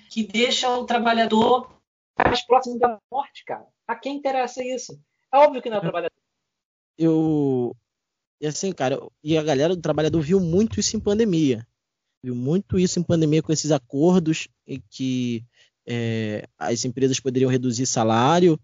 que 0.09 0.23
deixa 0.25 0.69
o 0.77 0.85
trabalhador 0.85 1.75
mais 2.17 2.45
próximo 2.45 2.79
da 2.79 2.99
morte, 3.11 3.43
cara. 3.45 3.65
A 3.87 3.95
quem 3.95 4.17
interessa 4.17 4.63
isso? 4.63 4.99
É 5.33 5.37
óbvio 5.37 5.61
que 5.61 5.69
não 5.69 5.77
é 5.77 5.79
o 5.79 5.81
trabalhador. 5.81 6.17
Eu. 6.97 7.75
E 8.39 8.47
assim, 8.47 8.71
cara, 8.71 8.99
e 9.23 9.37
a 9.37 9.43
galera 9.43 9.75
do 9.75 9.81
trabalhador 9.81 10.21
viu 10.21 10.39
muito 10.39 10.79
isso 10.79 10.95
em 10.95 10.99
pandemia. 10.99 11.67
Viu 12.23 12.35
muito 12.35 12.77
isso 12.77 12.99
em 12.99 13.03
pandemia 13.03 13.41
com 13.41 13.51
esses 13.51 13.71
acordos 13.71 14.47
que 14.89 15.43
é, 15.87 16.47
as 16.57 16.83
empresas 16.83 17.19
poderiam 17.19 17.49
reduzir 17.49 17.85
salário. 17.85 18.59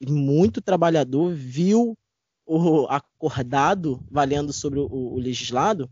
E 0.00 0.10
muito 0.10 0.60
trabalhador 0.60 1.32
viu 1.32 1.96
o 2.44 2.86
acordado 2.88 4.04
valendo 4.10 4.52
sobre 4.52 4.80
o, 4.80 4.86
o 4.86 5.18
legislado 5.18 5.88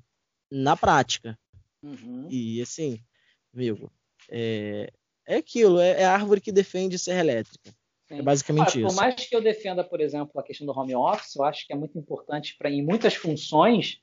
na 0.50 0.76
prática. 0.76 1.38
Uhum. 1.82 2.26
E 2.28 2.60
assim, 2.60 3.00
amigo, 3.54 3.90
é, 4.28 4.92
é 5.26 5.36
aquilo, 5.36 5.78
é, 5.78 6.02
é, 6.02 6.04
a 6.04 6.12
árvore 6.12 6.40
que 6.40 6.52
defende 6.52 6.98
serra 6.98 7.20
elétrica. 7.20 7.70
Sim. 8.08 8.18
É 8.18 8.22
basicamente 8.22 8.78
ah, 8.78 8.80
isso. 8.80 8.96
Por 8.96 8.96
mais 8.96 9.14
que 9.14 9.34
eu 9.34 9.40
defenda, 9.40 9.84
por 9.84 10.00
exemplo, 10.00 10.40
a 10.40 10.42
questão 10.42 10.66
do 10.66 10.76
home 10.76 10.94
office, 10.94 11.36
eu 11.36 11.44
acho 11.44 11.66
que 11.66 11.72
é 11.72 11.76
muito 11.76 11.96
importante 11.96 12.56
para 12.58 12.68
em 12.68 12.84
muitas 12.84 13.14
funções, 13.14 14.00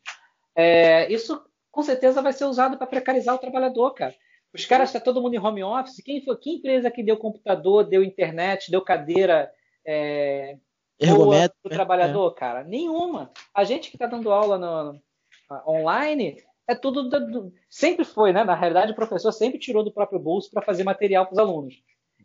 é, 0.55 1.11
isso 1.11 1.43
com 1.69 1.83
certeza 1.83 2.21
vai 2.21 2.33
ser 2.33 2.45
usado 2.45 2.77
para 2.77 2.87
precarizar 2.87 3.35
o 3.35 3.39
trabalhador, 3.39 3.93
cara. 3.93 4.15
Os 4.57 4.65
caras 4.65 4.89
está 4.89 4.99
todo 4.99 5.21
mundo 5.21 5.35
em 5.35 5.39
home 5.39 5.63
office. 5.63 6.01
Quem 6.03 6.23
foi? 6.23 6.35
Que 6.37 6.55
empresa 6.55 6.89
que 6.89 7.03
deu 7.03 7.15
computador, 7.15 7.83
deu 7.83 8.03
internet, 8.03 8.71
deu 8.71 8.81
cadeira 8.81 9.51
é, 9.85 10.57
para 10.97 11.51
o 11.63 11.69
trabalhador, 11.69 12.33
é. 12.35 12.39
cara? 12.39 12.63
Nenhuma. 12.63 13.31
A 13.53 13.63
gente 13.63 13.91
que 13.91 13.95
está 13.95 14.07
dando 14.07 14.31
aula 14.31 14.57
no, 14.57 14.99
online 15.67 16.43
é 16.67 16.73
tudo 16.73 17.07
do, 17.07 17.53
sempre 17.69 18.03
foi, 18.03 18.33
né? 18.33 18.43
Na 18.43 18.55
realidade, 18.55 18.91
o 18.93 18.95
professor 18.95 19.31
sempre 19.31 19.59
tirou 19.59 19.83
do 19.83 19.93
próprio 19.93 20.19
bolso 20.19 20.49
para 20.49 20.63
fazer 20.63 20.83
material 20.83 21.27
para 21.27 21.33
os 21.33 21.39
alunos. 21.39 21.75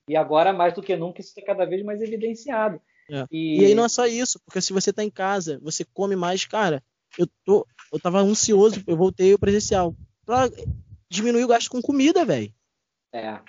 E 0.09 0.17
agora, 0.17 0.55
mais 0.55 0.73
do 0.73 0.83
que 0.83 0.97
nunca, 0.97 1.21
isso 1.21 1.31
está 1.37 1.43
cada 1.43 1.67
vez 1.67 1.85
mais 1.85 2.01
evidenciado. 2.01 2.81
É. 3.11 3.27
E... 3.31 3.61
e... 3.61 3.67
aí 3.67 3.75
não 3.75 3.85
é 3.85 3.89
só 3.91 4.07
isso, 4.07 4.41
porque 4.47 4.63
se 4.63 4.73
você 4.73 4.89
está 4.89 5.05
em 5.05 5.11
casa, 5.11 5.61
você 5.63 5.85
come 5.85 6.17
mais, 6.17 6.47
cara. 6.47 6.83
Eu 7.19 7.29
tô, 7.45 7.67
eu 7.93 8.01
tava 8.01 8.21
ansioso, 8.21 8.83
eu 8.87 8.97
voltei 8.97 9.35
o 9.35 9.39
presencial 9.39 9.95
para 10.25 10.51
diminuir 11.13 11.45
o 11.45 11.49
gasto 11.49 11.71
com 11.71 11.83
comida, 11.83 12.25
velho. 12.25 12.53
É. 13.13 13.41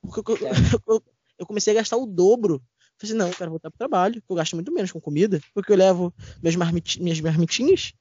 Porque 0.00 0.32
eu, 0.32 0.36
é. 0.48 0.50
Eu, 0.86 1.02
eu, 1.38 1.46
comecei 1.46 1.72
a 1.72 1.76
gastar 1.76 1.96
o 1.96 2.06
dobro. 2.06 2.62
Falei 2.98 3.10
assim, 3.10 3.14
não, 3.14 3.28
eu 3.28 3.34
quero 3.34 3.50
voltar 3.50 3.70
pro 3.70 3.78
trabalho, 3.78 4.22
eu 4.28 4.36
gasto 4.36 4.54
muito 4.54 4.72
menos 4.72 4.92
com 4.92 5.00
comida, 5.00 5.40
porque 5.54 5.72
eu 5.72 5.76
levo 5.76 6.14
minhas, 6.40 6.54
marmit, 6.56 7.02
minhas 7.02 7.20
marmitinhas 7.20 7.92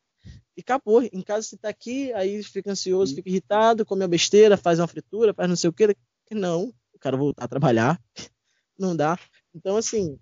e 0.55 0.61
acabou. 0.61 1.01
Em 1.01 1.21
casa 1.21 1.47
você 1.47 1.57
tá 1.57 1.69
aqui, 1.69 2.13
aí 2.13 2.43
fica 2.43 2.71
ansioso, 2.71 3.15
fica 3.15 3.29
irritado, 3.29 3.85
come 3.85 4.03
a 4.03 4.07
besteira, 4.07 4.57
faz 4.57 4.79
uma 4.79 4.87
fritura, 4.87 5.33
faz 5.33 5.49
não 5.49 5.55
sei 5.55 5.69
o 5.69 5.73
que. 5.73 5.95
Não, 6.31 6.73
eu 6.93 6.99
quero 6.99 7.17
voltar 7.17 7.45
a 7.45 7.47
trabalhar. 7.47 8.01
Não 8.79 8.95
dá. 8.95 9.19
Então, 9.53 9.77
assim, 9.77 10.17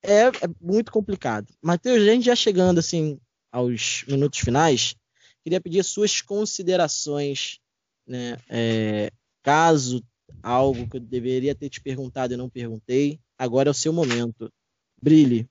é, 0.00 0.26
é 0.26 0.48
muito 0.60 0.92
complicado. 0.92 1.52
Matheus, 1.60 2.02
a 2.02 2.04
gente 2.04 2.26
já 2.26 2.36
chegando, 2.36 2.78
assim, 2.78 3.18
aos 3.50 4.04
minutos 4.06 4.38
finais, 4.38 4.94
queria 5.42 5.60
pedir 5.60 5.82
suas 5.82 6.20
considerações, 6.20 7.58
né? 8.06 8.36
É, 8.48 9.10
caso 9.42 10.02
algo 10.42 10.88
que 10.88 10.96
eu 10.96 11.00
deveria 11.00 11.54
ter 11.54 11.68
te 11.68 11.80
perguntado 11.80 12.34
e 12.34 12.36
não 12.36 12.48
perguntei, 12.48 13.18
agora 13.38 13.68
é 13.68 13.72
o 13.72 13.74
seu 13.74 13.92
momento. 13.92 14.52
Brilhe. 15.00 15.48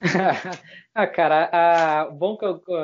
ah, 0.94 1.06
cara, 1.06 2.08
o 2.10 2.14
bom 2.14 2.36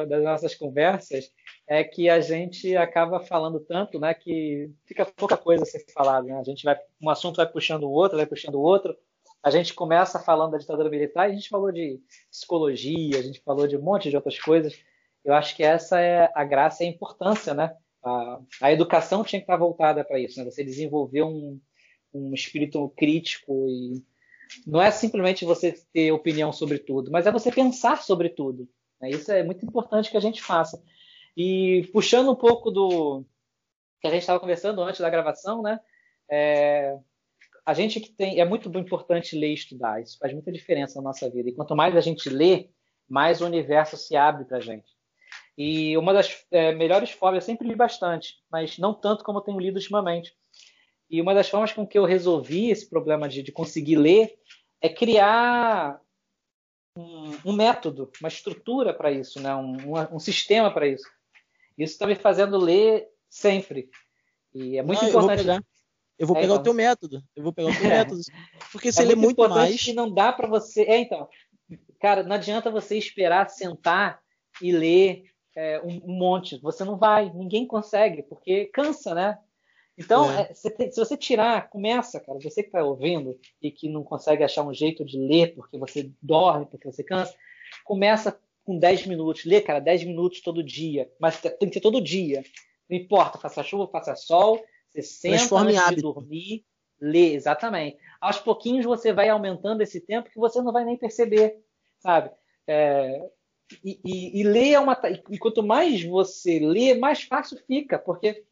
das 0.08 0.22
nossas 0.22 0.54
conversas 0.54 1.30
é 1.68 1.84
que 1.84 2.08
a 2.08 2.20
gente 2.20 2.74
acaba 2.76 3.20
falando 3.20 3.60
tanto, 3.60 3.98
né, 3.98 4.14
que 4.14 4.70
fica 4.86 5.04
pouca 5.04 5.36
coisa 5.36 5.62
a 5.62 5.66
ser 5.66 5.84
falada, 5.92 6.26
né? 6.26 6.38
A 6.38 6.42
gente 6.42 6.64
vai, 6.64 6.76
um 7.00 7.10
assunto 7.10 7.36
vai 7.36 7.46
puxando 7.46 7.84
o 7.84 7.90
outro, 7.90 8.16
vai 8.16 8.26
puxando 8.26 8.54
o 8.54 8.62
outro. 8.62 8.96
A 9.42 9.50
gente 9.50 9.74
começa 9.74 10.18
falando 10.18 10.52
da 10.52 10.58
ditadura 10.58 10.88
militar, 10.88 11.28
a 11.28 11.32
gente 11.32 11.48
falou 11.48 11.70
de 11.70 12.00
psicologia, 12.30 13.18
a 13.18 13.22
gente 13.22 13.40
falou 13.40 13.66
de 13.66 13.76
um 13.76 13.82
monte 13.82 14.08
de 14.08 14.16
outras 14.16 14.38
coisas. 14.38 14.78
Eu 15.24 15.34
acho 15.34 15.54
que 15.54 15.62
essa 15.62 16.00
é 16.00 16.30
a 16.34 16.44
graça 16.44 16.82
e 16.82 16.86
a 16.86 16.90
importância, 16.90 17.52
né? 17.52 17.76
A, 18.04 18.72
educação 18.72 19.22
tinha 19.22 19.40
que 19.40 19.44
estar 19.44 19.56
voltada 19.56 20.04
para 20.04 20.18
isso, 20.18 20.38
né? 20.38 20.44
Você 20.44 20.64
desenvolver 20.64 21.22
um, 21.22 21.60
um 22.12 22.34
espírito 22.34 22.88
crítico 22.96 23.66
e 23.68 24.02
não 24.66 24.82
é 24.82 24.90
simplesmente 24.90 25.44
você 25.44 25.72
ter 25.92 26.10
opinião 26.12 26.52
sobre 26.52 26.78
tudo, 26.78 27.10
mas 27.10 27.26
é 27.26 27.32
você 27.32 27.50
pensar 27.50 28.02
sobre 28.02 28.28
tudo. 28.28 28.68
Né? 29.00 29.10
Isso 29.10 29.30
é 29.30 29.42
muito 29.42 29.64
importante 29.64 30.10
que 30.10 30.16
a 30.16 30.20
gente 30.20 30.42
faça. 30.42 30.82
E 31.36 31.88
puxando 31.92 32.30
um 32.30 32.36
pouco 32.36 32.70
do 32.70 33.24
que 34.00 34.08
a 34.08 34.10
gente 34.10 34.20
estava 34.20 34.40
conversando 34.40 34.82
antes 34.82 35.00
da 35.00 35.08
gravação, 35.08 35.62
né? 35.62 35.78
É, 36.28 36.98
a 37.64 37.72
gente 37.72 38.00
que 38.00 38.10
tem 38.10 38.40
é 38.40 38.44
muito 38.44 38.68
importante 38.76 39.38
ler 39.38 39.50
e 39.50 39.54
estudar. 39.54 40.02
Isso 40.02 40.18
faz 40.18 40.32
muita 40.32 40.50
diferença 40.50 40.96
na 40.96 41.04
nossa 41.04 41.30
vida. 41.30 41.48
E 41.48 41.54
quanto 41.54 41.76
mais 41.76 41.96
a 41.96 42.00
gente 42.00 42.28
lê, 42.28 42.68
mais 43.08 43.40
o 43.40 43.46
universo 43.46 43.96
se 43.96 44.16
abre 44.16 44.44
para 44.44 44.58
a 44.58 44.60
gente. 44.60 44.90
E 45.56 45.96
uma 45.98 46.12
das 46.12 46.44
é, 46.50 46.72
melhores 46.74 47.10
formas, 47.10 47.42
eu 47.42 47.46
sempre 47.46 47.68
li 47.68 47.74
bastante, 47.74 48.36
mas 48.50 48.78
não 48.78 48.94
tanto 48.94 49.22
como 49.22 49.38
eu 49.38 49.42
tenho 49.42 49.58
lido 49.58 49.76
ultimamente. 49.76 50.34
E 51.10 51.20
uma 51.20 51.34
das 51.34 51.48
formas 51.48 51.72
com 51.72 51.86
que 51.86 51.98
eu 51.98 52.04
resolvi 52.04 52.70
esse 52.70 52.88
problema 52.88 53.28
de, 53.28 53.42
de 53.42 53.52
conseguir 53.52 53.96
ler 53.96 54.34
é 54.80 54.88
criar 54.88 56.00
um, 56.96 57.36
um, 57.44 57.52
método, 57.52 58.10
uma 58.20 58.28
estrutura 58.28 58.94
para 58.94 59.12
isso, 59.12 59.40
né? 59.40 59.54
um, 59.54 59.76
um, 59.76 60.16
um 60.16 60.18
sistema 60.18 60.72
para 60.72 60.88
isso. 60.88 61.06
Isso 61.76 61.92
está 61.92 62.06
me 62.06 62.14
fazendo 62.14 62.56
ler 62.56 63.08
sempre. 63.28 63.90
E 64.54 64.78
é 64.78 64.82
muito 64.82 65.02
Não, 65.02 65.08
importante. 65.08 65.40
Eu 65.40 65.46
vou 65.46 65.56
pegar, 65.56 65.64
eu 66.18 66.26
vou 66.26 66.36
é, 66.36 66.40
pegar 66.40 66.52
então. 66.52 66.60
o 66.60 66.64
teu 66.64 66.74
método. 66.74 67.22
Eu 67.34 67.42
vou 67.42 67.52
pegar 67.52 67.70
o 67.70 67.74
teu 67.74 67.88
método. 67.88 68.20
Porque 68.70 68.88
é 68.88 68.92
você 68.92 69.02
é 69.02 69.06
lê 69.06 69.14
muito, 69.14 69.38
muito 69.38 69.54
mais. 69.54 69.82
que 69.82 69.92
não 69.92 70.12
dá 70.12 70.32
para 70.32 70.48
você. 70.48 70.82
É, 70.82 70.98
então. 70.98 71.28
Cara, 72.00 72.22
não 72.22 72.36
adianta 72.36 72.70
você 72.70 72.96
esperar 72.96 73.48
sentar 73.48 74.20
e 74.60 74.72
ler 74.72 75.31
é, 75.54 75.80
um, 75.80 76.00
um, 76.04 76.16
monte. 76.16 76.58
Você 76.60 76.84
não 76.84 76.96
vai, 76.96 77.30
ninguém 77.32 77.66
consegue, 77.66 78.22
porque 78.22 78.66
cansa, 78.66 79.14
né? 79.14 79.38
Então, 79.96 80.30
é. 80.30 80.50
É, 80.64 80.70
tem, 80.70 80.90
se 80.90 80.98
você 80.98 81.16
tirar, 81.16 81.68
começa, 81.68 82.20
cara, 82.20 82.38
você 82.40 82.62
que 82.62 82.68
está 82.68 82.82
ouvindo 82.82 83.38
e 83.60 83.70
que 83.70 83.88
não 83.88 84.02
consegue 84.02 84.42
achar 84.42 84.62
um 84.62 84.72
jeito 84.72 85.04
de 85.04 85.18
ler 85.18 85.54
porque 85.54 85.78
você 85.78 86.10
dorme, 86.20 86.66
porque 86.66 86.90
você 86.90 87.04
cansa, 87.04 87.34
começa 87.84 88.38
com 88.64 88.78
10 88.78 89.06
minutos. 89.06 89.44
Lê, 89.44 89.60
cara, 89.60 89.80
10 89.80 90.04
minutos 90.04 90.40
todo 90.40 90.62
dia. 90.62 91.10
Mas 91.20 91.40
tem 91.40 91.68
que 91.68 91.74
ser 91.74 91.80
todo 91.80 92.00
dia. 92.00 92.42
Não 92.88 92.96
importa, 92.96 93.38
faça 93.38 93.62
chuva, 93.62 93.88
faça 93.88 94.14
sol, 94.14 94.62
você 94.88 95.02
senta 95.02 95.56
antes 95.56 95.96
de 95.96 96.02
dormir, 96.02 96.64
lê, 97.00 97.32
exatamente. 97.32 97.96
Aos 98.20 98.38
pouquinhos 98.38 98.84
você 98.84 99.12
vai 99.12 99.28
aumentando 99.28 99.82
esse 99.82 100.00
tempo 100.00 100.30
que 100.30 100.38
você 100.38 100.60
não 100.60 100.72
vai 100.72 100.84
nem 100.84 100.96
perceber, 100.96 101.58
sabe? 101.98 102.30
É, 102.66 103.30
e, 103.84 104.00
e, 104.04 104.40
e 104.40 104.42
ler 104.44 104.72
é 104.72 104.80
uma. 104.80 105.00
E 105.30 105.38
quanto 105.38 105.62
mais 105.62 106.02
você 106.04 106.58
lê, 106.58 106.94
mais 106.94 107.22
fácil 107.22 107.58
fica, 107.66 107.98
porque 107.98 108.44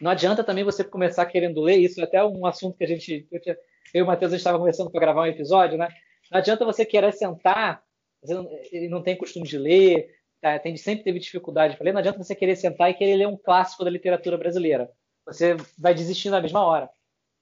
não 0.00 0.10
adianta 0.10 0.42
também 0.42 0.64
você 0.64 0.82
começar 0.82 1.26
querendo 1.26 1.60
ler, 1.60 1.76
isso 1.76 2.00
é 2.00 2.04
até 2.04 2.24
um 2.24 2.46
assunto 2.46 2.76
que 2.76 2.84
a 2.84 2.86
gente. 2.86 3.26
Eu, 3.30 3.40
tinha, 3.40 3.56
eu 3.94 4.00
e 4.00 4.02
o 4.02 4.06
Matheus 4.06 4.32
estava 4.32 4.58
conversando 4.58 4.90
para 4.90 5.00
gravar 5.00 5.22
um 5.22 5.26
episódio, 5.26 5.78
né? 5.78 5.88
Não 6.30 6.38
adianta 6.38 6.64
você 6.64 6.84
querer 6.84 7.12
sentar, 7.12 7.82
você 8.22 8.34
não, 8.34 8.48
ele 8.70 8.88
não 8.88 9.02
tem 9.02 9.16
costume 9.16 9.46
de 9.46 9.58
ler, 9.58 10.08
tá? 10.40 10.58
tem, 10.58 10.76
sempre 10.76 11.04
teve 11.04 11.18
dificuldade 11.18 11.76
para 11.76 11.84
ler, 11.84 11.92
não 11.92 12.00
adianta 12.00 12.18
você 12.18 12.34
querer 12.34 12.56
sentar 12.56 12.90
e 12.90 12.94
querer 12.94 13.16
ler 13.16 13.28
um 13.28 13.36
clássico 13.36 13.84
da 13.84 13.90
literatura 13.90 14.36
brasileira. 14.36 14.90
Você 15.26 15.56
vai 15.78 15.94
desistir 15.94 16.30
na 16.30 16.40
mesma 16.40 16.64
hora. 16.64 16.90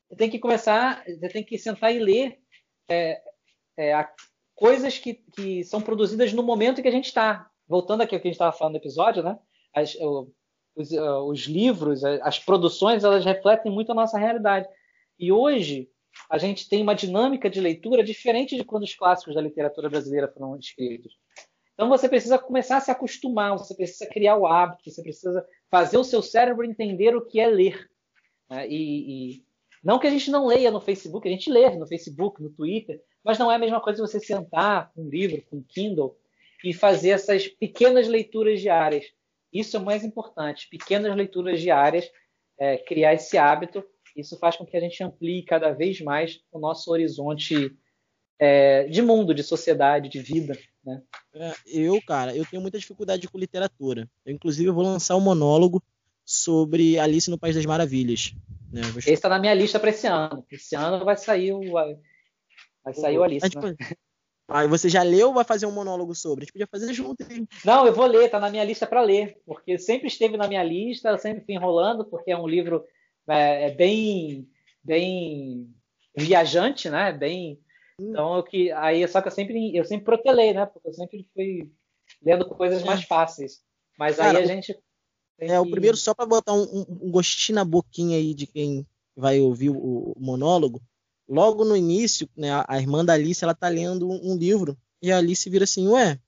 Você 0.08 0.16
tem 0.16 0.30
que 0.30 0.38
começar, 0.38 1.04
você 1.06 1.28
tem 1.28 1.44
que 1.44 1.56
sentar 1.56 1.94
e 1.94 1.98
ler 1.98 2.38
é, 2.90 3.22
é, 3.76 3.94
a, 3.94 4.10
coisas 4.60 4.98
que, 4.98 5.14
que 5.14 5.64
são 5.64 5.80
produzidas 5.80 6.34
no 6.34 6.42
momento 6.42 6.82
que 6.82 6.88
a 6.88 6.92
gente 6.92 7.06
está. 7.06 7.50
Voltando 7.66 8.02
aqui 8.02 8.14
ao 8.14 8.20
que 8.20 8.28
a 8.28 8.30
gente 8.30 8.34
estava 8.34 8.52
falando 8.52 8.74
no 8.74 8.78
episódio, 8.78 9.22
né? 9.22 9.38
As, 9.74 9.96
os, 10.76 10.90
os 10.92 11.40
livros, 11.46 12.04
as 12.04 12.38
produções, 12.38 13.02
elas 13.02 13.24
refletem 13.24 13.72
muito 13.72 13.90
a 13.90 13.94
nossa 13.94 14.18
realidade. 14.18 14.68
E 15.18 15.32
hoje 15.32 15.88
a 16.28 16.36
gente 16.36 16.68
tem 16.68 16.82
uma 16.82 16.94
dinâmica 16.94 17.48
de 17.48 17.58
leitura 17.58 18.04
diferente 18.04 18.54
de 18.54 18.64
quando 18.64 18.82
os 18.82 18.94
clássicos 18.94 19.34
da 19.34 19.40
literatura 19.40 19.88
brasileira 19.88 20.28
foram 20.28 20.58
escritos. 20.58 21.16
Então 21.72 21.88
você 21.88 22.06
precisa 22.06 22.38
começar 22.38 22.76
a 22.76 22.80
se 22.80 22.90
acostumar, 22.90 23.56
você 23.56 23.74
precisa 23.74 24.06
criar 24.10 24.36
o 24.36 24.46
hábito, 24.46 24.90
você 24.90 25.02
precisa 25.02 25.46
fazer 25.70 25.96
o 25.96 26.04
seu 26.04 26.20
cérebro 26.20 26.66
entender 26.66 27.16
o 27.16 27.24
que 27.24 27.40
é 27.40 27.46
ler. 27.46 27.88
Né? 28.50 28.68
E, 28.68 29.36
e, 29.36 29.44
Não 29.82 29.98
que 29.98 30.06
a 30.06 30.10
gente 30.10 30.30
não 30.30 30.46
leia 30.46 30.70
no 30.70 30.80
Facebook, 30.80 31.26
a 31.26 31.30
gente 31.30 31.50
lê 31.50 31.70
no 31.70 31.86
Facebook, 31.86 32.42
no 32.42 32.50
Twitter, 32.50 33.02
mas 33.24 33.38
não 33.38 33.50
é 33.50 33.54
a 33.54 33.58
mesma 33.58 33.80
coisa 33.80 34.06
você 34.06 34.20
sentar 34.20 34.92
com 34.92 35.02
um 35.02 35.08
livro, 35.08 35.42
com 35.48 35.56
um 35.56 35.62
Kindle 35.62 36.16
e 36.62 36.72
fazer 36.74 37.10
essas 37.10 37.48
pequenas 37.48 38.06
leituras 38.06 38.60
diárias. 38.60 39.06
Isso 39.52 39.76
é 39.76 39.80
o 39.80 39.84
mais 39.84 40.04
importante, 40.04 40.68
pequenas 40.68 41.16
leituras 41.16 41.60
diárias, 41.60 42.10
é, 42.58 42.76
criar 42.76 43.14
esse 43.14 43.38
hábito. 43.38 43.82
Isso 44.16 44.38
faz 44.38 44.56
com 44.56 44.66
que 44.66 44.76
a 44.76 44.80
gente 44.80 45.02
amplie 45.02 45.42
cada 45.42 45.72
vez 45.72 46.00
mais 46.00 46.40
o 46.52 46.58
nosso 46.58 46.90
horizonte 46.90 47.74
é, 48.38 48.84
de 48.84 49.02
mundo, 49.02 49.34
de 49.34 49.42
sociedade, 49.42 50.08
de 50.08 50.20
vida. 50.20 50.58
Né? 50.84 51.02
É, 51.34 51.52
eu, 51.66 52.00
cara, 52.02 52.36
eu 52.36 52.44
tenho 52.44 52.62
muita 52.62 52.78
dificuldade 52.78 53.28
com 53.28 53.38
literatura. 53.38 54.08
Eu, 54.24 54.34
inclusive, 54.34 54.68
eu 54.68 54.74
vou 54.74 54.84
lançar 54.84 55.16
um 55.16 55.20
monólogo 55.20 55.82
sobre 56.30 56.96
Alice 56.96 57.28
no 57.28 57.36
País 57.36 57.56
das 57.56 57.66
Maravilhas. 57.66 58.32
Né? 58.72 58.82
Vou... 58.82 58.98
Esse 58.98 59.10
está 59.10 59.28
na 59.28 59.40
minha 59.40 59.52
lista 59.52 59.80
para 59.80 59.90
esse 59.90 60.06
ano. 60.06 60.46
Esse 60.48 60.76
ano 60.76 61.04
vai 61.04 61.16
sair 61.16 61.52
o, 61.52 61.72
vai 61.72 62.94
sair 62.94 63.18
o 63.18 63.24
Alice. 63.24 63.48
Né? 63.56 63.76
Aí 64.48 64.68
você 64.68 64.88
já 64.88 65.02
leu 65.02 65.28
ou 65.28 65.34
vai 65.34 65.42
fazer 65.42 65.66
um 65.66 65.72
monólogo 65.72 66.14
sobre? 66.14 66.42
A 66.42 66.44
gente 66.44 66.52
podia 66.52 66.68
fazer 66.68 66.92
junto. 66.92 67.24
Hein? 67.28 67.48
Não, 67.64 67.84
eu 67.84 67.92
vou 67.92 68.06
ler, 68.06 68.30
tá 68.30 68.38
na 68.38 68.48
minha 68.48 68.62
lista 68.62 68.86
para 68.86 69.00
ler, 69.00 69.40
porque 69.44 69.76
sempre 69.76 70.06
esteve 70.06 70.36
na 70.36 70.46
minha 70.46 70.62
lista, 70.62 71.18
sempre 71.18 71.44
fui 71.44 71.54
enrolando, 71.54 72.04
porque 72.04 72.30
é 72.30 72.36
um 72.36 72.46
livro 72.46 72.84
é, 73.28 73.66
é 73.66 73.70
bem, 73.72 74.48
bem 74.84 75.68
viajante, 76.16 76.88
né? 76.88 77.12
Bem, 77.12 77.60
então 78.00 78.36
eu 78.36 78.42
que 78.44 78.70
aí 78.70 79.06
só 79.08 79.20
que 79.20 79.26
eu 79.26 79.32
sempre 79.32 79.76
eu 79.76 79.84
sempre 79.84 80.04
protelei, 80.04 80.54
né? 80.54 80.64
Porque 80.66 80.88
eu 80.88 80.94
sempre 80.94 81.28
fui 81.34 81.68
lendo 82.22 82.48
coisas 82.48 82.84
mais 82.84 83.02
fáceis. 83.02 83.60
Mas 83.98 84.16
Cara, 84.16 84.38
aí 84.38 84.44
a 84.44 84.46
gente 84.46 84.76
é 85.40 85.48
que... 85.48 85.58
o 85.58 85.70
primeiro 85.70 85.96
só 85.96 86.14
para 86.14 86.26
botar 86.26 86.52
um, 86.52 86.86
um, 86.88 87.10
gostinho 87.10 87.56
na 87.56 87.64
boquinha 87.64 88.16
aí 88.16 88.34
de 88.34 88.46
quem 88.46 88.86
vai 89.16 89.40
ouvir 89.40 89.70
o, 89.70 89.76
o 89.76 90.16
monólogo 90.18 90.82
logo 91.30 91.64
no 91.64 91.76
início, 91.76 92.28
né, 92.36 92.48
a 92.66 92.78
irmã 92.78 93.04
da 93.04 93.12
Alice 93.12 93.42
ela 93.44 93.54
tá 93.54 93.68
lendo 93.68 94.08
um, 94.10 94.36
livro 94.36 94.76
e 95.00 95.12
a 95.12 95.18
Alice 95.18 95.48
vira 95.48 95.62
assim, 95.62 95.86
ué, 95.86 96.18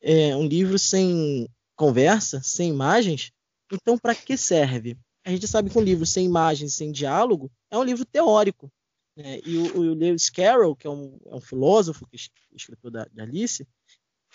é 0.00 0.34
um 0.34 0.46
livro 0.46 0.78
sem 0.78 1.46
conversa, 1.76 2.40
sem 2.42 2.70
imagens, 2.70 3.32
então 3.70 3.98
para 3.98 4.14
que 4.14 4.34
serve? 4.36 4.96
A 5.22 5.30
gente 5.30 5.46
sabe 5.46 5.68
que 5.68 5.78
um 5.78 5.82
livro 5.82 6.06
sem 6.06 6.24
imagens, 6.24 6.72
sem 6.72 6.90
diálogo, 6.90 7.50
é 7.70 7.76
um 7.76 7.82
livro 7.82 8.04
teórico. 8.04 8.72
Né? 9.14 9.40
E 9.44 9.58
o, 9.58 9.78
o, 9.78 9.94
Lewis 9.94 10.30
Carroll, 10.30 10.76
que 10.76 10.86
é 10.86 10.90
um, 10.90 11.18
é 11.26 11.34
um 11.34 11.40
filósofo, 11.40 12.06
que 12.06 12.16
é 12.16 12.56
escritor 12.56 12.90
da, 12.90 13.06
da 13.12 13.24
Alice, 13.24 13.66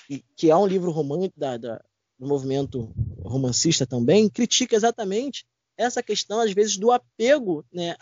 e, 0.09 0.23
que 0.36 0.51
é 0.51 0.55
um 0.55 0.67
livro 0.67 0.91
romântico 0.91 1.39
da, 1.39 1.57
da, 1.57 1.84
do 2.22 2.28
movimento 2.28 2.93
romancista 3.26 3.88
também, 3.88 4.30
critica 4.30 4.76
exatamente 4.76 5.43
essa 5.76 6.03
questão, 6.03 6.39
às 6.39 6.53
vezes, 6.53 6.78
do 6.78 6.91
apego 6.91 7.65
né, 7.74 7.95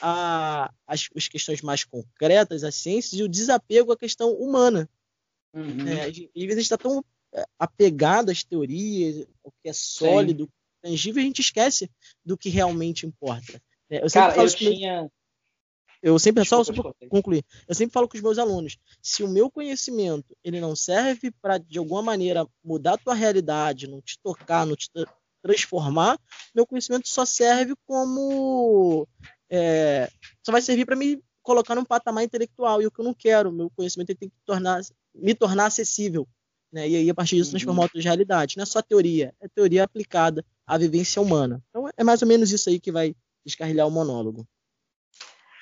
às, 0.86 1.08
às 1.16 1.28
questões 1.30 1.62
mais 1.62 1.86
concretas, 1.86 2.66
às 2.66 2.76
ciências, 2.76 3.18
e 3.18 3.24
o 3.24 3.30
desapego 3.30 3.94
à 3.94 3.98
questão 3.98 4.34
humana. 4.34 4.90
Uhum. 5.54 5.88
É, 5.88 6.08
às 6.08 6.18
vezes 6.18 6.36
a 6.36 6.56
gente 6.56 6.60
está 6.60 6.78
tão 6.78 7.02
é, 7.34 7.46
apegado 7.58 8.30
às 8.30 8.44
teorias, 8.44 9.26
ao 9.42 9.54
que 9.64 9.70
é 9.70 9.74
sólido, 9.74 10.44
Sim. 10.44 10.50
tangível, 10.82 11.22
a 11.22 11.26
gente 11.26 11.40
esquece 11.40 11.90
do 12.26 12.38
que 12.38 12.50
realmente 12.50 13.06
importa. 13.06 13.62
É, 13.90 14.04
eu 14.04 14.12
Cara, 14.12 14.36
eu 14.36 14.50
tinha... 14.50 15.10
Eu 16.02 16.18
sempre, 16.18 16.44
desculpa, 16.44 16.66
só, 16.66 16.74
só 16.74 16.94
concluir, 17.10 17.44
eu 17.68 17.76
sempre 17.76 17.94
falo 17.94 18.08
com 18.08 18.16
os 18.16 18.24
meus 18.24 18.38
alunos, 18.38 18.78
se 19.02 19.22
o 19.22 19.28
meu 19.28 19.52
conhecimento 19.52 20.36
ele 20.42 20.62
não 20.62 20.74
serve 20.74 21.30
para, 21.42 21.58
de 21.58 21.78
alguma 21.78 22.02
maneira, 22.02 22.48
mudar 22.64 22.94
a 22.94 22.98
tua 22.98 23.14
realidade, 23.14 23.86
não 23.86 24.02
te 24.02 24.18
tocar, 24.24 24.66
não 24.66 24.78
te 24.78 24.90
transformar, 25.42 26.18
meu 26.54 26.66
conhecimento 26.66 27.08
só 27.08 27.26
serve 27.26 27.74
como. 27.86 29.08
É, 29.50 30.10
só 30.44 30.52
vai 30.52 30.62
servir 30.62 30.86
para 30.86 30.96
me 30.96 31.22
colocar 31.42 31.76
num 31.76 31.86
patamar 31.86 32.24
intelectual. 32.24 32.82
E 32.82 32.88
o 32.88 32.92
que 32.92 33.02
eu 33.02 33.06
não 33.06 33.14
quero, 33.14 33.52
meu 33.52 33.70
conhecimento 33.72 34.16
tem 34.16 34.30
que 34.30 34.36
tornar, 34.46 34.82
me 35.16 35.34
tornar 35.34 35.66
acessível. 35.66 36.28
Né? 36.72 36.88
E 36.88 36.96
aí, 36.98 37.10
a 37.10 37.16
partir 37.16 37.36
disso, 37.36 37.50
transformar 37.50 37.80
uhum. 37.80 37.86
outras 37.86 38.06
realidades. 38.06 38.56
Não 38.56 38.64
é 38.64 38.66
só 38.66 38.82
teoria, 38.82 39.34
é 39.40 39.48
teoria 39.48 39.84
aplicada 39.84 40.46
à 40.68 40.78
vivência 40.78 41.22
humana. 41.22 41.64
Então, 41.70 41.90
é 41.98 42.04
mais 42.04 42.22
ou 42.22 42.28
menos 42.28 42.52
isso 42.52 42.70
aí 42.70 42.80
que 42.80 42.92
vai 42.92 43.16
descarrilhar 43.44 43.88
o 43.88 43.92
monólogo. 43.92 44.48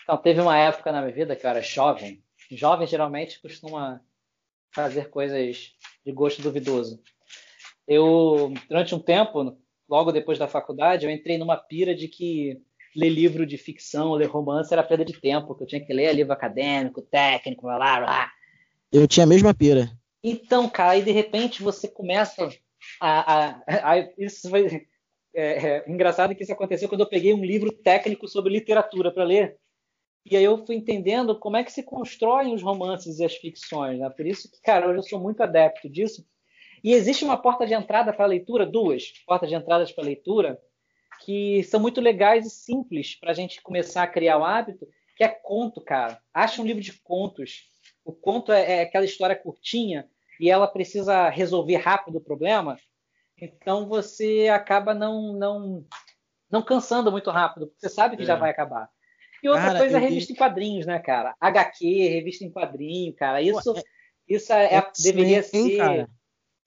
Então, 0.07 0.17
teve 0.17 0.39
uma 0.39 0.57
época 0.57 0.89
na 0.89 1.01
minha 1.01 1.13
vida 1.13 1.35
que 1.35 1.45
eu 1.45 1.49
era 1.49 1.61
jovem. 1.61 2.23
Jovem 2.49 2.87
geralmente 2.87 3.41
costuma 3.41 3.99
fazer 4.73 5.09
coisas 5.09 5.73
de 6.05 6.13
gosto 6.13 6.41
duvidoso. 6.41 7.03
Eu, 7.85 8.53
durante 8.69 8.95
um 8.95 8.99
tempo, 8.99 9.57
logo 9.89 10.13
depois 10.13 10.39
da 10.39 10.47
faculdade, 10.47 11.05
eu 11.05 11.11
entrei 11.11 11.37
numa 11.37 11.57
pira 11.57 11.93
de 11.93 12.07
que 12.07 12.57
ler 12.95 13.09
livro 13.09 13.45
de 13.45 13.57
ficção, 13.57 14.13
ler 14.13 14.27
romance 14.29 14.71
era 14.71 14.81
perda 14.81 15.03
de 15.03 15.11
tempo, 15.11 15.53
que 15.53 15.63
eu 15.63 15.67
tinha 15.67 15.85
que 15.85 15.91
ler 15.91 16.13
livro 16.13 16.31
acadêmico, 16.31 17.01
técnico, 17.01 17.63
blá 17.63 17.75
blá 17.75 17.99
blá. 17.99 18.31
Eu 18.89 19.09
tinha 19.09 19.25
a 19.25 19.27
mesma 19.27 19.53
pira. 19.53 19.91
Então, 20.23 20.69
cara, 20.69 20.91
aí 20.91 21.01
de 21.01 21.11
repente 21.11 21.61
você 21.61 21.85
começa 21.85 22.47
a. 23.01 23.33
a, 23.33 23.91
a 23.91 24.09
isso 24.17 24.49
foi. 24.49 24.87
É, 25.35 25.67
é, 25.67 25.83
engraçado 25.85 26.33
que 26.33 26.43
isso 26.43 26.53
aconteceu 26.53 26.87
quando 26.87 27.01
eu 27.01 27.09
peguei 27.09 27.33
um 27.33 27.43
livro 27.43 27.73
técnico 27.73 28.25
sobre 28.25 28.53
literatura 28.53 29.11
para 29.11 29.25
ler. 29.25 29.57
E 30.29 30.35
aí 30.35 30.43
eu 30.43 30.65
fui 30.65 30.75
entendendo 30.75 31.39
como 31.39 31.55
é 31.55 31.63
que 31.63 31.71
se 31.71 31.83
constroem 31.83 32.53
os 32.53 32.61
romances 32.61 33.19
e 33.19 33.25
as 33.25 33.35
ficções. 33.35 33.97
Né? 33.97 34.09
Por 34.09 34.25
isso 34.25 34.51
que, 34.51 34.61
cara, 34.61 34.87
hoje 34.87 34.99
eu 34.99 35.03
sou 35.03 35.19
muito 35.19 35.41
adepto 35.41 35.89
disso 35.89 36.25
e 36.83 36.93
existe 36.93 37.23
uma 37.23 37.37
porta 37.37 37.65
de 37.65 37.73
entrada 37.73 38.11
para 38.11 38.25
a 38.25 38.27
leitura, 38.27 38.65
duas 38.65 39.13
portas 39.25 39.49
de 39.49 39.55
entradas 39.55 39.91
para 39.91 40.03
a 40.03 40.07
leitura, 40.07 40.59
que 41.21 41.63
são 41.63 41.79
muito 41.79 42.01
legais 42.01 42.45
e 42.45 42.49
simples 42.49 43.15
para 43.15 43.31
a 43.31 43.33
gente 43.33 43.61
começar 43.61 44.03
a 44.03 44.07
criar 44.07 44.37
o 44.37 44.43
hábito, 44.43 44.87
que 45.15 45.23
é 45.23 45.29
conto, 45.29 45.81
cara. 45.81 46.19
Acha 46.33 46.61
um 46.61 46.65
livro 46.65 46.81
de 46.81 46.93
contos. 47.01 47.69
O 48.03 48.11
conto 48.11 48.51
é, 48.51 48.79
é 48.79 48.81
aquela 48.81 49.05
história 49.05 49.35
curtinha 49.35 50.07
e 50.39 50.49
ela 50.49 50.67
precisa 50.67 51.29
resolver 51.29 51.77
rápido 51.77 52.17
o 52.17 52.23
problema. 52.23 52.77
Então 53.41 53.87
você 53.87 54.47
acaba 54.49 54.93
não 54.93 55.33
não 55.33 55.85
não 56.49 56.61
cansando 56.61 57.11
muito 57.11 57.29
rápido, 57.29 57.67
porque 57.67 57.79
você 57.79 57.89
sabe 57.89 58.15
que 58.15 58.23
é. 58.23 58.25
já 58.25 58.35
vai 58.35 58.51
acabar. 58.51 58.89
E 59.43 59.49
outra 59.49 59.65
cara, 59.65 59.79
coisa 59.79 59.97
é 59.97 59.99
revista 59.99 60.27
vi... 60.27 60.33
em 60.33 60.37
quadrinhos, 60.37 60.85
né, 60.85 60.99
cara? 60.99 61.35
HQ, 61.39 62.07
revista 62.09 62.43
em 62.43 62.51
quadrinho, 62.51 63.13
cara. 63.13 63.41
Isso, 63.41 63.73
Pô, 63.73 63.79
é... 63.79 63.83
isso 64.27 64.53
é, 64.53 64.75
é 64.75 64.91
deveria 65.03 65.43
ser. 65.43 65.77
Cara. 65.77 66.09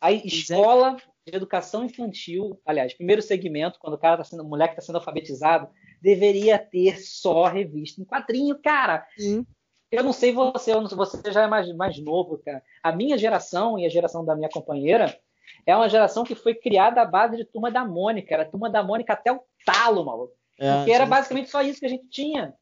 A 0.01 0.13
escola 0.13 0.97
de 1.27 1.37
educação 1.37 1.85
infantil, 1.85 2.61
aliás, 2.65 2.95
primeiro 2.95 3.21
segmento, 3.21 3.79
quando 3.79 3.95
o 3.95 3.99
cara 3.99 4.17
tá 4.17 4.25
sendo, 4.25 4.43
o 4.43 4.49
moleque 4.49 4.73
está 4.73 4.83
sendo 4.83 4.97
alfabetizado, 4.97 5.69
deveria 6.01 6.59
ter 6.59 6.99
só 6.99 7.45
revista 7.47 8.01
em 8.01 8.05
quadrinho, 8.05 8.59
cara. 8.63 9.07
Sim. 9.19 9.47
Eu 9.91 10.05
não 10.05 10.13
sei 10.13 10.33
você, 10.33 10.73
você 10.73 11.33
já 11.33 11.43
é 11.43 11.47
mais, 11.49 11.71
mais 11.75 11.99
novo, 11.99 12.39
cara. 12.39 12.63
A 12.83 12.93
minha 12.93 13.19
geração 13.19 13.79
e 13.79 13.85
a 13.85 13.89
geração 13.89 14.25
da 14.25 14.37
minha 14.37 14.49
companheira 14.49 15.19
é 15.67 15.77
uma 15.77 15.89
geração 15.89 16.25
que 16.25 16.35
foi 16.35 16.55
criada 16.55 17.03
à 17.03 17.05
base 17.05 17.37
de 17.37 17.45
Turma 17.45 17.71
da 17.71 17.85
Mônica. 17.85 18.33
Era 18.33 18.45
Turma 18.45 18.71
da 18.71 18.83
Mônica 18.83 19.13
até 19.13 19.33
o 19.33 19.43
talo, 19.67 20.05
maluco. 20.05 20.35
É, 20.61 20.77
porque 20.77 20.93
era 20.93 21.07
basicamente 21.07 21.51
só 21.51 21.63
isso 21.63 21.81
que 21.81 21.87
a 21.87 21.91
gente 21.91 22.07
tinha. 22.09 22.55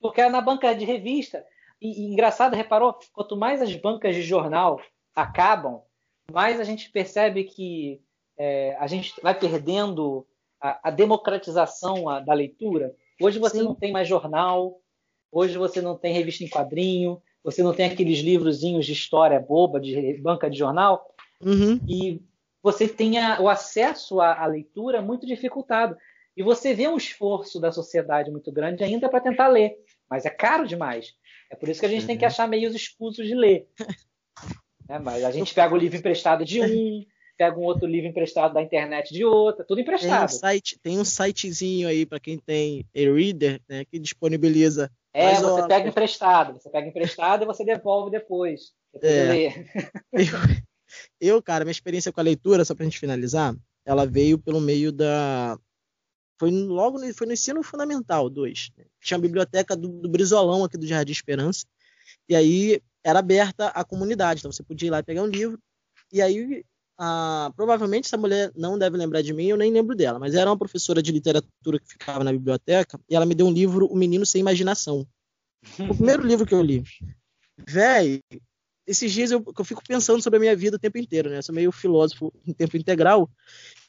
Porque 0.00 0.20
era 0.20 0.30
na 0.30 0.40
banca 0.40 0.74
de 0.74 0.84
revista. 0.84 1.44
E, 1.80 2.02
e 2.02 2.12
engraçado, 2.12 2.56
reparou? 2.56 2.98
Quanto 3.12 3.36
mais 3.36 3.60
as 3.60 3.74
bancas 3.76 4.16
de 4.16 4.22
jornal 4.22 4.80
acabam, 5.14 5.82
mais 6.32 6.58
a 6.58 6.64
gente 6.64 6.90
percebe 6.90 7.44
que 7.44 8.00
é, 8.36 8.76
a 8.80 8.86
gente 8.86 9.14
vai 9.22 9.38
perdendo 9.38 10.26
a, 10.60 10.88
a 10.88 10.90
democratização 10.90 12.08
a, 12.08 12.20
da 12.20 12.32
leitura. 12.32 12.94
Hoje 13.20 13.38
você 13.38 13.58
Sim. 13.58 13.64
não 13.64 13.74
tem 13.74 13.92
mais 13.92 14.08
jornal, 14.08 14.80
hoje 15.30 15.58
você 15.58 15.80
não 15.80 15.96
tem 15.96 16.14
revista 16.14 16.42
em 16.42 16.48
quadrinho, 16.48 17.22
você 17.42 17.62
não 17.62 17.74
tem 17.74 17.86
aqueles 17.86 18.20
livrozinhos 18.20 18.86
de 18.86 18.92
história 18.92 19.38
boba, 19.38 19.78
de 19.78 20.14
banca 20.14 20.48
de 20.48 20.58
jornal, 20.58 21.14
uhum. 21.40 21.78
e 21.86 22.22
você 22.62 22.88
tem 22.88 23.18
a, 23.18 23.38
o 23.40 23.48
acesso 23.48 24.20
à, 24.20 24.42
à, 24.42 24.46
leitura 24.46 25.02
muito 25.02 25.26
dificultado. 25.26 25.96
E 26.36 26.42
você 26.42 26.74
vê 26.74 26.88
um 26.88 26.96
esforço 26.96 27.60
da 27.60 27.70
sociedade 27.70 28.30
muito 28.30 28.50
grande 28.50 28.82
ainda 28.82 29.08
para 29.08 29.20
tentar 29.20 29.48
ler, 29.48 29.76
mas 30.10 30.24
é 30.26 30.30
caro 30.30 30.66
demais. 30.66 31.14
É 31.50 31.56
por 31.56 31.68
isso 31.68 31.80
que 31.80 31.86
a 31.86 31.88
gente 31.88 32.02
uhum. 32.02 32.06
tem 32.08 32.18
que 32.18 32.24
uhum. 32.24 32.30
achar 32.30 32.48
meios 32.48 32.74
escusos 32.74 33.26
de 33.26 33.34
ler. 33.34 33.66
Né? 34.86 34.98
Mas 34.98 35.24
a 35.24 35.30
gente 35.30 35.54
pega 35.54 35.74
o 35.74 35.78
livro 35.78 35.96
emprestado 35.96 36.44
de 36.44 36.60
um, 36.60 37.04
pega 37.38 37.58
um 37.58 37.62
outro 37.62 37.86
livro 37.86 38.08
emprestado 38.08 38.54
da 38.54 38.62
internet 38.62 39.12
de 39.12 39.24
outra, 39.24 39.64
tudo 39.64 39.80
emprestado. 39.80 40.28
Tem 40.28 40.36
um, 40.36 40.40
site, 40.40 40.78
tem 40.82 40.98
um 41.00 41.04
sitezinho 41.04 41.88
aí 41.88 42.06
para 42.06 42.20
quem 42.20 42.38
tem 42.38 42.84
e-reader, 42.94 43.60
né, 43.68 43.84
que 43.84 43.98
disponibiliza. 43.98 44.90
É, 45.12 45.36
você 45.36 45.44
horas. 45.44 45.66
pega 45.66 45.88
emprestado, 45.88 46.52
você 46.54 46.68
pega 46.68 46.88
emprestado 46.88 47.44
e 47.44 47.46
você 47.46 47.64
devolve 47.64 48.10
depois. 48.10 48.72
É. 49.02 49.64
Eu, 51.20 51.36
eu, 51.36 51.42
cara, 51.42 51.64
minha 51.64 51.72
experiência 51.72 52.12
com 52.12 52.20
a 52.20 52.22
leitura, 52.22 52.64
só 52.64 52.72
pra 52.72 52.84
gente 52.84 53.00
finalizar, 53.00 53.52
ela 53.84 54.06
veio 54.06 54.38
pelo 54.38 54.60
meio 54.60 54.92
da. 54.92 55.58
Foi 56.38 56.50
logo 56.50 56.98
no, 56.98 57.14
foi 57.14 57.26
no 57.26 57.32
ensino 57.32 57.62
fundamental 57.62 58.28
2. 58.28 58.70
Né? 58.76 58.84
Tinha 59.00 59.18
a 59.18 59.20
biblioteca 59.20 59.76
do, 59.76 59.88
do 59.88 60.08
Brizolão 60.08 60.64
aqui 60.64 60.76
do 60.76 60.86
Jardim 60.86 61.12
Esperança. 61.12 61.66
E 62.28 62.34
aí 62.34 62.80
era 63.02 63.18
aberta 63.18 63.68
à 63.68 63.84
comunidade, 63.84 64.40
então 64.40 64.50
você 64.50 64.62
podia 64.62 64.88
ir 64.88 64.90
lá 64.90 65.02
pegar 65.02 65.22
um 65.22 65.26
livro. 65.26 65.58
E 66.12 66.22
aí, 66.22 66.64
a, 66.98 67.52
provavelmente 67.54 68.06
essa 68.06 68.16
mulher 68.16 68.50
não 68.56 68.78
deve 68.78 68.96
lembrar 68.96 69.22
de 69.22 69.32
mim, 69.32 69.46
eu 69.46 69.56
nem 69.56 69.72
lembro 69.72 69.94
dela, 69.94 70.18
mas 70.18 70.34
era 70.34 70.50
uma 70.50 70.56
professora 70.56 71.02
de 71.02 71.12
literatura 71.12 71.78
que 71.78 71.88
ficava 71.88 72.24
na 72.24 72.32
biblioteca 72.32 72.98
e 73.08 73.14
ela 73.14 73.26
me 73.26 73.34
deu 73.34 73.46
um 73.46 73.52
livro 73.52 73.86
O 73.86 73.96
Menino 73.96 74.24
Sem 74.24 74.40
Imaginação. 74.40 75.06
O 75.78 75.94
primeiro 75.94 76.26
livro 76.26 76.46
que 76.46 76.54
eu 76.54 76.62
li. 76.62 76.82
Véi, 77.68 78.20
esses 78.86 79.12
dias 79.12 79.30
eu, 79.30 79.44
eu 79.56 79.64
fico 79.64 79.82
pensando 79.86 80.22
sobre 80.22 80.36
a 80.36 80.40
minha 80.40 80.56
vida 80.56 80.76
o 80.76 80.80
tempo 80.80 80.98
inteiro, 80.98 81.30
né? 81.30 81.38
Eu 81.38 81.42
sou 81.42 81.54
meio 81.54 81.72
filósofo 81.72 82.32
em 82.46 82.52
tempo 82.52 82.76
integral. 82.76 83.30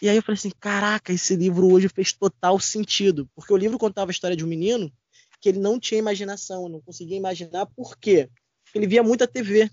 E 0.01 0.07
aí 0.07 0.15
eu 0.15 0.21
falei 0.21 0.37
assim: 0.37 0.51
caraca, 0.59 1.11
esse 1.11 1.35
livro 1.35 1.71
hoje 1.71 1.89
fez 1.89 2.13
total 2.13 2.59
sentido. 2.59 3.29
Porque 3.35 3.53
o 3.53 3.57
livro 3.57 3.77
contava 3.77 4.09
a 4.09 4.13
história 4.13 4.35
de 4.35 4.45
um 4.45 4.47
menino 4.47 4.91
que 5.41 5.49
ele 5.49 5.59
não 5.59 5.79
tinha 5.79 5.99
imaginação, 5.99 6.69
não 6.69 6.81
conseguia 6.81 7.17
imaginar 7.17 7.65
por 7.67 7.97
quê. 7.97 8.29
Porque 8.63 8.79
ele 8.79 8.87
via 8.87 9.03
muita 9.03 9.27
TV. 9.27 9.69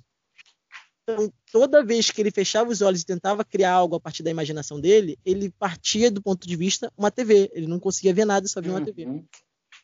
Então, 1.02 1.32
toda 1.50 1.84
vez 1.84 2.10
que 2.10 2.20
ele 2.20 2.30
fechava 2.30 2.70
os 2.70 2.80
olhos 2.80 3.02
e 3.02 3.06
tentava 3.06 3.44
criar 3.44 3.72
algo 3.72 3.96
a 3.96 4.00
partir 4.00 4.22
da 4.22 4.30
imaginação 4.30 4.80
dele, 4.80 5.18
ele 5.24 5.50
partia 5.50 6.10
do 6.10 6.22
ponto 6.22 6.46
de 6.46 6.56
vista 6.56 6.92
uma 6.96 7.10
TV. 7.10 7.50
Ele 7.54 7.66
não 7.66 7.80
conseguia 7.80 8.14
ver 8.14 8.24
nada, 8.24 8.46
só 8.46 8.60
via 8.60 8.72
uma 8.72 8.78
uhum. 8.78 8.84
TV. 8.84 9.24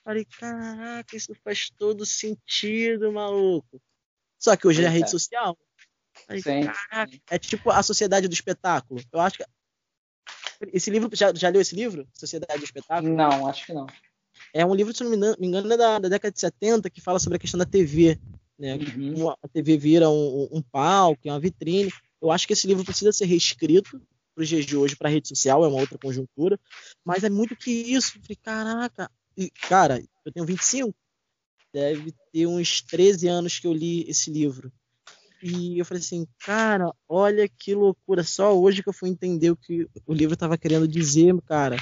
Falei, 0.05 0.25
caraca, 0.25 1.17
isso 1.17 1.35
faz 1.45 1.71
todo 1.77 2.07
sentido, 2.07 3.13
maluco. 3.13 3.81
Só 4.39 4.57
que 4.57 4.67
hoje 4.67 4.83
é, 4.83 4.87
é 4.87 4.89
rede 4.89 5.11
social. 5.11 5.57
Falei, 6.27 6.43
Sim. 6.43 6.65
Caraca, 6.65 7.19
é 7.31 7.39
tipo 7.39 7.71
a 7.71 7.83
sociedade 7.83 8.29
do 8.29 8.35
espetáculo. 8.35 9.01
Eu 9.13 9.21
acho 9.21 9.39
que. 9.39 9.45
Esse 10.73 10.91
livro, 10.91 11.09
já, 11.13 11.33
já 11.35 11.49
leu 11.49 11.61
esse 11.61 11.75
livro? 11.75 12.07
Sociedade 12.13 12.59
do 12.59 12.65
Espetáculo? 12.65 13.15
Não, 13.15 13.47
acho 13.47 13.65
que 13.65 13.73
não. 13.73 13.87
É 14.53 14.67
um 14.67 14.75
livro, 14.75 14.93
se 14.93 15.05
não 15.05 15.11
me 15.11 15.47
engano, 15.47 15.73
é 15.73 15.77
da, 15.77 15.99
da 16.01 16.09
década 16.09 16.33
de 16.33 16.41
70, 16.41 16.91
que 16.91 17.01
fala 17.01 17.21
sobre 17.21 17.37
a 17.37 17.39
questão 17.39 17.59
da 17.59 17.65
TV. 17.65 18.19
Né? 18.59 18.75
Uhum. 18.75 19.31
A 19.31 19.49
TV 19.49 19.77
vira 19.77 20.11
um, 20.11 20.49
um 20.51 20.61
palco, 20.61 21.21
é 21.25 21.31
uma 21.31 21.39
vitrine. 21.39 21.93
Eu 22.21 22.33
acho 22.33 22.47
que 22.47 22.53
esse 22.53 22.67
livro 22.67 22.85
precisa 22.85 23.13
ser 23.13 23.27
reescrito 23.27 24.03
para 24.35 24.43
os 24.43 24.49
dias 24.49 24.67
de 24.67 24.77
hoje, 24.77 24.97
para 24.97 25.09
a 25.09 25.13
rede 25.13 25.29
social, 25.29 25.65
é 25.65 25.69
uma 25.69 25.81
outra 25.81 25.99
conjuntura. 25.99 26.59
Mas 27.05 27.23
é 27.23 27.31
muito 27.31 27.57
que 27.57 27.71
isso. 27.71 28.21
falei, 28.21 28.37
caraca. 28.43 29.11
E, 29.37 29.51
cara, 29.51 30.03
eu 30.25 30.33
tenho 30.33 30.47
25. 30.47 30.93
Deve 31.79 32.13
ter 32.33 32.45
uns 32.45 32.83
13 32.83 33.29
anos 33.29 33.59
que 33.61 33.67
eu 33.69 33.73
li 33.73 34.05
esse 34.11 34.33
livro. 34.33 34.73
E 35.41 35.79
eu 35.79 35.85
falei 35.85 36.03
assim, 36.03 36.27
cara, 36.41 36.93
olha 37.09 37.49
que 37.49 37.73
loucura. 37.73 38.25
Só 38.25 38.59
hoje 38.59 38.83
que 38.83 38.89
eu 38.89 38.93
fui 38.93 39.09
entender 39.09 39.53
o 39.53 39.57
que 39.57 39.89
o 40.05 40.13
livro 40.13 40.35
estava 40.35 40.59
querendo 40.59 40.89
dizer, 40.89 41.33
cara. 41.43 41.77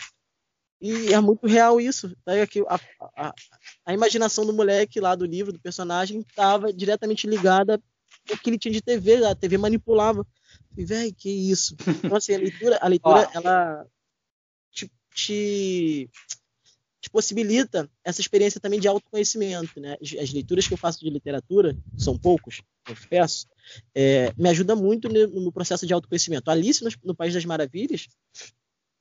E 0.83 1.15
é 1.15 1.19
muito 1.19 1.47
real 1.47 1.81
isso. 1.81 2.15
Tá? 2.27 2.33
A, 2.69 3.29
a, 3.29 3.35
a, 3.87 3.95
imaginação 3.95 4.45
do 4.45 4.53
moleque 4.53 5.01
lá 5.01 5.15
do 5.15 5.25
livro, 5.25 5.51
do 5.51 5.59
personagem, 5.59 6.21
estava 6.21 6.71
diretamente 6.71 7.27
ligada 7.27 7.83
ao 8.31 8.37
que 8.37 8.51
ele 8.51 8.59
tinha 8.59 8.73
de 8.73 8.83
TV. 8.83 9.25
A 9.25 9.35
TV 9.35 9.57
manipulava. 9.57 10.27
E, 10.77 10.85
velho, 10.85 11.15
que 11.15 11.31
isso. 11.31 11.75
Então, 12.05 12.19
assim, 12.19 12.35
a 12.35 12.39
leitura, 12.39 12.79
a 12.83 12.89
leitura 12.89 13.31
ela 13.33 13.87
te, 14.71 14.93
te, 15.15 16.11
te, 17.07 17.11
possibilita 17.11 17.89
essa 18.05 18.21
experiência 18.21 18.61
também 18.61 18.81
de 18.81 18.89
autoconhecimento. 18.89 19.81
Né? 19.81 19.97
As, 20.01 20.15
as, 20.19 20.33
leituras 20.33 20.67
que 20.67 20.75
eu 20.75 20.79
faço 20.79 21.01
de 21.01 21.11
literatura, 21.11 21.77
são 21.97 22.19
poucos, 22.19 22.63
confesso, 22.87 23.47
é, 23.95 24.33
me 24.37 24.49
ajuda 24.49 24.77
muito 24.77 25.09
no, 25.09 25.53
processo 25.53 25.87
de 25.87 25.93
autoconhecimento. 25.93 26.51
Alice 26.51 26.85
no, 26.85 26.91
no 27.05 27.15
País 27.15 27.35
das 27.35 27.45
Maravilhas 27.45 28.09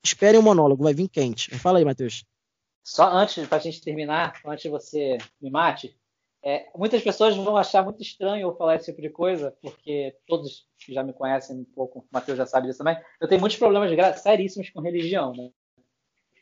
Esperem 0.05 0.39
o 0.39 0.43
monólogo, 0.43 0.83
vai 0.83 0.93
vir 0.93 1.09
quente. 1.09 1.49
Fala 1.57 1.79
aí, 1.79 1.85
Matheus. 1.85 2.23
Só 2.83 3.11
antes, 3.11 3.47
para 3.47 3.57
a 3.57 3.61
gente 3.61 3.81
terminar, 3.81 4.39
antes 4.45 4.69
você 4.69 5.17
me 5.41 5.49
mate, 5.49 5.97
é, 6.43 6.67
muitas 6.75 7.01
pessoas 7.01 7.35
vão 7.35 7.57
achar 7.57 7.83
muito 7.83 8.03
estranho 8.03 8.43
eu 8.43 8.55
falar 8.55 8.75
esse 8.75 8.85
tipo 8.85 9.01
de 9.01 9.09
coisa, 9.09 9.57
porque 9.59 10.15
todos 10.27 10.67
que 10.77 10.93
já 10.93 11.03
me 11.03 11.11
conhecem 11.11 11.55
um 11.55 11.63
pouco, 11.63 11.99
o 12.01 12.05
Matheus 12.11 12.37
já 12.37 12.45
sabe 12.45 12.67
disso 12.67 12.77
também, 12.77 12.95
eu 13.19 13.27
tenho 13.27 13.41
muitos 13.41 13.57
problemas 13.57 13.89
seríssimos 14.21 14.69
com 14.69 14.79
religião, 14.79 15.33
né? 15.33 15.49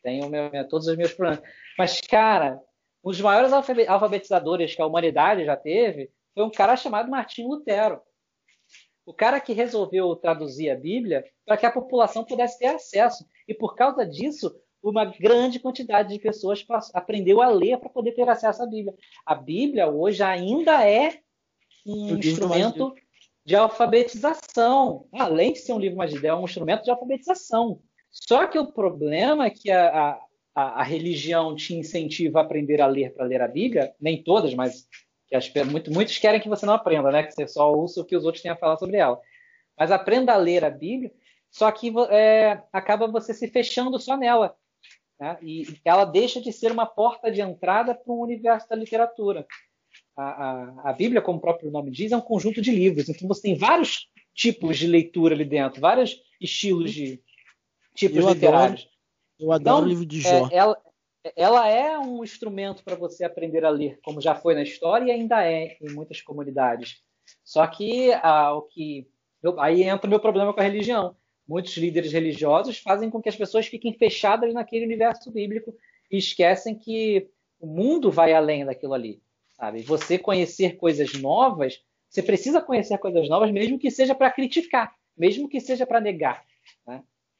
Tenho 0.03 0.29
meu, 0.29 0.51
todos 0.67 0.87
os 0.87 0.97
meus 0.97 1.13
problemas. 1.13 1.43
Mas, 1.77 1.99
cara, 2.01 2.61
um 3.03 3.09
dos 3.09 3.21
maiores 3.21 3.51
alfabetizadores 3.51 4.75
que 4.75 4.81
a 4.81 4.85
humanidade 4.85 5.45
já 5.45 5.55
teve 5.57 6.11
foi 6.33 6.43
um 6.43 6.51
cara 6.51 6.75
chamado 6.75 7.09
Martim 7.09 7.47
Lutero 7.47 8.01
o 9.05 9.13
cara 9.13 9.39
que 9.39 9.53
resolveu 9.53 10.15
traduzir 10.15 10.69
a 10.69 10.75
Bíblia 10.75 11.25
para 11.45 11.57
que 11.57 11.65
a 11.65 11.71
população 11.71 12.23
pudesse 12.23 12.59
ter 12.59 12.67
acesso. 12.67 13.25
E 13.47 13.53
por 13.53 13.75
causa 13.75 14.05
disso, 14.05 14.55
uma 14.81 15.05
grande 15.05 15.59
quantidade 15.59 16.13
de 16.13 16.19
pessoas 16.19 16.65
aprendeu 16.93 17.41
a 17.41 17.47
ler 17.47 17.77
para 17.77 17.89
poder 17.89 18.13
ter 18.13 18.27
acesso 18.29 18.63
à 18.63 18.65
Bíblia. 18.65 18.95
A 19.25 19.35
Bíblia 19.35 19.89
hoje 19.89 20.23
ainda 20.23 20.87
é 20.87 21.19
um 21.85 22.17
instrumento 22.17 22.93
de 23.45 23.55
alfabetização. 23.55 25.07
Além 25.11 25.53
de 25.53 25.59
ser 25.59 25.73
um 25.73 25.79
livro 25.79 25.97
mais 25.97 26.11
de 26.11 26.25
é 26.25 26.33
um 26.33 26.45
instrumento 26.45 26.83
de 26.83 26.91
alfabetização. 26.91 27.81
Só 28.13 28.45
que 28.45 28.59
o 28.59 28.71
problema 28.71 29.47
é 29.47 29.49
que 29.49 29.71
a, 29.71 30.19
a, 30.55 30.81
a 30.81 30.83
religião 30.83 31.55
te 31.55 31.73
incentiva 31.73 32.39
a 32.39 32.43
aprender 32.43 32.79
a 32.79 32.85
ler 32.85 33.11
para 33.11 33.25
ler 33.25 33.41
a 33.41 33.47
Bíblia, 33.47 33.91
nem 33.99 34.23
todas, 34.23 34.53
mas 34.53 34.87
que 35.27 35.63
muito, 35.63 35.91
muitos 35.91 36.19
querem 36.19 36.39
que 36.39 36.47
você 36.47 36.63
não 36.63 36.75
aprenda, 36.75 37.11
né? 37.11 37.23
Que 37.23 37.31
você 37.31 37.47
só 37.47 37.73
ouça 37.73 37.99
o 37.99 38.05
que 38.05 38.15
os 38.15 38.23
outros 38.23 38.43
têm 38.43 38.51
a 38.51 38.55
falar 38.55 38.77
sobre 38.77 38.97
ela. 38.97 39.19
Mas 39.75 39.89
aprenda 39.89 40.31
a 40.31 40.37
ler 40.37 40.63
a 40.63 40.69
Bíblia, 40.69 41.11
só 41.49 41.71
que 41.71 41.91
é, 42.11 42.61
acaba 42.71 43.07
você 43.07 43.33
se 43.33 43.47
fechando 43.47 43.97
só 43.99 44.15
nela. 44.15 44.55
Né? 45.19 45.37
E 45.41 45.63
ela 45.83 46.05
deixa 46.05 46.39
de 46.39 46.51
ser 46.51 46.71
uma 46.71 46.85
porta 46.85 47.31
de 47.31 47.41
entrada 47.41 47.95
para 47.95 48.13
o 48.13 48.21
universo 48.21 48.69
da 48.69 48.75
literatura. 48.75 49.47
A, 50.15 50.23
a, 50.23 50.89
a, 50.91 50.93
Bíblia, 50.93 51.21
como 51.21 51.39
o 51.39 51.41
próprio 51.41 51.71
nome 51.71 51.89
diz, 51.89 52.11
é 52.11 52.17
um 52.17 52.21
conjunto 52.21 52.61
de 52.61 52.69
livros. 52.69 53.09
Então 53.09 53.27
você 53.27 53.41
tem 53.41 53.57
vários 53.57 54.07
tipos 54.35 54.77
de 54.77 54.85
leitura 54.85 55.33
ali 55.33 55.45
dentro, 55.45 55.81
vários 55.81 56.21
estilos 56.39 56.91
de 56.91 57.19
tipos 57.93 58.17
eu 58.17 58.29
literários. 58.29 58.81
Adoro, 58.81 58.93
eu 59.39 59.51
adoro 59.51 59.77
então, 59.77 59.85
o 59.85 59.87
livro 59.87 60.05
de 60.05 60.21
Jó. 60.21 60.47
É, 60.47 60.55
ela, 60.55 60.77
ela 61.35 61.67
é 61.67 61.97
um 61.97 62.23
instrumento 62.23 62.83
para 62.83 62.95
você 62.95 63.23
aprender 63.23 63.63
a 63.63 63.69
ler, 63.69 63.99
como 64.03 64.21
já 64.21 64.35
foi 64.35 64.53
na 64.53 64.63
história 64.63 65.05
e 65.05 65.11
ainda 65.11 65.45
é 65.45 65.77
em 65.81 65.93
muitas 65.93 66.21
comunidades. 66.21 67.01
Só 67.43 67.65
que 67.67 68.11
ah, 68.21 68.53
o 68.53 68.63
que 68.63 69.07
eu, 69.41 69.59
aí 69.59 69.83
entra 69.83 70.07
o 70.07 70.09
meu 70.09 70.19
problema 70.19 70.53
com 70.53 70.59
a 70.59 70.63
religião. 70.63 71.15
Muitos 71.47 71.75
líderes 71.75 72.13
religiosos 72.13 72.77
fazem 72.77 73.09
com 73.09 73.21
que 73.21 73.27
as 73.29 73.35
pessoas 73.35 73.67
fiquem 73.67 73.93
fechadas 73.93 74.53
naquele 74.53 74.85
universo 74.85 75.29
bíblico 75.31 75.75
e 76.09 76.17
esquecem 76.17 76.77
que 76.77 77.29
o 77.59 77.67
mundo 77.67 78.09
vai 78.09 78.33
além 78.33 78.65
daquilo 78.65 78.93
ali. 78.93 79.21
Sabe? 79.49 79.81
Você 79.83 80.17
conhecer 80.17 80.77
coisas 80.77 81.13
novas, 81.13 81.81
você 82.09 82.23
precisa 82.23 82.61
conhecer 82.61 82.97
coisas 82.97 83.27
novas, 83.27 83.51
mesmo 83.51 83.77
que 83.77 83.91
seja 83.91 84.15
para 84.15 84.31
criticar, 84.31 84.93
mesmo 85.17 85.49
que 85.49 85.59
seja 85.59 85.85
para 85.85 85.99
negar. 85.99 86.45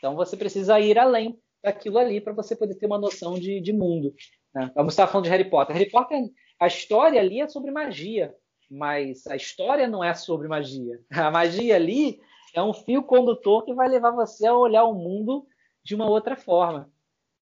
Então 0.04 0.18
você 0.18 0.36
precisa 0.36 0.78
ir 0.82 1.00
além 1.00 1.40
daquilo 1.64 1.98
ali 1.98 2.20
para 2.20 2.34
você 2.34 2.58
poder 2.58 2.76
ter 2.76 2.88
uma 2.88 3.00
noção 3.00 3.36
de, 3.36 3.62
de 3.62 3.72
mundo. 3.72 4.14
Né? 4.54 4.70
Vamos 4.76 4.92
estar 4.92 5.08
falando 5.08 5.24
de 5.24 5.30
Harry 5.30 5.50
Potter. 5.50 5.74
Harry 5.74 5.90
Potter, 5.90 6.30
a 6.60 6.68
história 6.68 7.22
ali 7.22 7.40
é 7.40 7.48
sobre 7.48 7.72
magia, 7.72 8.36
mas 8.70 9.26
a 9.28 9.38
história 9.38 9.88
não 9.88 10.04
é 10.04 10.14
sobre 10.14 10.50
magia. 10.50 11.00
A 11.10 11.32
magia 11.32 11.78
ali 11.78 12.20
é 12.54 12.62
um 12.62 12.74
fio 12.74 13.02
condutor 13.02 13.64
que 13.64 13.74
vai 13.74 13.88
levar 13.88 14.12
você 14.12 14.46
a 14.46 14.54
olhar 14.54 14.84
o 14.84 14.94
mundo 14.94 15.48
de 15.86 15.96
uma 15.96 16.10
outra 16.10 16.36
forma. 16.36 16.92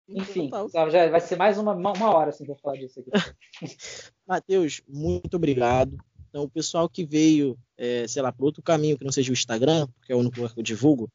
Enfim, 0.07 0.51
já 0.71 1.09
vai 1.09 1.21
ser 1.21 1.37
mais 1.37 1.57
uma, 1.57 1.73
uma 1.73 2.15
hora 2.15 2.29
assim 2.29 2.45
para 2.45 2.55
falar 2.57 2.75
disso 2.75 2.99
aqui. 2.99 3.09
Matheus, 4.27 4.83
muito 4.87 5.35
obrigado. 5.35 5.97
Então, 6.29 6.43
o 6.43 6.49
pessoal 6.49 6.89
que 6.89 7.05
veio, 7.05 7.57
é, 7.77 8.05
sei 8.07 8.21
lá, 8.21 8.29
para 8.29 8.45
outro 8.45 8.61
caminho 8.61 8.97
que 8.97 9.05
não 9.05 9.11
seja 9.11 9.31
o 9.31 9.33
Instagram, 9.33 9.87
porque 9.95 10.11
é 10.11 10.15
o 10.15 10.19
único 10.19 10.35
que 10.35 10.59
eu 10.59 10.63
divulgo, 10.63 11.09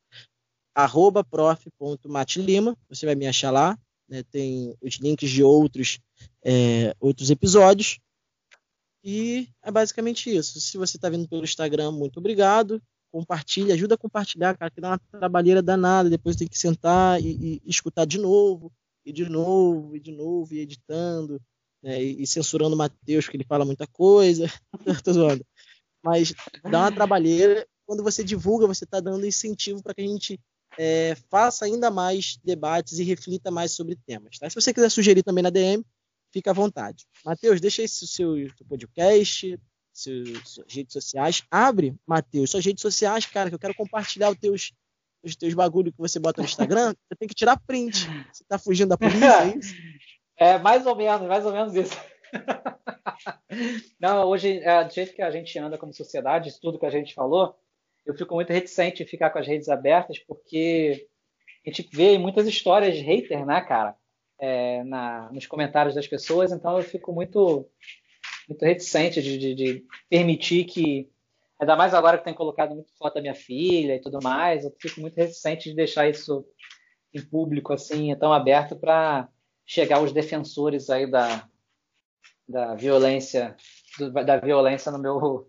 arroba 0.75 1.25
prof.matlima, 1.25 2.77
você 2.89 3.07
vai 3.07 3.15
me 3.15 3.27
achar 3.27 3.51
lá, 3.51 3.79
né, 4.09 4.23
tem 4.25 4.75
os 4.81 4.95
links 4.97 5.31
de 5.31 5.43
outros, 5.43 6.01
é, 6.45 6.95
outros 7.01 7.31
episódios, 7.31 7.99
e 9.03 9.49
é 9.63 9.71
basicamente 9.71 10.35
isso. 10.35 10.61
Se 10.61 10.77
você 10.77 10.97
está 10.97 11.09
vindo 11.09 11.29
pelo 11.29 11.45
Instagram, 11.45 11.91
muito 11.93 12.19
obrigado, 12.19 12.83
compartilha, 13.11 13.75
ajuda 13.75 13.95
a 13.95 13.99
compartilhar, 13.99 14.57
cara, 14.57 14.71
que 14.71 14.81
dá 14.81 14.91
uma 14.91 14.99
trabalheira 14.99 15.63
danada, 15.63 16.11
depois 16.11 16.37
tem 16.37 16.49
que 16.49 16.59
sentar 16.59 17.21
e, 17.21 17.61
e 17.65 17.71
escutar 17.71 18.05
de 18.05 18.19
novo, 18.19 18.73
e 19.05 19.13
de 19.13 19.29
novo, 19.29 19.97
e 19.97 20.01
de 20.01 20.13
novo, 20.13 20.55
e 20.55 20.61
editando, 20.61 21.41
né, 21.83 22.03
e, 22.03 22.23
e, 22.23 22.27
censurando 22.27 22.75
o 22.75 22.79
Matheus, 22.79 23.29
que 23.29 23.37
ele 23.37 23.45
fala 23.45 23.65
muita 23.65 23.87
coisa, 23.87 24.47
tô 25.05 25.13
zoando. 25.13 25.45
Mas 26.03 26.35
dá 26.71 26.81
uma 26.81 26.93
trabalheira, 26.93 27.67
quando 27.87 28.03
você 28.03 28.23
divulga, 28.23 28.67
você 28.67 28.85
está 28.85 29.01
dando 29.01 29.27
incentivo 29.27 29.83
para 29.83 29.95
que 29.95 30.03
a 30.03 30.07
gente 30.07 30.39
é, 30.79 31.15
faça 31.31 31.65
ainda 31.65 31.91
mais 31.91 32.39
debates 32.45 32.99
e 32.99 33.05
reflita 33.05 33.51
mais 33.51 33.73
sobre 33.73 33.97
temas. 33.97 34.39
Tá? 34.39 34.49
Se 34.49 34.55
você 34.55 34.73
quiser 34.73 34.91
sugerir 34.91 35.23
também 35.23 35.43
na 35.43 35.51
DM, 35.51 35.85
fica 36.33 36.51
à 36.51 36.55
vontade. 36.55 37.07
Matheus, 37.25 37.61
deixa 37.61 37.83
aí 37.83 37.87
o 37.87 37.89
seu, 37.89 38.07
seu 38.07 38.67
podcast, 38.69 39.59
seus, 39.93 40.49
suas 40.49 40.73
redes 40.73 40.93
sociais. 40.93 41.43
Abre, 41.51 41.95
Matheus, 42.07 42.51
suas 42.51 42.65
redes 42.65 42.83
sociais, 42.83 43.27
cara, 43.27 43.49
que 43.49 43.55
eu 43.55 43.59
quero 43.59 43.75
compartilhar 43.75 44.31
os 44.31 44.39
teus, 44.39 44.73
os 45.23 45.37
teus 45.37 45.55
bagulho 45.55 45.93
que 45.93 45.99
você 45.99 46.19
bota 46.19 46.41
no 46.41 46.49
Instagram. 46.49 46.95
Você 47.09 47.17
tem 47.19 47.29
que 47.29 47.35
tirar 47.35 47.61
print. 47.61 48.07
Você 48.33 48.45
tá 48.45 48.59
fugindo 48.59 48.91
da 48.91 48.97
polícia, 48.99 49.43
é 49.43 49.59
isso? 49.59 49.75
É, 50.37 50.59
mais 50.59 50.87
ou 50.87 50.97
menos, 50.97 51.29
mais 51.29 51.45
ou 51.45 51.53
menos 51.53 51.75
isso. 51.75 51.97
Não, 54.01 54.27
hoje, 54.29 54.59
é, 54.61 54.85
do 54.85 54.93
jeito 54.93 55.13
que 55.13 55.21
a 55.21 55.31
gente 55.31 55.59
anda 55.59 55.77
como 55.77 55.93
sociedade, 55.93 56.59
tudo 56.61 56.79
que 56.79 56.87
a 56.87 56.91
gente 56.91 57.15
falou, 57.15 57.55
eu 58.07 58.15
fico 58.15 58.35
muito 58.35 58.53
reticente 58.53 59.03
em 59.03 59.07
ficar 59.07 59.31
com 59.31 59.39
as 59.39 59.47
redes 59.47 59.69
abertas, 59.69 60.19
porque 60.19 61.07
a 61.67 61.71
gente 61.71 61.89
vê 61.93 62.19
muitas 62.19 62.47
histórias 62.47 62.97
de 62.97 63.03
hater, 63.03 63.45
né, 63.45 63.61
cara? 63.61 63.95
É, 64.39 64.83
na, 64.85 65.31
nos 65.33 65.47
comentários 65.47 65.95
das 65.95 66.07
pessoas, 66.07 66.51
então 66.51 66.79
eu 66.79 66.83
fico 66.83 67.13
muito 67.13 67.69
muito 68.49 68.65
reticente 68.65 69.23
de, 69.23 69.39
de, 69.39 69.55
de, 69.55 69.85
permitir 70.09 70.65
que, 70.65 71.09
ainda 71.59 71.77
mais 71.77 71.95
agora 71.95 72.19
que 72.19 72.25
tem 72.25 72.35
colocado 72.35 72.75
muito 72.75 72.93
foto 72.97 73.15
da 73.15 73.21
minha 73.21 73.35
filha 73.35 73.95
e 73.95 74.01
tudo 74.01 74.19
mais, 74.21 74.65
eu 74.65 74.75
fico 74.81 75.01
muito 75.01 75.15
reticente 75.15 75.69
de 75.69 75.77
deixar 75.77 76.09
isso 76.09 76.45
em 77.15 77.23
público 77.23 77.73
assim, 77.73 78.15
tão 78.17 78.33
aberto 78.33 78.75
para 78.75 79.29
chegar 79.65 79.99
aos 79.99 80.13
defensores 80.13 80.91
aí 80.91 81.09
da, 81.09 81.49
da 82.49 82.75
violência 82.75 83.57
do, 83.99 84.11
da 84.11 84.37
violência 84.39 84.91
no 84.91 84.99
meu 84.99 85.49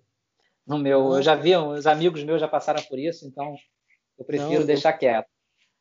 no 0.65 0.77
meu 0.77 1.15
eu 1.15 1.21
já 1.21 1.35
vi 1.35 1.55
os 1.55 1.87
amigos 1.87 2.23
meus 2.23 2.39
já 2.39 2.47
passaram 2.47 2.81
por 2.83 2.99
isso 2.99 3.25
então 3.25 3.55
eu 4.21 4.25
prefiro 4.25 4.59
Não, 4.59 4.65
deixar 4.65 4.93
quieto. 4.93 5.27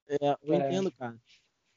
É, 0.08 0.36
eu 0.42 0.54
é. 0.54 0.56
entendo 0.56 0.90
cara. 0.92 1.16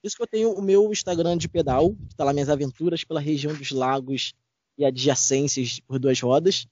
Isso 0.02 0.16
que 0.16 0.24
eu 0.24 0.28
tenho 0.28 0.54
o 0.54 0.62
meu 0.62 0.92
Instagram 0.92 1.38
de 1.38 1.50
pedal 1.50 1.94
que 2.10 2.16
tá 2.16 2.24
lá 2.24 2.34
minhas 2.34 2.50
aventuras 2.50 3.04
pela 3.04 3.20
região 3.20 3.54
dos 3.54 3.72
lagos 3.72 4.34
e 4.78 4.86
adjacências 4.86 5.80
por 5.82 6.00
duas 6.00 6.20
rodas. 6.20 6.66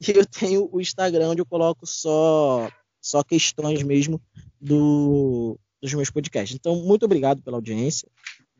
E 0.00 0.12
eu 0.12 0.24
tenho 0.24 0.68
o 0.72 0.80
Instagram 0.80 1.30
onde 1.30 1.40
eu 1.40 1.46
coloco 1.46 1.84
só 1.84 2.70
só 3.00 3.22
questões 3.24 3.82
mesmo 3.82 4.20
do 4.60 5.58
dos 5.80 5.94
meus 5.94 6.10
podcasts. 6.10 6.54
Então 6.54 6.76
muito 6.76 7.04
obrigado 7.04 7.42
pela 7.42 7.56
audiência. 7.56 8.08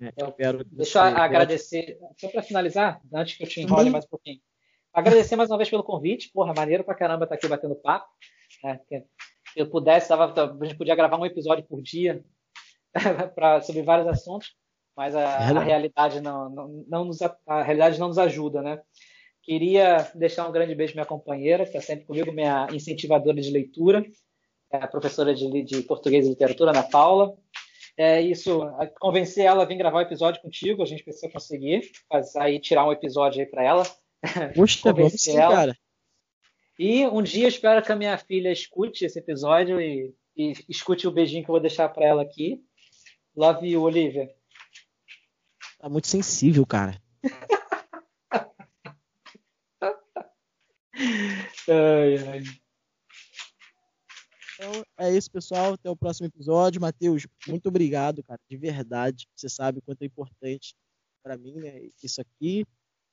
É, 0.01 0.13
eu 0.17 0.35
Deixa 0.71 0.99
eu 0.99 1.17
agradecer, 1.17 1.99
só 2.17 2.29
para 2.29 2.43
finalizar, 2.43 3.01
antes 3.13 3.37
que 3.37 3.43
eu 3.43 3.49
te 3.49 3.61
enrole 3.61 3.87
uhum. 3.87 3.93
mais 3.93 4.05
um 4.05 4.09
pouquinho. 4.09 4.41
Agradecer 4.99 5.37
mais 5.37 5.49
uma 5.49 5.57
vez 5.57 5.71
pelo 5.71 5.85
convite, 5.85 6.31
porra, 6.33 6.53
maneiro 6.53 6.83
pra 6.83 6.95
caramba 6.95 7.25
estar 7.25 7.37
tá 7.37 7.39
aqui 7.39 7.47
batendo 7.47 7.77
papo. 7.77 8.09
Né? 8.65 8.81
Se 8.91 9.05
eu 9.57 9.71
pudesse, 9.71 10.09
tava, 10.09 10.33
a 10.33 10.65
gente 10.65 10.77
podia 10.77 10.97
gravar 10.97 11.17
um 11.19 11.25
episódio 11.25 11.65
por 11.65 11.81
dia 11.81 12.25
pra, 13.35 13.61
sobre 13.61 13.83
vários 13.83 14.09
assuntos, 14.09 14.55
mas 14.97 15.15
a, 15.15 15.37
a 15.37 15.61
realidade 15.61 16.21
não, 16.21 16.51
não, 16.51 16.85
não 16.89 17.05
nos, 17.05 17.21
a 17.23 17.63
realidade 17.63 18.01
não 18.01 18.09
nos 18.09 18.19
ajuda, 18.19 18.61
né? 18.61 18.81
Queria 19.43 20.11
deixar 20.17 20.49
um 20.49 20.53
grande 20.53 20.75
beijo 20.75 20.95
minha 20.95 21.07
companheira, 21.07 21.65
que 21.65 21.77
está 21.77 21.81
sempre 21.81 22.05
comigo, 22.05 22.33
minha 22.33 22.67
incentivadora 22.73 23.41
de 23.41 23.51
leitura, 23.51 24.05
é 24.73 24.79
a 24.79 24.89
professora 24.89 25.33
de, 25.35 25.63
de 25.63 25.83
português 25.83 26.27
e 26.27 26.31
literatura, 26.31 26.73
Ana 26.73 26.83
Paula 26.83 27.37
é 27.99 28.23
isso, 28.23 28.61
convencer 29.01 29.45
ela 29.45 29.65
a 29.65 29.67
vir 29.67 29.77
gravar 29.77 29.97
o 29.97 29.99
um 29.99 30.03
episódio 30.03 30.41
contigo, 30.41 30.83
a 30.83 30.87
gente 30.87 31.03
precisa 31.03 31.29
conseguir 31.33 31.83
fazer 32.09 32.39
aí 32.39 32.61
tirar 32.61 32.87
um 32.87 32.93
episódio 32.93 33.41
aí 33.41 33.47
para 33.47 33.65
ela. 33.65 33.83
Puxa, 34.55 34.93
vamos 34.93 35.21
sim, 35.21 35.37
ela. 35.37 35.55
cara. 35.55 35.79
E 36.79 37.07
um 37.07 37.23
dia 37.23 37.49
espero 37.49 37.85
que 37.85 37.91
a 37.91 37.97
minha 37.97 38.17
filha 38.17 38.53
escute 38.53 39.05
esse 39.05 39.19
episódio 39.19 39.81
e, 39.81 40.15
e 40.37 40.53
escute 40.69 41.09
o 41.09 41.11
beijinho 41.11 41.45
que 41.45 41.51
eu 41.51 41.55
vou 41.55 41.61
deixar 41.61 41.89
para 41.89 42.07
ela 42.07 42.23
aqui. 42.23 42.63
Love 43.37 43.69
you, 43.69 43.83
Olivia. 43.83 44.29
Tá 45.79 45.89
muito 45.89 46.07
sensível, 46.07 46.65
cara. 46.67 47.01
ai, 51.69 52.19
ai. 52.29 52.43
Então 54.55 54.83
é 54.99 55.17
isso, 55.17 55.31
pessoal. 55.31 55.75
Até 55.75 55.89
o 55.89 55.97
próximo 55.97 56.27
episódio. 56.27 56.81
Matheus, 56.81 57.27
muito 57.47 57.69
obrigado, 57.69 58.25
cara, 58.25 58.41
de 58.49 58.57
verdade. 58.57 59.29
Você 59.35 59.49
sabe 59.49 59.79
o 59.79 59.83
quanto 59.83 60.03
é 60.03 60.07
importante 60.07 60.75
para 61.23 61.37
mim, 61.37 61.55
né? 61.55 61.89
Isso 62.03 62.21
aqui. 62.21 62.65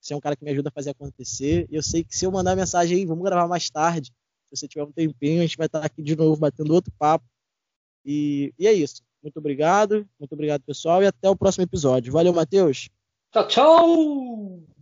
Você 0.06 0.14
é 0.14 0.18
um 0.18 0.20
cara 0.20 0.36
que 0.36 0.46
me 0.46 0.52
ajuda 0.52 0.70
a 0.70 0.72
fazer 0.72 0.92
acontecer. 0.92 1.66
E 1.68 1.76
eu 1.76 1.82
sei 1.82 2.04
que 2.04 2.16
se 2.16 2.26
eu 2.28 2.32
mandar 2.32 2.56
mensagem 2.56 2.96
aí, 2.96 3.06
vamos 3.08 3.24
gravar 3.24 3.48
mais 3.48 3.72
tarde. 3.72 4.14
Se 4.46 4.56
você 4.56 4.68
tiver 4.68 4.84
um 4.84 4.92
tempinho, 4.92 5.40
a 5.40 5.42
gente 5.42 5.58
vai 5.58 5.66
estar 5.66 5.84
aqui 5.84 6.04
de 6.04 6.16
novo 6.16 6.40
batendo 6.40 6.76
outro 6.76 6.94
papo. 7.00 7.26
E, 8.06 8.54
e 8.60 8.68
é 8.68 8.74
isso. 8.74 9.02
Muito 9.24 9.38
obrigado. 9.38 10.08
Muito 10.20 10.34
obrigado, 10.34 10.62
pessoal. 10.62 11.02
E 11.02 11.08
até 11.08 11.28
o 11.28 11.36
próximo 11.36 11.64
episódio. 11.64 12.14
Valeu, 12.14 12.32
Matheus. 12.34 12.88
Tchau, 13.32 13.48
tchau! 13.48 14.75